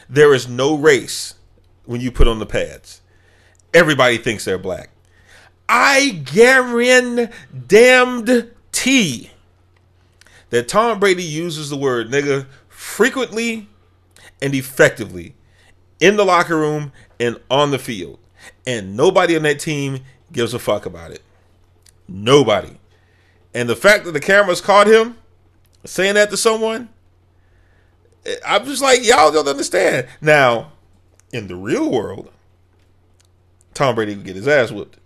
There 0.09 0.33
is 0.33 0.47
no 0.47 0.75
race 0.75 1.35
when 1.85 2.01
you 2.01 2.11
put 2.11 2.27
on 2.27 2.39
the 2.39 2.45
pads. 2.45 3.01
Everybody 3.73 4.17
thinks 4.17 4.45
they're 4.45 4.57
black. 4.57 4.89
I 5.69 6.21
guarantee 6.25 7.31
that 10.49 10.67
Tom 10.67 10.99
Brady 10.99 11.23
uses 11.23 11.69
the 11.69 11.77
word 11.77 12.09
nigga 12.09 12.45
frequently 12.69 13.67
and 14.41 14.53
effectively 14.53 15.35
in 15.99 16.15
the 16.15 16.25
locker 16.25 16.57
room 16.57 16.91
and 17.19 17.39
on 17.49 17.71
the 17.71 17.79
field. 17.79 18.19
And 18.65 18.95
nobody 18.95 19.35
on 19.35 19.43
that 19.43 19.59
team 19.59 20.01
gives 20.31 20.53
a 20.53 20.59
fuck 20.59 20.85
about 20.85 21.11
it. 21.11 21.21
Nobody. 22.07 22.77
And 23.53 23.67
the 23.67 23.75
fact 23.75 24.05
that 24.05 24.11
the 24.11 24.19
cameras 24.19 24.61
caught 24.61 24.87
him 24.87 25.17
saying 25.83 26.15
that 26.15 26.29
to 26.29 26.37
someone, 26.37 26.89
eh, 28.25 28.35
I'm 28.45 28.65
just 28.65 28.81
like, 28.81 29.05
y'all 29.05 29.31
don't 29.31 29.47
understand. 29.47 30.07
Now, 30.21 30.73
in 31.31 31.47
the 31.47 31.55
real 31.55 31.91
world, 31.91 32.31
Tom 33.73 33.95
Brady 33.95 34.15
would 34.15 34.25
get 34.25 34.35
his 34.35 34.47
ass 34.47 34.71
whooped. 34.71 34.99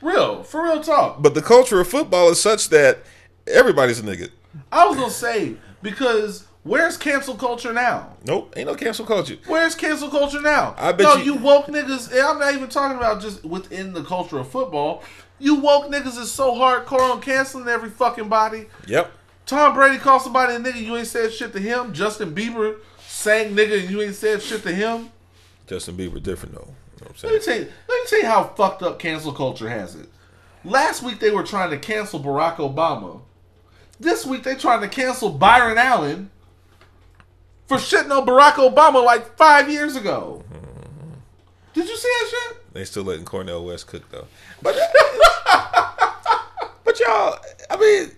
Real, 0.00 0.42
for 0.42 0.62
real 0.62 0.82
talk. 0.82 1.22
But 1.22 1.34
the 1.34 1.42
culture 1.42 1.80
of 1.80 1.88
football 1.88 2.30
is 2.30 2.40
such 2.40 2.68
that 2.70 3.00
everybody's 3.46 4.00
a 4.00 4.02
nigga. 4.02 4.30
I 4.72 4.86
was 4.86 4.96
gonna 4.96 5.10
say, 5.10 5.54
because 5.82 6.46
where's 6.62 6.96
cancel 6.96 7.34
culture 7.34 7.72
now? 7.72 8.16
Nope, 8.24 8.54
ain't 8.56 8.66
no 8.68 8.74
cancel 8.74 9.06
culture. 9.06 9.36
Where's 9.46 9.74
cancel 9.74 10.08
culture 10.08 10.40
now? 10.40 10.74
I 10.78 10.92
bet 10.92 11.06
no, 11.06 11.14
you- 11.16 11.34
you 11.34 11.34
woke 11.36 11.66
niggas. 11.66 12.10
And 12.10 12.20
I'm 12.20 12.38
not 12.38 12.54
even 12.54 12.68
talking 12.68 12.96
about 12.96 13.20
just 13.20 13.44
within 13.44 13.92
the 13.92 14.02
culture 14.02 14.38
of 14.38 14.48
football. 14.48 15.02
You 15.38 15.54
woke 15.56 15.90
niggas 15.90 16.18
is 16.18 16.30
so 16.30 16.52
hardcore 16.54 17.12
on 17.12 17.20
canceling 17.20 17.66
every 17.68 17.88
fucking 17.90 18.28
body. 18.28 18.66
Yep. 18.86 19.10
Tom 19.46 19.74
Brady 19.74 19.98
called 19.98 20.22
somebody 20.22 20.54
a 20.54 20.58
nigga. 20.60 20.80
You 20.80 20.96
ain't 20.96 21.06
said 21.06 21.32
shit 21.32 21.52
to 21.54 21.58
him. 21.58 21.92
Justin 21.92 22.34
Bieber 22.34 22.76
sang 23.00 23.56
nigga, 23.56 23.80
and 23.80 23.90
you 23.90 24.02
ain't 24.02 24.14
said 24.14 24.42
shit 24.42 24.62
to 24.64 24.72
him. 24.72 25.10
Justin 25.66 25.96
Bieber 25.96 26.22
different 26.22 26.54
though. 26.54 26.74
You 27.00 27.06
know 27.06 27.12
Let 27.22 27.32
me 27.32 27.38
tell 27.40 27.56
you. 27.56 27.68
Let 27.88 28.00
me 28.02 28.06
tell 28.08 28.18
you 28.20 28.26
how 28.26 28.44
fucked 28.44 28.82
up 28.82 28.98
cancel 28.98 29.32
culture 29.32 29.68
has 29.68 29.94
it. 29.94 30.08
Last 30.64 31.02
week 31.02 31.20
they 31.20 31.30
were 31.30 31.42
trying 31.42 31.70
to 31.70 31.78
cancel 31.78 32.20
Barack 32.20 32.56
Obama. 32.56 33.22
This 34.00 34.24
week 34.24 34.42
they 34.42 34.54
trying 34.54 34.80
to 34.80 34.88
cancel 34.88 35.28
Byron 35.28 35.76
Allen 35.76 36.30
for 37.66 37.76
shitting 37.76 38.10
on 38.10 38.26
Barack 38.26 38.54
Obama 38.54 39.04
like 39.04 39.36
five 39.36 39.70
years 39.70 39.94
ago. 39.94 40.42
Did 41.74 41.86
you 41.86 41.96
see 41.96 42.08
that 42.08 42.28
shit? 42.30 42.72
They 42.72 42.84
still 42.84 43.04
letting 43.04 43.26
Cornel 43.26 43.64
West 43.64 43.86
cook 43.86 44.10
though. 44.10 44.26
But 44.62 44.74
but 46.84 46.98
y'all, 46.98 47.38
I 47.70 47.76
mean, 47.78 48.10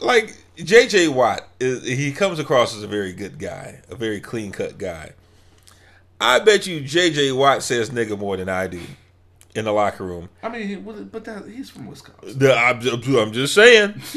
like 0.00 0.36
J.J. 0.56 1.08
Watt, 1.08 1.48
is, 1.58 1.82
he 1.86 2.12
comes 2.12 2.38
across 2.38 2.76
as 2.76 2.82
a 2.82 2.88
very 2.88 3.14
good 3.14 3.38
guy, 3.38 3.80
a 3.88 3.96
very 3.96 4.20
clean 4.20 4.52
cut 4.52 4.76
guy. 4.76 5.12
I 6.20 6.40
bet 6.40 6.66
you 6.66 6.80
J.J. 6.82 7.32
Watt 7.32 7.62
says 7.62 7.88
nigga 7.90 8.18
more 8.18 8.36
than 8.36 8.50
I 8.50 8.66
do 8.66 8.82
in 9.54 9.64
the 9.64 9.72
locker 9.72 10.04
room. 10.04 10.28
I 10.42 10.50
mean, 10.50 10.68
he, 10.68 10.76
but 10.76 11.24
that, 11.24 11.48
he's 11.48 11.70
from 11.70 11.86
Wisconsin. 11.86 12.38
The- 12.38 12.54
I'm, 12.54 12.80
I'm 13.16 13.32
just 13.32 13.54
saying. 13.54 14.00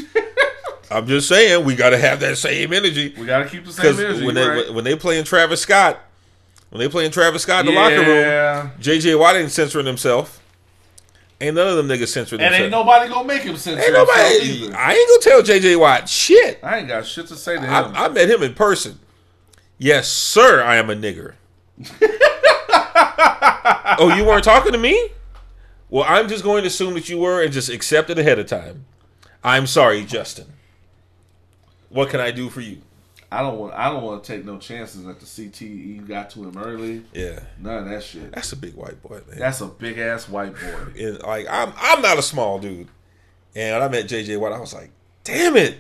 I'm 0.92 1.08
just 1.08 1.28
saying 1.28 1.66
we 1.66 1.76
got 1.76 1.90
to 1.92 1.98
have 1.98 2.20
that 2.20 2.38
same 2.38 2.72
energy 2.74 3.14
We 3.18 3.26
gotta 3.26 3.50
keep 3.50 3.66
the 3.66 3.72
same 3.72 4.00
energy. 4.00 4.26
when 4.26 4.36
they 4.36 4.48
right? 4.48 4.74
when 4.74 4.84
they 4.84 4.96
playing 4.96 5.24
Travis 5.24 5.62
Scott, 5.62 6.00
when 6.70 6.80
they 6.80 6.90
playing 6.90 7.12
Travis 7.12 7.42
Scott 7.44 7.62
in 7.62 7.74
the 7.74 7.80
locker 7.80 7.98
room, 7.98 8.08
Yeah. 8.08 8.70
J.J. 8.80 9.16
Watt 9.16 9.36
ain't 9.36 9.52
censoring 9.52 9.86
himself. 9.86 10.42
Ain't 11.42 11.56
none 11.56 11.68
of 11.68 11.76
them 11.76 11.88
niggas 11.88 12.08
censoring 12.08 12.40
And 12.42 12.56
ain't 12.56 12.72
nobody 12.72 13.10
gonna 13.10 13.28
make 13.28 13.42
him 13.42 13.58
censor 13.58 13.80
Ain't 13.80 13.88
himself 13.88 14.08
nobody. 14.08 14.74
I 14.74 14.94
ain't 14.94 15.10
gonna 15.10 15.22
tell 15.22 15.42
JJ 15.44 15.78
Watt 15.80 16.08
shit. 16.08 16.60
I 16.64 16.78
ain't 16.80 16.88
got 16.88 17.06
shit 17.06 17.28
to 17.28 17.36
say 17.36 17.56
to 17.56 17.62
him. 17.62 17.70
I, 17.70 18.06
I 18.06 18.10
met 18.10 18.30
him 18.30 18.42
in 18.42 18.54
person. 18.54 19.00
Yes, 19.78 20.10
sir. 20.10 20.64
I 20.64 20.78
am 20.78 20.90
a 20.90 20.96
nigger. 20.96 21.34
oh, 24.00 24.14
you 24.16 24.24
weren't 24.24 24.44
talking 24.44 24.72
to 24.72 24.78
me? 24.78 25.10
Well, 25.90 26.06
I'm 26.08 26.30
just 26.30 26.44
going 26.44 26.64
to 26.64 26.68
assume 26.68 26.94
that 26.94 27.10
you 27.10 27.18
were 27.18 27.44
and 27.44 27.52
just 27.52 27.70
accept 27.70 28.10
it 28.10 28.18
ahead 28.18 28.40
of 28.40 28.48
time. 28.48 28.86
I'm 29.44 29.68
sorry, 29.68 30.06
Justin. 30.06 30.48
What 31.96 32.10
can 32.10 32.20
I 32.20 32.32
do 32.32 32.50
for 32.50 32.60
you? 32.62 32.82
I 33.32 33.42
don't 33.42 33.58
want. 33.58 33.74
I 33.74 33.90
don't 33.90 34.04
want 34.04 34.24
to 34.24 34.32
take 34.36 34.46
no 34.46 34.58
chances 34.58 35.04
that 35.06 35.20
the 35.20 35.26
CTE 35.26 36.08
got 36.08 36.30
to 36.32 36.44
him 36.44 36.58
early. 36.58 37.04
Yeah, 37.14 37.40
None 37.60 37.84
of 37.84 37.90
that 37.90 38.04
shit. 38.04 38.32
that's 38.34 38.52
a 38.52 38.56
big 38.58 38.76
white 38.76 39.02
boy, 39.02 39.22
man. 39.30 39.40
That's 39.40 39.62
a 39.62 39.68
big 39.68 39.98
ass 39.98 40.28
white 40.30 40.54
boy. 40.54 40.76
And, 41.00 41.22
like 41.24 41.48
I'm, 41.50 41.74
I'm 41.78 42.02
not 42.02 42.18
a 42.20 42.22
small 42.22 42.60
dude. 42.60 42.88
And 43.56 43.74
when 43.76 43.82
I 43.82 43.88
met 43.88 44.06
JJ 44.06 44.38
Watt, 44.40 44.52
I 44.52 44.60
was 44.60 44.74
like, 44.74 44.92
damn 45.24 45.56
it. 45.56 45.78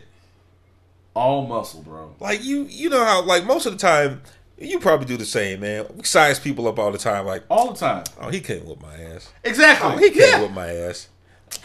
All 1.13 1.45
muscle, 1.47 1.81
bro. 1.81 2.13
like 2.19 2.43
you 2.43 2.63
you 2.63 2.89
know 2.89 3.03
how 3.03 3.21
like 3.23 3.45
most 3.45 3.65
of 3.65 3.71
the 3.73 3.79
time 3.79 4.21
you 4.57 4.79
probably 4.79 5.05
do 5.05 5.15
the 5.15 5.25
same 5.25 5.61
man 5.61 5.85
we 5.95 6.03
size 6.03 6.39
people 6.39 6.67
up 6.67 6.77
all 6.79 6.91
the 6.91 6.97
time 6.97 7.25
like 7.25 7.43
All 7.49 7.71
the 7.71 7.77
time. 7.79 8.03
oh 8.19 8.29
he 8.29 8.41
can't 8.41 8.65
whip 8.65 8.81
my 8.81 8.93
ass 8.95 9.31
Exactly. 9.43 9.89
oh 9.93 9.97
he 9.97 10.09
can't 10.09 10.17
yeah. 10.31 10.41
whip 10.41 10.51
my 10.51 10.67
ass 10.67 11.07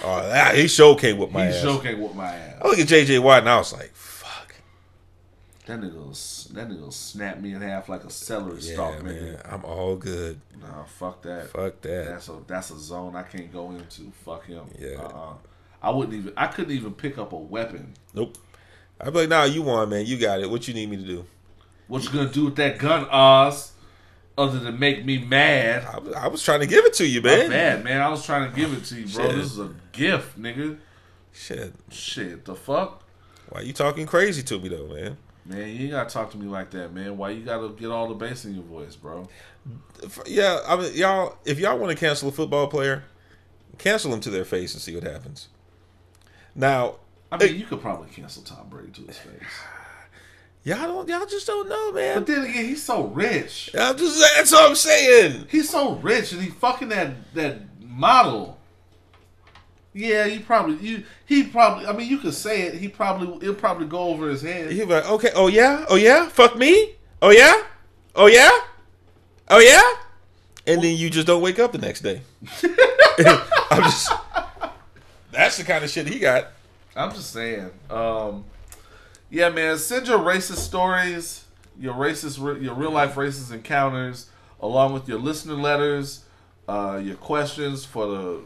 oh 0.04 0.22
that, 0.28 0.54
he 0.54 0.68
sure 0.68 0.94
can't 0.96 1.18
whip 1.18 1.32
my 1.32 1.46
He's 1.46 1.56
ass 1.56 1.62
joking 1.62 2.00
with 2.00 2.14
my 2.14 2.32
ass. 2.32 2.58
I 2.62 2.68
look 2.68 2.78
at 2.78 2.86
JJ 2.86 3.20
Watt, 3.20 3.40
and 3.40 3.48
I 3.48 3.56
was 3.58 3.72
like 3.72 3.92
That 5.70 5.82
nigga, 5.82 6.52
that 6.54 6.68
nigga 6.68 6.92
snap 6.92 7.38
me 7.38 7.52
in 7.54 7.62
half 7.62 7.88
like 7.88 8.02
a 8.02 8.10
celery 8.10 8.58
yeah 8.60 8.72
stalk, 8.74 9.04
man 9.04 9.14
nigga. 9.14 9.52
I'm 9.52 9.64
all 9.64 9.94
good 9.94 10.40
Nah, 10.60 10.82
fuck 10.82 11.22
that. 11.22 11.48
fuck 11.50 11.80
that 11.82 12.06
That's 12.08 12.28
a 12.28 12.38
that's 12.44 12.70
a 12.72 12.78
zone 12.78 13.14
I 13.14 13.22
can't 13.22 13.52
go 13.52 13.70
into. 13.70 14.10
Fuck 14.24 14.46
him. 14.46 14.64
Yeah. 14.76 14.96
Uh-uh. 14.96 15.34
I 15.80 15.90
wouldn't 15.90 16.14
even. 16.16 16.32
I 16.36 16.48
couldn't 16.48 16.72
even 16.72 16.92
pick 16.92 17.18
up 17.18 17.32
a 17.32 17.36
weapon. 17.36 17.94
nope 18.12 18.36
I'd 19.00 19.12
be 19.12 19.20
like 19.20 19.28
nah 19.28 19.44
you 19.44 19.62
won 19.62 19.88
man 19.90 20.06
you 20.06 20.18
got 20.18 20.40
it 20.40 20.50
what 20.50 20.66
you 20.66 20.74
need 20.74 20.90
me 20.90 20.96
to 20.96 21.04
do 21.04 21.24
What 21.86 22.02
you 22.02 22.10
gonna 22.10 22.28
do 22.32 22.46
with 22.46 22.56
that 22.56 22.78
gun, 22.78 23.06
Oz? 23.08 23.70
Other 24.36 24.58
than 24.58 24.76
make 24.76 25.04
me 25.04 25.18
mad. 25.18 25.84
I 25.84 25.98
was, 26.00 26.14
I 26.14 26.26
was 26.26 26.42
trying 26.42 26.60
to 26.60 26.66
give 26.66 26.84
it 26.84 26.94
to 26.94 27.06
you 27.06 27.22
man 27.22 27.48
bad, 27.48 27.84
man. 27.84 28.00
I 28.00 28.08
was 28.08 28.26
trying 28.26 28.50
to 28.50 28.56
give 28.56 28.72
it 28.72 28.84
to 28.86 28.96
you, 29.00 29.06
bro. 29.06 29.26
Shit. 29.26 29.36
This 29.36 29.46
is 29.52 29.58
a 29.60 29.70
gift, 29.92 30.36
nigga. 30.36 30.78
shit 31.32 31.72
Shit, 31.90 32.44
the 32.44 32.56
fuck? 32.56 33.04
why 33.50 33.60
you 33.60 33.72
talking 33.72 34.04
crazy 34.06 34.42
to 34.42 34.58
me 34.58 34.68
though 34.68 34.88
man 34.88 35.16
Man, 35.50 35.68
you 35.68 35.82
ain't 35.82 35.90
gotta 35.90 36.10
talk 36.10 36.30
to 36.30 36.38
me 36.38 36.46
like 36.46 36.70
that, 36.70 36.94
man. 36.94 37.18
Why 37.18 37.30
you 37.30 37.44
gotta 37.44 37.68
get 37.70 37.90
all 37.90 38.08
the 38.08 38.14
bass 38.14 38.44
in 38.44 38.54
your 38.54 38.64
voice, 38.64 38.96
bro? 38.96 39.28
Yeah 40.26 40.60
I 40.66 40.76
mean 40.76 40.94
y'all 40.94 41.36
if 41.44 41.58
y'all 41.58 41.78
want 41.78 41.90
to 41.90 41.96
cancel 41.96 42.30
a 42.30 42.32
football 42.32 42.68
player 42.68 43.04
Cancel 43.80 44.12
him 44.12 44.20
to 44.20 44.30
their 44.30 44.44
face 44.44 44.74
and 44.74 44.82
see 44.82 44.94
what 44.94 45.04
happens. 45.04 45.48
Now, 46.54 46.96
I 47.32 47.38
mean, 47.38 47.56
you 47.56 47.64
could 47.64 47.80
probably 47.80 48.10
cancel 48.10 48.42
Tom 48.42 48.68
Brady 48.68 48.92
to 48.92 49.06
his 49.06 49.16
face. 49.16 49.42
y'all 50.64 50.86
don't, 50.86 51.08
y'all 51.08 51.24
just 51.24 51.46
don't 51.46 51.66
know, 51.66 51.90
man. 51.92 52.18
But 52.18 52.26
then 52.26 52.44
again, 52.44 52.66
he's 52.66 52.82
so 52.82 53.06
rich. 53.06 53.70
I'm 53.72 53.96
just 53.96 54.20
that's 54.36 54.52
what 54.52 54.68
I'm 54.68 54.76
saying. 54.76 55.46
He's 55.50 55.70
so 55.70 55.94
rich, 55.94 56.32
and 56.32 56.42
he 56.42 56.50
fucking 56.50 56.90
that 56.90 57.32
that 57.32 57.60
model. 57.80 58.59
Yeah, 59.92 60.24
you 60.26 60.40
probably 60.40 60.76
you 60.76 61.04
he 61.26 61.44
probably. 61.44 61.86
I 61.86 61.92
mean, 61.92 62.08
you 62.08 62.18
could 62.18 62.34
say 62.34 62.62
it. 62.62 62.74
He 62.74 62.88
probably 62.88 63.36
it'll 63.42 63.54
probably 63.54 63.86
go 63.86 63.98
over 63.98 64.28
his 64.28 64.42
head. 64.42 64.70
He'd 64.70 64.80
be 64.80 64.94
like, 64.94 65.08
okay, 65.10 65.30
oh 65.34 65.48
yeah, 65.48 65.84
oh 65.88 65.96
yeah, 65.96 66.28
fuck 66.28 66.56
me, 66.56 66.94
oh 67.20 67.30
yeah, 67.30 67.62
oh 68.14 68.26
yeah, 68.26 68.50
oh 69.48 69.58
yeah, 69.58 69.82
and 70.72 70.82
then 70.82 70.96
you 70.96 71.10
just 71.10 71.26
don't 71.26 71.42
wake 71.42 71.58
up 71.58 71.72
the 71.72 71.78
next 71.78 72.02
day. 72.02 72.20
I'm 73.70 73.82
just. 73.82 74.12
That's 75.32 75.56
the 75.56 75.64
kind 75.64 75.84
of 75.84 75.90
shit 75.90 76.06
he 76.06 76.18
got. 76.18 76.48
I'm 76.94 77.12
just 77.12 77.32
saying. 77.32 77.70
Um, 77.88 78.44
yeah, 79.30 79.48
man. 79.48 79.78
Send 79.78 80.08
your 80.08 80.18
racist 80.18 80.58
stories, 80.58 81.44
your 81.78 81.94
racist, 81.94 82.38
your 82.62 82.74
real 82.74 82.90
life 82.90 83.14
racist 83.14 83.52
encounters, 83.52 84.28
along 84.60 84.92
with 84.92 85.08
your 85.08 85.18
listener 85.18 85.54
letters, 85.54 86.24
uh, 86.70 86.96
your 86.98 87.16
questions 87.16 87.84
for 87.84 88.06
the. 88.06 88.40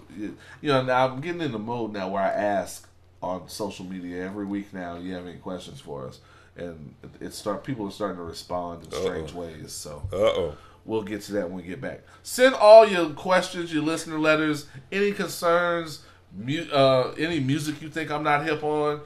You 0.63 0.69
know, 0.69 0.83
now 0.83 1.09
I'm 1.09 1.21
getting 1.21 1.41
in 1.43 1.53
the 1.53 1.59
mode 1.59 1.93
now 1.93 2.09
where 2.09 2.23
I 2.23 2.29
ask 2.31 2.89
on 3.23 3.49
social 3.49 3.85
media 3.85 4.25
every 4.25 4.45
week 4.47 4.73
now. 4.73 4.97
You 4.97 5.13
have 5.15 5.27
any 5.27 5.39
questions 5.39 5.81
for 5.81 6.07
us? 6.09 6.21
And 6.57 6.95
it, 7.21 7.33
start 7.35 7.65
people 7.65 7.87
are 7.87 7.91
starting 7.91 8.17
to 8.19 8.23
respond 8.23 8.85
in 8.85 8.91
strange 8.93 9.33
Uh-oh. 9.33 9.41
ways. 9.41 9.73
So 9.73 10.03
Uh 10.13 10.17
oh. 10.17 10.57
We'll 10.87 11.03
get 11.03 11.23
to 11.23 11.33
that 11.33 11.47
when 11.49 11.57
we 11.57 11.63
get 11.63 11.81
back. 11.81 12.03
Send 12.23 12.55
all 12.55 12.87
your 12.87 13.11
questions, 13.11 13.73
your 13.73 13.83
listener 13.83 14.19
letters, 14.19 14.67
any 14.93 15.13
concerns, 15.13 16.03
mu- 16.37 16.69
uh, 16.71 17.15
any 17.19 17.41
music 17.41 17.81
you 17.81 17.89
think 17.89 18.11
I'm 18.11 18.23
not 18.23 18.45
hip 18.45 18.63
on. 18.63 19.01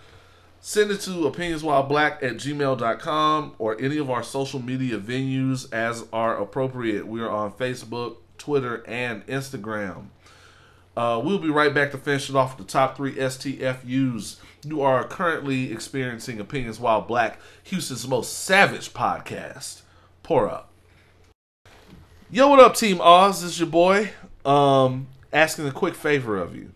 Send 0.60 0.90
it 0.90 1.00
to 1.02 1.10
opinionswhileblack 1.10 2.22
at 2.24 2.34
gmail.com 2.34 3.54
or 3.58 3.80
any 3.80 3.98
of 3.98 4.10
our 4.10 4.24
social 4.24 4.60
media 4.60 4.98
venues 4.98 5.72
as 5.72 6.04
are 6.12 6.36
appropriate. 6.36 7.06
We 7.06 7.20
are 7.20 7.30
on 7.30 7.52
Facebook, 7.52 8.16
Twitter, 8.48 8.82
and 8.88 9.26
Instagram. 9.26 10.06
Uh, 10.96 11.20
we'll 11.22 11.38
be 11.38 11.50
right 11.50 11.74
back 11.74 11.90
to 11.90 11.98
finish 11.98 12.30
it 12.30 12.34
off 12.34 12.56
with 12.56 12.66
the 12.66 12.72
top 12.72 12.96
three 12.96 13.14
STFUs. 13.14 14.36
You 14.64 14.80
are 14.80 15.04
currently 15.04 15.70
experiencing 15.70 16.40
Opinions 16.40 16.80
While 16.80 17.02
Black, 17.02 17.38
Houston's 17.64 18.08
most 18.08 18.32
savage 18.32 18.94
podcast. 18.94 19.82
Pour 20.22 20.48
up. 20.48 20.70
Yo, 22.30 22.48
what 22.48 22.58
up, 22.58 22.74
Team 22.74 23.02
Oz? 23.02 23.42
This 23.42 23.50
is 23.50 23.60
your 23.60 23.68
boy. 23.68 24.12
Um, 24.46 25.08
asking 25.30 25.68
a 25.68 25.70
quick 25.70 25.94
favor 25.94 26.38
of 26.38 26.56
you. 26.56 26.72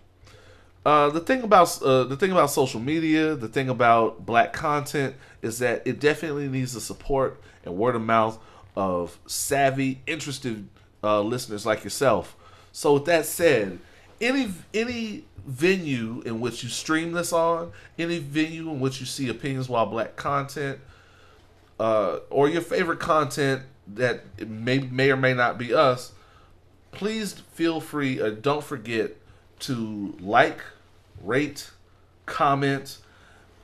Uh, 0.85 1.09
the 1.09 1.21
thing 1.21 1.41
about 1.41 1.81
uh, 1.81 2.05
the 2.05 2.17
thing 2.19 2.33
about 2.33 2.51
social 2.51 2.81
media, 2.81 3.35
the 3.35 3.49
thing 3.49 3.71
about 3.71 4.27
black 4.27 4.53
content 4.53 5.15
is 5.41 5.59
that 5.61 5.87
it 5.87 6.01
definitely 6.01 6.49
needs 6.49 6.75
the 6.75 6.83
support 6.83 7.41
and 7.65 7.79
word 7.79 7.97
of 7.97 8.03
mouth 8.03 8.39
of 8.77 9.19
savvy, 9.27 10.03
interested 10.07 10.69
uh, 11.03 11.21
listeners 11.21 11.67
like 11.67 11.85
yourself. 11.85 12.37
So, 12.73 12.95
with 12.95 13.05
that 13.07 13.27
said, 13.27 13.79
any 14.21 14.49
any 14.73 15.25
venue 15.47 16.23
in 16.25 16.41
which 16.41 16.63
you 16.63 16.69
stream 16.69 17.13
this 17.13 17.33
on, 17.33 17.73
any 17.99 18.19
venue 18.19 18.71
in 18.71 18.81
which 18.81 19.01
you 19.01 19.07
see 19.07 19.29
opinions 19.29 19.69
while 19.69 19.87
black 19.87 20.17
content, 20.17 20.79
uh, 21.81 22.19
or 22.31 22.49
your 22.49 22.63
favorite 22.63 23.01
content 23.01 23.63
that 23.89 24.47
may 24.47 24.79
may 24.79 25.11
or 25.11 25.17
may 25.17 25.35
not 25.35 25.59
be 25.59 25.75
us, 25.75 26.13
please 26.93 27.33
feel 27.53 27.81
free. 27.81 28.21
Uh, 28.21 28.31
don't 28.31 28.65
forget 28.65 29.17
to 29.61 30.17
like, 30.21 30.61
rate, 31.21 31.71
comment, 32.27 32.99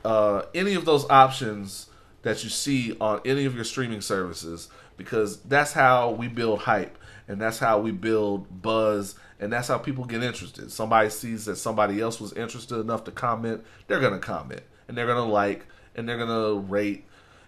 uh, 0.04 0.42
any 0.54 0.74
of 0.74 0.84
those 0.84 1.08
options 1.08 1.88
that 2.22 2.42
you 2.42 2.50
see 2.50 2.96
on 3.00 3.20
any 3.24 3.44
of 3.44 3.54
your 3.54 3.64
streaming 3.64 4.00
services, 4.00 4.68
because 4.96 5.40
that's 5.42 5.72
how 5.72 6.10
we 6.10 6.28
build 6.28 6.60
hype 6.60 6.97
and 7.28 7.40
that's 7.40 7.58
how 7.58 7.78
we 7.78 7.92
build 7.92 8.62
buzz 8.62 9.14
and 9.38 9.52
that's 9.52 9.68
how 9.68 9.78
people 9.78 10.04
get 10.04 10.22
interested. 10.22 10.72
Somebody 10.72 11.10
sees 11.10 11.44
that 11.44 11.56
somebody 11.56 12.00
else 12.00 12.20
was 12.20 12.32
interested 12.32 12.80
enough 12.80 13.04
to 13.04 13.12
comment, 13.12 13.64
they're 13.86 14.00
gonna 14.00 14.18
comment 14.18 14.62
and 14.88 14.96
they're 14.96 15.06
gonna 15.06 15.30
like 15.30 15.66
and 15.94 16.08
they're 16.08 16.18
gonna 16.18 16.54
rate 16.54 17.04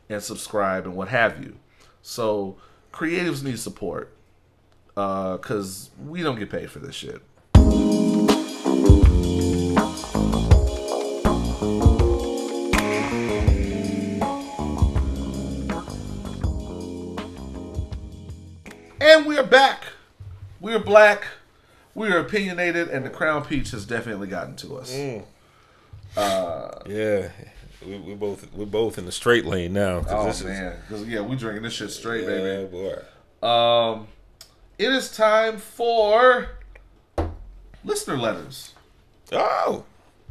and 0.09 0.23
subscribe 0.23 0.85
and 0.85 0.95
what 0.95 1.09
have 1.09 1.43
you. 1.43 1.57
So 2.03 2.57
creatives 2.93 3.43
need 3.43 3.59
support 3.59 4.15
uh, 4.97 5.37
because 5.39 5.91
we 6.07 6.23
don't 6.23 6.39
get 6.39 6.51
paid 6.51 6.71
for 6.71 6.79
this 6.79 6.95
shit. 6.95 7.23
And 19.13 19.27
we 19.27 19.37
are 19.37 19.43
back. 19.43 19.83
We 20.61 20.73
are 20.73 20.79
black. 20.79 21.27
We 21.97 22.13
are 22.13 22.19
opinionated, 22.19 22.87
and 22.91 23.05
the 23.05 23.11
Crown 23.11 23.45
Peach 23.45 23.73
has 23.73 23.85
definitely 23.85 24.29
gotten 24.29 24.55
to 24.57 24.77
us. 24.77 24.95
Yeah, 26.17 27.31
we, 27.85 27.99
we 27.99 28.15
both 28.15 28.53
we're 28.55 28.67
both 28.67 28.99
in 28.99 29.07
the 29.07 29.11
straight 29.13 29.45
lane 29.45 29.73
now. 29.73 30.05
Oh 30.09 30.27
this 30.27 30.39
is- 30.39 30.47
man, 30.47 30.77
'Cause, 30.89 31.05
yeah, 31.07 31.23
we 31.23 31.35
drinking 31.35 31.65
this 31.65 31.73
shit 31.73 31.91
straight, 31.91 32.23
yeah, 32.23 32.29
baby. 32.63 32.67
boy. 33.41 33.47
Um, 33.49 34.07
it 34.79 34.93
is 34.93 35.11
time 35.11 35.59
for 35.59 36.51
listener 37.85 38.17
letters. 38.17 38.75
Oh, 39.33 39.85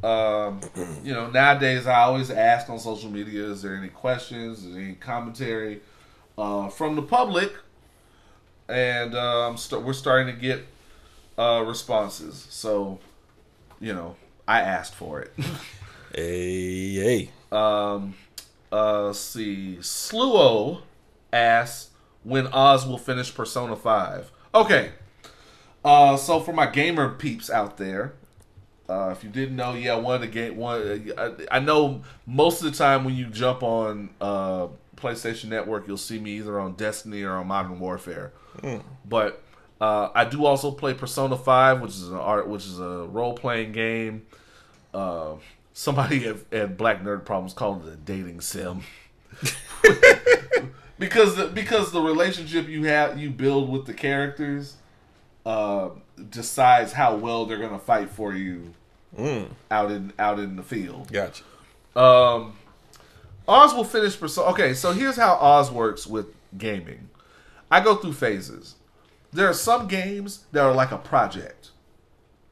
Um, 0.04 0.62
you 1.04 1.14
know, 1.14 1.30
nowadays 1.30 1.86
I 1.86 2.00
always 2.04 2.32
ask 2.32 2.70
on 2.70 2.80
social 2.80 3.10
media: 3.12 3.44
Is 3.44 3.62
there 3.62 3.76
any 3.76 3.90
questions? 3.90 4.64
Is 4.64 4.74
there 4.74 4.82
any 4.84 4.94
commentary 4.94 5.82
uh, 6.38 6.70
from 6.70 6.96
the 6.96 7.02
public? 7.02 7.52
And 8.70 9.16
I'm 9.16 9.58
st- 9.58 9.84
we're 9.84 9.94
starting 9.94 10.34
to 10.34 10.40
get 10.40 10.66
uh, 11.38 11.64
responses. 11.66 12.48
So, 12.50 13.00
you 13.80 13.94
know, 13.94 14.16
I 14.48 14.62
asked 14.62 14.96
for 14.96 15.22
it. 15.22 15.34
hey, 16.16 16.94
hey. 16.94 17.30
Um, 17.52 18.16
uh, 18.72 19.06
let's 19.08 19.20
see. 19.20 19.78
Sluo 19.82 20.82
asks 21.34 21.90
when 22.24 22.48
Oz 22.48 22.86
will 22.86 22.98
finish 22.98 23.34
Persona 23.34 23.76
5. 23.76 24.32
Okay. 24.54 24.92
Uh, 25.84 26.18
so 26.18 26.40
for 26.40 26.54
my 26.54 26.66
gamer 26.66 27.10
peeps 27.10 27.50
out 27.50 27.78
there, 27.78 28.14
uh, 28.90 29.10
if 29.10 29.24
you 29.24 29.30
didn't 29.30 29.56
know, 29.56 29.74
yeah, 29.74 29.96
one 29.96 30.16
of 30.16 30.22
the 30.22 30.28
game 30.28 30.58
one. 30.58 31.12
Uh, 31.16 31.32
I, 31.52 31.58
I 31.58 31.60
know 31.60 32.02
most 32.26 32.62
of 32.64 32.72
the 32.72 32.78
time 32.78 33.06
when 33.06 33.16
you 33.16 33.28
jump 33.28 33.62
on 33.62 34.10
uh, 34.20 34.68
PlayStation 35.02 35.46
Network, 35.46 35.88
you'll 35.88 35.98
see 35.98 36.20
me 36.20 36.32
either 36.38 36.60
on 36.60 36.74
Destiny 36.74 37.24
or 37.24 37.34
on 37.34 37.48
Modern 37.48 37.80
Warfare. 37.80 38.32
But 39.08 39.42
uh, 39.82 40.10
I 40.14 40.26
do 40.26 40.46
also 40.46 40.72
play 40.72 40.94
Persona 40.94 41.38
Five, 41.38 41.82
which 41.82 41.92
is 41.92 42.10
an 42.10 42.18
art, 42.18 42.48
which 42.48 42.66
is 42.66 42.80
a 42.80 43.08
role 43.10 43.34
playing 43.34 43.72
game. 43.72 44.26
Uh, 44.94 45.36
somebody 45.74 46.26
at, 46.28 46.38
at 46.52 46.78
Black 46.78 47.04
Nerd 47.04 47.26
Problems 47.26 47.54
called 47.54 47.88
it 47.88 47.94
a 47.94 47.96
dating 47.96 48.42
sim. 48.42 48.82
because 51.00 51.36
the, 51.38 51.48
because 51.54 51.92
the 51.92 52.02
relationship 52.02 52.68
you 52.68 52.84
have 52.86 53.18
you 53.18 53.30
build 53.30 53.70
with 53.70 53.86
the 53.86 53.94
characters 53.94 54.76
uh, 55.46 55.90
decides 56.30 56.92
how 56.92 57.16
well 57.16 57.46
they're 57.46 57.60
gonna 57.60 57.80
fight 57.80 58.10
for 58.10 58.34
you 58.34 58.74
out 59.72 59.92
in 59.92 60.12
out 60.20 60.40
in 60.40 60.56
the 60.56 60.64
field. 60.64 61.12
Gotcha. 61.12 61.44
Um, 61.96 62.54
Oz 63.50 63.74
will 63.74 63.84
finish 63.84 64.20
Persona. 64.20 64.50
Okay, 64.52 64.74
so 64.74 64.92
here's 64.92 65.18
how 65.18 65.36
Oz 65.36 65.72
works 65.72 66.06
with 66.08 66.28
gaming. 66.58 67.10
I 67.72 67.82
go 67.82 67.96
through 67.96 68.14
phases. 68.14 68.76
There 69.32 69.48
are 69.48 69.54
some 69.54 69.88
games 69.88 70.46
that 70.52 70.64
are 70.64 70.74
like 70.74 70.92
a 70.92 70.98
project. 70.98 71.72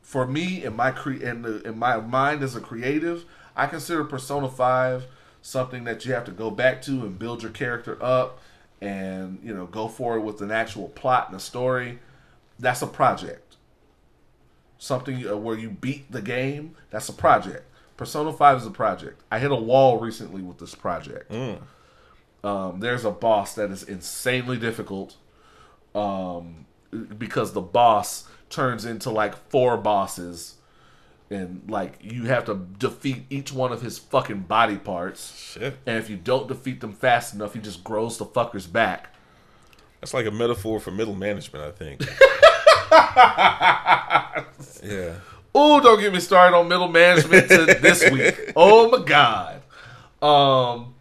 For 0.02 0.26
me, 0.26 0.64
in 0.64 0.76
my 0.76 0.92
cre- 0.92 1.24
in, 1.24 1.42
the, 1.42 1.62
in 1.62 1.78
my 1.78 1.98
mind 1.98 2.44
as 2.44 2.56
a 2.56 2.62
creative, 2.62 3.26
I 3.56 3.68
consider 3.68 4.04
Persona 4.04 4.50
Five 4.50 5.06
something 5.42 5.86
that 5.86 6.06
you 6.06 6.14
have 6.14 6.26
to 6.26 6.32
go 6.32 6.52
back 6.52 6.82
to 6.82 6.92
and 6.92 7.18
build 7.18 7.42
your 7.42 7.52
character 7.52 7.98
up, 8.04 8.40
and 8.82 9.40
you 9.44 9.54
know 9.54 9.66
go 9.66 9.88
forward 9.88 10.22
with 10.22 10.42
an 10.42 10.52
actual 10.52 10.90
plot 10.90 11.28
and 11.28 11.38
a 11.38 11.40
story. 11.40 12.00
That's 12.60 12.82
a 12.82 12.88
project 12.88 13.48
something 14.78 15.28
uh, 15.28 15.36
where 15.36 15.58
you 15.58 15.70
beat 15.70 16.12
the 16.12 16.22
game, 16.22 16.76
that's 16.90 17.10
a 17.10 17.14
project. 17.14 17.66
Persona 17.98 18.32
5 18.32 18.58
is 18.58 18.66
a 18.66 18.72
project. 18.72 19.22
I 19.32 19.40
hit 19.40 19.52
a 19.52 19.56
wall 19.56 20.00
recently 20.00 20.42
with 20.42 20.60
this 20.60 20.76
project. 20.76 21.32
Um, 22.44 22.80
there's 22.80 23.04
a 23.04 23.12
boss 23.12 23.56
that 23.56 23.72
is 23.72 23.84
insanely 23.84 24.58
difficult 24.58 25.16
um, 25.96 26.66
because 27.18 27.54
the 27.54 27.62
boss 27.62 28.28
turns 28.50 28.86
into 28.86 29.10
like 29.10 29.36
four 29.50 29.78
bosses. 29.78 30.56
And 31.30 31.64
like 31.68 31.96
you 32.00 32.26
have 32.26 32.46
to 32.46 32.68
defeat 32.78 33.26
each 33.30 33.52
one 33.52 33.74
of 33.74 33.82
his 33.82 33.98
fucking 33.98 34.42
body 34.42 34.78
parts. 34.78 35.36
Shit. 35.36 35.76
And 35.86 35.98
if 35.98 36.10
you 36.10 36.16
don't 36.16 36.48
defeat 36.48 36.80
them 36.80 36.94
fast 36.94 37.34
enough, 37.34 37.54
he 37.54 37.60
just 37.60 37.84
grows 37.84 38.18
the 38.18 38.26
fuckers 38.26 38.72
back. 38.72 39.14
That's 40.00 40.14
like 40.14 40.28
a 40.28 40.32
metaphor 40.32 40.80
for 40.80 40.92
middle 40.92 41.16
management, 41.16 41.66
I 41.66 41.72
think. 41.72 42.02
yeah. 44.84 45.16
Oh, 45.56 45.80
don't 45.80 46.00
get 46.00 46.14
me 46.14 46.20
started 46.20 46.56
on 46.56 46.68
middle 46.68 46.88
management 46.88 47.50
to 47.50 47.66
this 47.82 48.10
week. 48.12 48.52
Oh 48.56 48.90
my 48.90 49.04
god. 49.04 49.62
Um, 50.22 50.96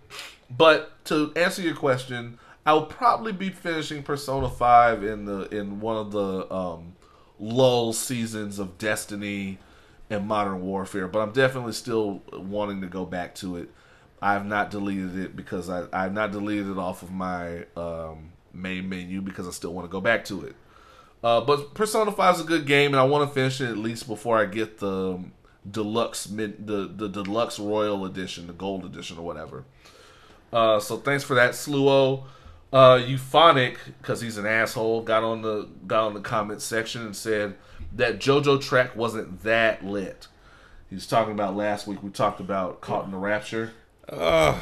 but 0.51 1.05
to 1.07 1.33
answer 1.37 1.63
your 1.63 1.75
question, 1.75 2.39
I 2.65 2.73
will 2.73 2.87
probably 2.87 3.33
be 3.33 3.51
finishing 3.51 4.03
Persona 4.03 4.49
Five 4.49 5.05
in 5.05 5.25
the 5.25 5.43
in 5.57 5.81
one 5.81 5.97
of 5.97 6.11
the 6.11 6.53
um, 6.53 6.97
lull 7.39 7.93
seasons 7.93 8.59
of 8.59 8.79
Destiny 8.79 9.59
and 10.11 10.27
Modern 10.27 10.63
Warfare. 10.63 11.09
But 11.09 11.21
I'm 11.21 11.33
definitely 11.33 11.73
still 11.73 12.23
wanting 12.33 12.81
to 12.81 12.87
go 12.89 13.05
back 13.05 13.35
to 13.37 13.57
it. 13.57 13.71
I 14.21 14.33
have 14.33 14.47
not 14.47 14.71
deleted 14.71 15.17
it 15.19 15.37
because 15.37 15.69
I 15.71 15.87
I 15.93 16.05
have 16.05 16.13
not 16.13 16.33
deleted 16.33 16.69
it 16.71 16.79
off 16.79 17.03
of 17.03 17.11
my 17.11 17.65
um, 17.77 18.33
main 18.53 18.89
menu 18.89 19.21
because 19.21 19.47
I 19.47 19.51
still 19.51 19.73
want 19.73 19.87
to 19.87 19.93
go 19.93 20.01
back 20.01 20.25
to 20.27 20.45
it. 20.45 20.57
Uh, 21.25 21.41
but 21.41 21.75
Persona 21.75 22.13
5 22.13 22.35
is 22.37 22.41
a 22.41 22.45
good 22.45 22.67
game, 22.67 22.93
and 22.93 23.01
I 23.01 23.05
want 23.05 23.29
to 23.29 23.35
finish 23.35 23.61
it 23.61 23.69
at 23.71 23.77
least 23.79 24.07
before 24.07 24.39
I 24.39 24.45
get 24.45 24.79
the 24.79 25.15
um, 25.15 25.33
deluxe 25.69 26.29
mid, 26.29 26.67
the 26.67 26.87
the 26.95 27.09
deluxe 27.09 27.59
royal 27.59 28.05
edition, 28.05 28.47
the 28.47 28.53
gold 28.53 28.85
edition, 28.85 29.19
or 29.19 29.23
whatever. 29.25 29.65
Uh, 30.53 30.79
so 30.79 30.97
thanks 30.99 31.25
for 31.25 31.35
that, 31.35 31.53
Sluo. 31.53 32.25
Uh, 32.73 32.99
Euphonic, 32.99 33.77
because 34.01 34.21
he's 34.21 34.37
an 34.37 34.47
asshole, 34.47 35.03
got 35.03 35.23
on 35.25 35.43
the 35.43 35.69
got 35.87 36.05
on 36.05 36.15
the 36.15 36.21
comment 36.21 36.61
section 36.61 37.03
and 37.03 37.17
said 37.17 37.55
that 37.95 38.19
JoJo 38.21 38.61
track 38.61 38.95
wasn't 38.95 39.43
that 39.43 39.85
lit. 39.85 40.29
He 40.89 40.95
was 40.95 41.07
talking 41.07 41.33
about 41.33 41.57
last 41.57 41.87
week. 41.87 42.03
We 42.03 42.11
talked 42.11 42.39
about 42.39 42.81
Caught 42.81 43.07
in 43.07 43.11
the 43.11 43.17
Rapture. 43.19 43.73
Uh, 44.09 44.61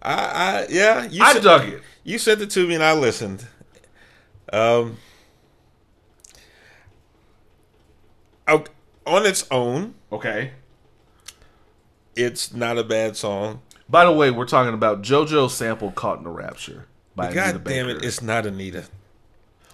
I, 0.00 0.14
I 0.14 0.66
yeah, 0.70 1.04
you 1.06 1.22
I 1.22 1.34
said- 1.34 1.42
dug 1.42 1.68
it. 1.68 1.82
You 2.02 2.18
sent 2.18 2.40
it 2.40 2.50
to 2.50 2.66
me 2.66 2.74
and 2.74 2.82
I 2.82 2.94
listened. 2.94 3.46
Um, 4.52 4.96
on 8.48 9.26
its 9.26 9.46
own, 9.50 9.94
Okay. 10.10 10.52
it's 12.16 12.52
not 12.52 12.78
a 12.78 12.84
bad 12.84 13.16
song. 13.16 13.62
By 13.88 14.04
the 14.04 14.12
way, 14.12 14.30
we're 14.30 14.46
talking 14.46 14.74
about 14.74 15.02
JoJo 15.02 15.50
sample 15.50 15.90
"Caught 15.92 16.20
in 16.20 16.26
a 16.26 16.30
Rapture" 16.30 16.86
by 17.14 17.26
Anita 17.26 17.52
God 17.58 17.64
damn 17.64 17.88
it, 17.88 18.04
it's 18.04 18.22
not 18.22 18.46
Anita. 18.46 18.84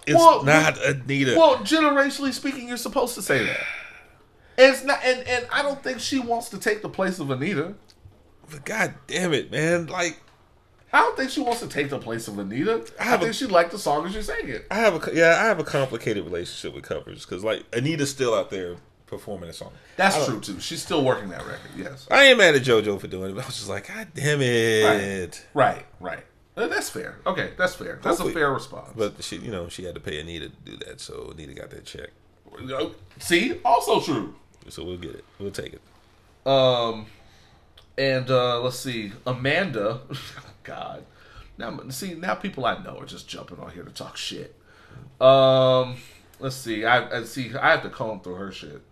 It's 0.05 0.15
Well, 0.17 0.43
not 0.43 0.77
Anita. 0.83 1.35
Well, 1.37 1.57
generationally 1.57 2.33
speaking, 2.33 2.67
you're 2.67 2.77
supposed 2.77 3.15
to 3.15 3.21
say 3.21 3.45
that. 3.45 3.59
And 4.57 4.73
it's 4.73 4.83
not, 4.83 4.99
and, 5.03 5.25
and 5.27 5.47
I 5.51 5.61
don't 5.61 5.81
think 5.83 5.99
she 5.99 6.19
wants 6.19 6.49
to 6.49 6.57
take 6.57 6.81
the 6.81 6.89
place 6.89 7.19
of 7.19 7.29
Anita. 7.31 7.75
But 8.49 8.65
God 8.65 8.93
damn 9.07 9.33
it, 9.33 9.51
man! 9.51 9.85
Like 9.87 10.19
I 10.91 10.99
don't 10.99 11.15
think 11.17 11.29
she 11.29 11.41
wants 11.41 11.59
to 11.61 11.67
take 11.67 11.89
the 11.89 11.99
place 11.99 12.27
of 12.27 12.39
Anita. 12.39 12.85
I, 12.99 13.03
have 13.03 13.19
think 13.19 13.31
a- 13.31 13.33
she 13.33 13.45
liked 13.45 13.71
the 13.71 13.77
song 13.79 14.05
and 14.05 14.13
she 14.13 14.21
sang 14.21 14.47
it. 14.49 14.65
I 14.71 14.75
have 14.75 15.07
a 15.07 15.15
yeah, 15.15 15.37
I 15.41 15.45
have 15.45 15.59
a 15.59 15.63
complicated 15.63 16.23
relationship 16.23 16.73
with 16.73 16.83
covers 16.83 17.25
because 17.25 17.43
like 17.43 17.63
Anita's 17.73 18.09
still 18.09 18.33
out 18.33 18.49
there 18.49 18.75
performing 19.05 19.49
a 19.49 19.53
song. 19.53 19.71
That's 19.97 20.25
true 20.25 20.39
too. 20.39 20.59
She's 20.59 20.81
still 20.81 21.03
working 21.03 21.29
that 21.29 21.45
record. 21.45 21.71
Yes. 21.77 22.07
I 22.09 22.25
ain't 22.25 22.37
mad 22.37 22.55
at 22.55 22.61
JoJo 22.63 22.99
for 22.99 23.07
doing 23.07 23.31
it, 23.31 23.35
but 23.35 23.43
I 23.43 23.47
was 23.47 23.55
just 23.57 23.69
like, 23.69 23.87
God 23.87 24.07
damn 24.15 24.41
it! 24.41 25.45
Right. 25.53 25.85
Right. 25.99 26.23
Uh, 26.57 26.67
That's 26.67 26.89
fair. 26.89 27.19
Okay, 27.25 27.51
that's 27.57 27.75
fair. 27.75 27.99
That's 28.03 28.17
Hopefully- 28.17 28.31
a 28.31 28.35
fair 28.35 28.51
response. 28.53 28.89
But 28.95 29.23
she, 29.23 29.37
you 29.37 29.49
know, 29.51 29.69
she 29.69 29.83
had 29.85 29.95
to 29.95 30.01
pay 30.01 30.19
Anita 30.19 30.49
to 30.49 30.55
do 30.65 30.77
that, 30.85 30.99
so 30.99 31.29
Anita 31.33 31.53
got 31.53 31.69
that 31.69 31.85
check. 31.85 32.09
Uh, 32.51 32.87
See, 33.19 33.59
also 33.63 34.01
true. 34.01 34.35
So 34.67 34.83
we'll 34.83 34.97
get 34.97 35.11
it. 35.11 35.23
We'll 35.39 35.51
take 35.51 35.73
it. 35.73 35.81
Um, 36.45 37.05
and 37.97 38.29
uh, 38.29 38.59
let's 38.61 38.77
see, 38.79 39.11
Amanda. 39.25 40.01
God, 40.69 41.03
now 41.57 41.79
see 41.89 42.13
now 42.13 42.35
people 42.35 42.63
I 42.63 42.77
know 42.83 42.99
are 42.99 43.05
just 43.05 43.27
jumping 43.27 43.59
on 43.59 43.71
here 43.71 43.83
to 43.83 43.89
talk 43.89 44.17
shit. 44.17 44.55
Um, 45.19 45.97
let's 46.39 46.55
see. 46.55 46.85
I, 46.85 47.21
I 47.21 47.23
see. 47.23 47.51
I 47.55 47.71
have 47.71 47.81
to 47.81 47.89
comb 47.89 48.19
through 48.19 48.35
her 48.35 48.51
shit. 48.51 48.83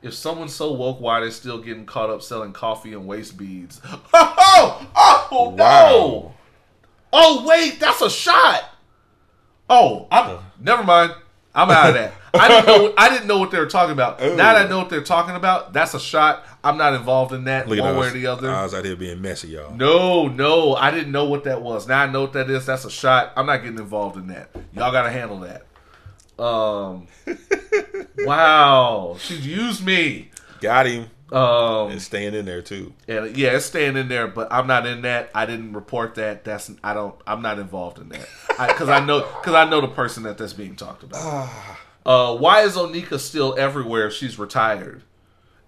If 0.00 0.14
someone's 0.14 0.54
so 0.54 0.72
woke, 0.72 1.00
why 1.00 1.18
they 1.18 1.30
still 1.30 1.58
getting 1.58 1.86
caught 1.86 2.08
up 2.08 2.22
selling 2.22 2.52
coffee 2.52 2.92
and 2.92 3.08
waist 3.08 3.36
beads? 3.36 3.80
Oh, 3.84 4.00
oh, 4.14 5.28
oh 5.32 5.54
no! 5.56 5.64
Wow. 5.64 6.34
Oh 7.12 7.44
wait, 7.48 7.80
that's 7.80 8.00
a 8.00 8.10
shot. 8.10 8.64
Oh, 9.68 10.06
I'm 10.12 10.38
never 10.60 10.84
mind. 10.84 11.14
I'm 11.52 11.68
out 11.68 11.88
of 11.88 11.94
that. 11.94 12.12
I 12.32 12.48
didn't 12.48 12.66
know. 12.66 12.94
I 12.96 13.08
didn't 13.08 13.26
know 13.26 13.38
what 13.38 13.50
they 13.50 13.58
were 13.58 13.66
talking 13.66 13.92
about. 13.92 14.20
Now 14.36 14.52
that 14.54 14.66
I 14.66 14.68
know 14.68 14.78
what 14.78 14.88
they're 14.88 15.02
talking 15.02 15.34
about, 15.34 15.72
that's 15.72 15.94
a 15.94 16.00
shot. 16.00 16.44
I'm 16.68 16.76
not 16.76 16.92
involved 16.92 17.32
in 17.32 17.44
that 17.44 17.66
Look 17.66 17.78
one 17.80 17.96
way 17.96 18.08
or 18.08 18.10
the 18.10 18.26
other. 18.26 18.50
I 18.50 18.62
was 18.62 18.74
out 18.74 18.84
here 18.84 18.94
being 18.94 19.22
messy, 19.22 19.48
y'all. 19.48 19.74
no, 19.74 20.28
no, 20.28 20.74
I 20.74 20.90
didn't 20.90 21.12
know 21.12 21.24
what 21.24 21.44
that 21.44 21.62
was. 21.62 21.88
Now 21.88 22.02
I 22.02 22.06
know 22.10 22.20
what 22.22 22.34
that 22.34 22.50
is. 22.50 22.66
That's 22.66 22.84
a 22.84 22.90
shot. 22.90 23.32
I'm 23.36 23.46
not 23.46 23.62
getting 23.62 23.78
involved 23.78 24.18
in 24.18 24.26
that. 24.26 24.50
Y'all 24.74 24.92
got 24.92 25.04
to 25.04 25.10
handle 25.10 25.40
that. 25.40 25.64
Um, 26.38 27.06
wow, 28.18 29.16
she 29.18 29.36
used 29.36 29.84
me. 29.84 30.30
Got 30.60 30.86
him. 30.86 31.10
Um, 31.32 31.90
And 31.90 32.00
staying 32.02 32.34
in 32.34 32.44
there 32.44 32.62
too. 32.62 32.94
and 33.06 33.36
yeah, 33.36 33.50
it's 33.56 33.66
staying 33.66 33.96
in 33.96 34.08
there, 34.08 34.26
but 34.28 34.48
I'm 34.50 34.66
not 34.66 34.86
in 34.86 35.02
that. 35.02 35.30
I 35.34 35.46
didn't 35.46 35.72
report 35.72 36.14
that. 36.16 36.44
That's 36.44 36.70
I 36.84 36.94
don't. 36.94 37.14
I'm 37.26 37.42
not 37.42 37.58
involved 37.58 37.98
in 37.98 38.08
that 38.10 38.28
because 38.68 38.88
I, 38.88 39.04
know 39.04 39.20
because 39.20 39.54
I 39.54 39.68
know 39.68 39.80
the 39.80 39.88
person 39.88 40.22
that 40.24 40.38
that's 40.38 40.54
being 40.54 40.74
talked 40.76 41.02
about. 41.02 41.50
uh, 42.06 42.36
why 42.36 42.62
is 42.62 42.76
Onika 42.76 43.18
still 43.18 43.54
everywhere? 43.58 44.06
if 44.06 44.14
She's 44.14 44.38
retired, 44.38 45.02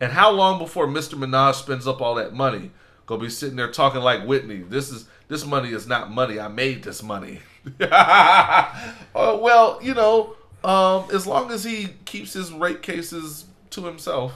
and 0.01 0.13
how 0.13 0.31
long 0.31 0.59
before 0.59 0.87
Mr. 0.87 1.15
Minaj 1.15 1.55
spends 1.55 1.87
up 1.87 2.01
all 2.01 2.15
that 2.17 2.35
money? 2.35 2.71
Gonna 3.07 3.23
be 3.23 3.29
sitting 3.29 3.57
there 3.57 3.71
talking 3.71 4.01
like 4.01 4.25
Whitney. 4.25 4.59
This 4.59 4.91
is 4.91 5.07
this 5.29 5.45
money 5.45 5.71
is 5.71 5.87
not 5.87 6.11
money. 6.11 6.41
I 6.41 6.49
made 6.49 6.83
this 6.83 7.03
money. 7.03 7.41
uh, 7.81 8.73
well, 9.15 9.79
you 9.83 9.95
know, 9.95 10.37
um, 10.65 11.05
as 11.13 11.27
long 11.27 11.51
as 11.51 11.65
he 11.65 11.89
keeps 12.05 12.33
his 12.33 12.53
rape 12.53 12.83
cases 12.83 13.47
to 13.71 13.85
himself. 13.85 14.33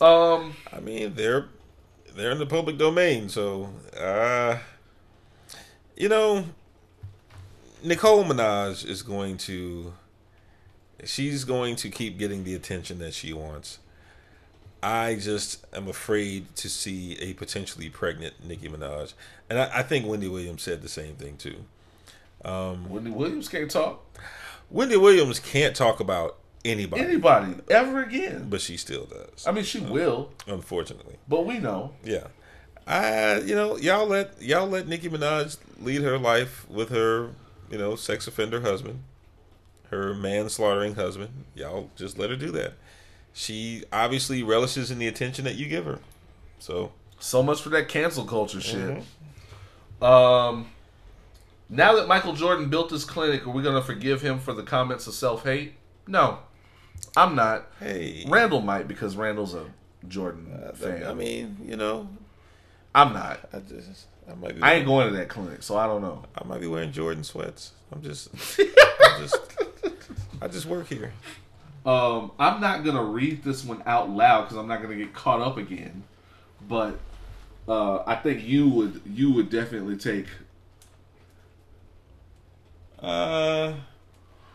Um, 0.00 0.56
I 0.72 0.80
mean, 0.80 1.14
they're 1.14 1.48
they're 2.14 2.30
in 2.30 2.38
the 2.38 2.46
public 2.46 2.78
domain, 2.78 3.28
so 3.28 3.70
uh 3.98 4.58
you 5.96 6.08
know, 6.10 6.44
Nicole 7.82 8.24
Minaj 8.24 8.86
is 8.86 9.02
going 9.02 9.38
to 9.38 9.94
she's 11.04 11.44
going 11.44 11.76
to 11.76 11.88
keep 11.88 12.18
getting 12.18 12.44
the 12.44 12.54
attention 12.54 12.98
that 12.98 13.14
she 13.14 13.32
wants. 13.32 13.78
I 14.86 15.16
just 15.16 15.66
am 15.74 15.88
afraid 15.88 16.54
to 16.56 16.68
see 16.68 17.18
a 17.18 17.34
potentially 17.34 17.90
pregnant 17.90 18.34
Nicki 18.46 18.68
Minaj, 18.68 19.14
and 19.50 19.58
I, 19.58 19.80
I 19.80 19.82
think 19.82 20.06
Wendy 20.06 20.28
Williams 20.28 20.62
said 20.62 20.80
the 20.80 20.88
same 20.88 21.16
thing 21.16 21.36
too. 21.38 21.56
Um, 22.44 22.88
Wendy 22.88 23.10
Williams 23.10 23.48
can't 23.48 23.68
talk. 23.68 24.04
Wendy 24.70 24.96
Williams 24.96 25.40
can't 25.40 25.74
talk 25.74 25.98
about 25.98 26.38
anybody, 26.64 27.02
anybody 27.02 27.54
ever 27.68 28.04
again. 28.04 28.46
but 28.48 28.60
she 28.60 28.76
still 28.76 29.06
does, 29.06 29.44
I 29.44 29.50
mean, 29.50 29.64
she 29.64 29.80
will, 29.80 30.30
unfortunately. 30.46 31.16
but 31.26 31.44
we 31.44 31.58
know. 31.58 31.92
Yeah. 32.04 32.28
I 32.86 33.40
you 33.40 33.56
know, 33.56 33.76
y'all 33.78 34.06
let 34.06 34.40
y'all 34.40 34.68
let 34.68 34.86
Nicki 34.86 35.08
Minaj 35.08 35.56
lead 35.80 36.02
her 36.02 36.16
life 36.16 36.64
with 36.70 36.90
her, 36.90 37.30
you 37.72 37.78
know, 37.78 37.96
sex 37.96 38.28
offender 38.28 38.60
husband, 38.60 39.02
her 39.90 40.14
manslaughtering 40.14 40.94
husband. 40.94 41.30
Y'all 41.56 41.90
just 41.96 42.20
let 42.20 42.30
her 42.30 42.36
do 42.36 42.52
that. 42.52 42.74
She 43.38 43.84
obviously 43.92 44.42
relishes 44.42 44.90
in 44.90 44.98
the 44.98 45.06
attention 45.06 45.44
that 45.44 45.56
you 45.56 45.68
give 45.68 45.84
her. 45.84 45.98
So 46.58 46.92
So 47.18 47.42
much 47.42 47.60
for 47.60 47.68
that 47.68 47.86
cancel 47.86 48.24
culture 48.24 48.62
shit. 48.62 49.02
Um, 50.00 50.70
now 51.68 51.94
that 51.96 52.08
Michael 52.08 52.32
Jordan 52.32 52.70
built 52.70 52.88
this 52.88 53.04
clinic, 53.04 53.46
are 53.46 53.50
we 53.50 53.62
gonna 53.62 53.82
forgive 53.82 54.22
him 54.22 54.38
for 54.38 54.54
the 54.54 54.62
comments 54.62 55.06
of 55.06 55.12
self 55.12 55.44
hate? 55.44 55.74
No, 56.06 56.38
I'm 57.14 57.34
not. 57.34 57.66
hey, 57.78 58.24
Randall 58.26 58.62
might 58.62 58.88
because 58.88 59.16
Randall's 59.16 59.52
a 59.52 59.66
Jordan 60.08 60.46
fan. 60.74 61.04
I 61.04 61.12
mean, 61.12 61.58
you 61.62 61.76
know, 61.76 62.08
I'm 62.94 63.12
not. 63.12 63.40
I 63.52 63.58
just 63.58 64.06
I 64.30 64.34
might 64.34 64.56
be 64.56 64.62
I 64.62 64.74
ain't 64.76 64.86
going 64.86 65.08
to 65.10 65.16
that 65.18 65.28
clinic, 65.28 65.62
so 65.62 65.76
I 65.76 65.86
don't 65.86 66.00
know. 66.00 66.24
I 66.34 66.44
might 66.44 66.62
be 66.62 66.68
wearing 66.68 66.90
Jordan 66.90 67.22
sweats. 67.22 67.72
I'm 67.92 68.00
just 68.00 68.30
I 68.58 69.18
just 69.20 69.36
I 70.40 70.48
just 70.48 70.64
work 70.64 70.86
here. 70.88 71.12
Um, 71.86 72.32
I'm 72.38 72.60
not 72.60 72.84
gonna 72.84 73.02
read 73.04 73.42
this 73.44 73.64
one 73.64 73.82
out 73.86 74.10
loud 74.10 74.42
because 74.42 74.56
I'm 74.56 74.66
not 74.68 74.82
gonna 74.82 74.96
get 74.96 75.14
caught 75.14 75.40
up 75.40 75.56
again. 75.56 76.02
But 76.68 76.98
uh, 77.68 78.02
I 78.06 78.16
think 78.16 78.42
you 78.44 78.68
would 78.68 79.00
you 79.06 79.32
would 79.32 79.48
definitely 79.50 79.96
take. 79.96 80.26
Uh 83.00 83.74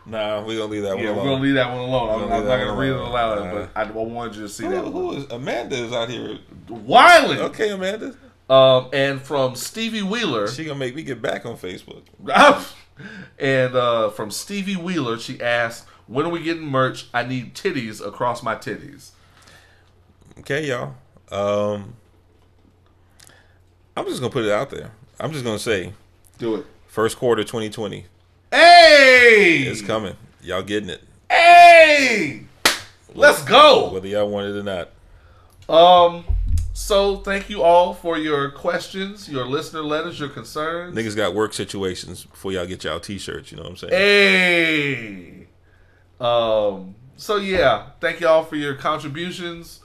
Nah, 0.04 0.44
we're 0.44 0.58
gonna 0.58 0.72
leave 0.72 0.82
that 0.82 0.98
Yeah, 0.98 1.10
one 1.12 1.16
we're 1.18 1.22
gonna 1.30 1.42
leave 1.42 1.54
that 1.54 1.68
one 1.70 1.78
alone. 1.78 2.08
I'm, 2.10 2.14
I'm 2.22 2.28
gonna 2.28 2.38
leave 2.40 2.48
not 2.48 2.58
gonna 2.58 2.80
read 2.80 2.88
it 2.90 2.96
alone. 2.96 3.08
aloud, 3.10 3.38
Uh, 3.38 3.52
but 3.52 3.70
I, 3.76 3.82
I 3.82 3.90
wanted 3.92 4.34
you 4.34 4.42
to 4.42 4.48
see 4.48 4.66
that 4.66 4.84
Who, 4.84 4.90
one. 4.90 4.92
who 4.92 5.12
is 5.12 5.30
Amanda 5.30 5.76
is 5.76 5.92
out 5.92 6.08
here. 6.10 6.38
Wiley. 6.68 7.38
Okay, 7.38 7.70
Amanda. 7.70 8.16
Um, 8.50 8.88
and 8.92 9.22
from 9.22 9.54
Stevie 9.54 10.02
Wheeler, 10.02 10.48
She 10.48 10.64
gonna 10.64 10.78
make 10.78 10.96
me 10.96 11.04
get 11.04 11.22
back 11.22 11.46
on 11.46 11.56
Facebook. 11.56 12.02
and 13.38 13.76
uh, 13.76 14.10
from 14.10 14.32
Stevie 14.32 14.74
Wheeler, 14.76 15.18
she 15.20 15.40
asked, 15.40 15.86
"When 16.12 16.26
are 16.26 16.30
we 16.30 16.42
getting 16.42 16.64
merch? 16.66 17.06
I 17.14 17.22
need 17.24 17.54
titties 17.54 18.04
across 18.06 18.42
my 18.42 18.54
titties." 18.54 19.10
Okay, 20.40 20.66
y'all. 20.68 20.94
Um, 21.30 21.94
I'm 23.96 24.06
just 24.06 24.20
gonna 24.20 24.32
put 24.32 24.44
it 24.44 24.52
out 24.52 24.70
there. 24.70 24.90
I'm 25.20 25.32
just 25.32 25.44
gonna 25.44 25.58
say, 25.58 25.92
Do 26.38 26.56
it. 26.56 26.66
first 26.88 27.16
quarter 27.18 27.42
2020 27.44 28.06
Hey, 28.50 29.64
it's 29.66 29.80
coming. 29.82 30.14
Y'all 30.42 30.62
getting 30.62 30.90
it? 30.90 31.02
Hey, 31.30 32.42
Let's 33.14 33.42
go. 33.44 33.90
whether 33.92 34.08
y'all 34.08 34.28
want 34.28 34.48
it 34.48 34.56
or 34.58 34.62
not. 34.62 34.90
Um, 35.68 36.24
so 36.74 37.18
thank 37.18 37.48
you 37.48 37.62
all 37.62 37.94
for 37.94 38.18
your 38.18 38.50
questions, 38.50 39.28
your 39.28 39.46
listener 39.46 39.82
letters, 39.82 40.18
your 40.18 40.28
concerns. 40.28 40.94
Niggas 40.96 41.16
got 41.16 41.34
work 41.34 41.54
situations 41.54 42.24
before 42.24 42.52
y'all 42.52 42.66
get 42.66 42.84
y'all 42.84 43.00
t-shirts. 43.00 43.50
You 43.52 43.56
know 43.58 43.62
what 43.64 43.70
I'm 43.70 43.76
saying? 43.76 43.92
Hey. 43.92 45.41
Um. 46.24 46.94
So 47.16 47.36
yeah, 47.36 47.90
thank 48.00 48.20
you 48.20 48.28
all 48.28 48.44
for 48.44 48.56
your 48.56 48.74
contributions. 48.74 49.80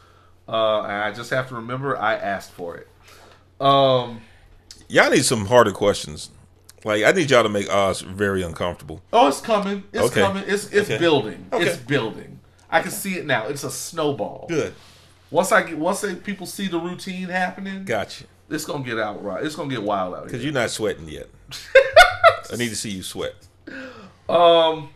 Uh, 0.47 0.81
and 0.84 0.91
I 0.91 1.11
just 1.11 1.30
have 1.31 1.49
to 1.49 1.55
remember 1.55 1.97
I 1.97 2.15
asked 2.15 2.51
for 2.51 2.77
it. 2.77 2.88
Um. 3.59 4.22
Y'all 4.89 5.09
need 5.09 5.26
some 5.26 5.45
harder 5.47 5.72
questions. 5.72 6.30
Like 6.85 7.03
I 7.03 7.11
need 7.11 7.30
y'all 7.30 7.43
to 7.43 7.49
make 7.49 7.69
Oz 7.69 8.01
very 8.01 8.43
uncomfortable. 8.43 9.01
Oh, 9.11 9.27
it's 9.27 9.41
coming. 9.41 9.84
It's 9.91 10.05
Okay. 10.05 10.22
coming. 10.22 10.43
It's 10.47 10.65
it's 10.72 10.89
Okay. 10.89 10.97
building. 10.97 11.47
Okay. 11.51 11.65
It's 11.65 11.77
building. 11.77 12.39
I 12.69 12.81
can 12.81 12.91
see 12.91 13.15
it 13.15 13.26
now. 13.26 13.47
It's 13.47 13.64
a 13.64 13.72
snowball. 13.72 14.45
Good. 14.47 14.73
Once 15.31 15.51
I 15.51 15.64
get 15.64 15.77
once 15.77 16.01
they, 16.01 16.15
people 16.15 16.45
see 16.45 16.68
the 16.68 16.80
routine 16.80 17.27
happening, 17.27 17.84
Gotcha. 17.84 18.26
it's 18.49 18.64
gonna 18.64 18.84
get 18.85 18.97
out 18.99 19.22
right. 19.23 19.43
It's 19.43 19.55
gonna 19.55 19.69
get 19.69 19.84
wild 19.84 20.14
out 20.14 20.19
here. 20.19 20.26
Because 20.27 20.43
you're 20.43 20.53
not 20.53 20.69
sweating 20.69 21.09
yet. 21.09 21.27
I 22.51 22.55
need 22.55 22.69
to 22.69 22.76
see 22.76 22.91
you 22.91 23.03
sweat. 23.03 23.34
Um, 24.30 24.89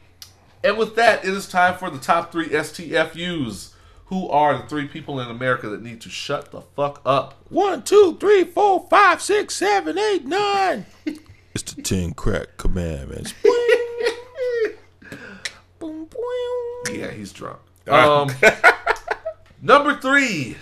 and 0.64 0.78
with 0.78 0.96
that, 0.96 1.26
it 1.26 1.34
is 1.34 1.48
time 1.48 1.76
for 1.78 1.90
the 1.90 1.98
top 1.98 2.32
three 2.32 2.50
STFUs. 2.50 3.74
Who 4.06 4.28
are 4.28 4.58
the 4.58 4.68
three 4.68 4.88
people 4.88 5.22
in 5.22 5.30
America 5.30 5.70
that 5.70 5.82
need 5.82 6.02
to 6.02 6.10
shut 6.10 6.52
the 6.52 6.62
fuck 6.62 7.02
up? 7.06 7.46
One, 7.50 7.82
two, 7.84 8.18
three, 8.20 8.44
four, 8.44 8.86
five, 8.90 9.22
six, 9.22 9.56
seven, 9.56 9.98
eight, 9.98 10.26
nine. 10.26 10.86
it's 11.54 11.64
the 11.74 11.82
ten 11.82 12.14
crack 12.14 12.58
commandments. 12.58 13.34
Boom, 15.80 16.06
boom. 16.06 16.08
Yeah, 16.92 17.12
he's 17.12 17.32
drunk. 17.32 17.60
Um, 17.88 18.30
number 19.62 19.96
three, 19.96 20.58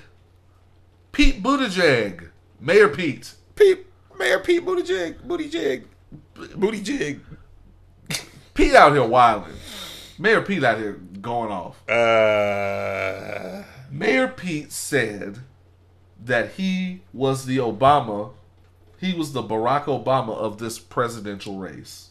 Pete 1.11 1.41
Buttigieg, 1.41 2.29
Mayor 2.59 2.87
Pete. 2.87 3.33
Pete, 3.55 3.85
Mayor 4.17 4.39
Pete 4.39 4.63
Buttigieg, 4.63 5.23
Booty 5.23 5.49
Jig, 5.49 5.85
Booty 6.55 6.81
Jig. 6.81 7.19
Pete 8.53 8.75
out 8.75 8.93
here 8.93 9.05
wilding. 9.05 9.55
Mayor 10.19 10.41
Pete 10.41 10.63
out 10.63 10.77
here 10.77 10.93
going 11.21 11.49
off. 11.51 11.87
Uh, 11.89 13.63
Mayor 13.89 14.27
Pete 14.27 14.71
said 14.71 15.39
that 16.23 16.51
he 16.53 17.01
was 17.13 17.45
the 17.45 17.57
Obama, 17.57 18.33
he 18.97 19.13
was 19.13 19.31
the 19.31 19.41
Barack 19.41 19.85
Obama 19.85 20.35
of 20.35 20.57
this 20.57 20.77
presidential 20.77 21.57
race. 21.57 22.09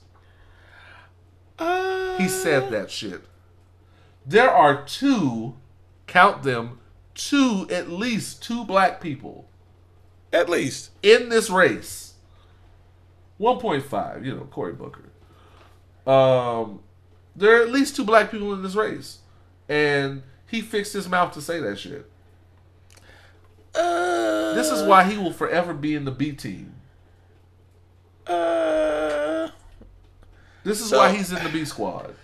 uh, 1.59 2.17
He 2.17 2.29
said 2.29 2.71
that 2.73 2.91
shit. 2.91 3.23
There 4.25 4.51
are 4.51 4.83
two, 4.85 5.57
count 6.07 6.43
them, 6.43 6.81
two, 7.15 7.67
at 7.71 7.91
least 7.91 8.43
two 8.43 8.65
black 8.65 9.01
people 9.01 9.49
at 10.33 10.49
least. 10.49 10.91
in 11.03 11.29
this 11.31 11.49
race. 11.51 12.15
1.5, 13.41 14.25
you 14.25 14.35
know, 14.35 14.45
Cory 14.51 14.73
Booker. 14.73 15.05
Um, 16.11 16.81
there 17.39 17.59
are 17.59 17.63
at 17.63 17.71
least 17.71 17.97
two 17.97 18.05
black 18.05 18.31
people 18.31 18.53
in 18.53 18.63
this 18.63 18.75
race. 18.75 19.19
And 19.69 20.23
he 20.47 20.61
fixed 20.61 20.93
his 20.93 21.09
mouth 21.09 21.33
to 21.35 21.41
say 21.43 21.61
that 21.61 21.79
shit. 21.79 22.11
Uh, 23.75 24.55
This 24.55 24.71
is 24.71 24.83
why 24.83 25.05
he 25.05 25.17
will 25.19 25.33
forever 25.33 25.73
be 25.75 25.95
in 25.95 26.05
the 26.05 26.11
B 26.11 26.33
team. 26.33 26.75
Uh, 28.27 29.49
This 30.65 30.81
is 30.81 30.91
So- 30.91 30.99
why 30.99 31.15
he's 31.15 31.33
in 31.33 31.43
the 31.43 31.49
B 31.51 31.65
squad. 31.65 32.15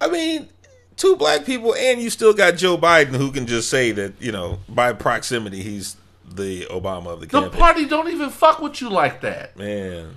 I 0.00 0.08
mean, 0.08 0.48
two 0.96 1.14
black 1.16 1.44
people, 1.44 1.74
and 1.74 2.00
you 2.00 2.10
still 2.10 2.32
got 2.32 2.56
Joe 2.56 2.76
Biden, 2.78 3.14
who 3.16 3.30
can 3.30 3.46
just 3.46 3.68
say 3.70 3.92
that 3.92 4.14
you 4.20 4.32
know 4.32 4.60
by 4.68 4.92
proximity 4.92 5.62
he's 5.62 5.96
the 6.28 6.66
Obama 6.70 7.08
of 7.08 7.20
the 7.20 7.26
The 7.26 7.40
campaign. 7.40 7.60
party 7.60 7.84
don't 7.86 8.08
even 8.08 8.30
fuck 8.30 8.60
with 8.60 8.80
you 8.80 8.88
like 8.90 9.20
that. 9.20 9.56
Man, 9.56 10.16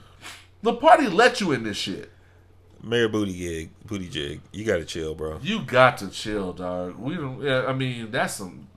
The 0.64 0.74
party 0.74 1.08
let 1.08 1.41
you 1.41 1.52
in 1.52 1.64
this 1.64 1.78
shit. 1.78 2.12
Mayor 2.84 3.08
Booty 3.08 3.34
Gig, 3.34 3.70
Booty 3.86 4.10
Jig, 4.10 4.41
you 4.52 4.66
gotta 4.66 4.86
chill, 4.86 5.14
bro. 5.14 5.40
You 5.41 5.62
got 5.62 5.99
to 5.99 6.10
chill, 6.10 6.53
dog. 6.53 6.98
We 6.98 7.16
don't. 7.16 7.41
Yeah, 7.41 7.66
I 7.68 7.74
mean, 7.74 8.12
that's 8.12 8.34
some, 8.34 8.68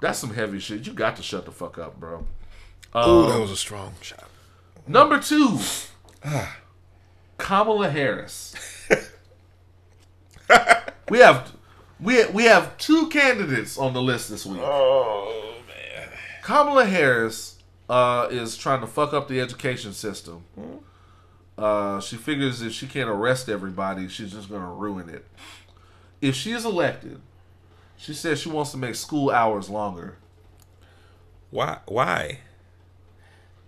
that's 0.00 0.18
some 0.18 0.34
heavy 0.34 0.58
shit. 0.58 0.86
You 0.86 0.92
got 0.92 1.16
to 1.16 1.22
shut 1.22 1.46
the 1.46 1.52
fuck 1.52 1.78
up, 1.78 1.98
bro. 1.98 2.26
Oh, 2.92 3.28
that 3.28 3.36
um, 3.36 3.40
was 3.40 3.50
a 3.50 3.56
strong 3.56 3.94
shot. 4.02 4.28
Number 4.86 5.20
two, 5.20 5.58
ah. 6.24 6.58
Kamala 7.38 7.88
Harris. 7.88 8.54
we 11.08 11.18
have, 11.18 11.52
we 11.98 12.26
we 12.26 12.44
have 12.44 12.76
two 12.76 13.08
candidates 13.08 13.78
on 13.78 13.94
the 13.94 14.02
list 14.02 14.28
this 14.28 14.44
week. 14.44 14.60
Oh 14.62 15.54
man, 15.66 16.08
Kamala 16.42 16.84
Harris 16.84 17.56
uh, 17.88 18.28
is 18.30 18.56
trying 18.56 18.80
to 18.80 18.86
fuck 18.86 19.14
up 19.14 19.28
the 19.28 19.40
education 19.40 19.94
system. 19.94 20.44
Hmm? 20.54 20.76
Uh, 21.60 22.00
she 22.00 22.16
figures 22.16 22.62
if 22.62 22.72
she 22.72 22.86
can't 22.86 23.10
arrest 23.10 23.50
everybody, 23.50 24.08
she's 24.08 24.32
just 24.32 24.48
going 24.48 24.62
to 24.62 24.68
ruin 24.68 25.10
it. 25.10 25.26
If 26.22 26.34
she 26.34 26.52
is 26.52 26.64
elected, 26.64 27.20
she 27.98 28.14
says 28.14 28.40
she 28.40 28.48
wants 28.48 28.70
to 28.70 28.78
make 28.78 28.94
school 28.94 29.30
hours 29.30 29.68
longer. 29.68 30.16
why? 31.50 31.80
Why? 31.84 32.38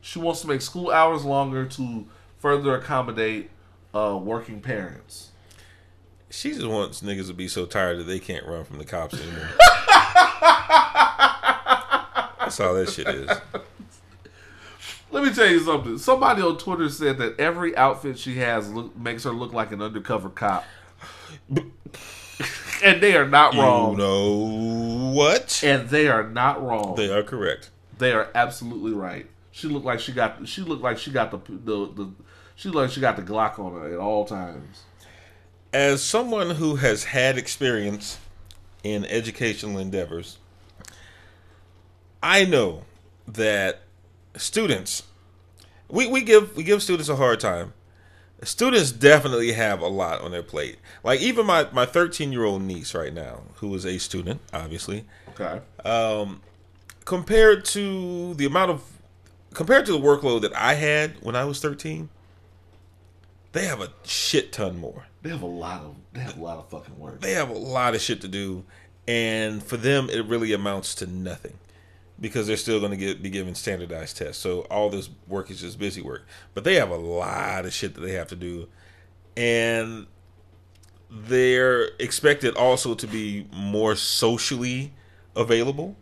She 0.00 0.18
wants 0.18 0.40
to 0.40 0.46
make 0.46 0.62
school 0.62 0.90
hours 0.90 1.24
longer 1.26 1.66
to 1.66 2.06
further 2.38 2.74
accommodate 2.74 3.50
uh, 3.94 4.18
working 4.20 4.62
parents. 4.62 5.30
She 6.30 6.52
just 6.52 6.66
wants 6.66 7.02
niggas 7.02 7.26
to 7.26 7.34
be 7.34 7.46
so 7.46 7.66
tired 7.66 7.98
that 7.98 8.04
they 8.04 8.18
can't 8.18 8.46
run 8.46 8.64
from 8.64 8.78
the 8.78 8.86
cops 8.86 9.14
anymore. 9.14 9.50
That's 12.40 12.58
all 12.58 12.72
that 12.74 12.90
shit 12.90 13.06
is. 13.06 13.30
Let 15.12 15.24
me 15.24 15.32
tell 15.32 15.48
you 15.48 15.60
something. 15.60 15.98
Somebody 15.98 16.40
on 16.40 16.56
Twitter 16.56 16.88
said 16.88 17.18
that 17.18 17.38
every 17.38 17.76
outfit 17.76 18.18
she 18.18 18.38
has 18.38 18.72
look, 18.72 18.96
makes 18.96 19.24
her 19.24 19.30
look 19.30 19.52
like 19.52 19.70
an 19.70 19.82
undercover 19.82 20.30
cop. 20.30 20.64
and 22.82 23.00
they 23.02 23.14
are 23.14 23.28
not 23.28 23.54
wrong. 23.54 23.92
You 23.92 23.98
know 23.98 25.12
what? 25.14 25.62
And 25.62 25.90
they 25.90 26.08
are 26.08 26.26
not 26.26 26.64
wrong. 26.64 26.96
They 26.96 27.12
are 27.12 27.22
correct. 27.22 27.70
They 27.98 28.12
are 28.12 28.30
absolutely 28.34 28.92
right. 28.92 29.26
She 29.50 29.68
looked 29.68 29.84
like 29.84 30.00
she 30.00 30.12
got. 30.12 30.48
She 30.48 30.62
looked 30.62 30.82
like 30.82 30.96
she 30.96 31.10
got 31.10 31.30
the 31.30 31.38
the, 31.52 31.92
the 31.92 32.10
she 32.56 32.68
looked 32.68 32.76
like 32.76 32.90
she 32.90 33.00
got 33.00 33.16
the 33.16 33.22
Glock 33.22 33.58
on 33.58 33.74
her 33.74 33.92
at 33.92 33.98
all 33.98 34.24
times. 34.24 34.84
As 35.74 36.02
someone 36.02 36.50
who 36.50 36.76
has 36.76 37.04
had 37.04 37.36
experience 37.36 38.18
in 38.82 39.04
educational 39.04 39.78
endeavors, 39.78 40.38
I 42.22 42.46
know 42.46 42.84
that 43.28 43.81
students 44.36 45.04
we, 45.92 46.06
we 46.06 46.22
give 46.22 46.56
we 46.56 46.64
give 46.64 46.82
students 46.82 47.08
a 47.08 47.16
hard 47.16 47.38
time. 47.38 47.74
Students 48.42 48.90
definitely 48.90 49.52
have 49.52 49.80
a 49.80 49.86
lot 49.86 50.20
on 50.20 50.32
their 50.32 50.42
plate. 50.42 50.78
Like 51.04 51.20
even 51.20 51.46
my 51.46 51.68
my 51.70 51.86
13 51.86 52.32
year 52.32 52.44
old 52.44 52.62
niece 52.62 52.94
right 52.94 53.12
now, 53.12 53.42
who 53.56 53.72
is 53.74 53.84
a 53.86 53.98
student, 53.98 54.40
obviously, 54.52 55.04
Okay. 55.28 55.60
Um, 55.84 56.40
compared 57.04 57.64
to 57.66 58.34
the 58.34 58.46
amount 58.46 58.70
of 58.70 58.82
compared 59.54 59.86
to 59.86 59.92
the 59.92 59.98
workload 59.98 60.40
that 60.42 60.56
I 60.56 60.74
had 60.74 61.16
when 61.20 61.36
I 61.36 61.44
was 61.44 61.60
13, 61.60 62.08
they 63.52 63.66
have 63.66 63.80
a 63.80 63.90
shit 64.04 64.50
ton 64.50 64.78
more. 64.78 65.06
They 65.20 65.30
have 65.30 65.42
a 65.42 65.46
lot 65.46 65.82
of 65.82 65.94
they 66.14 66.20
have 66.20 66.38
a 66.38 66.42
lot 66.42 66.58
of 66.58 66.70
fucking 66.70 66.98
work. 66.98 67.20
They 67.20 67.32
have 67.32 67.50
a 67.50 67.58
lot 67.58 67.94
of 67.94 68.00
shit 68.00 68.22
to 68.22 68.28
do, 68.28 68.64
and 69.06 69.62
for 69.62 69.76
them, 69.76 70.08
it 70.10 70.24
really 70.24 70.54
amounts 70.54 70.94
to 70.96 71.06
nothing 71.06 71.58
because 72.22 72.46
they're 72.46 72.56
still 72.56 72.78
going 72.78 72.92
to 72.92 72.96
get 72.96 73.20
be 73.20 73.28
given 73.28 73.54
standardized 73.54 74.16
tests. 74.16 74.40
So 74.40 74.60
all 74.70 74.88
this 74.88 75.10
work 75.26 75.50
is 75.50 75.60
just 75.60 75.78
busy 75.78 76.00
work, 76.00 76.24
but 76.54 76.64
they 76.64 76.76
have 76.76 76.88
a 76.88 76.96
lot 76.96 77.66
of 77.66 77.74
shit 77.74 77.94
that 77.94 78.00
they 78.00 78.12
have 78.12 78.28
to 78.28 78.36
do, 78.36 78.68
and 79.36 80.06
they're 81.10 81.88
expected 81.98 82.56
also 82.56 82.94
to 82.94 83.06
be 83.06 83.46
more 83.52 83.96
socially 83.96 84.92
available 85.36 85.96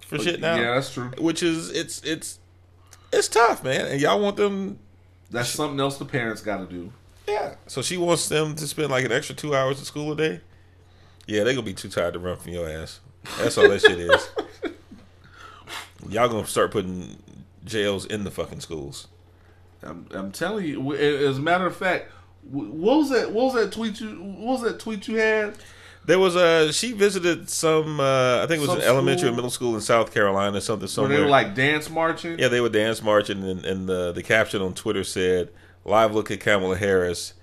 for 0.00 0.16
oh, 0.16 0.18
shit 0.18 0.40
now. 0.40 0.56
Yeah, 0.56 0.74
that's 0.74 0.92
true. 0.92 1.10
which 1.18 1.42
is 1.42 1.70
it's 1.70 2.02
it's 2.02 2.40
it's 3.12 3.28
tough, 3.28 3.62
man. 3.62 3.86
And 3.86 4.00
y'all 4.00 4.20
want 4.20 4.36
them, 4.36 4.78
That's 5.30 5.50
something 5.50 5.78
else 5.78 5.98
the 5.98 6.04
parents 6.06 6.40
got 6.40 6.58
to 6.58 6.66
do. 6.66 6.90
yeah. 7.28 7.54
So 7.66 7.82
she 7.82 7.98
wants 7.98 8.28
them 8.28 8.54
to 8.54 8.66
spend 8.66 8.90
like 8.90 9.04
an 9.04 9.12
extra 9.12 9.34
two 9.34 9.54
hours 9.54 9.78
at 9.78 9.86
school 9.86 10.10
a 10.12 10.16
day. 10.16 10.40
Yeah, 11.26 11.44
they're 11.44 11.52
gonna 11.52 11.66
be 11.66 11.74
too 11.74 11.90
tired 11.90 12.14
to 12.14 12.18
run 12.18 12.38
from 12.38 12.52
your 12.52 12.66
ass. 12.68 13.00
That's 13.36 13.58
all 13.58 13.68
that 13.68 13.82
shit 13.82 13.98
is. 13.98 14.30
Y'all 16.08 16.28
gonna 16.28 16.46
start 16.46 16.70
putting 16.70 17.16
jails 17.64 18.06
in 18.06 18.24
the 18.24 18.30
fucking 18.30 18.60
schools. 18.60 19.08
I'm, 19.82 20.06
I'm 20.12 20.32
telling 20.32 20.66
you. 20.66 20.94
As 20.94 21.38
a 21.38 21.40
matter 21.40 21.66
of 21.66 21.76
fact, 21.76 22.10
what 22.50 22.68
was 22.68 23.10
that? 23.10 23.30
What 23.32 23.46
was 23.46 23.54
that 23.54 23.72
tweet 23.72 24.00
you? 24.00 24.08
What 24.16 24.60
was 24.60 24.62
that 24.62 24.78
tweet 24.80 25.06
you 25.08 25.16
had? 25.16 25.54
There 26.06 26.18
was 26.18 26.36
a 26.36 26.72
she 26.72 26.92
visited 26.92 27.50
some 27.50 28.00
uh, 28.00 28.42
I 28.42 28.46
think 28.46 28.58
it 28.58 28.66
was 28.66 28.70
Some 28.70 28.78
an 28.78 28.84
elementary 28.84 29.18
school? 29.20 29.32
or 29.32 29.36
middle 29.36 29.50
school 29.50 29.74
in 29.74 29.80
South 29.82 30.12
Carolina, 30.14 30.58
something 30.60 30.82
Where 30.82 30.88
somewhere. 30.88 31.16
they 31.18 31.22
were 31.22 31.28
like 31.28 31.54
dance 31.54 31.90
marching. 31.90 32.38
Yeah, 32.38 32.48
they 32.48 32.62
were 32.62 32.70
dance 32.70 33.02
marching, 33.02 33.44
and, 33.44 33.64
and 33.66 33.86
the 33.88 34.12
the 34.12 34.22
caption 34.22 34.62
on 34.62 34.72
Twitter 34.72 35.04
said, 35.04 35.50
"Live 35.84 36.14
look 36.14 36.30
at 36.30 36.40
Kamala 36.40 36.76
Harris 36.78 37.34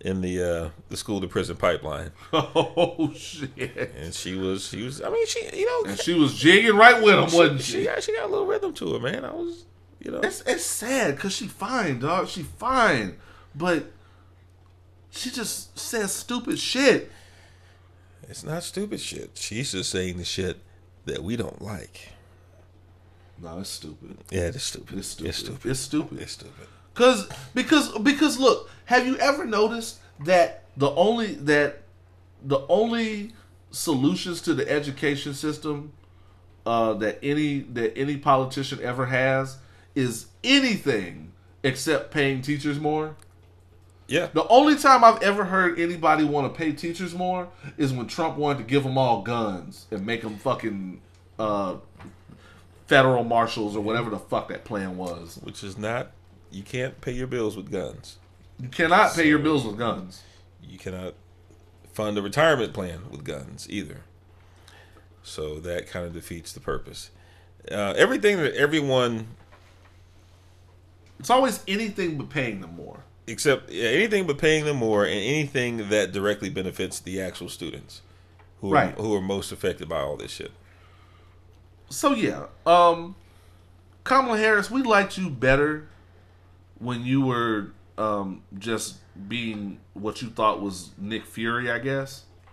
in 0.00 0.20
the 0.20 0.42
uh, 0.42 0.70
the 0.88 0.96
school 0.96 1.20
to 1.20 1.26
prison 1.28 1.56
pipeline, 1.56 2.10
Oh 2.32 3.12
shit! 3.14 3.92
and 3.96 4.12
she 4.14 4.34
was 4.34 4.68
she 4.68 4.82
was. 4.82 5.00
I 5.02 5.08
mean, 5.10 5.26
she 5.26 5.48
you 5.54 5.66
know 5.66 5.90
And 5.90 5.98
she 5.98 6.14
was 6.14 6.34
jigging 6.34 6.76
right 6.76 7.02
with 7.02 7.14
him, 7.14 7.20
wasn't 7.38 7.60
she, 7.62 7.72
she? 7.80 7.84
got 7.84 8.02
she 8.02 8.14
got 8.14 8.24
a 8.26 8.28
little 8.30 8.46
rhythm 8.46 8.72
to 8.74 8.92
her, 8.94 8.98
man. 9.00 9.24
I 9.24 9.32
was 9.32 9.64
you 10.00 10.10
know 10.10 10.20
It's 10.20 10.42
it's 10.42 10.64
sad 10.64 11.16
because 11.16 11.34
she 11.34 11.46
fine, 11.48 12.00
dog. 12.00 12.28
She 12.28 12.42
fine, 12.42 13.16
but 13.54 13.86
she 15.10 15.30
just 15.30 15.78
says 15.78 16.12
stupid 16.12 16.58
shit. 16.58 17.10
it's 18.28 18.42
not 18.44 18.62
stupid 18.62 19.00
shit. 19.00 19.30
She's 19.34 19.72
just 19.72 19.90
saying 19.90 20.18
the 20.18 20.24
shit 20.24 20.58
that 21.06 21.22
we 21.22 21.36
don't 21.36 21.62
like. 21.62 22.08
No, 23.40 23.58
it's 23.60 23.70
stupid. 23.70 24.16
Yeah, 24.30 24.42
it's 24.42 24.62
stupid. 24.64 24.98
It's 24.98 25.08
stupid. 25.08 25.28
It's 25.28 25.38
stupid. 25.38 25.70
It's 25.70 25.80
stupid. 25.80 26.20
It's 26.20 26.32
stupid. 26.32 26.68
Cause 26.94 27.28
because 27.54 27.96
because 27.98 28.38
look, 28.38 28.70
have 28.86 29.06
you 29.06 29.16
ever 29.18 29.44
noticed 29.44 29.98
that 30.20 30.64
the 30.76 30.90
only 30.90 31.34
that 31.34 31.82
the 32.42 32.64
only 32.68 33.32
solutions 33.70 34.40
to 34.42 34.54
the 34.54 34.70
education 34.70 35.34
system 35.34 35.92
uh, 36.66 36.94
that 36.94 37.18
any 37.22 37.60
that 37.60 37.96
any 37.96 38.16
politician 38.16 38.80
ever 38.82 39.06
has 39.06 39.58
is 39.94 40.26
anything 40.42 41.32
except 41.62 42.10
paying 42.10 42.42
teachers 42.42 42.78
more. 42.78 43.16
Yeah, 44.06 44.28
The 44.34 44.46
only 44.48 44.76
time 44.76 45.02
I've 45.02 45.22
ever 45.22 45.44
heard 45.44 45.80
anybody 45.80 46.24
want 46.24 46.52
to 46.52 46.56
pay 46.56 46.72
teachers 46.72 47.14
more 47.14 47.48
is 47.78 47.90
when 47.90 48.06
Trump 48.06 48.36
wanted 48.36 48.58
to 48.58 48.64
give 48.64 48.82
them 48.82 48.98
all 48.98 49.22
guns 49.22 49.86
and 49.90 50.04
make 50.04 50.20
them 50.20 50.36
fucking 50.36 51.00
uh, 51.38 51.76
federal 52.86 53.24
marshals 53.24 53.74
or 53.74 53.80
whatever 53.80 54.10
the 54.10 54.18
fuck 54.18 54.48
that 54.48 54.66
plan 54.66 54.98
was. 54.98 55.38
which 55.42 55.64
is 55.64 55.78
not. 55.78 56.10
You 56.54 56.62
can't 56.62 57.00
pay 57.00 57.10
your 57.12 57.26
bills 57.26 57.56
with 57.56 57.70
guns. 57.72 58.18
You 58.60 58.68
cannot 58.68 59.14
pay 59.14 59.26
your 59.26 59.40
bills 59.40 59.64
with 59.64 59.76
guns. 59.76 60.22
You 60.62 60.78
cannot 60.78 61.14
fund 61.92 62.16
a 62.16 62.22
retirement 62.22 62.72
plan 62.72 63.00
with 63.10 63.24
guns 63.24 63.66
either. 63.68 64.02
So 65.24 65.58
that 65.60 65.88
kind 65.88 66.06
of 66.06 66.12
defeats 66.12 66.52
the 66.52 66.60
purpose. 66.60 67.10
Uh, 67.70 67.94
everything 67.96 68.36
that 68.36 68.54
everyone 68.54 69.26
It's 71.18 71.30
always 71.30 71.60
anything 71.66 72.18
but 72.18 72.30
paying 72.30 72.60
them 72.60 72.76
more. 72.76 73.00
except 73.26 73.70
yeah, 73.70 73.88
anything 73.88 74.26
but 74.26 74.38
paying 74.38 74.64
them 74.64 74.76
more 74.76 75.04
and 75.04 75.14
anything 75.14 75.88
that 75.88 76.12
directly 76.12 76.50
benefits 76.50 77.00
the 77.00 77.20
actual 77.20 77.48
students 77.48 78.02
who 78.60 78.74
are, 78.76 78.88
who 78.90 79.14
are 79.14 79.20
most 79.20 79.50
affected 79.50 79.88
by 79.88 79.98
all 79.98 80.16
this 80.16 80.30
shit. 80.30 80.52
So 81.88 82.12
yeah, 82.14 82.46
um, 82.66 83.16
Kamala 84.04 84.38
Harris, 84.38 84.70
we 84.70 84.82
liked 84.82 85.16
you 85.18 85.30
better 85.30 85.88
when 86.84 87.04
you 87.04 87.22
were 87.22 87.72
um, 87.98 88.42
just 88.58 88.96
being 89.28 89.78
what 89.94 90.22
you 90.22 90.28
thought 90.28 90.60
was 90.60 90.90
Nick 90.98 91.24
Fury, 91.24 91.70
I 91.70 91.78
guess, 91.78 92.24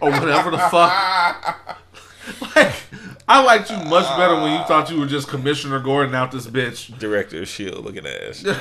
or 0.00 0.10
whatever 0.10 0.50
the 0.50 0.58
fuck. 0.58 1.84
like, 2.56 2.74
I 3.28 3.42
liked 3.42 3.70
you 3.70 3.76
much 3.76 4.06
better 4.16 4.34
when 4.36 4.52
you 4.58 4.64
thought 4.66 4.90
you 4.90 4.98
were 5.00 5.06
just 5.06 5.28
Commissioner 5.28 5.80
Gordon 5.80 6.14
out 6.14 6.30
this 6.32 6.46
bitch. 6.46 6.96
Director 6.98 7.42
of 7.42 7.48
Shield 7.48 7.84
looking 7.84 8.06
ass. 8.06 8.44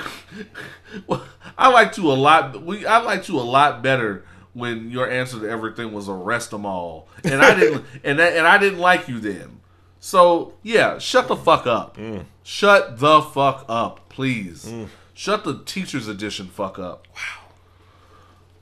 Well, 1.07 1.25
I 1.57 1.69
liked 1.69 1.97
you 1.97 2.09
a 2.09 2.13
lot. 2.13 2.63
We 2.63 2.85
I 2.85 2.99
liked 2.99 3.27
you 3.27 3.37
a 3.37 3.41
lot 3.41 3.83
better 3.83 4.23
when 4.53 4.89
your 4.91 5.09
answer 5.09 5.41
to 5.41 5.49
everything 5.49 5.91
was 5.91 6.07
arrest 6.07 6.51
them 6.51 6.65
all, 6.65 7.09
and 7.25 7.41
I 7.41 7.53
didn't 7.53 7.83
and 8.01 8.17
that, 8.17 8.37
and 8.37 8.47
I 8.47 8.57
didn't 8.57 8.79
like 8.79 9.09
you 9.09 9.19
then. 9.19 9.59
So 10.05 10.53
yeah, 10.61 10.99
shut 10.99 11.27
the 11.27 11.35
fuck 11.35 11.65
up. 11.65 11.97
Shut 12.43 12.99
the 12.99 13.23
fuck 13.23 13.65
up, 13.67 14.07
please. 14.07 14.71
Shut 15.15 15.43
the 15.43 15.63
teachers 15.65 16.07
edition 16.07 16.45
fuck 16.45 16.77
up. 16.77 17.07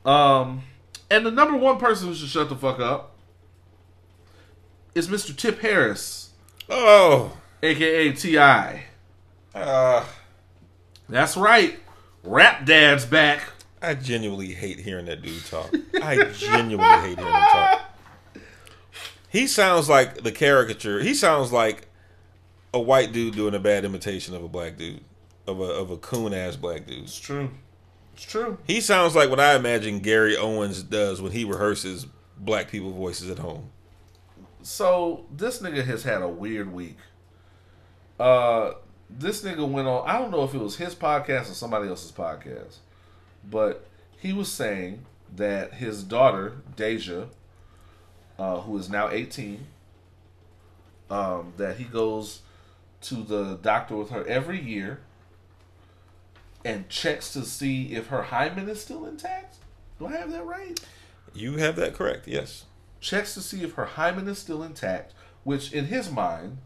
Wow. 0.05 0.39
Um, 0.41 0.61
and 1.11 1.25
the 1.25 1.31
number 1.31 1.57
one 1.57 1.79
person 1.79 2.07
who 2.07 2.15
should 2.15 2.29
shut 2.29 2.47
the 2.47 2.55
fuck 2.55 2.79
up 2.79 3.11
is 4.95 5.09
Mr. 5.09 5.35
Tip 5.35 5.59
Harris, 5.59 6.29
Oh, 6.69 7.37
aka 7.61 8.13
Ti. 8.13 8.37
uh, 9.53 10.05
That's 11.09 11.35
right. 11.35 11.77
Rap 12.23 12.65
Dad's 12.65 13.05
back. 13.05 13.41
I 13.81 13.95
genuinely 13.95 14.53
hate 14.53 14.79
hearing 14.79 15.07
that 15.07 15.21
dude 15.21 15.43
talk. 15.47 15.69
I 16.01 16.23
genuinely 16.31 16.85
hate 17.09 17.19
hearing 17.19 17.33
him 17.33 17.41
talk. 17.51 17.81
He 19.33 19.47
sounds 19.47 19.89
like 19.89 20.21
the 20.21 20.31
caricature. 20.31 20.99
He 20.99 21.15
sounds 21.15 21.51
like 21.51 21.87
a 22.71 22.79
white 22.79 23.11
dude 23.11 23.33
doing 23.33 23.55
a 23.55 23.59
bad 23.59 23.83
imitation 23.83 24.35
of 24.35 24.43
a 24.43 24.47
black 24.47 24.77
dude, 24.77 25.03
of 25.47 25.59
a 25.59 25.63
of 25.63 25.89
a 25.89 25.97
coon 25.97 26.35
ass 26.35 26.55
black 26.55 26.85
dude. 26.85 27.05
It's 27.05 27.19
true. 27.19 27.49
It's 28.13 28.23
true. 28.23 28.59
He 28.65 28.79
sounds 28.79 29.15
like 29.15 29.31
what 29.31 29.39
I 29.39 29.55
imagine 29.55 30.01
Gary 30.01 30.37
Owens 30.37 30.83
does 30.83 31.19
when 31.19 31.31
he 31.31 31.45
rehearses 31.45 32.05
black 32.37 32.69
people 32.69 32.91
voices 32.91 33.31
at 33.31 33.39
home. 33.39 33.71
So 34.61 35.25
this 35.35 35.63
nigga 35.63 35.83
has 35.83 36.03
had 36.03 36.21
a 36.21 36.29
weird 36.29 36.71
week. 36.71 36.97
Uh, 38.19 38.73
this 39.09 39.43
nigga 39.43 39.67
went 39.67 39.87
on. 39.87 40.07
I 40.07 40.19
don't 40.19 40.29
know 40.29 40.43
if 40.43 40.53
it 40.53 40.59
was 40.59 40.75
his 40.75 40.93
podcast 40.93 41.49
or 41.49 41.55
somebody 41.55 41.89
else's 41.89 42.11
podcast, 42.11 42.77
but 43.49 43.87
he 44.15 44.31
was 44.31 44.51
saying 44.51 45.07
that 45.35 45.73
his 45.73 46.03
daughter 46.03 46.61
Deyjah, 46.77 47.29
uh, 48.37 48.61
who 48.61 48.77
is 48.77 48.89
now 48.89 49.09
eighteen, 49.09 49.67
um, 51.09 51.53
that 51.57 51.77
he 51.77 51.83
goes 51.83 52.41
to 53.01 53.15
the 53.15 53.57
doctor 53.61 53.95
with 53.95 54.09
her 54.09 54.25
every 54.27 54.59
year 54.61 55.01
and 56.65 56.87
checks 56.89 57.33
to 57.33 57.43
see 57.43 57.93
if 57.93 58.07
her 58.07 58.23
hymen 58.23 58.69
is 58.69 58.81
still 58.81 59.05
intact. 59.05 59.57
Do 59.99 60.07
I 60.07 60.13
have 60.13 60.31
that 60.31 60.45
right? 60.45 60.79
You 61.33 61.57
have 61.57 61.75
that 61.75 61.93
correct, 61.93 62.27
yes. 62.27 62.65
checks 63.01 63.33
to 63.33 63.41
see 63.41 63.63
if 63.63 63.73
her 63.73 63.85
hymen 63.85 64.27
is 64.27 64.39
still 64.39 64.63
intact, 64.63 65.13
which 65.43 65.73
in 65.73 65.85
his 65.85 66.09
mind 66.09 66.59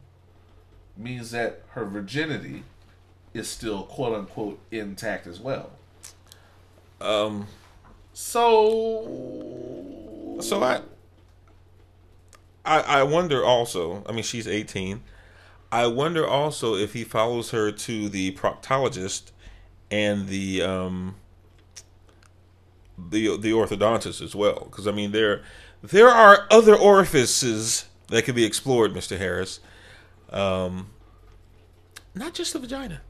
means 0.96 1.32
that 1.32 1.64
her 1.70 1.86
virginity 1.86 2.64
is 3.34 3.48
still 3.48 3.84
quote 3.84 4.14
unquote 4.14 4.60
intact 4.72 5.26
as 5.26 5.40
well. 5.40 5.72
Um, 7.02 7.48
So 8.14 9.04
so 10.42 10.64
I, 10.64 10.82
I, 12.68 13.00
I 13.00 13.04
wonder 13.04 13.44
also. 13.44 14.04
I 14.08 14.12
mean, 14.12 14.24
she's 14.24 14.48
eighteen. 14.48 15.02
I 15.72 15.88
wonder 15.88 16.26
also 16.26 16.76
if 16.76 16.94
he 16.94 17.04
follows 17.04 17.52
her 17.52 17.72
to 17.72 18.10
the 18.10 18.32
proctologist 18.32 19.32
and 19.92 20.28
the 20.28 20.62
um 20.62 21.16
the 22.98 23.38
the 23.38 23.52
orthodontist 23.52 24.22
as 24.22 24.36
well. 24.36 24.68
Because 24.70 24.88
I 24.88 24.92
mean, 24.92 25.12
there 25.12 25.44
there 25.82 26.10
are 26.10 26.48
other 26.52 26.76
orifices 26.76 27.86
that 28.08 28.24
can 28.24 28.36
be 28.36 28.46
explored, 28.46 28.94
Mister 28.94 29.18
Harris. 29.18 29.60
Um, 30.30 30.90
not 32.16 32.34
just 32.34 32.54
the 32.54 32.60
vagina. 32.60 33.02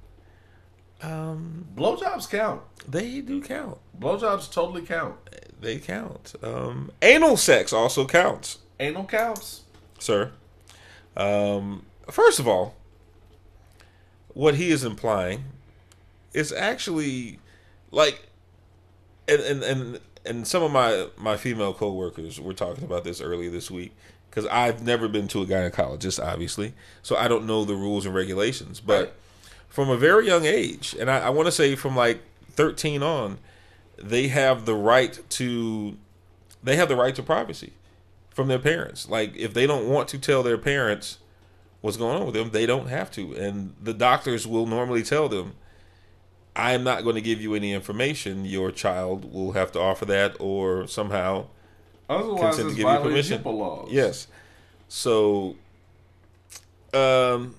Um, 1.01 1.67
blowjobs 1.75 2.29
count. 2.29 2.61
they 2.87 3.21
do 3.21 3.41
count. 3.41 3.77
Blowjobs 3.99 4.51
totally 4.51 4.81
count. 4.81 5.15
They 5.61 5.77
count. 5.77 6.33
Um, 6.41 6.91
anal 7.01 7.37
sex 7.37 7.71
also 7.71 8.05
counts, 8.07 8.59
Anal 8.79 9.05
counts. 9.05 9.63
sir. 9.99 10.31
Um, 11.15 11.85
first 12.09 12.39
of 12.39 12.47
all, 12.47 12.75
what 14.33 14.55
he 14.55 14.69
is 14.69 14.83
implying 14.83 15.45
is 16.33 16.53
actually 16.53 17.39
like, 17.91 18.27
and 19.27 19.41
and 19.41 19.63
and, 19.63 19.99
and 20.25 20.47
some 20.47 20.61
of 20.61 20.71
my 20.71 21.07
my 21.17 21.37
female 21.37 21.73
coworkers 21.73 22.39
were 22.39 22.53
talking 22.53 22.83
about 22.83 23.03
this 23.03 23.19
earlier 23.19 23.49
this 23.49 23.71
week 23.71 23.95
because 24.29 24.45
I've 24.47 24.83
never 24.83 25.07
been 25.07 25.27
to 25.29 25.41
a 25.41 25.45
gynecologist, 25.45 26.23
obviously, 26.23 26.73
so 27.01 27.15
I 27.15 27.27
don't 27.27 27.47
know 27.47 27.65
the 27.65 27.75
rules 27.75 28.05
and 28.05 28.13
regulations, 28.15 28.79
but. 28.79 28.99
Right. 29.05 29.13
From 29.69 29.89
a 29.89 29.97
very 29.97 30.25
young 30.25 30.45
age, 30.45 30.95
and 30.97 31.11
I, 31.11 31.19
I 31.19 31.29
want 31.29 31.45
to 31.47 31.51
say 31.51 31.75
from 31.75 31.95
like 31.95 32.21
13 32.51 33.03
on, 33.03 33.37
they 34.01 34.29
have 34.29 34.65
the 34.65 34.73
right 34.73 35.19
to 35.31 35.97
they 36.63 36.77
have 36.77 36.87
the 36.87 36.95
right 36.95 37.13
to 37.15 37.21
privacy 37.21 37.73
from 38.37 38.47
their 38.47 38.59
parents. 38.59 39.09
Like 39.09 39.35
if 39.35 39.55
they 39.55 39.65
don't 39.65 39.89
want 39.89 40.07
to 40.09 40.19
tell 40.19 40.43
their 40.43 40.59
parents 40.59 41.17
what's 41.81 41.97
going 41.97 42.17
on 42.17 42.25
with 42.27 42.35
them, 42.35 42.51
they 42.51 42.67
don't 42.67 42.87
have 42.87 43.09
to. 43.13 43.33
And 43.33 43.73
the 43.81 43.95
doctors 43.95 44.45
will 44.45 44.67
normally 44.67 45.01
tell 45.01 45.27
them, 45.27 45.55
I 46.55 46.73
am 46.73 46.83
not 46.83 47.03
going 47.03 47.15
to 47.15 47.21
give 47.21 47.41
you 47.41 47.55
any 47.55 47.73
information. 47.73 48.45
Your 48.45 48.71
child 48.71 49.33
will 49.33 49.53
have 49.53 49.71
to 49.71 49.79
offer 49.79 50.05
that 50.05 50.37
or 50.39 50.85
somehow 50.85 51.47
Otherwise, 52.07 52.57
consent 52.57 52.69
to 52.69 52.75
give 52.75 52.87
you 52.87 52.99
permission. 52.99 53.41
Laws. 53.43 53.89
Yes. 53.91 54.27
So 54.87 55.55
um 56.93 57.55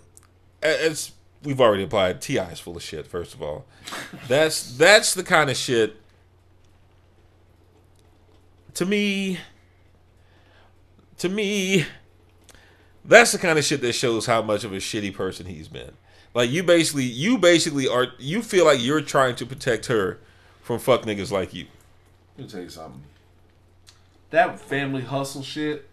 as 0.62 1.10
we've 1.42 1.60
already 1.60 1.82
applied, 1.82 2.20
T.I. 2.20 2.52
is 2.52 2.60
full 2.60 2.76
of 2.76 2.84
shit, 2.84 3.04
first 3.04 3.34
of 3.34 3.42
all. 3.42 3.66
That's 4.28 4.76
that's 4.76 5.12
the 5.14 5.24
kind 5.24 5.50
of 5.50 5.56
shit 5.56 5.96
to 8.74 8.86
me 8.86 9.38
to 11.18 11.28
me 11.28 11.84
that's 13.04 13.32
the 13.32 13.38
kind 13.38 13.58
of 13.58 13.64
shit 13.64 13.80
that 13.80 13.94
shows 13.94 14.26
how 14.26 14.42
much 14.42 14.64
of 14.64 14.72
a 14.72 14.76
shitty 14.76 15.14
person 15.14 15.46
he's 15.46 15.68
been. 15.68 15.92
Like 16.34 16.50
you 16.50 16.62
basically 16.62 17.04
you 17.04 17.38
basically 17.38 17.88
are 17.88 18.08
you 18.18 18.42
feel 18.42 18.66
like 18.66 18.80
you're 18.80 19.00
trying 19.00 19.34
to 19.36 19.46
protect 19.46 19.86
her 19.86 20.18
from 20.62 20.78
fuck 20.78 21.02
niggas 21.02 21.32
like 21.32 21.54
you. 21.54 21.66
Let 22.36 22.44
me 22.44 22.50
tell 22.50 22.60
you 22.60 22.68
something. 22.68 23.02
That 24.30 24.60
family 24.60 25.02
hustle 25.02 25.42
shit 25.42 25.88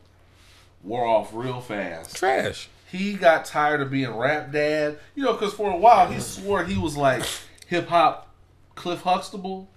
wore 0.84 1.06
off 1.06 1.34
real 1.34 1.62
fast. 1.62 2.18
Trash. 2.18 2.68
He 2.92 3.14
got 3.14 3.46
tired 3.46 3.82
of 3.82 3.90
being 3.90 4.14
rap 4.14 4.52
dad. 4.52 5.00
You 5.16 5.24
know, 5.24 5.34
because 5.34 5.54
for 5.54 5.72
a 5.72 5.78
while 5.78 6.12
he 6.12 6.20
swore 6.20 6.66
he 6.66 6.78
was 6.78 6.98
like 6.98 7.24
hip 7.68 7.88
hop 7.88 8.30
Cliff 8.76 9.02
Huxtable. 9.02 9.70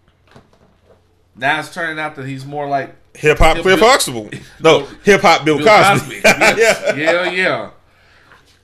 Now 1.36 1.60
it's 1.60 1.72
turning 1.72 2.00
out 2.00 2.16
that 2.16 2.26
he's 2.26 2.44
more 2.44 2.68
like 2.68 2.96
Hip 3.18 3.38
hop 3.38 3.58
Cliff 3.58 3.80
Huxtable. 3.80 4.30
No, 4.60 4.86
hip 5.02 5.22
hop 5.22 5.44
Bill, 5.44 5.58
Bill 5.58 5.66
Cosby. 5.66 6.20
Cosby. 6.20 6.20
Yes. 6.24 6.96
yeah. 6.96 7.30
yeah, 7.30 7.30
yeah. 7.30 7.70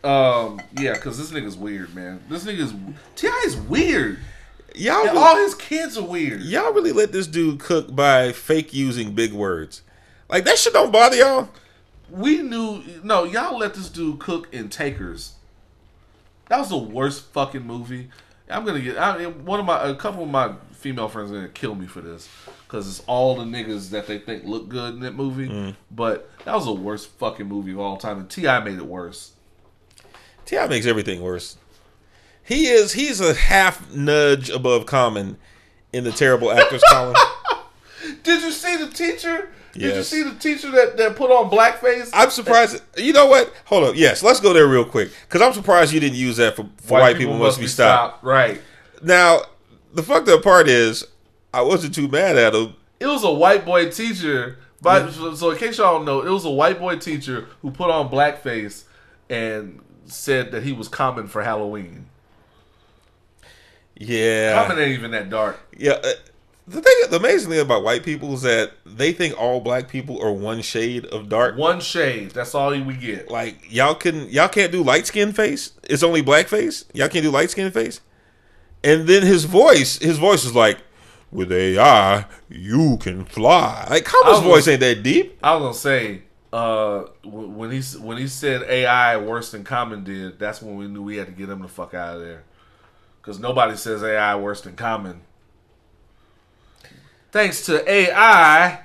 Um, 0.05 0.60
yeah, 0.78 0.94
because 0.94 1.18
this 1.18 1.31
nigga's 1.31 1.56
weird, 1.56 1.94
man. 1.94 2.22
This 2.28 2.44
nigga's 2.44 2.74
T.I 3.16 3.43
is 3.47 3.56
weird. 3.56 4.18
Y'all 4.74 5.05
really, 5.05 5.18
all 5.18 5.36
his 5.36 5.55
kids 5.55 5.97
are 5.97 6.05
weird. 6.05 6.43
y'all 6.43 6.72
really 6.72 6.93
let 6.93 7.12
this 7.12 7.26
dude 7.26 7.60
cook 7.60 7.94
by 7.94 8.32
fake 8.32 8.74
using 8.74 9.14
big 9.14 9.32
words. 9.32 9.82
Like 10.28 10.44
that 10.44 10.59
shit 10.59 10.72
don't 10.72 10.93
bother 10.93 11.16
y'all. 11.16 11.48
We 12.10 12.43
knew 12.43 12.82
no, 13.02 13.24
y'all 13.24 13.59
let 13.59 13.74
this 13.74 13.89
dude 13.89 14.18
cook 14.18 14.48
in 14.52 14.68
Takers. 14.68 15.35
That 16.48 16.59
was 16.59 16.68
the 16.68 16.76
worst 16.76 17.32
fucking 17.32 17.66
movie. 17.66 18.10
I'm 18.48 18.64
gonna 18.64 18.81
get 18.81 18.98
I, 18.98 19.26
one 19.26 19.59
of 19.60 19.66
my 19.66 19.89
a 19.89 19.94
couple 19.94 20.24
of 20.24 20.31
my 20.31 20.55
female 20.72 21.09
friends 21.09 21.31
are 21.31 21.35
gonna 21.35 21.48
kill 21.48 21.74
me 21.74 21.86
for 21.86 22.01
this 22.01 22.28
because 22.66 22.88
it's 22.88 23.06
all 23.06 23.36
the 23.36 23.44
niggas 23.44 23.90
that 23.90 24.06
they 24.06 24.18
think 24.18 24.44
look 24.44 24.68
good 24.68 24.94
in 24.94 25.00
that 25.00 25.14
movie. 25.14 25.48
Mm. 25.48 25.76
But 25.90 26.30
that 26.44 26.54
was 26.54 26.64
the 26.64 26.72
worst 26.72 27.08
fucking 27.18 27.46
movie 27.46 27.72
of 27.72 27.80
all 27.80 27.96
time, 27.96 28.18
and 28.18 28.30
T.I 28.30 28.60
made 28.60 28.78
it 28.78 28.86
worse. 28.86 29.32
T.I 30.44 30.66
makes 30.66 30.86
everything 30.86 31.22
worse. 31.22 31.56
He 32.42 32.66
is 32.66 32.92
he's 32.92 33.20
a 33.20 33.34
half 33.34 33.90
nudge 33.94 34.50
above 34.50 34.86
Common 34.86 35.38
in 35.92 36.04
the 36.04 36.12
terrible 36.12 36.52
actors 36.52 36.82
column. 36.90 37.16
Did 38.22 38.42
you 38.42 38.50
see 38.50 38.76
the 38.76 38.88
teacher? 38.88 39.48
Did 39.72 39.96
you 39.96 40.02
see 40.04 40.22
the 40.22 40.34
teacher 40.34 40.70
that, 40.70 40.96
that 40.98 41.16
put 41.16 41.30
on 41.30 41.50
blackface? 41.50 42.10
I'm 42.12 42.30
surprised. 42.30 42.80
You 42.96 43.12
know 43.12 43.26
what? 43.26 43.52
Hold 43.64 43.84
up. 43.84 43.96
Yes, 43.96 44.22
let's 44.22 44.40
go 44.40 44.52
there 44.52 44.68
real 44.68 44.84
quick 44.84 45.10
because 45.22 45.42
I'm 45.42 45.52
surprised 45.52 45.92
you 45.92 46.00
didn't 46.00 46.18
use 46.18 46.36
that 46.36 46.54
for, 46.54 46.68
for 46.82 47.00
white, 47.00 47.16
people, 47.16 47.36
must 47.36 47.58
be 47.58 47.66
stopped. 47.66 48.22
Right. 48.22 48.60
Now, 49.02 49.42
the 49.92 50.02
fucked 50.02 50.28
up 50.28 50.42
part 50.42 50.68
is 50.68 51.06
I 51.55 51.62
wasn't 51.62 51.94
too 51.94 52.09
mad 52.09 52.36
at 52.36 52.55
him. 52.55 52.74
It 53.01 53.06
was 53.06 53.24
a 53.24 53.31
white 53.32 53.64
boy 53.64 53.90
teacher. 53.90 54.59
But 54.81 55.12
so, 55.12 55.35
so 55.35 55.51
in 55.51 55.56
case 55.59 55.78
y'all 55.78 55.97
don't 55.97 56.05
know, 56.05 56.20
it 56.20 56.31
was 56.31 56.44
a 56.44 56.51
white 56.51 56.78
boy 56.78 56.97
teacher 56.98 57.47
who 57.62 57.70
put 57.70 57.89
on 57.90 58.10
blackface 58.10 58.85
and 59.31 59.81
said 60.05 60.52
that 60.52 60.62
he 60.62 60.72
was 60.72 60.89
Common 60.89 61.26
for 61.26 61.43
Halloween. 61.43 62.06
Yeah, 63.97 64.62
Common 64.66 64.82
ain't 64.82 64.93
even 64.98 65.12
that 65.12 65.31
dark. 65.31 65.59
yeah. 65.78 65.93
uh, 65.93 66.12
The 66.66 66.81
thing, 66.82 67.10
the 67.10 67.16
amazing 67.16 67.51
thing 67.51 67.60
about 67.60 67.85
white 67.85 68.02
people 68.02 68.35
is 68.35 68.43
that 68.43 68.72
they 68.85 69.12
think 69.12 69.39
all 69.40 69.60
black 69.60 69.89
people 69.89 70.20
are 70.22 70.32
one 70.32 70.62
shade 70.62 71.06
of 71.06 71.28
dark. 71.28 71.56
One 71.56 71.81
shade. 71.81 72.32
That's 72.32 72.55
all 72.55 72.70
we 72.70 72.94
get. 72.94 73.31
Like 73.31 73.70
y'all 73.70 73.94
can, 73.94 74.28
y'all 74.31 74.48
can't 74.48 74.72
do 74.72 74.82
light 74.82 75.06
skin 75.06 75.32
face. 75.32 75.72
It's 75.85 76.02
only 76.02 76.22
black 76.22 76.48
face. 76.48 76.85
Y'all 76.93 77.09
can't 77.09 77.22
do 77.22 77.31
light 77.31 77.51
skin 77.51 77.70
face. 77.70 78.01
And 78.82 79.06
then 79.06 79.22
his 79.22 79.44
voice, 79.44 79.98
his 79.98 80.18
voice 80.18 80.44
is 80.44 80.55
like, 80.55 80.78
"With 81.35 81.52
AI, 81.52 82.24
you 82.48 82.97
can 82.98 83.24
fly." 83.24 83.86
Like 83.90 84.05
Common's 84.05 84.39
I 84.39 84.43
voice 84.44 84.69
ain't 84.69 84.81
that 84.81 85.02
deep. 85.02 85.39
I 85.43 85.55
was 85.56 85.62
gonna 85.62 85.74
say 85.74 86.23
uh, 86.55 87.09
when 87.24 87.73
he 87.73 87.81
when 87.98 88.16
he 88.16 88.28
said 88.28 88.62
AI 88.62 89.16
worse 89.16 89.51
than 89.51 89.65
Common 89.65 90.05
did, 90.05 90.39
that's 90.39 90.62
when 90.62 90.77
we 90.77 90.86
knew 90.86 91.02
we 91.02 91.16
had 91.16 91.27
to 91.27 91.32
get 91.32 91.48
him 91.48 91.62
the 91.62 91.69
fuck 91.69 91.94
out 91.94 92.15
of 92.15 92.23
there. 92.23 92.44
Because 93.20 93.40
nobody 93.40 93.77
says 93.77 94.05
AI 94.05 94.36
worse 94.36 94.61
than 94.61 94.77
Common. 94.77 95.23
Thanks 97.32 97.66
to 97.66 97.90
AI, 97.90 98.82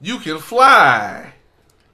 you 0.00 0.18
can 0.18 0.38
fly. 0.38 1.32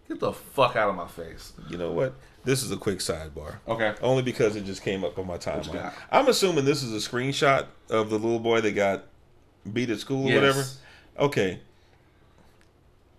Get 0.09 0.21
the 0.21 0.35
fuck 0.35 0.77
out 0.77 0.91
of 0.91 0.97
my 0.97 1.09
face. 1.09 1.55
You 1.71 1.79
know 1.79 1.93
what? 1.93 2.13
This 2.45 2.63
is 2.63 2.71
a 2.71 2.77
quick 2.77 2.99
sidebar. 2.99 3.57
Okay. 3.67 3.95
Only 4.03 4.23
because 4.23 4.55
it 4.55 4.67
just 4.67 4.83
came 4.83 5.03
up 5.03 5.19
on 5.19 5.27
my 5.27 5.39
timeline. 5.39 5.91
I'm 6.13 6.29
assuming 6.29 6.67
this 6.67 6.83
is 6.83 6.93
a 6.93 7.09
screenshot 7.09 7.67
of 7.89 8.11
the 8.11 8.19
little 8.19 8.39
boy 8.39 8.61
that 8.61 8.73
got 8.73 9.05
beat 9.73 9.91
at 9.91 9.99
school 9.99 10.27
or 10.27 10.31
Yes. 10.31 10.37
whatever. 10.37 10.65
Okay. 11.19 11.61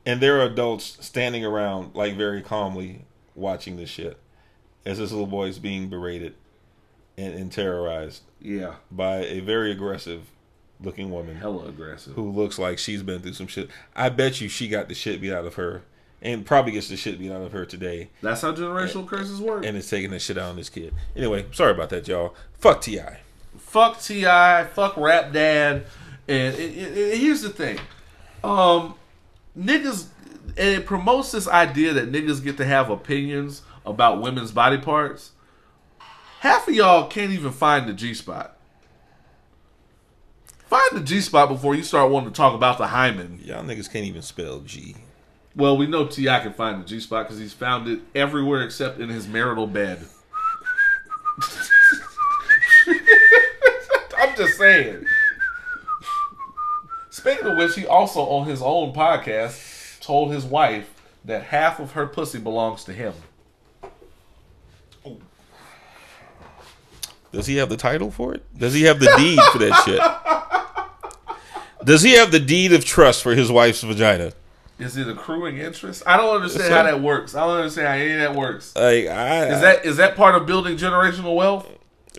And 0.06 0.22
there 0.22 0.40
are 0.40 0.44
adults 0.46 0.98
standing 1.02 1.44
around, 1.44 1.96
like 1.96 2.16
very 2.16 2.42
calmly, 2.42 3.06
watching 3.34 3.76
this 3.78 3.90
shit 3.90 4.18
as 4.86 5.00
this 5.00 5.12
little 5.12 5.26
boy 5.28 5.46
is 5.48 5.58
being 5.60 5.90
berated 5.90 6.36
and, 7.18 7.34
and 7.34 7.52
terrorized 7.52 8.22
Yeah. 8.40 8.76
by 8.92 9.18
a 9.18 9.40
very 9.40 9.72
aggressive 9.72 10.24
looking 10.82 11.10
woman 11.10 11.38
Hella 11.38 11.68
aggressive. 11.70 12.14
who 12.14 12.30
looks 12.30 12.60
like 12.60 12.78
she's 12.78 13.02
been 13.02 13.20
through 13.22 13.34
some 13.34 13.48
shit. 13.48 13.70
I 13.96 14.10
bet 14.10 14.42
you 14.42 14.48
she 14.50 14.68
got 14.68 14.88
the 14.90 14.94
shit 14.94 15.22
beat 15.22 15.32
out 15.34 15.46
of 15.46 15.56
her 15.56 15.82
and 16.22 16.46
probably 16.46 16.74
gets 16.74 16.88
the 16.90 16.98
shit 16.98 17.18
beat 17.18 17.32
out 17.32 17.42
of 17.42 17.52
her 17.54 17.66
today 17.66 18.10
That's 18.22 18.42
how 18.42 18.54
generational 18.54 19.08
curses 19.08 19.42
work. 19.42 19.66
and 19.66 19.76
is 19.78 19.90
taking 19.90 20.12
the 20.12 20.20
shit 20.20 20.38
out 20.38 20.50
on 20.50 20.56
this 20.58 20.70
kid. 20.70 20.94
Anyway, 21.16 21.46
sorry 21.52 21.72
about 21.72 21.90
that, 21.90 22.08
y'all. 22.08 22.36
Fuck 22.60 22.82
T.I. 22.82 23.20
fuck 23.58 24.00
T.I, 24.02 24.66
fuck 24.66 24.96
Rap 24.98 25.32
Dad, 25.32 25.86
and 26.28 26.56
it, 26.56 26.60
it, 26.78 26.98
it- 26.98 27.18
here's 27.20 27.42
the 27.42 27.50
thing, 27.50 27.80
um, 28.44 28.96
niggas, 29.58 30.08
and 30.58 30.68
it 30.70 30.86
promotes 30.86 31.32
this 31.32 31.48
idea 31.48 31.94
that 31.94 32.12
niggas 32.12 32.44
get 32.44 32.58
to 32.58 32.66
have 32.66 32.90
opinions 32.90 33.62
about 33.86 34.22
women's 34.22 34.52
body 34.52 34.78
parts. 34.78 35.32
Half 36.40 36.68
of 36.68 36.74
y'all 36.76 37.08
can't 37.08 37.32
even 37.32 37.52
find 37.52 37.88
the 37.90 37.94
G 37.94 38.14
spot. 38.14 38.58
Find 40.68 40.92
the 40.94 41.02
G 41.02 41.22
spot 41.22 41.50
before 41.50 41.76
you 41.76 41.84
start 41.84 42.12
wanting 42.12 42.30
to 42.32 42.36
talk 42.36 42.54
about 42.54 42.78
the 42.78 42.88
hymen. 42.88 43.40
Y'all 43.44 43.64
niggas 43.64 43.92
can't 43.92 44.06
even 44.06 44.22
spell 44.22 44.60
G. 44.60 44.96
Well, 45.56 45.78
we 45.78 45.88
know 45.88 46.06
T.I 46.06 46.40
can 46.42 46.54
find 46.54 46.82
the 46.82 46.86
G 46.86 47.00
spot 47.00 47.26
because 47.26 47.40
he's 47.40 47.54
found 47.54 47.88
it 47.88 48.02
everywhere 48.14 48.64
except 48.64 49.00
in 49.00 49.10
his 49.10 49.28
marital 49.28 49.68
bed. 49.68 50.06
I'm 54.18 54.36
just 54.36 54.58
saying. 54.58 55.06
Speaking 57.26 57.48
of 57.48 57.58
which, 57.58 57.74
he 57.74 57.88
also 57.88 58.20
on 58.20 58.46
his 58.46 58.62
own 58.62 58.94
podcast 58.94 60.00
told 60.00 60.32
his 60.32 60.46
wife 60.46 60.94
that 61.26 61.46
half 61.46 61.80
of 61.80 61.94
her 61.94 62.06
pussy 62.06 62.38
belongs 62.38 62.84
to 62.84 62.94
him. 62.94 63.16
Does 67.32 67.48
he 67.48 67.56
have 67.56 67.70
the 67.70 67.78
title 67.78 68.12
for 68.12 68.36
it? 68.36 68.44
Does 68.56 68.76
he 68.76 68.84
have 68.84 69.00
the 69.00 69.12
deed 69.18 69.40
for 69.52 69.58
that 69.58 69.82
shit? 69.84 70.00
Does 71.84 72.04
he 72.04 72.12
have 72.12 72.30
the 72.32 72.40
deed 72.40 72.74
of 72.74 72.86
trust 72.86 73.24
for 73.24 73.34
his 73.34 73.52
wife's 73.52 73.82
vagina? 73.82 74.34
Is 74.78 74.96
it 74.96 75.08
accruing 75.08 75.58
interest? 75.58 76.04
I 76.06 76.18
don't 76.18 76.36
understand 76.36 76.66
Yes, 76.66 76.74
how 76.74 76.84
that 76.84 77.02
works. 77.02 77.34
I 77.34 77.48
don't 77.48 77.58
understand 77.58 77.88
how 77.88 77.94
any 77.96 78.14
of 78.14 78.20
that 78.20 78.36
works. 78.36 78.76
Like, 78.76 79.08
I, 79.08 79.48
Is 79.48 79.62
that 79.62 79.84
is 79.84 79.98
that 79.98 80.16
part 80.16 80.36
of 80.36 80.46
building 80.46 80.78
generational 80.78 81.36
wealth? 81.36 81.68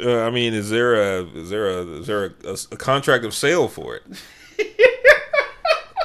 Uh, 0.05 0.23
I 0.23 0.31
mean, 0.31 0.53
is 0.53 0.69
there 0.71 0.95
a 0.95 1.25
is 1.27 1.49
there 1.51 1.69
a 1.71 1.87
is 2.01 2.07
there 2.09 2.25
a, 2.25 2.31
a, 2.45 2.57
a 2.73 2.77
contract 2.77 3.25
of 3.25 3.35
sale 3.35 3.69
for 3.69 3.95
it, 3.97 4.03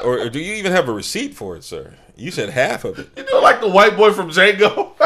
or, 0.03 0.19
or 0.19 0.29
do 0.29 0.39
you 0.39 0.53
even 0.55 0.71
have 0.71 0.89
a 0.89 0.93
receipt 0.93 1.33
for 1.33 1.55
it, 1.55 1.63
sir? 1.63 1.95
You 2.15 2.31
said 2.31 2.49
half 2.49 2.83
of 2.83 2.99
it. 2.99 3.09
You 3.17 3.25
know, 3.25 3.39
like 3.41 3.61
the 3.61 3.69
white 3.69 3.97
boy 3.97 4.11
from 4.13 4.29
Django. 4.29 4.97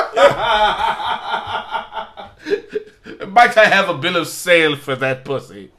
Might 3.29 3.57
I 3.57 3.65
have 3.65 3.89
a 3.89 3.97
bill 3.97 4.17
of 4.17 4.27
sale 4.27 4.75
for 4.75 4.95
that 4.95 5.25
pussy? 5.25 5.71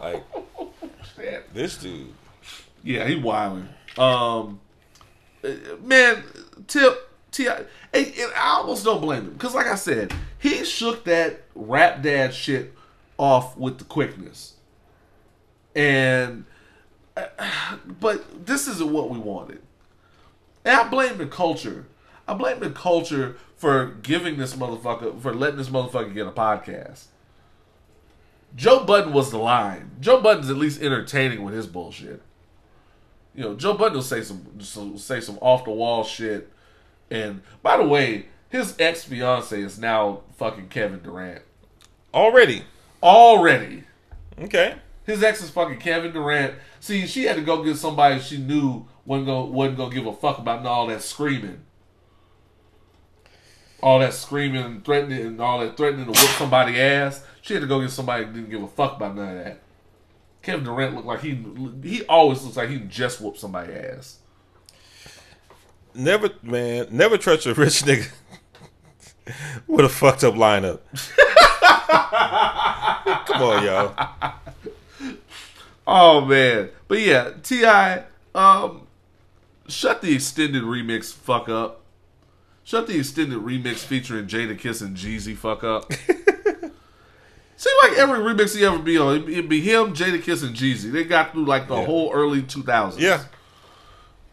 Like 0.00 0.24
this 1.52 1.78
dude. 1.78 2.12
Yeah, 2.82 3.06
he 3.06 3.16
wilding. 3.16 3.68
Um, 3.96 4.60
man, 5.82 6.22
Tip 6.66 7.10
T.I, 7.30 7.56
and, 7.92 8.06
and 8.06 8.32
I 8.36 8.58
almost 8.58 8.84
don't 8.84 9.00
blame 9.00 9.22
him 9.22 9.32
because, 9.32 9.54
like 9.54 9.66
I 9.66 9.74
said, 9.74 10.12
he 10.38 10.64
shook 10.64 11.04
that 11.04 11.42
rap 11.54 12.02
dad 12.02 12.34
shit 12.34 12.74
off 13.16 13.56
with 13.56 13.78
the 13.78 13.84
quickness, 13.84 14.54
and 15.74 16.44
but 18.00 18.46
this 18.46 18.66
isn't 18.68 18.92
what 18.92 19.10
we 19.10 19.18
wanted. 19.18 19.62
And 20.64 20.76
I 20.76 20.88
blame 20.88 21.18
the 21.18 21.26
culture. 21.26 21.86
I 22.26 22.34
blame 22.34 22.60
the 22.60 22.70
culture 22.70 23.36
for 23.56 23.86
giving 24.02 24.38
this 24.38 24.54
motherfucker 24.54 25.20
for 25.20 25.34
letting 25.34 25.58
this 25.58 25.68
motherfucker 25.68 26.14
get 26.14 26.26
a 26.26 26.32
podcast. 26.32 27.04
Joe 28.56 28.84
Budden 28.84 29.12
was 29.12 29.30
the 29.30 29.38
line. 29.38 29.90
Joe 30.00 30.20
Budden's 30.20 30.50
at 30.50 30.56
least 30.56 30.80
entertaining 30.80 31.42
with 31.42 31.54
his 31.54 31.66
bullshit. 31.66 32.22
You 33.34 33.42
know, 33.42 33.54
Joe 33.54 33.74
Budden 33.74 33.94
will 33.94 34.02
say 34.02 34.22
some, 34.22 34.60
some 34.60 34.96
say 34.96 35.20
some 35.20 35.38
off 35.40 35.64
the 35.64 35.70
wall 35.70 36.04
shit. 36.04 36.50
And 37.10 37.42
by 37.62 37.76
the 37.76 37.84
way, 37.84 38.26
his 38.48 38.76
ex 38.78 39.04
fiance 39.04 39.60
is 39.60 39.78
now 39.78 40.20
fucking 40.36 40.68
Kevin 40.68 41.02
Durant. 41.02 41.42
Already. 42.12 42.62
Already. 43.02 43.84
Okay. 44.40 44.76
His 45.04 45.22
ex 45.22 45.42
is 45.42 45.50
fucking 45.50 45.78
Kevin 45.78 46.12
Durant. 46.12 46.54
See, 46.80 47.06
she 47.06 47.24
had 47.24 47.36
to 47.36 47.42
go 47.42 47.62
get 47.62 47.76
somebody 47.76 48.20
she 48.20 48.38
knew 48.38 48.86
wasn't 49.04 49.26
gonna 49.26 49.46
wasn't 49.46 49.76
gonna 49.76 49.94
give 49.94 50.06
a 50.06 50.14
fuck 50.14 50.38
about 50.38 50.64
all 50.64 50.86
that 50.86 51.02
screaming. 51.02 51.62
All 53.82 53.98
that 53.98 54.14
screaming 54.14 54.64
and 54.64 54.84
threatening 54.84 55.26
and 55.26 55.40
all 55.40 55.60
that 55.60 55.76
threatening 55.76 56.06
to 56.06 56.12
whip 56.12 56.30
somebody 56.38 56.80
ass. 56.80 57.22
She 57.42 57.52
had 57.52 57.60
to 57.60 57.66
go 57.66 57.82
get 57.82 57.90
somebody 57.90 58.24
didn't 58.24 58.48
give 58.48 58.62
a 58.62 58.68
fuck 58.68 58.96
about 58.96 59.14
none 59.14 59.36
of 59.36 59.44
that. 59.44 59.60
Kevin 60.40 60.64
Durant 60.64 60.94
looked 60.94 61.06
like 61.06 61.20
he 61.20 61.44
he 61.82 62.02
always 62.04 62.42
looks 62.42 62.56
like 62.56 62.70
he 62.70 62.78
just 62.78 63.20
whooped 63.20 63.38
somebody's 63.38 63.76
ass. 63.76 64.18
Never, 65.94 66.30
man, 66.42 66.88
never 66.90 67.18
trust 67.18 67.46
a 67.46 67.54
rich 67.54 67.82
nigga 67.82 68.10
with 69.66 69.84
a 69.84 69.88
fucked 69.88 70.24
up 70.24 70.34
lineup. 70.34 70.80
Come 73.26 73.42
on, 73.42 73.64
y'all. 73.64 74.34
Oh 75.86 76.22
man, 76.24 76.70
but 76.88 77.00
yeah, 77.00 77.30
T.I, 77.42 78.04
um, 78.34 78.86
shut 79.68 80.00
the 80.00 80.14
extended 80.14 80.62
remix 80.62 81.12
fuck 81.12 81.48
up. 81.48 81.82
Shut 82.62 82.86
the 82.86 82.98
extended 82.98 83.38
remix 83.40 83.78
featuring 83.84 84.26
Jadakiss 84.26 84.80
and 84.80 84.96
Jeezy 84.96 85.36
fuck 85.36 85.62
up. 85.62 85.92
Seems 87.56 87.76
like 87.82 87.98
every 87.98 88.18
remix 88.18 88.56
he 88.56 88.64
ever 88.64 88.78
be 88.78 88.96
on, 88.98 89.14
it'd 89.16 89.26
be- 89.26 89.32
it'd 89.34 89.48
be 89.48 89.60
him, 89.60 89.94
Jadakiss, 89.94 90.42
and 90.42 90.56
Jeezy. 90.56 90.90
They 90.90 91.04
got 91.04 91.32
through 91.32 91.44
like 91.44 91.68
the 91.68 91.76
Yeah. 91.76 91.84
whole 91.86 92.10
early 92.12 92.42
two 92.42 92.62
thousands. 92.62 93.02
Yeah, 93.04 93.22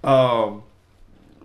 Um, 0.03 0.64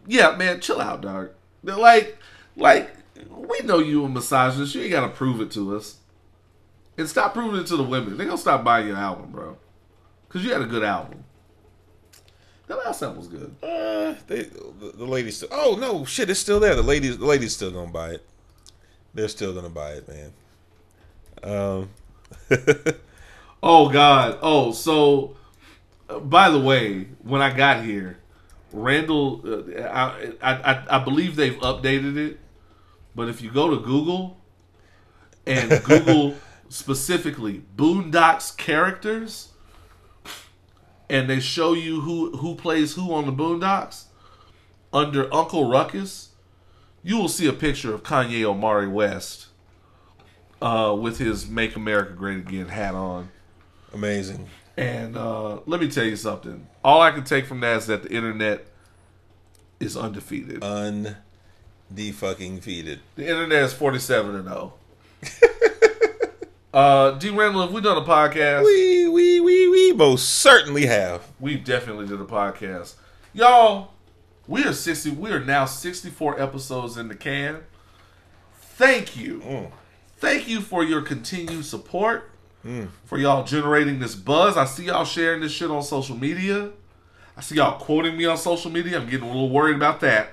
yeah, 0.06 0.34
man, 0.36 0.60
chill 0.60 0.80
out, 0.80 1.00
dog. 1.02 1.30
They're 1.64 1.76
Like, 1.76 2.16
like 2.56 2.90
we 3.28 3.58
know 3.64 3.78
you 3.78 4.04
a 4.04 4.08
misogynist. 4.08 4.74
You 4.74 4.82
ain't 4.82 4.92
gotta 4.92 5.08
prove 5.08 5.40
it 5.40 5.50
to 5.52 5.76
us. 5.76 5.96
And 6.96 7.08
stop 7.08 7.34
proving 7.34 7.60
it 7.60 7.66
to 7.66 7.76
the 7.76 7.82
women. 7.82 8.16
They 8.16 8.24
gonna 8.24 8.38
stop 8.38 8.62
buying 8.64 8.86
your 8.86 8.96
album, 8.96 9.30
bro. 9.32 9.58
Cause 10.36 10.44
you 10.44 10.52
had 10.52 10.60
a 10.60 10.66
good 10.66 10.84
album. 10.84 11.24
That 12.66 12.76
last 12.76 13.00
album 13.00 13.16
was 13.16 13.28
good. 13.28 13.56
uh, 13.62 14.16
they, 14.26 14.42
the, 14.42 14.92
the 14.94 15.06
ladies. 15.06 15.38
Still, 15.38 15.48
oh 15.50 15.78
no, 15.80 16.04
shit, 16.04 16.28
it's 16.28 16.38
still 16.38 16.60
there. 16.60 16.74
The 16.74 16.82
ladies, 16.82 17.16
the 17.16 17.24
ladies 17.24 17.54
still 17.54 17.70
gonna 17.70 17.90
buy 17.90 18.10
it. 18.10 18.26
They're 19.14 19.28
still 19.28 19.54
gonna 19.54 19.70
buy 19.70 19.92
it, 19.92 20.06
man. 20.06 20.32
Um, 21.42 21.88
Oh 23.62 23.88
God. 23.88 24.38
Oh, 24.42 24.72
so 24.72 25.38
uh, 26.10 26.18
by 26.18 26.50
the 26.50 26.60
way, 26.60 27.04
when 27.22 27.40
I 27.40 27.50
got 27.56 27.82
here, 27.82 28.18
Randle, 28.74 29.40
uh, 29.42 29.80
I, 29.84 30.32
I 30.42 30.72
I 30.74 30.86
I 30.90 30.98
believe 31.02 31.36
they've 31.36 31.58
updated 31.60 32.18
it, 32.18 32.40
but 33.14 33.30
if 33.30 33.40
you 33.40 33.50
go 33.50 33.70
to 33.70 33.78
Google 33.78 34.36
and 35.46 35.82
Google 35.84 36.34
specifically 36.68 37.62
Boondocks 37.74 38.54
characters, 38.54 39.52
and 41.08 41.28
they 41.28 41.40
show 41.40 41.72
you 41.72 42.00
who 42.02 42.36
who 42.36 42.54
plays 42.54 42.94
who 42.94 43.12
on 43.12 43.26
the 43.26 43.32
Boondocks 43.32 44.04
under 44.92 45.32
Uncle 45.32 45.68
Ruckus, 45.68 46.30
you 47.02 47.16
will 47.18 47.28
see 47.28 47.46
a 47.46 47.52
picture 47.52 47.94
of 47.94 48.02
Kanye 48.02 48.44
Omari 48.44 48.88
West 48.88 49.46
uh, 50.62 50.96
with 50.98 51.18
his 51.18 51.48
"Make 51.48 51.76
America 51.76 52.12
Great 52.12 52.38
Again" 52.38 52.68
hat 52.68 52.94
on. 52.94 53.30
amazing. 53.92 54.48
And 54.78 55.16
uh, 55.16 55.60
let 55.64 55.80
me 55.80 55.90
tell 55.90 56.04
you 56.04 56.16
something. 56.16 56.66
All 56.84 57.00
I 57.00 57.10
can 57.10 57.24
take 57.24 57.46
from 57.46 57.60
that 57.60 57.78
is 57.78 57.86
that 57.86 58.02
the 58.02 58.12
internet 58.12 58.66
is 59.80 59.96
undefeated. 59.96 60.62
Un, 60.62 61.16
the 61.90 62.12
fucking 62.12 62.60
feeded. 62.60 62.98
the 63.14 63.26
internet 63.26 63.62
is 63.64 63.72
forty-seven 63.72 64.34
and 64.34 64.44
zero. 64.44 64.74
uh, 66.74 67.12
D. 67.12 67.30
Randle, 67.30 67.62
have 67.62 67.72
we 67.72 67.80
done 67.80 67.96
a 67.96 68.04
podcast? 68.04 68.64
We 68.64 69.08
we 69.08 69.40
we 69.40 69.68
we 69.68 69.75
most 69.96 70.28
certainly 70.28 70.86
have. 70.86 71.22
We 71.40 71.56
definitely 71.56 72.06
did 72.06 72.20
a 72.20 72.24
podcast, 72.24 72.94
y'all. 73.32 73.92
We 74.46 74.64
are 74.64 74.72
sixty. 74.72 75.10
We 75.10 75.30
are 75.32 75.40
now 75.40 75.64
sixty-four 75.64 76.40
episodes 76.40 76.96
in 76.96 77.08
the 77.08 77.14
can. 77.16 77.64
Thank 78.60 79.16
you, 79.16 79.70
thank 80.18 80.48
you 80.48 80.60
for 80.60 80.84
your 80.84 81.02
continued 81.02 81.64
support. 81.64 82.30
For 83.04 83.16
y'all 83.16 83.44
generating 83.44 84.00
this 84.00 84.16
buzz. 84.16 84.56
I 84.56 84.64
see 84.64 84.86
y'all 84.86 85.04
sharing 85.04 85.40
this 85.40 85.52
shit 85.52 85.70
on 85.70 85.84
social 85.84 86.16
media. 86.16 86.70
I 87.36 87.40
see 87.40 87.54
y'all 87.54 87.78
quoting 87.78 88.16
me 88.16 88.24
on 88.24 88.36
social 88.36 88.72
media. 88.72 88.98
I'm 88.98 89.08
getting 89.08 89.28
a 89.28 89.32
little 89.32 89.50
worried 89.50 89.76
about 89.76 90.00
that. 90.00 90.30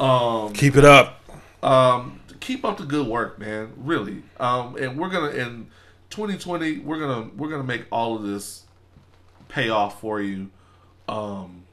Um, 0.00 0.52
Keep 0.52 0.74
it 0.76 0.84
up. 0.84 1.22
um, 1.62 2.18
keep 2.40 2.64
up 2.64 2.78
the 2.78 2.84
good 2.84 3.06
work, 3.06 3.38
man. 3.38 3.72
Really. 3.76 4.22
Um, 4.40 4.74
and 4.76 4.98
we're 4.98 5.10
gonna 5.10 5.30
in 5.30 5.68
2020, 6.10 6.78
we're 6.78 6.98
gonna 6.98 7.30
we're 7.36 7.50
gonna 7.50 7.62
make 7.62 7.84
all 7.90 8.16
of 8.16 8.22
this 8.22 8.64
pay 9.48 9.68
off 9.68 10.00
for 10.00 10.20
you. 10.20 10.50
Um, 11.08 11.64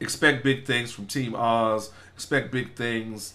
expect 0.00 0.44
big 0.44 0.64
things 0.64 0.92
from 0.92 1.06
Team 1.06 1.34
Oz. 1.34 1.90
Expect 2.14 2.50
big 2.50 2.74
things 2.74 3.34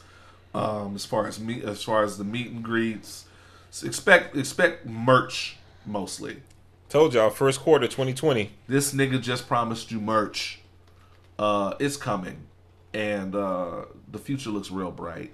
um, 0.53 0.95
as 0.95 1.05
far 1.05 1.27
as 1.27 1.39
me 1.39 1.61
as 1.63 1.83
far 1.83 2.03
as 2.03 2.17
the 2.17 2.23
meet 2.23 2.47
and 2.47 2.63
greets. 2.63 3.25
Expect 3.83 4.35
expect 4.35 4.85
merch 4.85 5.57
mostly. 5.85 6.37
Told 6.89 7.13
y'all, 7.13 7.29
first 7.29 7.59
quarter 7.59 7.87
2020. 7.87 8.51
This 8.67 8.93
nigga 8.93 9.21
just 9.21 9.47
promised 9.47 9.91
you 9.91 9.99
merch. 9.99 10.59
Uh, 11.37 11.75
it's 11.79 11.95
coming, 11.95 12.47
and 12.93 13.35
uh, 13.35 13.85
the 14.11 14.17
future 14.17 14.49
looks 14.49 14.71
real 14.71 14.91
bright. 14.91 15.31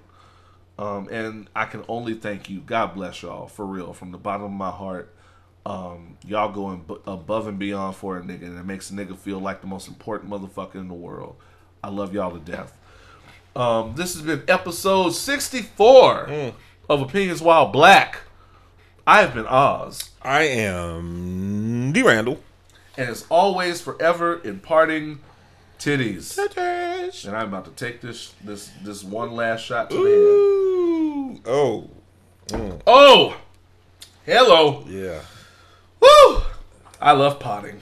Um, 0.78 1.08
and 1.10 1.48
I 1.56 1.64
can 1.64 1.84
only 1.88 2.14
thank 2.14 2.50
you. 2.50 2.60
God 2.60 2.94
bless 2.94 3.22
y'all 3.22 3.46
for 3.46 3.64
real, 3.64 3.92
from 3.92 4.12
the 4.12 4.18
bottom 4.18 4.44
of 4.44 4.52
my 4.52 4.70
heart. 4.70 5.14
Um, 5.64 6.16
y'all 6.24 6.52
going 6.52 6.84
b- 6.86 6.96
above 7.06 7.48
and 7.48 7.58
beyond 7.58 7.96
for 7.96 8.18
a 8.18 8.20
nigga, 8.22 8.42
and 8.42 8.58
it 8.58 8.64
makes 8.64 8.90
a 8.90 8.92
nigga 8.94 9.16
feel 9.16 9.38
like 9.40 9.62
the 9.62 9.66
most 9.66 9.88
important 9.88 10.30
motherfucker 10.30 10.76
in 10.76 10.88
the 10.88 10.94
world. 10.94 11.36
I 11.82 11.88
love 11.88 12.12
y'all 12.14 12.30
to 12.30 12.38
death. 12.38 12.76
Um, 13.56 13.94
this 13.96 14.14
has 14.14 14.22
been 14.22 14.42
episode 14.48 15.10
64 15.10 16.52
of 16.90 17.00
Opinions 17.00 17.40
While 17.40 17.66
Black. 17.68 18.18
I 19.06 19.22
have 19.22 19.34
been 19.34 19.46
Oz. 19.46 20.10
I 20.20 20.42
am 20.42 21.92
D 21.92 22.02
Randle. 22.02 22.42
and 22.98 23.08
as 23.08 23.24
always, 23.30 23.80
forever 23.80 24.40
imparting 24.44 25.20
titties. 25.78 26.36
And 27.26 27.36
I'm 27.36 27.48
about 27.48 27.64
to 27.66 27.70
take 27.72 28.00
this 28.00 28.34
this 28.42 28.70
this 28.82 29.02
one 29.04 29.32
last 29.32 29.64
shot 29.64 29.90
to 29.90 29.96
the 29.96 30.02
head. 30.02 31.42
Oh. 31.46 31.90
Mm. 32.48 32.80
Oh, 32.86 33.36
hello, 34.24 34.84
Yeah. 34.88 35.20
woo! 36.00 36.42
I 37.00 37.12
love 37.12 37.40
potting. 37.40 37.80